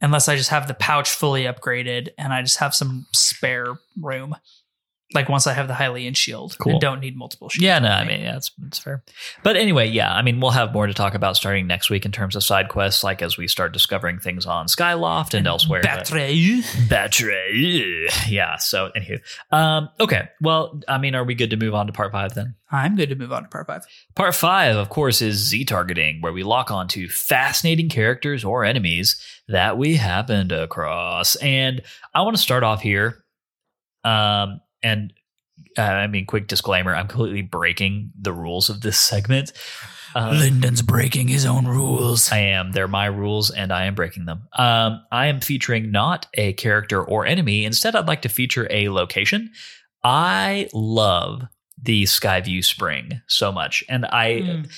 unless 0.00 0.28
I 0.28 0.36
just 0.36 0.50
have 0.50 0.68
the 0.68 0.74
pouch 0.74 1.10
fully 1.10 1.44
upgraded 1.44 2.08
and 2.18 2.32
I 2.34 2.42
just 2.42 2.58
have 2.58 2.74
some 2.74 3.06
spare 3.12 3.78
room. 3.98 4.36
Like 5.12 5.28
once 5.28 5.46
I 5.46 5.52
have 5.52 5.68
the 5.68 5.74
Hylian 5.74 6.16
shield 6.16 6.56
Cool. 6.58 6.72
and 6.72 6.80
don't 6.80 6.98
need 6.98 7.16
multiple 7.16 7.48
shields. 7.48 7.62
Yeah, 7.62 7.78
no, 7.78 7.90
I 7.90 8.04
mean, 8.04 8.22
yeah, 8.22 8.36
it's, 8.36 8.50
it's 8.66 8.78
fair. 8.78 9.04
But 9.44 9.54
anyway, 9.56 9.86
yeah, 9.88 10.12
I 10.12 10.22
mean, 10.22 10.40
we'll 10.40 10.50
have 10.50 10.72
more 10.72 10.86
to 10.88 10.94
talk 10.94 11.14
about 11.14 11.36
starting 11.36 11.66
next 11.68 11.88
week 11.90 12.04
in 12.04 12.10
terms 12.10 12.34
of 12.34 12.42
side 12.42 12.68
quests, 12.68 13.04
like 13.04 13.22
as 13.22 13.36
we 13.36 13.46
start 13.46 13.72
discovering 13.72 14.18
things 14.18 14.44
on 14.46 14.66
Skyloft 14.66 15.34
and, 15.34 15.46
elsewhere. 15.46 15.82
but- 15.82 15.90
Battery. 16.10 16.62
Battery. 16.88 18.08
Yeah. 18.28 18.56
So, 18.56 18.90
anywho. 18.96 19.20
Um, 19.54 19.88
okay. 20.00 20.30
Well, 20.40 20.80
I 20.88 20.98
mean, 20.98 21.14
are 21.14 21.22
we 21.24 21.34
good 21.34 21.50
to 21.50 21.56
move 21.56 21.74
on 21.74 21.86
to 21.86 21.92
part 21.92 22.10
five 22.10 22.34
then? 22.34 22.54
I'm 22.72 22.96
good 22.96 23.10
to 23.10 23.14
move 23.14 23.32
on 23.32 23.42
to 23.44 23.48
part 23.48 23.66
five. 23.68 23.82
Part 24.16 24.34
five, 24.34 24.74
of 24.76 24.88
course, 24.88 25.22
is 25.22 25.36
Z 25.36 25.66
targeting, 25.66 26.22
where 26.22 26.32
we 26.32 26.42
lock 26.42 26.70
onto 26.72 27.08
fascinating 27.08 27.88
characters 27.88 28.42
or 28.42 28.64
enemies 28.64 29.20
that 29.48 29.78
we 29.78 29.94
happened 29.96 30.50
across. 30.50 31.36
And 31.36 31.82
I 32.14 32.22
want 32.22 32.34
to 32.36 32.42
start 32.42 32.64
off 32.64 32.80
here. 32.80 33.24
Um, 34.02 34.60
and 34.84 35.12
uh, 35.76 35.82
I 35.82 36.06
mean, 36.06 36.26
quick 36.26 36.46
disclaimer 36.46 36.94
I'm 36.94 37.08
completely 37.08 37.42
breaking 37.42 38.12
the 38.20 38.32
rules 38.32 38.68
of 38.70 38.82
this 38.82 38.98
segment. 38.98 39.52
Um, 40.14 40.38
Lyndon's 40.38 40.82
breaking 40.82 41.26
his 41.26 41.44
own 41.44 41.66
rules. 41.66 42.30
I 42.30 42.38
am. 42.38 42.70
They're 42.70 42.86
my 42.86 43.06
rules, 43.06 43.50
and 43.50 43.72
I 43.72 43.86
am 43.86 43.96
breaking 43.96 44.26
them. 44.26 44.44
Um, 44.56 45.04
I 45.10 45.26
am 45.26 45.40
featuring 45.40 45.90
not 45.90 46.26
a 46.34 46.52
character 46.52 47.02
or 47.02 47.26
enemy. 47.26 47.64
Instead, 47.64 47.96
I'd 47.96 48.06
like 48.06 48.22
to 48.22 48.28
feature 48.28 48.68
a 48.70 48.90
location. 48.90 49.50
I 50.04 50.68
love 50.72 51.42
the 51.82 52.04
Skyview 52.04 52.64
Spring 52.64 53.20
so 53.26 53.50
much, 53.52 53.82
and 53.88 54.06
I 54.06 54.28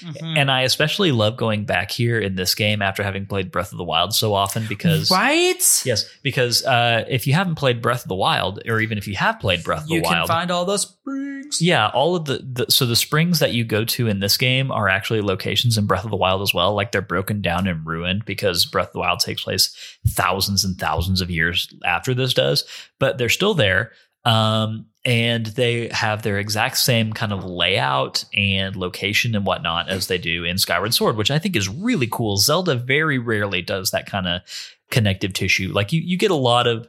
Mhm. 0.02 0.36
and 0.38 0.50
I 0.50 0.62
especially 0.62 1.12
love 1.12 1.36
going 1.36 1.64
back 1.64 1.90
here 1.90 2.18
in 2.18 2.34
this 2.36 2.54
game 2.54 2.80
after 2.82 3.02
having 3.02 3.26
played 3.26 3.52
Breath 3.52 3.70
of 3.70 3.78
the 3.78 3.84
Wild 3.84 4.14
so 4.14 4.32
often 4.34 4.66
because 4.66 5.10
right? 5.10 5.62
yes, 5.84 6.08
because 6.22 6.64
uh, 6.64 7.04
if 7.08 7.26
you 7.26 7.34
haven't 7.34 7.56
played 7.56 7.80
Breath 7.82 8.02
of 8.04 8.08
the 8.08 8.14
Wild, 8.14 8.60
or 8.66 8.80
even 8.80 8.96
if 8.98 9.06
you 9.06 9.14
have 9.16 9.38
played 9.38 9.62
Breath 9.62 9.84
of 9.84 9.90
You 9.90 10.00
the 10.00 10.04
Wild, 10.04 10.14
you 10.14 10.20
can 10.22 10.26
find 10.26 10.50
all 10.50 10.64
those 10.64 10.82
springs. 10.82 11.60
yeah, 11.60 11.88
all 11.88 12.16
of 12.16 12.24
the, 12.24 12.38
the 12.64 12.66
so 12.72 12.86
the 12.86 12.96
springs 12.96 13.38
that 13.40 13.52
you 13.52 13.62
go 13.62 13.84
to 13.84 14.08
in 14.08 14.18
this 14.20 14.36
game 14.38 14.72
are 14.72 14.88
actually 14.88 15.20
locations 15.20 15.76
in 15.78 15.86
Breath 15.86 16.04
of 16.04 16.10
the 16.10 16.16
Wild 16.16 16.40
as 16.42 16.54
well. 16.54 16.74
Like 16.74 16.92
they're 16.92 17.02
broken 17.02 17.40
down 17.42 17.66
and 17.68 17.86
ruined 17.86 18.24
because 18.24 18.64
Breath 18.64 18.88
of 18.88 18.92
the 18.94 18.98
Wild 19.00 19.20
takes 19.20 19.44
place 19.44 19.76
thousands 20.08 20.64
and 20.64 20.76
thousands 20.78 21.20
of 21.20 21.30
years 21.30 21.72
after 21.84 22.14
this 22.14 22.32
does, 22.34 22.64
but 22.98 23.18
they're 23.18 23.28
still 23.28 23.54
there. 23.54 23.92
Um, 24.24 24.86
and 25.06 25.46
they 25.46 25.88
have 25.92 26.22
their 26.22 26.36
exact 26.36 26.76
same 26.76 27.12
kind 27.12 27.32
of 27.32 27.44
layout 27.44 28.24
and 28.34 28.74
location 28.74 29.36
and 29.36 29.46
whatnot 29.46 29.88
as 29.88 30.08
they 30.08 30.18
do 30.18 30.42
in 30.42 30.58
Skyward 30.58 30.92
Sword, 30.92 31.16
which 31.16 31.30
I 31.30 31.38
think 31.38 31.54
is 31.54 31.68
really 31.68 32.08
cool. 32.10 32.36
Zelda 32.36 32.74
very 32.74 33.16
rarely 33.16 33.62
does 33.62 33.92
that 33.92 34.06
kind 34.06 34.26
of 34.26 34.42
connective 34.90 35.32
tissue. 35.32 35.72
Like 35.72 35.92
you, 35.92 36.00
you 36.00 36.18
get 36.18 36.32
a 36.32 36.34
lot 36.34 36.66
of 36.66 36.88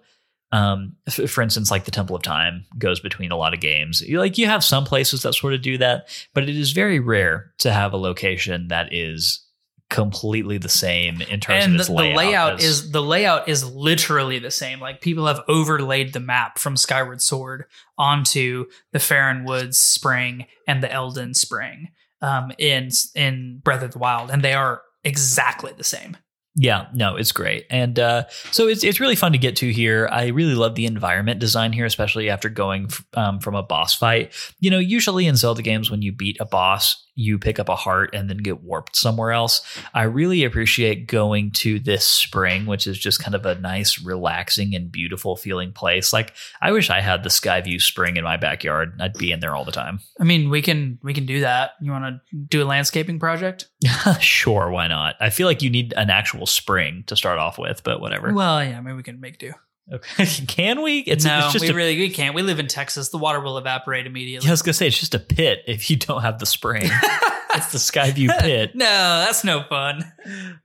um 0.54 0.96
f- 1.08 1.30
for 1.30 1.42
instance 1.42 1.70
like 1.70 1.84
the 1.84 1.92
temple 1.92 2.16
of 2.16 2.22
time 2.22 2.66
goes 2.78 3.02
between 3.02 3.34
a 3.34 3.36
lot 3.36 3.54
of 3.54 3.60
games 3.60 4.02
like 4.08 4.38
you 4.38 4.46
have 4.46 4.64
some 4.64 4.86
places 4.86 5.24
that 5.24 5.34
sort 5.34 5.54
of 5.54 5.62
do 5.62 5.78
that 5.78 6.08
but 6.34 6.44
it 6.44 6.56
is 6.56 6.72
very 6.72 7.00
rare 7.02 7.52
to 7.58 7.70
have 7.70 7.92
a 7.92 7.98
location 7.98 8.70
that 8.70 8.94
is 8.94 9.46
completely 9.90 10.58
the 10.58 10.70
same 10.70 11.22
in 11.22 11.40
terms 11.40 11.64
and 11.64 11.74
of 11.74 11.78
the, 11.78 11.80
its 11.80 11.88
the 11.88 11.94
layout, 11.94 12.18
layout 12.18 12.54
as- 12.56 12.64
is 12.64 12.92
the 12.92 13.02
layout 13.02 13.48
is 13.48 13.64
literally 13.64 14.40
the 14.40 14.52
same. 14.52 14.80
Like 14.80 15.02
people 15.02 15.28
have 15.28 15.42
overlaid 15.48 16.14
the 16.14 16.20
map 16.20 16.60
from 16.60 16.76
Skyward 16.76 17.22
Sword 17.22 17.66
onto 17.98 18.66
the 18.92 19.00
Faron 19.00 19.46
Woods 19.46 19.80
Spring 19.80 20.46
and 20.68 20.84
the 20.84 20.88
Eldin 20.88 21.36
Spring 21.36 21.90
um, 22.22 22.52
in 22.58 22.90
in 23.16 23.60
Breath 23.64 23.84
of 23.84 23.92
the 23.92 24.00
Wild, 24.00 24.30
and 24.30 24.44
they 24.44 24.54
are 24.54 24.82
exactly 25.04 25.72
the 25.78 25.84
same. 25.84 26.18
Yeah, 26.60 26.88
no, 26.92 27.18
it's 27.18 27.32
great, 27.32 27.68
and 27.70 28.00
uh, 28.00 28.24
so 28.52 28.68
it's 28.68 28.84
it's 28.84 29.00
really 29.00 29.16
fun 29.16 29.32
to 29.34 29.38
get 29.38 29.58
to 29.58 29.72
here. 29.72 30.10
I 30.12 30.28
really 30.28 30.56
love 30.56 30.74
the 30.74 30.88
environment 30.88 31.40
design 31.40 31.72
here, 31.72 31.86
especially 31.86 32.32
after 32.32 32.50
going 32.50 32.86
f- 32.86 33.06
um, 33.14 33.40
from 33.40 33.54
a 33.54 33.62
boss 33.62 33.94
fight. 33.94 34.34
You 34.60 34.72
know, 34.72 34.80
usually 34.80 35.28
in 35.28 35.36
Zelda 35.36 35.62
games, 35.62 35.92
when 35.92 36.02
you 36.02 36.12
beat 36.12 36.38
a 36.40 36.46
boss, 36.46 37.07
you 37.18 37.40
pick 37.40 37.60
up 37.60 37.68
a 37.68 37.76
heart 37.76 38.12
and 38.14 38.30
then 38.30 38.38
get 38.38 38.64
warped 38.64 38.96
somewhere 38.96 39.32
else. 39.32 39.62
I 39.94 40.04
really 40.04 40.44
appreciate 40.44 41.08
going 41.08 41.52
to 41.52 41.80
this 41.80 42.06
spring, 42.06 42.68
which 42.68 42.86
is 42.86 42.98
just 42.98 43.22
kind 43.22 43.34
of 43.34 43.46
a 43.46 43.56
nice, 43.56 44.00
relaxing, 44.00 44.76
and 44.76 44.92
beautiful 44.92 45.36
feeling 45.36 45.74
place. 45.74 46.14
Like 46.14 46.34
I 46.62 46.72
wish 46.72 46.92
I 46.92 47.02
had 47.02 47.24
the 47.24 47.30
Skyview 47.30 47.82
Spring 47.82 48.18
in 48.18 48.24
my 48.24 48.38
backyard. 48.38 48.94
I'd 49.02 49.14
be 49.14 49.32
in 49.32 49.40
there 49.40 49.56
all 49.56 49.66
the 49.66 49.72
time. 49.72 50.00
I 50.20 50.24
mean, 50.24 50.50
we 50.50 50.62
can 50.62 51.00
we 51.02 51.14
can 51.14 51.26
do 51.26 51.42
that. 51.42 51.72
You 51.82 51.92
want 51.92 52.06
to 52.06 52.36
do 52.36 52.64
a 52.64 52.66
landscaping 52.66 53.20
project? 53.20 53.68
sure, 54.20 54.70
why 54.70 54.88
not? 54.88 55.16
I 55.20 55.32
feel 55.32 55.48
like 55.48 55.64
you 55.64 55.72
need 55.72 55.94
an 55.98 56.12
actual 56.12 56.46
spring 56.46 57.04
to 57.08 57.16
start 57.16 57.40
off 57.40 57.58
with, 57.58 57.84
but 57.84 58.00
whatever. 58.00 58.32
Well, 58.32 58.64
yeah, 58.64 58.80
maybe 58.80 58.96
we 58.96 59.04
can 59.04 59.20
make 59.20 59.40
do. 59.40 59.54
Okay. 59.92 60.26
Can 60.48 60.82
we? 60.82 61.00
It's, 61.00 61.24
no, 61.26 61.40
it's 61.46 61.54
just 61.54 61.64
we 61.64 61.70
a 61.70 61.74
really 61.74 61.98
we 61.98 62.10
can't. 62.10 62.36
We 62.36 62.42
live 62.42 62.60
in 62.60 62.68
Texas. 62.68 63.10
The 63.10 63.18
water 63.18 63.40
will 63.40 63.58
evaporate 63.58 64.06
immediately. 64.06 64.46
Yeah, 64.46 64.52
I 64.52 64.54
was 64.54 64.62
gonna 64.62 64.74
say 64.74 64.88
it's 64.88 65.00
just 65.00 65.16
a 65.16 65.20
pit 65.20 65.64
if 65.68 65.90
you 65.90 65.96
don't 65.96 66.22
have 66.22 66.40
the 66.40 66.46
spring. 66.46 66.84
it's 67.54 67.72
the 67.72 67.78
Skyview 67.78 68.38
pit. 68.40 68.76
no, 68.76 68.86
that's 68.86 69.44
no 69.44 69.64
fun. 69.64 70.12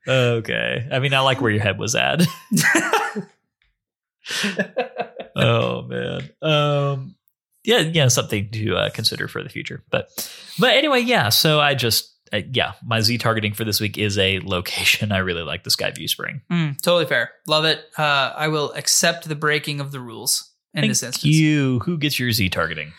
Okay. 0.06 0.88
I 0.90 0.98
mean, 0.98 1.14
I 1.14 1.20
like 1.20 1.40
where 1.40 1.50
your 1.50 1.62
head 1.62 1.78
was 1.78 1.94
at. 1.94 2.22
oh 5.36 5.82
man. 5.82 6.30
Um. 6.42 7.14
Yeah, 7.64 7.78
yeah, 7.78 8.08
something 8.08 8.50
to 8.50 8.76
uh, 8.76 8.90
consider 8.90 9.28
for 9.28 9.40
the 9.40 9.48
future. 9.48 9.84
But, 9.88 10.08
but 10.58 10.74
anyway, 10.74 11.02
yeah. 11.02 11.28
So 11.28 11.60
I 11.60 11.74
just, 11.74 12.11
uh, 12.32 12.40
yeah, 12.52 12.72
my 12.84 13.00
Z 13.00 13.18
targeting 13.18 13.52
for 13.52 13.64
this 13.64 13.80
week 13.80 13.98
is 13.98 14.18
a 14.18 14.40
location. 14.40 15.12
I 15.12 15.18
really 15.18 15.42
like 15.42 15.64
the 15.64 15.70
Skyview 15.70 16.08
Spring. 16.08 16.40
Mm, 16.50 16.80
totally 16.80 17.06
fair. 17.06 17.30
Love 17.46 17.64
it. 17.64 17.80
Uh, 17.96 18.32
I 18.36 18.48
will 18.48 18.72
accept 18.72 19.28
the 19.28 19.34
breaking 19.34 19.80
of 19.80 19.92
the 19.92 20.00
rules 20.00 20.50
in 20.74 20.82
Thank 20.82 20.90
this 20.90 21.02
instance. 21.02 21.24
you. 21.34 21.80
Who 21.80 21.98
gets 21.98 22.18
your 22.18 22.32
Z 22.32 22.48
targeting? 22.48 22.92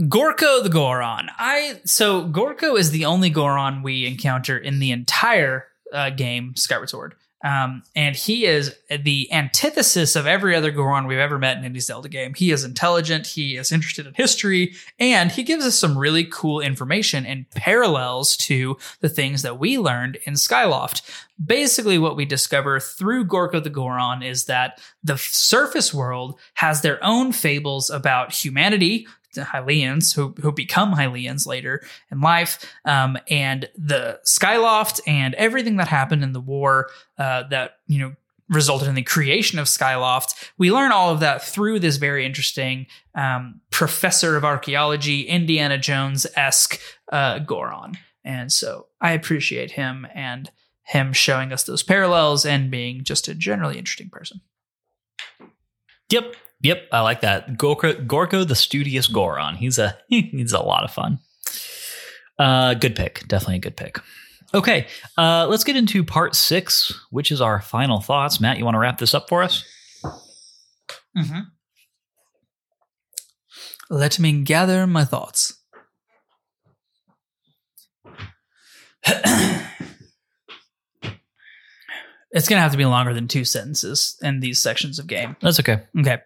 Gorko 0.00 0.62
the 0.62 0.70
Goron. 0.70 1.28
I 1.38 1.80
so 1.84 2.26
Gorko 2.26 2.78
is 2.78 2.90
the 2.90 3.04
only 3.04 3.28
Goron 3.28 3.82
we 3.82 4.06
encounter 4.06 4.56
in 4.56 4.78
the 4.78 4.90
entire 4.92 5.66
uh, 5.92 6.10
game 6.10 6.54
Skyward 6.56 6.88
Sword. 6.88 7.14
Um, 7.42 7.82
and 7.96 8.14
he 8.14 8.44
is 8.44 8.74
the 8.90 9.32
antithesis 9.32 10.14
of 10.14 10.26
every 10.26 10.54
other 10.54 10.70
Goron 10.70 11.06
we've 11.06 11.18
ever 11.18 11.38
met 11.38 11.56
in 11.56 11.64
any 11.64 11.80
Zelda 11.80 12.08
game. 12.08 12.34
He 12.34 12.50
is 12.50 12.64
intelligent, 12.64 13.28
he 13.28 13.56
is 13.56 13.72
interested 13.72 14.06
in 14.06 14.14
history, 14.14 14.74
and 14.98 15.32
he 15.32 15.42
gives 15.42 15.64
us 15.64 15.78
some 15.78 15.96
really 15.96 16.24
cool 16.24 16.60
information 16.60 17.24
and 17.24 17.48
parallels 17.50 18.36
to 18.38 18.76
the 19.00 19.08
things 19.08 19.42
that 19.42 19.58
we 19.58 19.78
learned 19.78 20.18
in 20.24 20.34
Skyloft. 20.34 21.02
Basically, 21.42 21.98
what 21.98 22.16
we 22.16 22.26
discover 22.26 22.78
through 22.78 23.24
Gorko 23.24 23.62
the 23.62 23.70
Goron 23.70 24.22
is 24.22 24.44
that 24.44 24.78
the 25.02 25.16
surface 25.16 25.94
world 25.94 26.38
has 26.54 26.82
their 26.82 27.02
own 27.02 27.32
fables 27.32 27.88
about 27.88 28.32
humanity, 28.32 29.06
Hylians 29.36 30.14
who 30.14 30.34
who 30.40 30.52
become 30.52 30.94
Hylians 30.94 31.46
later 31.46 31.82
in 32.10 32.20
life, 32.20 32.64
um, 32.84 33.18
and 33.28 33.68
the 33.76 34.20
Skyloft 34.24 35.00
and 35.06 35.34
everything 35.34 35.76
that 35.76 35.88
happened 35.88 36.22
in 36.22 36.32
the 36.32 36.40
war 36.40 36.90
uh, 37.18 37.44
that 37.44 37.78
you 37.86 37.98
know 37.98 38.14
resulted 38.48 38.88
in 38.88 38.96
the 38.96 39.02
creation 39.02 39.58
of 39.58 39.66
Skyloft. 39.66 40.50
We 40.58 40.72
learn 40.72 40.90
all 40.90 41.10
of 41.10 41.20
that 41.20 41.42
through 41.42 41.78
this 41.78 41.96
very 41.96 42.26
interesting 42.26 42.86
um, 43.14 43.60
professor 43.70 44.36
of 44.36 44.44
archaeology, 44.44 45.22
Indiana 45.22 45.78
Jones 45.78 46.26
esque 46.34 46.80
uh, 47.12 47.38
Goron, 47.38 47.96
and 48.24 48.52
so 48.52 48.86
I 49.00 49.12
appreciate 49.12 49.72
him 49.72 50.06
and 50.14 50.50
him 50.82 51.12
showing 51.12 51.52
us 51.52 51.62
those 51.62 51.84
parallels 51.84 52.44
and 52.44 52.70
being 52.70 53.04
just 53.04 53.28
a 53.28 53.34
generally 53.34 53.78
interesting 53.78 54.10
person. 54.10 54.40
Yep. 56.10 56.34
Yep, 56.62 56.88
I 56.92 57.00
like 57.00 57.22
that. 57.22 57.56
Gorko, 57.56 58.06
Gorko 58.06 58.46
the 58.46 58.54
studious 58.54 59.06
Goron. 59.06 59.56
He's 59.56 59.78
a 59.78 59.96
he's 60.08 60.52
a 60.52 60.60
lot 60.60 60.84
of 60.84 60.92
fun. 60.92 61.18
Uh, 62.38 62.74
good 62.74 62.96
pick. 62.96 63.26
Definitely 63.28 63.56
a 63.56 63.60
good 63.60 63.76
pick. 63.76 63.98
Okay, 64.52 64.88
uh, 65.16 65.46
let's 65.46 65.62
get 65.62 65.76
into 65.76 66.02
part 66.02 66.34
six, 66.34 66.92
which 67.10 67.30
is 67.30 67.40
our 67.40 67.60
final 67.60 68.00
thoughts. 68.00 68.40
Matt, 68.40 68.58
you 68.58 68.64
want 68.64 68.74
to 68.74 68.80
wrap 68.80 68.98
this 68.98 69.14
up 69.14 69.28
for 69.28 69.42
us? 69.42 69.64
Mm-hmm. 71.16 71.40
Let 73.90 74.18
me 74.18 74.42
gather 74.42 74.86
my 74.86 75.04
thoughts. 75.04 75.56
it's 82.32 82.48
going 82.48 82.56
to 82.56 82.60
have 82.60 82.72
to 82.72 82.78
be 82.78 82.84
longer 82.84 83.14
than 83.14 83.28
two 83.28 83.44
sentences 83.44 84.16
in 84.22 84.40
these 84.40 84.60
sections 84.60 84.98
of 84.98 85.06
game. 85.06 85.36
That's 85.40 85.60
okay. 85.60 85.82
Okay. 85.98 86.18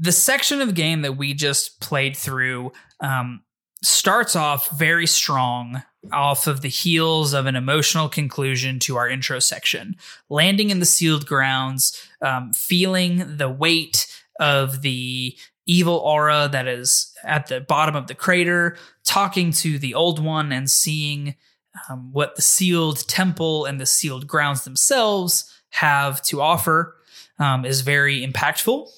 The 0.00 0.12
section 0.12 0.60
of 0.60 0.74
game 0.74 1.02
that 1.02 1.16
we 1.16 1.34
just 1.34 1.80
played 1.80 2.16
through 2.16 2.72
um, 3.00 3.42
starts 3.82 4.36
off 4.36 4.70
very 4.78 5.06
strong 5.06 5.82
off 6.12 6.46
of 6.46 6.60
the 6.60 6.68
heels 6.68 7.32
of 7.32 7.46
an 7.46 7.56
emotional 7.56 8.08
conclusion 8.08 8.78
to 8.78 8.96
our 8.96 9.08
intro 9.08 9.40
section. 9.40 9.96
Landing 10.28 10.70
in 10.70 10.78
the 10.78 10.86
sealed 10.86 11.26
grounds, 11.26 12.00
um, 12.22 12.52
feeling 12.52 13.36
the 13.36 13.48
weight 13.48 14.06
of 14.38 14.82
the 14.82 15.36
evil 15.66 15.96
aura 15.96 16.48
that 16.50 16.66
is 16.66 17.12
at 17.24 17.48
the 17.48 17.60
bottom 17.60 17.96
of 17.96 18.06
the 18.06 18.14
crater, 18.14 18.76
talking 19.04 19.50
to 19.52 19.78
the 19.78 19.94
old 19.94 20.22
one 20.22 20.52
and 20.52 20.70
seeing 20.70 21.34
um, 21.88 22.10
what 22.12 22.36
the 22.36 22.42
sealed 22.42 23.06
temple 23.08 23.64
and 23.64 23.80
the 23.80 23.86
sealed 23.86 24.26
grounds 24.26 24.64
themselves 24.64 25.52
have 25.70 26.22
to 26.22 26.40
offer 26.40 26.96
um, 27.38 27.64
is 27.64 27.82
very 27.82 28.26
impactful. 28.26 28.88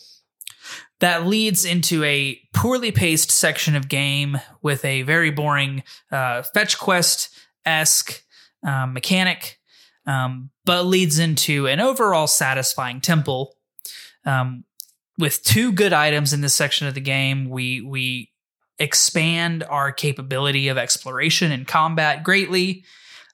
That 1.00 1.26
leads 1.26 1.64
into 1.64 2.04
a 2.04 2.38
poorly 2.52 2.92
paced 2.92 3.30
section 3.30 3.74
of 3.74 3.88
game 3.88 4.38
with 4.62 4.84
a 4.84 5.02
very 5.02 5.30
boring 5.30 5.82
uh, 6.12 6.42
fetch 6.42 6.78
quest 6.78 7.30
esque 7.64 8.22
um, 8.66 8.92
mechanic, 8.92 9.58
um, 10.06 10.50
but 10.64 10.84
leads 10.84 11.18
into 11.18 11.66
an 11.66 11.80
overall 11.80 12.26
satisfying 12.26 13.00
temple. 13.00 13.54
Um, 14.24 14.64
with 15.18 15.42
two 15.42 15.72
good 15.72 15.92
items 15.92 16.32
in 16.32 16.40
this 16.40 16.54
section 16.54 16.86
of 16.86 16.94
the 16.94 17.00
game, 17.00 17.48
we 17.48 17.80
we 17.80 18.30
expand 18.78 19.62
our 19.64 19.92
capability 19.92 20.68
of 20.68 20.78
exploration 20.78 21.52
and 21.52 21.66
combat 21.66 22.24
greatly. 22.24 22.84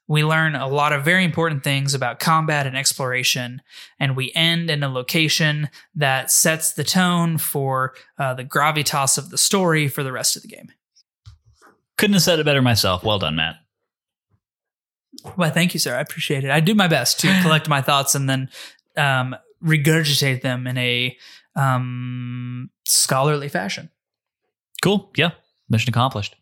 We 0.08 0.24
learn 0.24 0.54
a 0.54 0.68
lot 0.68 0.92
of 0.92 1.04
very 1.04 1.24
important 1.24 1.64
things 1.64 1.94
about 1.94 2.20
combat 2.20 2.66
and 2.66 2.76
exploration, 2.76 3.60
and 3.98 4.16
we 4.16 4.32
end 4.34 4.70
in 4.70 4.82
a 4.82 4.88
location 4.88 5.68
that 5.94 6.30
sets 6.30 6.72
the 6.72 6.84
tone 6.84 7.38
for 7.38 7.94
uh, 8.18 8.34
the 8.34 8.44
gravitas 8.44 9.18
of 9.18 9.30
the 9.30 9.38
story 9.38 9.88
for 9.88 10.02
the 10.02 10.12
rest 10.12 10.36
of 10.36 10.42
the 10.42 10.48
game. 10.48 10.70
Couldn't 11.98 12.14
have 12.14 12.22
said 12.22 12.38
it 12.38 12.44
better 12.44 12.62
myself. 12.62 13.02
Well 13.02 13.18
done, 13.18 13.36
Matt. 13.36 13.56
Well, 15.36 15.50
thank 15.50 15.74
you, 15.74 15.80
sir. 15.80 15.96
I 15.96 16.00
appreciate 16.00 16.44
it. 16.44 16.50
I 16.50 16.60
do 16.60 16.74
my 16.74 16.88
best 16.88 17.18
to 17.20 17.40
collect 17.42 17.68
my 17.68 17.80
thoughts 17.80 18.14
and 18.14 18.28
then 18.28 18.50
um, 18.96 19.34
regurgitate 19.64 20.42
them 20.42 20.66
in 20.66 20.76
a 20.78 21.16
um, 21.56 22.70
scholarly 22.84 23.48
fashion. 23.48 23.90
Cool. 24.82 25.10
Yeah. 25.16 25.30
Mission 25.68 25.88
accomplished. 25.88 26.36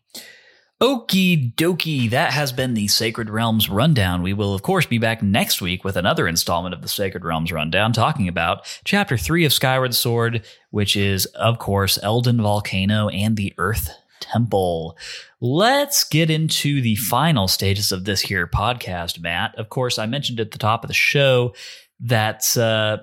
Okie 0.85 1.55
dokie, 1.55 2.11
that 2.11 2.31
has 2.31 2.51
been 2.51 2.75
the 2.75 2.87
Sacred 2.87 3.27
Realms 3.27 3.71
Rundown. 3.71 4.21
We 4.21 4.33
will, 4.33 4.53
of 4.53 4.61
course, 4.61 4.85
be 4.85 4.99
back 4.99 5.23
next 5.23 5.59
week 5.59 5.83
with 5.83 5.97
another 5.97 6.27
installment 6.27 6.75
of 6.75 6.83
the 6.83 6.87
Sacred 6.87 7.25
Realms 7.25 7.51
Rundown, 7.51 7.91
talking 7.91 8.27
about 8.27 8.63
Chapter 8.83 9.17
3 9.17 9.45
of 9.45 9.51
Skyward 9.51 9.95
Sword, 9.95 10.45
which 10.69 10.95
is, 10.95 11.25
of 11.25 11.57
course, 11.57 11.97
Eldin 12.03 12.39
Volcano 12.39 13.09
and 13.09 13.35
the 13.35 13.51
Earth 13.57 13.89
Temple. 14.19 14.95
Let's 15.41 16.03
get 16.03 16.29
into 16.29 16.81
the 16.81 16.97
final 16.97 17.47
stages 17.47 17.91
of 17.91 18.05
this 18.05 18.21
here 18.21 18.45
podcast, 18.45 19.19
Matt. 19.19 19.55
Of 19.57 19.69
course, 19.69 19.97
I 19.97 20.05
mentioned 20.05 20.39
at 20.39 20.51
the 20.51 20.59
top 20.59 20.83
of 20.83 20.87
the 20.87 20.93
show 20.93 21.55
that 22.01 22.55
uh, 22.55 22.97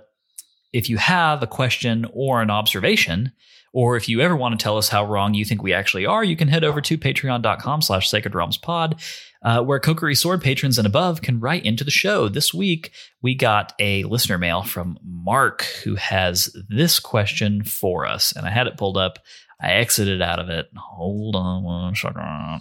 if 0.73 0.89
you 0.89 0.99
have 0.99 1.43
a 1.43 1.49
question 1.49 2.07
or 2.13 2.43
an 2.43 2.51
observation, 2.51 3.33
or 3.73 3.97
if 3.97 4.09
you 4.09 4.21
ever 4.21 4.37
want 4.37 4.59
to 4.59 4.63
tell 4.63 4.77
us 4.77 4.89
how 4.89 5.05
wrong 5.05 5.35
you 5.35 5.45
think 5.45 5.63
we 5.63 5.73
actually 5.73 6.07
are, 6.07 6.23
you 6.23 6.37
can 6.37 6.49
head 6.49 6.65
over 6.65 6.81
to 6.83 6.99
patreon.com 6.99 7.83
slash 7.83 8.09
sacred 8.09 8.35
realms 8.35 8.59
pod, 8.59 9.01
uh, 9.43 9.63
where 9.63 9.81
Kokiri 9.81 10.17
Sword 10.17 10.43
patrons 10.43 10.79
and 10.79 10.87
above 10.87 11.23
can 11.23 11.41
write 11.41 11.65
into 11.65 11.83
the 11.85 11.91
show. 11.91 12.29
This 12.29 12.53
week, 12.53 12.93
we 13.23 13.35
got 13.35 13.73
a 13.79 14.05
listener 14.05 14.39
mail 14.39 14.63
from 14.63 14.99
Mark 15.03 15.63
who 15.85 15.95
has 15.97 16.55
this 16.69 17.01
question 17.01 17.65
for 17.65 18.07
us. 18.07 18.33
And 18.33 18.47
I 18.47 18.51
had 18.51 18.67
it 18.67 18.77
pulled 18.77 18.97
up. 18.97 19.19
I 19.61 19.73
exited 19.73 20.21
out 20.21 20.39
of 20.39 20.49
it. 20.49 20.69
Hold 20.77 21.37
on 21.37 21.63
one 21.63 21.95
second. 21.95 22.61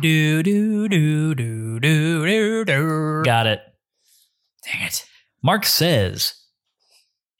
Do 0.00 0.42
do 0.42 0.88
do 0.88 1.34
do 1.34 1.80
do 1.80 2.26
do 2.26 2.64
do. 2.64 3.22
Got 3.24 3.46
it. 3.46 3.60
Dang 4.64 4.86
it. 4.86 5.06
Mark 5.42 5.64
says, 5.64 6.34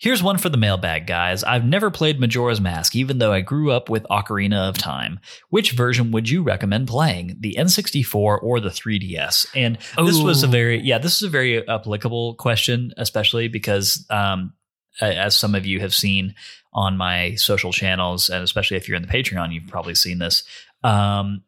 Here's 0.01 0.23
one 0.23 0.39
for 0.39 0.49
the 0.49 0.57
mailbag, 0.57 1.07
guys. 1.07 1.45
I've 1.45 1.67
never 1.67 1.91
played 1.91 2.19
Majora's 2.19 2.59
Mask, 2.59 2.97
even 2.97 3.19
though 3.19 3.35
I 3.35 3.43
grew 3.43 3.71
up 3.71 3.91
with 3.91 4.03
Ocarina 4.05 4.67
of 4.67 4.79
Time. 4.79 5.21
Which 5.51 5.73
version 5.73 6.11
would 6.13 6.27
you 6.27 6.43
recommend 6.43 6.89
playing, 6.89 7.37
the 7.39 7.55
N64 7.59 8.43
or 8.43 8.61
the 8.61 8.71
3DS? 8.71 9.49
And 9.55 9.77
this 9.99 10.19
was 10.19 10.43
a 10.43 10.47
very, 10.47 10.81
yeah, 10.81 10.97
this 10.97 11.17
is 11.17 11.23
a 11.25 11.29
very 11.29 11.69
applicable 11.69 12.35
question, 12.37 12.95
especially 12.97 13.49
because, 13.49 14.07
um, 14.09 14.55
as 15.03 15.37
some 15.37 15.55
of 15.55 15.67
you 15.67 15.81
have 15.81 15.95
seen 15.95 16.35
on 16.73 16.97
my 16.97 17.35
social 17.35 17.71
channels, 17.71 18.31
and 18.31 18.43
especially 18.43 18.79
if 18.79 18.89
you're 18.89 18.97
in 18.97 19.03
the 19.03 19.09
Patreon, 19.09 19.53
you've 19.53 19.67
probably 19.67 19.95
seen 19.95 20.19
this. 20.19 20.45
Um, 20.83 21.43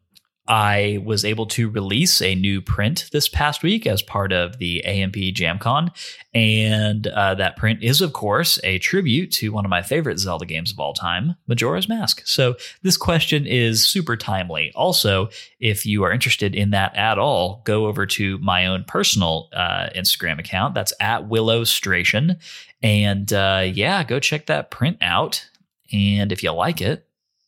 I 0.47 1.01
was 1.05 1.23
able 1.23 1.45
to 1.47 1.69
release 1.69 2.21
a 2.21 2.35
new 2.35 2.61
print 2.61 3.09
this 3.13 3.29
past 3.29 3.63
week 3.63 3.87
as 3.87 4.01
part 4.01 4.33
of 4.33 4.57
the 4.57 4.83
AMP 4.83 5.15
JamCon. 5.15 5.89
And 6.33 7.07
uh, 7.07 7.35
that 7.35 7.55
print 7.55 7.81
is, 7.81 8.01
of 8.01 8.11
course, 8.11 8.59
a 8.63 8.79
tribute 8.79 9.31
to 9.33 9.53
one 9.53 9.63
of 9.63 9.69
my 9.69 9.81
favorite 9.81 10.19
Zelda 10.19 10.45
games 10.45 10.71
of 10.71 10.79
all 10.79 10.93
time, 10.93 11.35
Majora's 11.47 11.87
Mask. 11.87 12.23
So 12.25 12.55
this 12.81 12.97
question 12.97 13.45
is 13.45 13.85
super 13.85 14.17
timely. 14.17 14.71
Also, 14.75 15.29
if 15.59 15.85
you 15.85 16.03
are 16.03 16.11
interested 16.11 16.55
in 16.55 16.71
that 16.71 16.93
at 16.95 17.17
all, 17.17 17.61
go 17.63 17.85
over 17.85 18.05
to 18.07 18.37
my 18.39 18.65
own 18.65 18.83
personal 18.83 19.49
uh, 19.53 19.89
Instagram 19.95 20.39
account. 20.39 20.75
That's 20.75 20.93
at 20.99 21.29
Willow 21.29 21.53
Willowstration. 21.63 22.39
And 22.81 23.31
uh, 23.31 23.65
yeah, 23.73 24.03
go 24.03 24.19
check 24.19 24.47
that 24.47 24.71
print 24.71 24.97
out. 25.01 25.47
And 25.91 26.31
if 26.31 26.43
you 26.43 26.51
like 26.51 26.81
it, 26.81 27.05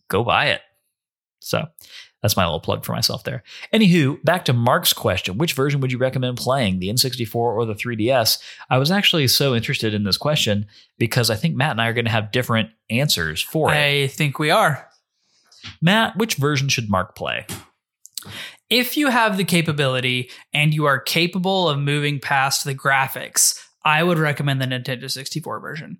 go 0.07 0.23
buy 0.23 0.47
it. 0.47 0.61
So 1.39 1.67
that's 2.25 2.35
my 2.35 2.43
little 2.43 2.59
plug 2.59 2.83
for 2.83 2.91
myself 2.91 3.23
there. 3.23 3.43
Anywho, 3.71 4.21
back 4.23 4.45
to 4.45 4.53
Mark's 4.53 4.93
question 4.93 5.37
which 5.37 5.53
version 5.53 5.79
would 5.79 5.91
you 5.91 5.99
recommend 5.99 6.37
playing, 6.37 6.79
the 6.79 6.89
N64 6.89 7.35
or 7.35 7.65
the 7.65 7.75
3DS? 7.75 8.39
I 8.67 8.79
was 8.79 8.89
actually 8.89 9.27
so 9.27 9.53
interested 9.53 9.93
in 9.93 10.05
this 10.05 10.17
question 10.17 10.65
because 10.97 11.29
I 11.29 11.35
think 11.35 11.55
Matt 11.55 11.71
and 11.71 11.81
I 11.81 11.87
are 11.87 11.93
going 11.93 12.05
to 12.05 12.11
have 12.11 12.31
different 12.31 12.71
answers 12.89 13.41
for 13.41 13.71
it. 13.71 13.77
I 13.77 14.07
think 14.07 14.39
we 14.39 14.49
are. 14.49 14.89
Matt, 15.81 16.17
which 16.17 16.35
version 16.35 16.67
should 16.67 16.89
Mark 16.89 17.15
play? 17.15 17.45
If 18.71 18.97
you 18.97 19.09
have 19.09 19.37
the 19.37 19.43
capability 19.43 20.31
and 20.51 20.73
you 20.73 20.85
are 20.85 20.99
capable 20.99 21.69
of 21.69 21.77
moving 21.77 22.19
past 22.19 22.63
the 22.63 22.73
graphics, 22.73 23.55
I 23.83 24.03
would 24.03 24.17
recommend 24.17 24.59
the 24.59 24.65
Nintendo 24.65 25.11
64 25.11 25.59
version. 25.59 25.99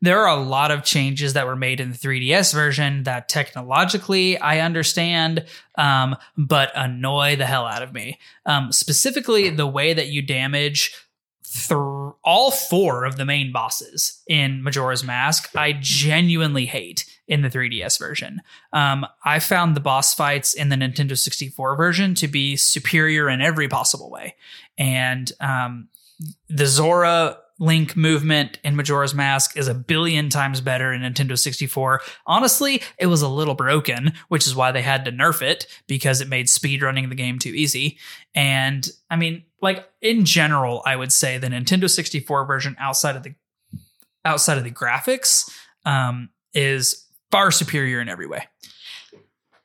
There 0.00 0.20
are 0.20 0.38
a 0.38 0.42
lot 0.42 0.70
of 0.70 0.84
changes 0.84 1.32
that 1.32 1.46
were 1.46 1.56
made 1.56 1.80
in 1.80 1.92
the 1.92 1.98
3DS 1.98 2.52
version 2.52 3.04
that 3.04 3.28
technologically 3.28 4.38
I 4.38 4.60
understand, 4.60 5.46
um, 5.76 6.16
but 6.36 6.70
annoy 6.74 7.36
the 7.36 7.46
hell 7.46 7.66
out 7.66 7.82
of 7.82 7.92
me. 7.92 8.18
Um, 8.44 8.72
specifically, 8.72 9.50
the 9.50 9.66
way 9.66 9.94
that 9.94 10.08
you 10.08 10.22
damage 10.22 10.94
th- 11.44 11.70
all 12.24 12.50
four 12.50 13.04
of 13.04 13.16
the 13.16 13.24
main 13.24 13.52
bosses 13.52 14.22
in 14.26 14.62
Majora's 14.62 15.04
Mask, 15.04 15.50
I 15.54 15.72
genuinely 15.80 16.66
hate 16.66 17.04
in 17.28 17.42
the 17.42 17.48
3DS 17.48 17.98
version. 17.98 18.40
Um, 18.72 19.06
I 19.24 19.38
found 19.38 19.74
the 19.74 19.80
boss 19.80 20.14
fights 20.14 20.54
in 20.54 20.68
the 20.68 20.76
Nintendo 20.76 21.18
64 21.18 21.76
version 21.76 22.14
to 22.16 22.28
be 22.28 22.56
superior 22.56 23.28
in 23.28 23.40
every 23.40 23.68
possible 23.68 24.10
way. 24.10 24.36
And 24.78 25.30
um, 25.40 25.88
the 26.48 26.66
Zora 26.66 27.38
Link 27.58 27.96
movement 27.96 28.58
in 28.62 28.76
Majora's 28.76 29.14
Mask 29.14 29.56
is 29.56 29.66
a 29.66 29.74
billion 29.74 30.28
times 30.28 30.60
better 30.60 30.92
in 30.92 31.00
Nintendo 31.00 31.38
64. 31.38 32.02
Honestly, 32.26 32.82
it 32.98 33.06
was 33.06 33.22
a 33.22 33.28
little 33.28 33.54
broken, 33.54 34.12
which 34.28 34.46
is 34.46 34.54
why 34.54 34.72
they 34.72 34.82
had 34.82 35.04
to 35.06 35.12
nerf 35.12 35.40
it 35.40 35.66
because 35.86 36.20
it 36.20 36.28
made 36.28 36.46
speedrunning 36.46 37.08
the 37.08 37.14
game 37.14 37.38
too 37.38 37.50
easy. 37.50 37.98
And 38.34 38.86
I 39.10 39.16
mean, 39.16 39.44
like 39.62 39.88
in 40.02 40.24
general, 40.26 40.82
I 40.84 40.96
would 40.96 41.12
say 41.12 41.38
the 41.38 41.48
Nintendo 41.48 41.88
64 41.88 42.44
version 42.44 42.76
outside 42.78 43.16
of 43.16 43.22
the 43.22 43.34
outside 44.24 44.58
of 44.58 44.64
the 44.64 44.70
graphics 44.70 45.48
um, 45.84 46.28
is 46.52 47.06
far 47.30 47.50
superior 47.50 48.00
in 48.00 48.08
every 48.08 48.26
way. 48.26 48.46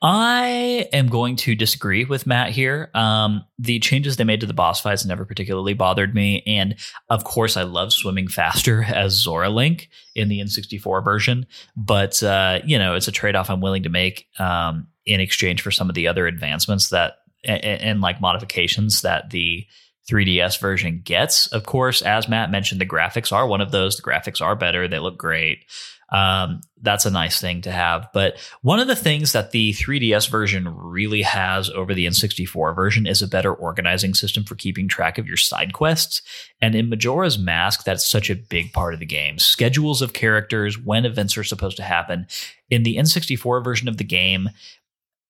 I 0.01 0.89
am 0.93 1.07
going 1.07 1.35
to 1.37 1.53
disagree 1.53 2.05
with 2.05 2.25
Matt 2.25 2.49
here. 2.49 2.89
Um, 2.95 3.45
the 3.59 3.77
changes 3.79 4.17
they 4.17 4.23
made 4.23 4.39
to 4.39 4.47
the 4.47 4.53
boss 4.53 4.81
fights 4.81 5.05
never 5.05 5.25
particularly 5.25 5.75
bothered 5.75 6.15
me. 6.15 6.41
And 6.47 6.75
of 7.09 7.23
course, 7.23 7.55
I 7.55 7.63
love 7.63 7.93
swimming 7.93 8.27
faster 8.27 8.83
as 8.87 9.13
Zora 9.13 9.49
Link 9.49 9.89
in 10.15 10.27
the 10.27 10.39
N64 10.39 11.03
version. 11.03 11.45
But, 11.75 12.21
uh, 12.23 12.61
you 12.65 12.79
know, 12.79 12.95
it's 12.95 13.07
a 13.07 13.11
trade 13.11 13.35
off 13.35 13.51
I'm 13.51 13.61
willing 13.61 13.83
to 13.83 13.89
make 13.89 14.27
um, 14.39 14.87
in 15.05 15.19
exchange 15.19 15.61
for 15.61 15.69
some 15.69 15.87
of 15.87 15.95
the 15.95 16.07
other 16.07 16.25
advancements 16.25 16.89
that 16.89 17.17
and, 17.43 17.63
and 17.63 18.01
like 18.01 18.21
modifications 18.21 19.01
that 19.01 19.29
the 19.29 19.67
3DS 20.09 20.59
version 20.59 21.01
gets. 21.03 21.47
Of 21.47 21.63
course, 21.63 22.01
as 22.01 22.27
Matt 22.27 22.49
mentioned, 22.49 22.81
the 22.81 22.87
graphics 22.87 23.31
are 23.31 23.45
one 23.45 23.61
of 23.61 23.71
those. 23.71 23.97
The 23.97 24.03
graphics 24.03 24.41
are 24.41 24.55
better, 24.55 24.87
they 24.87 24.99
look 24.99 25.17
great. 25.17 25.65
Um, 26.11 26.59
that's 26.81 27.05
a 27.05 27.11
nice 27.11 27.39
thing 27.39 27.61
to 27.61 27.71
have. 27.71 28.09
But 28.13 28.37
one 28.61 28.79
of 28.79 28.87
the 28.87 28.95
things 28.95 29.31
that 29.31 29.51
the 29.51 29.71
3DS 29.73 30.29
version 30.29 30.67
really 30.75 31.21
has 31.21 31.69
over 31.69 31.93
the 31.93 32.05
N64 32.05 32.75
version 32.75 33.07
is 33.07 33.21
a 33.21 33.27
better 33.27 33.53
organizing 33.53 34.13
system 34.13 34.43
for 34.43 34.55
keeping 34.55 34.87
track 34.87 35.17
of 35.17 35.27
your 35.27 35.37
side 35.37 35.73
quests. 35.73 36.21
And 36.61 36.75
in 36.75 36.89
Majora's 36.89 37.39
Mask, 37.39 37.85
that's 37.85 38.05
such 38.05 38.29
a 38.29 38.35
big 38.35 38.73
part 38.73 38.93
of 38.93 38.99
the 38.99 39.05
game. 39.05 39.39
Schedules 39.39 40.01
of 40.01 40.13
characters, 40.13 40.77
when 40.77 41.05
events 41.05 41.37
are 41.37 41.43
supposed 41.43 41.77
to 41.77 41.83
happen. 41.83 42.27
In 42.69 42.83
the 42.83 42.97
N64 42.97 43.63
version 43.63 43.87
of 43.87 43.97
the 43.97 44.03
game, 44.03 44.49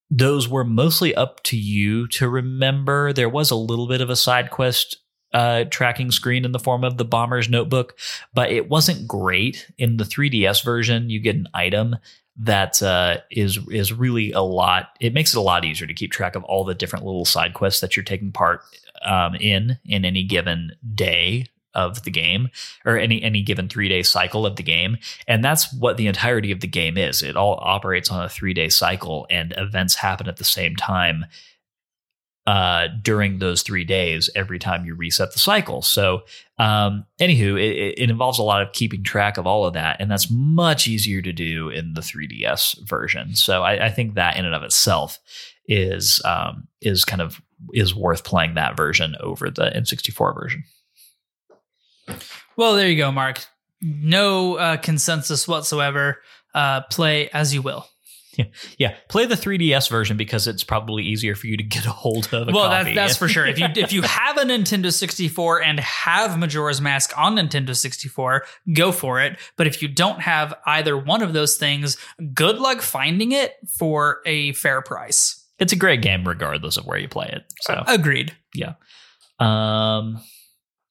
those 0.10 0.50
were 0.50 0.66
mostly 0.66 1.16
up 1.16 1.42
to 1.44 1.58
you 1.58 2.08
to 2.10 2.28
remember. 2.28 3.14
There 3.14 3.30
was 3.30 3.50
a 3.50 3.56
little 3.56 3.88
bit 3.88 4.02
of 4.02 4.10
a 4.10 4.16
side 4.16 4.50
quest 4.50 4.98
uh, 5.34 5.66
tracking 5.66 6.12
screen 6.12 6.46
in 6.46 6.52
the 6.52 6.60
form 6.60 6.84
of 6.84 6.98
the 6.98 7.06
bomber's 7.06 7.50
notebook, 7.50 7.98
but 8.34 8.52
it 8.52 8.70
wasn't 8.70 9.08
great. 9.08 9.72
In 9.78 9.98
the 9.98 10.04
3DS 10.04 10.64
version, 10.64 11.10
you 11.10 11.20
get 11.20 11.36
an 11.36 11.48
item 11.54 11.96
that 12.38 12.82
uh, 12.82 13.18
is 13.30 13.60
is 13.70 13.94
really 13.94 14.32
a 14.32 14.42
lot. 14.42 14.90
It 15.00 15.14
makes 15.14 15.34
it 15.34 15.38
a 15.38 15.42
lot 15.42 15.66
easier 15.66 15.88
to 15.88 15.94
keep 15.94 16.12
track 16.12 16.36
of 16.36 16.44
all 16.44 16.64
the 16.64 16.76
different 16.76 17.06
little 17.06 17.26
side 17.26 17.54
quests 17.54 17.82
that 17.82 17.96
you're 17.96 18.04
taking 18.04 18.32
part 18.32 18.62
um, 19.06 19.36
in 19.36 19.78
in 19.86 20.06
any 20.06 20.24
given 20.24 20.72
day 20.96 21.48
of 21.74 22.04
the 22.04 22.12
game 22.12 22.50
or 22.86 22.98
any 22.98 23.22
any 23.22 23.42
given 23.42 23.70
three 23.70 23.88
day 23.88 24.04
cycle 24.04 24.46
of 24.46 24.58
the 24.58 24.64
game 24.64 24.98
and 25.28 25.44
that's 25.44 25.74
what 25.74 25.96
the 25.96 26.08
entirety 26.08 26.52
of 26.52 26.60
the 26.60 26.68
game 26.68 26.98
is 26.98 27.24
it 27.24 27.38
all 27.38 27.58
operates 27.62 28.12
on 28.12 28.26
a 28.26 28.28
three 28.28 28.54
day 28.54 28.68
cycle 28.68 29.26
and 29.30 29.54
events 29.56 29.96
happen 29.96 30.28
at 30.28 30.36
the 30.36 30.44
same 30.44 30.76
time 30.76 31.26
uh, 32.48 32.88
during 33.02 33.38
those 33.40 33.62
three 33.62 33.84
days 33.84 34.30
every 34.36 34.58
time 34.58 34.86
you 34.86 34.96
reset 34.96 35.32
the 35.34 35.40
cycle. 35.40 35.82
So, 35.82 36.24
um, 36.58 37.06
anywho, 37.20 37.60
it, 37.60 38.00
it 38.00 38.10
involves 38.10 38.40
a 38.40 38.44
lot 38.44 38.62
of 38.62 38.72
keeping 38.74 39.04
track 39.04 39.38
of 39.38 39.46
all 39.46 39.66
of 39.66 39.74
that, 39.74 39.98
and 40.00 40.10
that's 40.10 40.30
much 40.32 40.88
easier 40.88 41.22
to 41.22 41.32
do 41.32 41.70
in 41.70 41.94
the 41.94 42.02
3DS 42.02 42.88
version. 42.88 43.36
So, 43.36 43.64
I, 43.64 43.86
I 43.86 43.90
think 43.90 44.16
that 44.16 44.38
in 44.38 44.46
and 44.46 44.56
of 44.56 44.64
itself 44.64 45.20
is 45.68 46.22
um, 46.26 46.68
is 46.82 47.06
kind 47.06 47.22
of 47.22 47.42
is 47.74 47.94
worth 47.96 48.24
playing 48.24 48.56
that 48.56 48.76
version 48.76 49.16
over 49.20 49.50
the 49.50 49.72
N64 49.76 50.34
version. 50.34 50.64
Well, 52.58 52.76
there 52.76 52.90
you 52.90 52.98
go, 52.98 53.12
Mark. 53.12 53.46
No 53.82 54.56
uh, 54.56 54.78
consensus 54.78 55.48
whatsoever. 55.48 56.22
Uh, 56.54 56.82
play 56.82 57.30
as 57.30 57.54
you 57.54 57.62
will. 57.62 57.88
Yeah, 58.78 58.96
play 59.10 59.26
the 59.26 59.36
3DS 59.36 59.90
version 59.90 60.16
because 60.18 60.48
it's 60.48 60.64
probably 60.64 61.04
easier 61.04 61.36
for 61.36 61.48
you 61.48 61.58
to 61.58 61.64
get 61.64 61.86
a 61.86 61.92
hold 61.92 62.34
of. 62.34 62.48
A 62.48 62.52
well, 62.52 62.70
that's 62.70 63.18
for 63.18 63.28
sure. 63.28 63.46
If 63.46 63.60
you 63.60 63.68
if 63.76 63.92
you 63.92 64.02
have 64.04 64.38
a 64.38 64.44
Nintendo 64.44 64.92
64 64.92 65.62
and 65.62 65.80
have 65.80 66.38
Majora's 66.40 66.82
Mask 66.82 67.18
on 67.18 67.36
Nintendo 67.36 67.76
64, 67.76 68.46
go 68.74 68.92
for 68.92 69.22
it. 69.22 69.38
But 69.58 69.68
if 69.68 69.82
you 69.82 69.88
don't 69.88 70.22
have 70.22 70.54
either 70.66 70.98
one 70.98 71.22
of 71.22 71.34
those 71.34 71.58
things, 71.58 71.98
good 72.34 72.58
luck 72.58 72.82
finding 72.82 73.32
it 73.34 73.56
for 73.78 74.22
a 74.26 74.54
fair 74.54 74.82
price. 74.82 75.46
it's 75.60 75.74
a 75.74 75.78
great 75.78 76.02
game 76.02 76.28
regardless 76.28 76.78
of 76.78 76.86
where 76.86 76.98
you 76.98 77.08
play 77.08 77.28
it. 77.32 77.44
So 77.62 77.84
Agreed. 77.88 78.36
Yeah. 78.56 78.74
Um, 79.40 80.22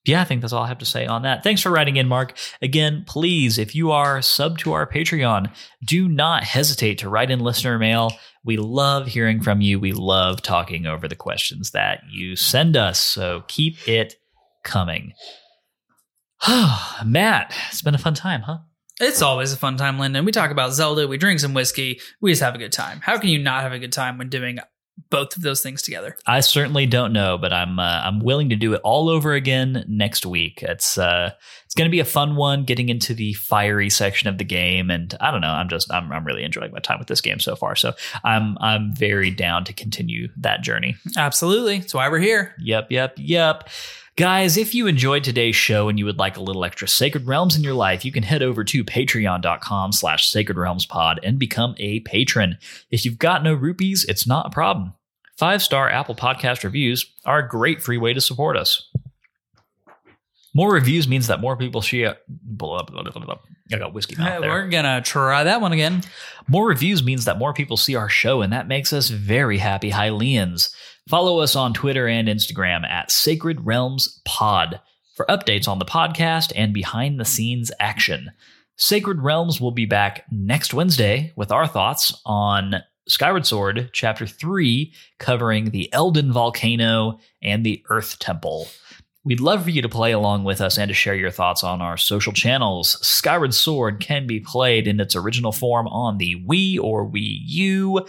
yeah, 0.04 0.22
I 0.22 0.24
think 0.24 0.40
that's 0.40 0.52
all 0.52 0.62
I 0.62 0.68
have 0.68 0.78
to 0.78 0.86
say 0.86 1.06
on 1.06 1.22
that. 1.22 1.42
Thanks 1.42 1.60
for 1.60 1.70
writing 1.70 1.96
in, 1.96 2.08
Mark. 2.08 2.36
Again, 2.62 3.04
please, 3.06 3.58
if 3.58 3.74
you 3.74 3.90
are 3.90 4.22
sub 4.22 4.58
to 4.58 4.72
our 4.72 4.86
Patreon, 4.86 5.52
do 5.84 6.08
not 6.08 6.42
hesitate 6.42 6.98
to 6.98 7.08
write 7.08 7.30
in 7.30 7.40
listener 7.40 7.78
mail. 7.78 8.12
We 8.42 8.56
love 8.56 9.08
hearing 9.08 9.42
from 9.42 9.60
you. 9.60 9.78
We 9.78 9.92
love 9.92 10.40
talking 10.40 10.86
over 10.86 11.06
the 11.06 11.16
questions 11.16 11.72
that 11.72 12.00
you 12.10 12.34
send 12.34 12.76
us. 12.76 12.98
So 12.98 13.44
keep 13.46 13.86
it 13.86 14.14
coming. 14.64 15.12
Matt, 17.04 17.54
it's 17.68 17.82
been 17.82 17.94
a 17.94 17.98
fun 17.98 18.14
time, 18.14 18.42
huh? 18.42 18.58
It's 19.00 19.22
always 19.22 19.52
a 19.52 19.56
fun 19.56 19.76
time, 19.76 19.98
Lyndon. 19.98 20.24
We 20.24 20.32
talk 20.32 20.50
about 20.50 20.72
Zelda, 20.72 21.08
we 21.08 21.16
drink 21.16 21.40
some 21.40 21.54
whiskey, 21.54 22.00
we 22.20 22.32
just 22.32 22.42
have 22.42 22.54
a 22.54 22.58
good 22.58 22.72
time. 22.72 23.00
How 23.02 23.18
can 23.18 23.30
you 23.30 23.38
not 23.38 23.62
have 23.62 23.72
a 23.72 23.78
good 23.78 23.92
time 23.92 24.18
when 24.18 24.28
doing 24.28 24.58
both 25.08 25.36
of 25.36 25.42
those 25.42 25.62
things 25.62 25.82
together? 25.82 26.16
I 26.26 26.40
certainly 26.40 26.86
don't 26.86 27.12
know, 27.12 27.38
but 27.38 27.52
I'm 27.52 27.78
uh, 27.78 28.02
I'm 28.04 28.20
willing 28.20 28.50
to 28.50 28.56
do 28.56 28.74
it 28.74 28.80
all 28.84 29.08
over 29.08 29.32
again 29.32 29.84
next 29.88 30.26
week. 30.26 30.62
It's 30.62 30.98
uh 30.98 31.30
it's 31.64 31.74
going 31.74 31.88
to 31.88 31.90
be 31.90 32.00
a 32.00 32.04
fun 32.04 32.36
one 32.36 32.64
getting 32.64 32.88
into 32.88 33.14
the 33.14 33.32
fiery 33.34 33.90
section 33.90 34.28
of 34.28 34.38
the 34.38 34.44
game 34.44 34.90
and 34.90 35.14
I 35.20 35.30
don't 35.30 35.40
know, 35.40 35.48
I'm 35.48 35.68
just 35.68 35.92
I'm 35.92 36.10
I'm 36.12 36.24
really 36.24 36.44
enjoying 36.44 36.72
my 36.72 36.80
time 36.80 36.98
with 36.98 37.08
this 37.08 37.20
game 37.20 37.38
so 37.38 37.56
far. 37.56 37.76
So 37.76 37.92
I'm 38.24 38.58
I'm 38.60 38.94
very 38.94 39.30
down 39.30 39.64
to 39.64 39.72
continue 39.72 40.28
that 40.38 40.62
journey. 40.62 40.96
Absolutely. 41.16 41.78
That's 41.78 41.94
why 41.94 42.08
we're 42.08 42.18
here. 42.18 42.54
Yep, 42.58 42.88
yep, 42.90 43.14
yep. 43.16 43.68
Guys, 44.20 44.58
if 44.58 44.74
you 44.74 44.86
enjoyed 44.86 45.24
today's 45.24 45.56
show 45.56 45.88
and 45.88 45.98
you 45.98 46.04
would 46.04 46.18
like 46.18 46.36
a 46.36 46.42
little 46.42 46.62
extra 46.62 46.86
Sacred 46.86 47.26
Realms 47.26 47.56
in 47.56 47.64
your 47.64 47.72
life, 47.72 48.04
you 48.04 48.12
can 48.12 48.22
head 48.22 48.42
over 48.42 48.62
to 48.64 48.84
patreon.com 48.84 49.92
slash 49.92 50.28
sacred 50.28 50.58
realms 50.58 50.84
pod 50.84 51.18
and 51.22 51.38
become 51.38 51.74
a 51.78 52.00
patron. 52.00 52.58
If 52.90 53.06
you've 53.06 53.18
got 53.18 53.42
no 53.42 53.54
rupees, 53.54 54.04
it's 54.10 54.26
not 54.26 54.44
a 54.44 54.50
problem. 54.50 54.92
Five 55.38 55.62
star 55.62 55.88
Apple 55.88 56.14
Podcast 56.14 56.64
reviews 56.64 57.10
are 57.24 57.38
a 57.38 57.48
great 57.48 57.80
free 57.80 57.96
way 57.96 58.12
to 58.12 58.20
support 58.20 58.58
us. 58.58 58.90
More 60.52 60.70
reviews 60.70 61.08
means 61.08 61.28
that 61.28 61.40
more 61.40 61.56
people 61.56 61.80
share. 61.80 62.18
Blah, 62.28 62.82
blah, 62.82 63.02
blah, 63.02 63.24
blah. 63.24 63.38
I 63.72 63.78
got 63.78 63.94
whiskey 63.94 64.16
mouth 64.16 64.42
there. 64.42 64.50
We're 64.50 64.68
gonna 64.68 65.00
try 65.00 65.44
that 65.44 65.62
one 65.62 65.72
again. 65.72 66.02
More 66.46 66.68
reviews 66.68 67.02
means 67.02 67.24
that 67.24 67.38
more 67.38 67.54
people 67.54 67.78
see 67.78 67.94
our 67.94 68.10
show, 68.10 68.42
and 68.42 68.52
that 68.52 68.68
makes 68.68 68.92
us 68.92 69.08
very 69.08 69.56
happy 69.56 69.90
Hylians. 69.90 70.74
Follow 71.08 71.40
us 71.40 71.56
on 71.56 71.72
Twitter 71.72 72.06
and 72.06 72.28
Instagram 72.28 72.88
at 72.88 73.10
Sacred 73.10 73.64
Realms 73.66 74.20
Pod 74.24 74.80
for 75.16 75.26
updates 75.26 75.66
on 75.66 75.78
the 75.78 75.84
podcast 75.84 76.52
and 76.54 76.72
behind 76.72 77.18
the 77.18 77.24
scenes 77.24 77.70
action. 77.80 78.30
Sacred 78.76 79.20
Realms 79.20 79.60
will 79.60 79.72
be 79.72 79.86
back 79.86 80.24
next 80.30 80.72
Wednesday 80.72 81.32
with 81.36 81.52
our 81.52 81.66
thoughts 81.66 82.18
on 82.24 82.76
Skyward 83.08 83.44
Sword, 83.44 83.90
Chapter 83.92 84.26
3, 84.26 84.92
covering 85.18 85.70
the 85.70 85.88
Eldin 85.92 86.30
Volcano 86.32 87.18
and 87.42 87.66
the 87.66 87.84
Earth 87.90 88.18
Temple. 88.20 88.68
We'd 89.22 89.40
love 89.40 89.64
for 89.64 89.70
you 89.70 89.82
to 89.82 89.88
play 89.88 90.12
along 90.12 90.44
with 90.44 90.62
us 90.62 90.78
and 90.78 90.88
to 90.88 90.94
share 90.94 91.14
your 91.14 91.30
thoughts 91.30 91.62
on 91.62 91.82
our 91.82 91.98
social 91.98 92.32
channels. 92.32 92.96
Skyward 93.06 93.52
Sword 93.52 94.00
can 94.00 94.26
be 94.26 94.40
played 94.40 94.88
in 94.88 94.98
its 94.98 95.14
original 95.14 95.52
form 95.52 95.86
on 95.88 96.16
the 96.16 96.36
Wii 96.46 96.80
or 96.80 97.06
Wii 97.06 97.40
U, 97.44 98.06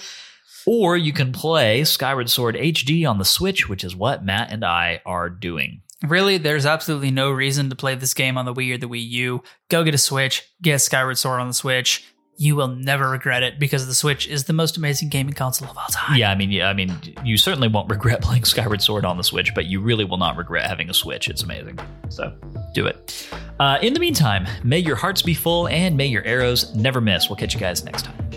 or 0.66 0.98
you 0.98 1.14
can 1.14 1.32
play 1.32 1.84
Skyward 1.84 2.30
Sword 2.30 2.56
HD 2.56 3.10
on 3.10 3.18
the 3.18 3.26
Switch, 3.26 3.68
which 3.70 3.84
is 3.84 3.96
what 3.96 4.26
Matt 4.26 4.52
and 4.52 4.64
I 4.64 5.02
are 5.06 5.30
doing. 5.30 5.82
Really, 6.08 6.38
there's 6.38 6.66
absolutely 6.66 7.12
no 7.12 7.30
reason 7.30 7.70
to 7.70 7.76
play 7.76 7.94
this 7.96 8.14
game 8.14 8.38
on 8.38 8.46
the 8.46 8.54
Wii 8.54 8.74
or 8.74 8.78
the 8.78 8.88
Wii 8.88 9.08
U. 9.10 9.44
Go 9.70 9.84
get 9.84 9.94
a 9.94 10.00
Switch, 10.00 10.50
get 10.62 10.80
Skyward 10.80 11.18
Sword 11.18 11.40
on 11.40 11.48
the 11.48 11.54
Switch. 11.54 12.06
You 12.38 12.56
will 12.56 12.70
never 12.70 13.08
regret 13.10 13.44
it 13.44 13.60
because 13.60 13.86
the 13.86 13.94
Switch 13.94 14.28
is 14.28 14.46
the 14.46 14.54
most 14.54 14.78
amazing 14.78 15.10
gaming 15.10 15.36
console 15.36 15.70
of 15.70 15.78
all 15.78 15.86
time. 15.92 16.18
Yeah, 16.18 16.32
I 16.32 16.36
mean, 16.36 16.50
yeah, 16.50 16.70
I 16.70 16.74
mean, 16.74 16.96
you 17.24 17.38
certainly 17.38 17.68
won't 17.68 17.88
regret 17.88 18.22
playing 18.24 18.46
Skyward 18.46 18.82
Sword 18.82 19.06
on 19.06 19.18
the 19.18 19.24
Switch, 19.24 19.54
but 19.54 19.68
you 19.68 19.80
really 19.80 20.06
will 20.06 20.18
not 20.18 20.38
regret 20.38 20.66
having 20.66 20.90
a 20.90 20.94
Switch. 20.94 21.28
It's 21.28 21.44
amazing. 21.44 21.78
So 22.10 22.34
do 22.74 22.88
it. 22.88 23.30
Uh, 23.60 23.78
in 23.84 23.94
the 23.94 24.00
meantime, 24.00 24.48
may 24.64 24.80
your 24.80 24.96
hearts 24.96 25.22
be 25.22 25.36
full 25.36 25.68
and 25.68 25.96
may 25.96 26.08
your 26.08 26.24
arrows 26.24 26.74
never 26.74 27.00
miss. 27.00 27.30
We'll 27.30 27.36
catch 27.36 27.54
you 27.54 27.60
guys 27.60 27.84
next 27.84 28.06
time. 28.06 28.31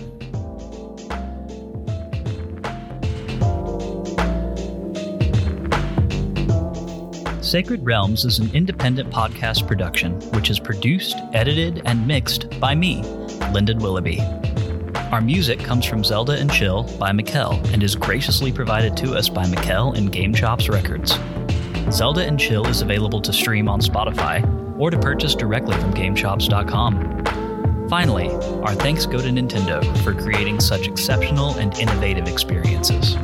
Sacred 7.55 7.87
Realms 7.87 8.25
is 8.25 8.41
an 8.41 8.51
independent 8.53 9.11
podcast 9.11 9.69
production 9.69 10.15
which 10.33 10.51
is 10.51 10.59
produced, 10.59 11.15
edited, 11.35 11.83
and 11.85 12.05
mixed 12.05 12.51
by 12.59 12.75
me, 12.75 13.01
Lyndon 13.53 13.79
Willoughby. 13.79 14.21
Our 15.13 15.21
music 15.21 15.61
comes 15.61 15.85
from 15.87 16.03
Zelda 16.03 16.33
and 16.33 16.51
Chill 16.51 16.83
by 16.99 17.13
Mikel 17.13 17.53
and 17.73 17.81
is 17.85 17.95
graciously 17.95 18.51
provided 18.51 18.97
to 18.97 19.15
us 19.15 19.29
by 19.29 19.47
Mikel 19.47 19.93
and 19.93 20.11
GameChops 20.11 20.69
Records. 20.69 21.17
Zelda 21.97 22.25
and 22.25 22.41
Chill 22.41 22.67
is 22.67 22.83
available 22.83 23.21
to 23.21 23.33
stream 23.33 23.69
on 23.69 23.81
Spotify 23.81 24.43
or 24.77 24.91
to 24.91 24.99
purchase 24.99 25.37
directly 25.37 25.77
from 25.77 25.95
GameChops.com. 25.95 27.89
Finally, 27.89 28.31
our 28.65 28.75
thanks 28.75 29.07
go 29.07 29.19
to 29.19 29.29
Nintendo 29.29 29.97
for 30.03 30.13
creating 30.13 30.59
such 30.59 30.89
exceptional 30.89 31.55
and 31.55 31.79
innovative 31.79 32.27
experiences. 32.27 33.17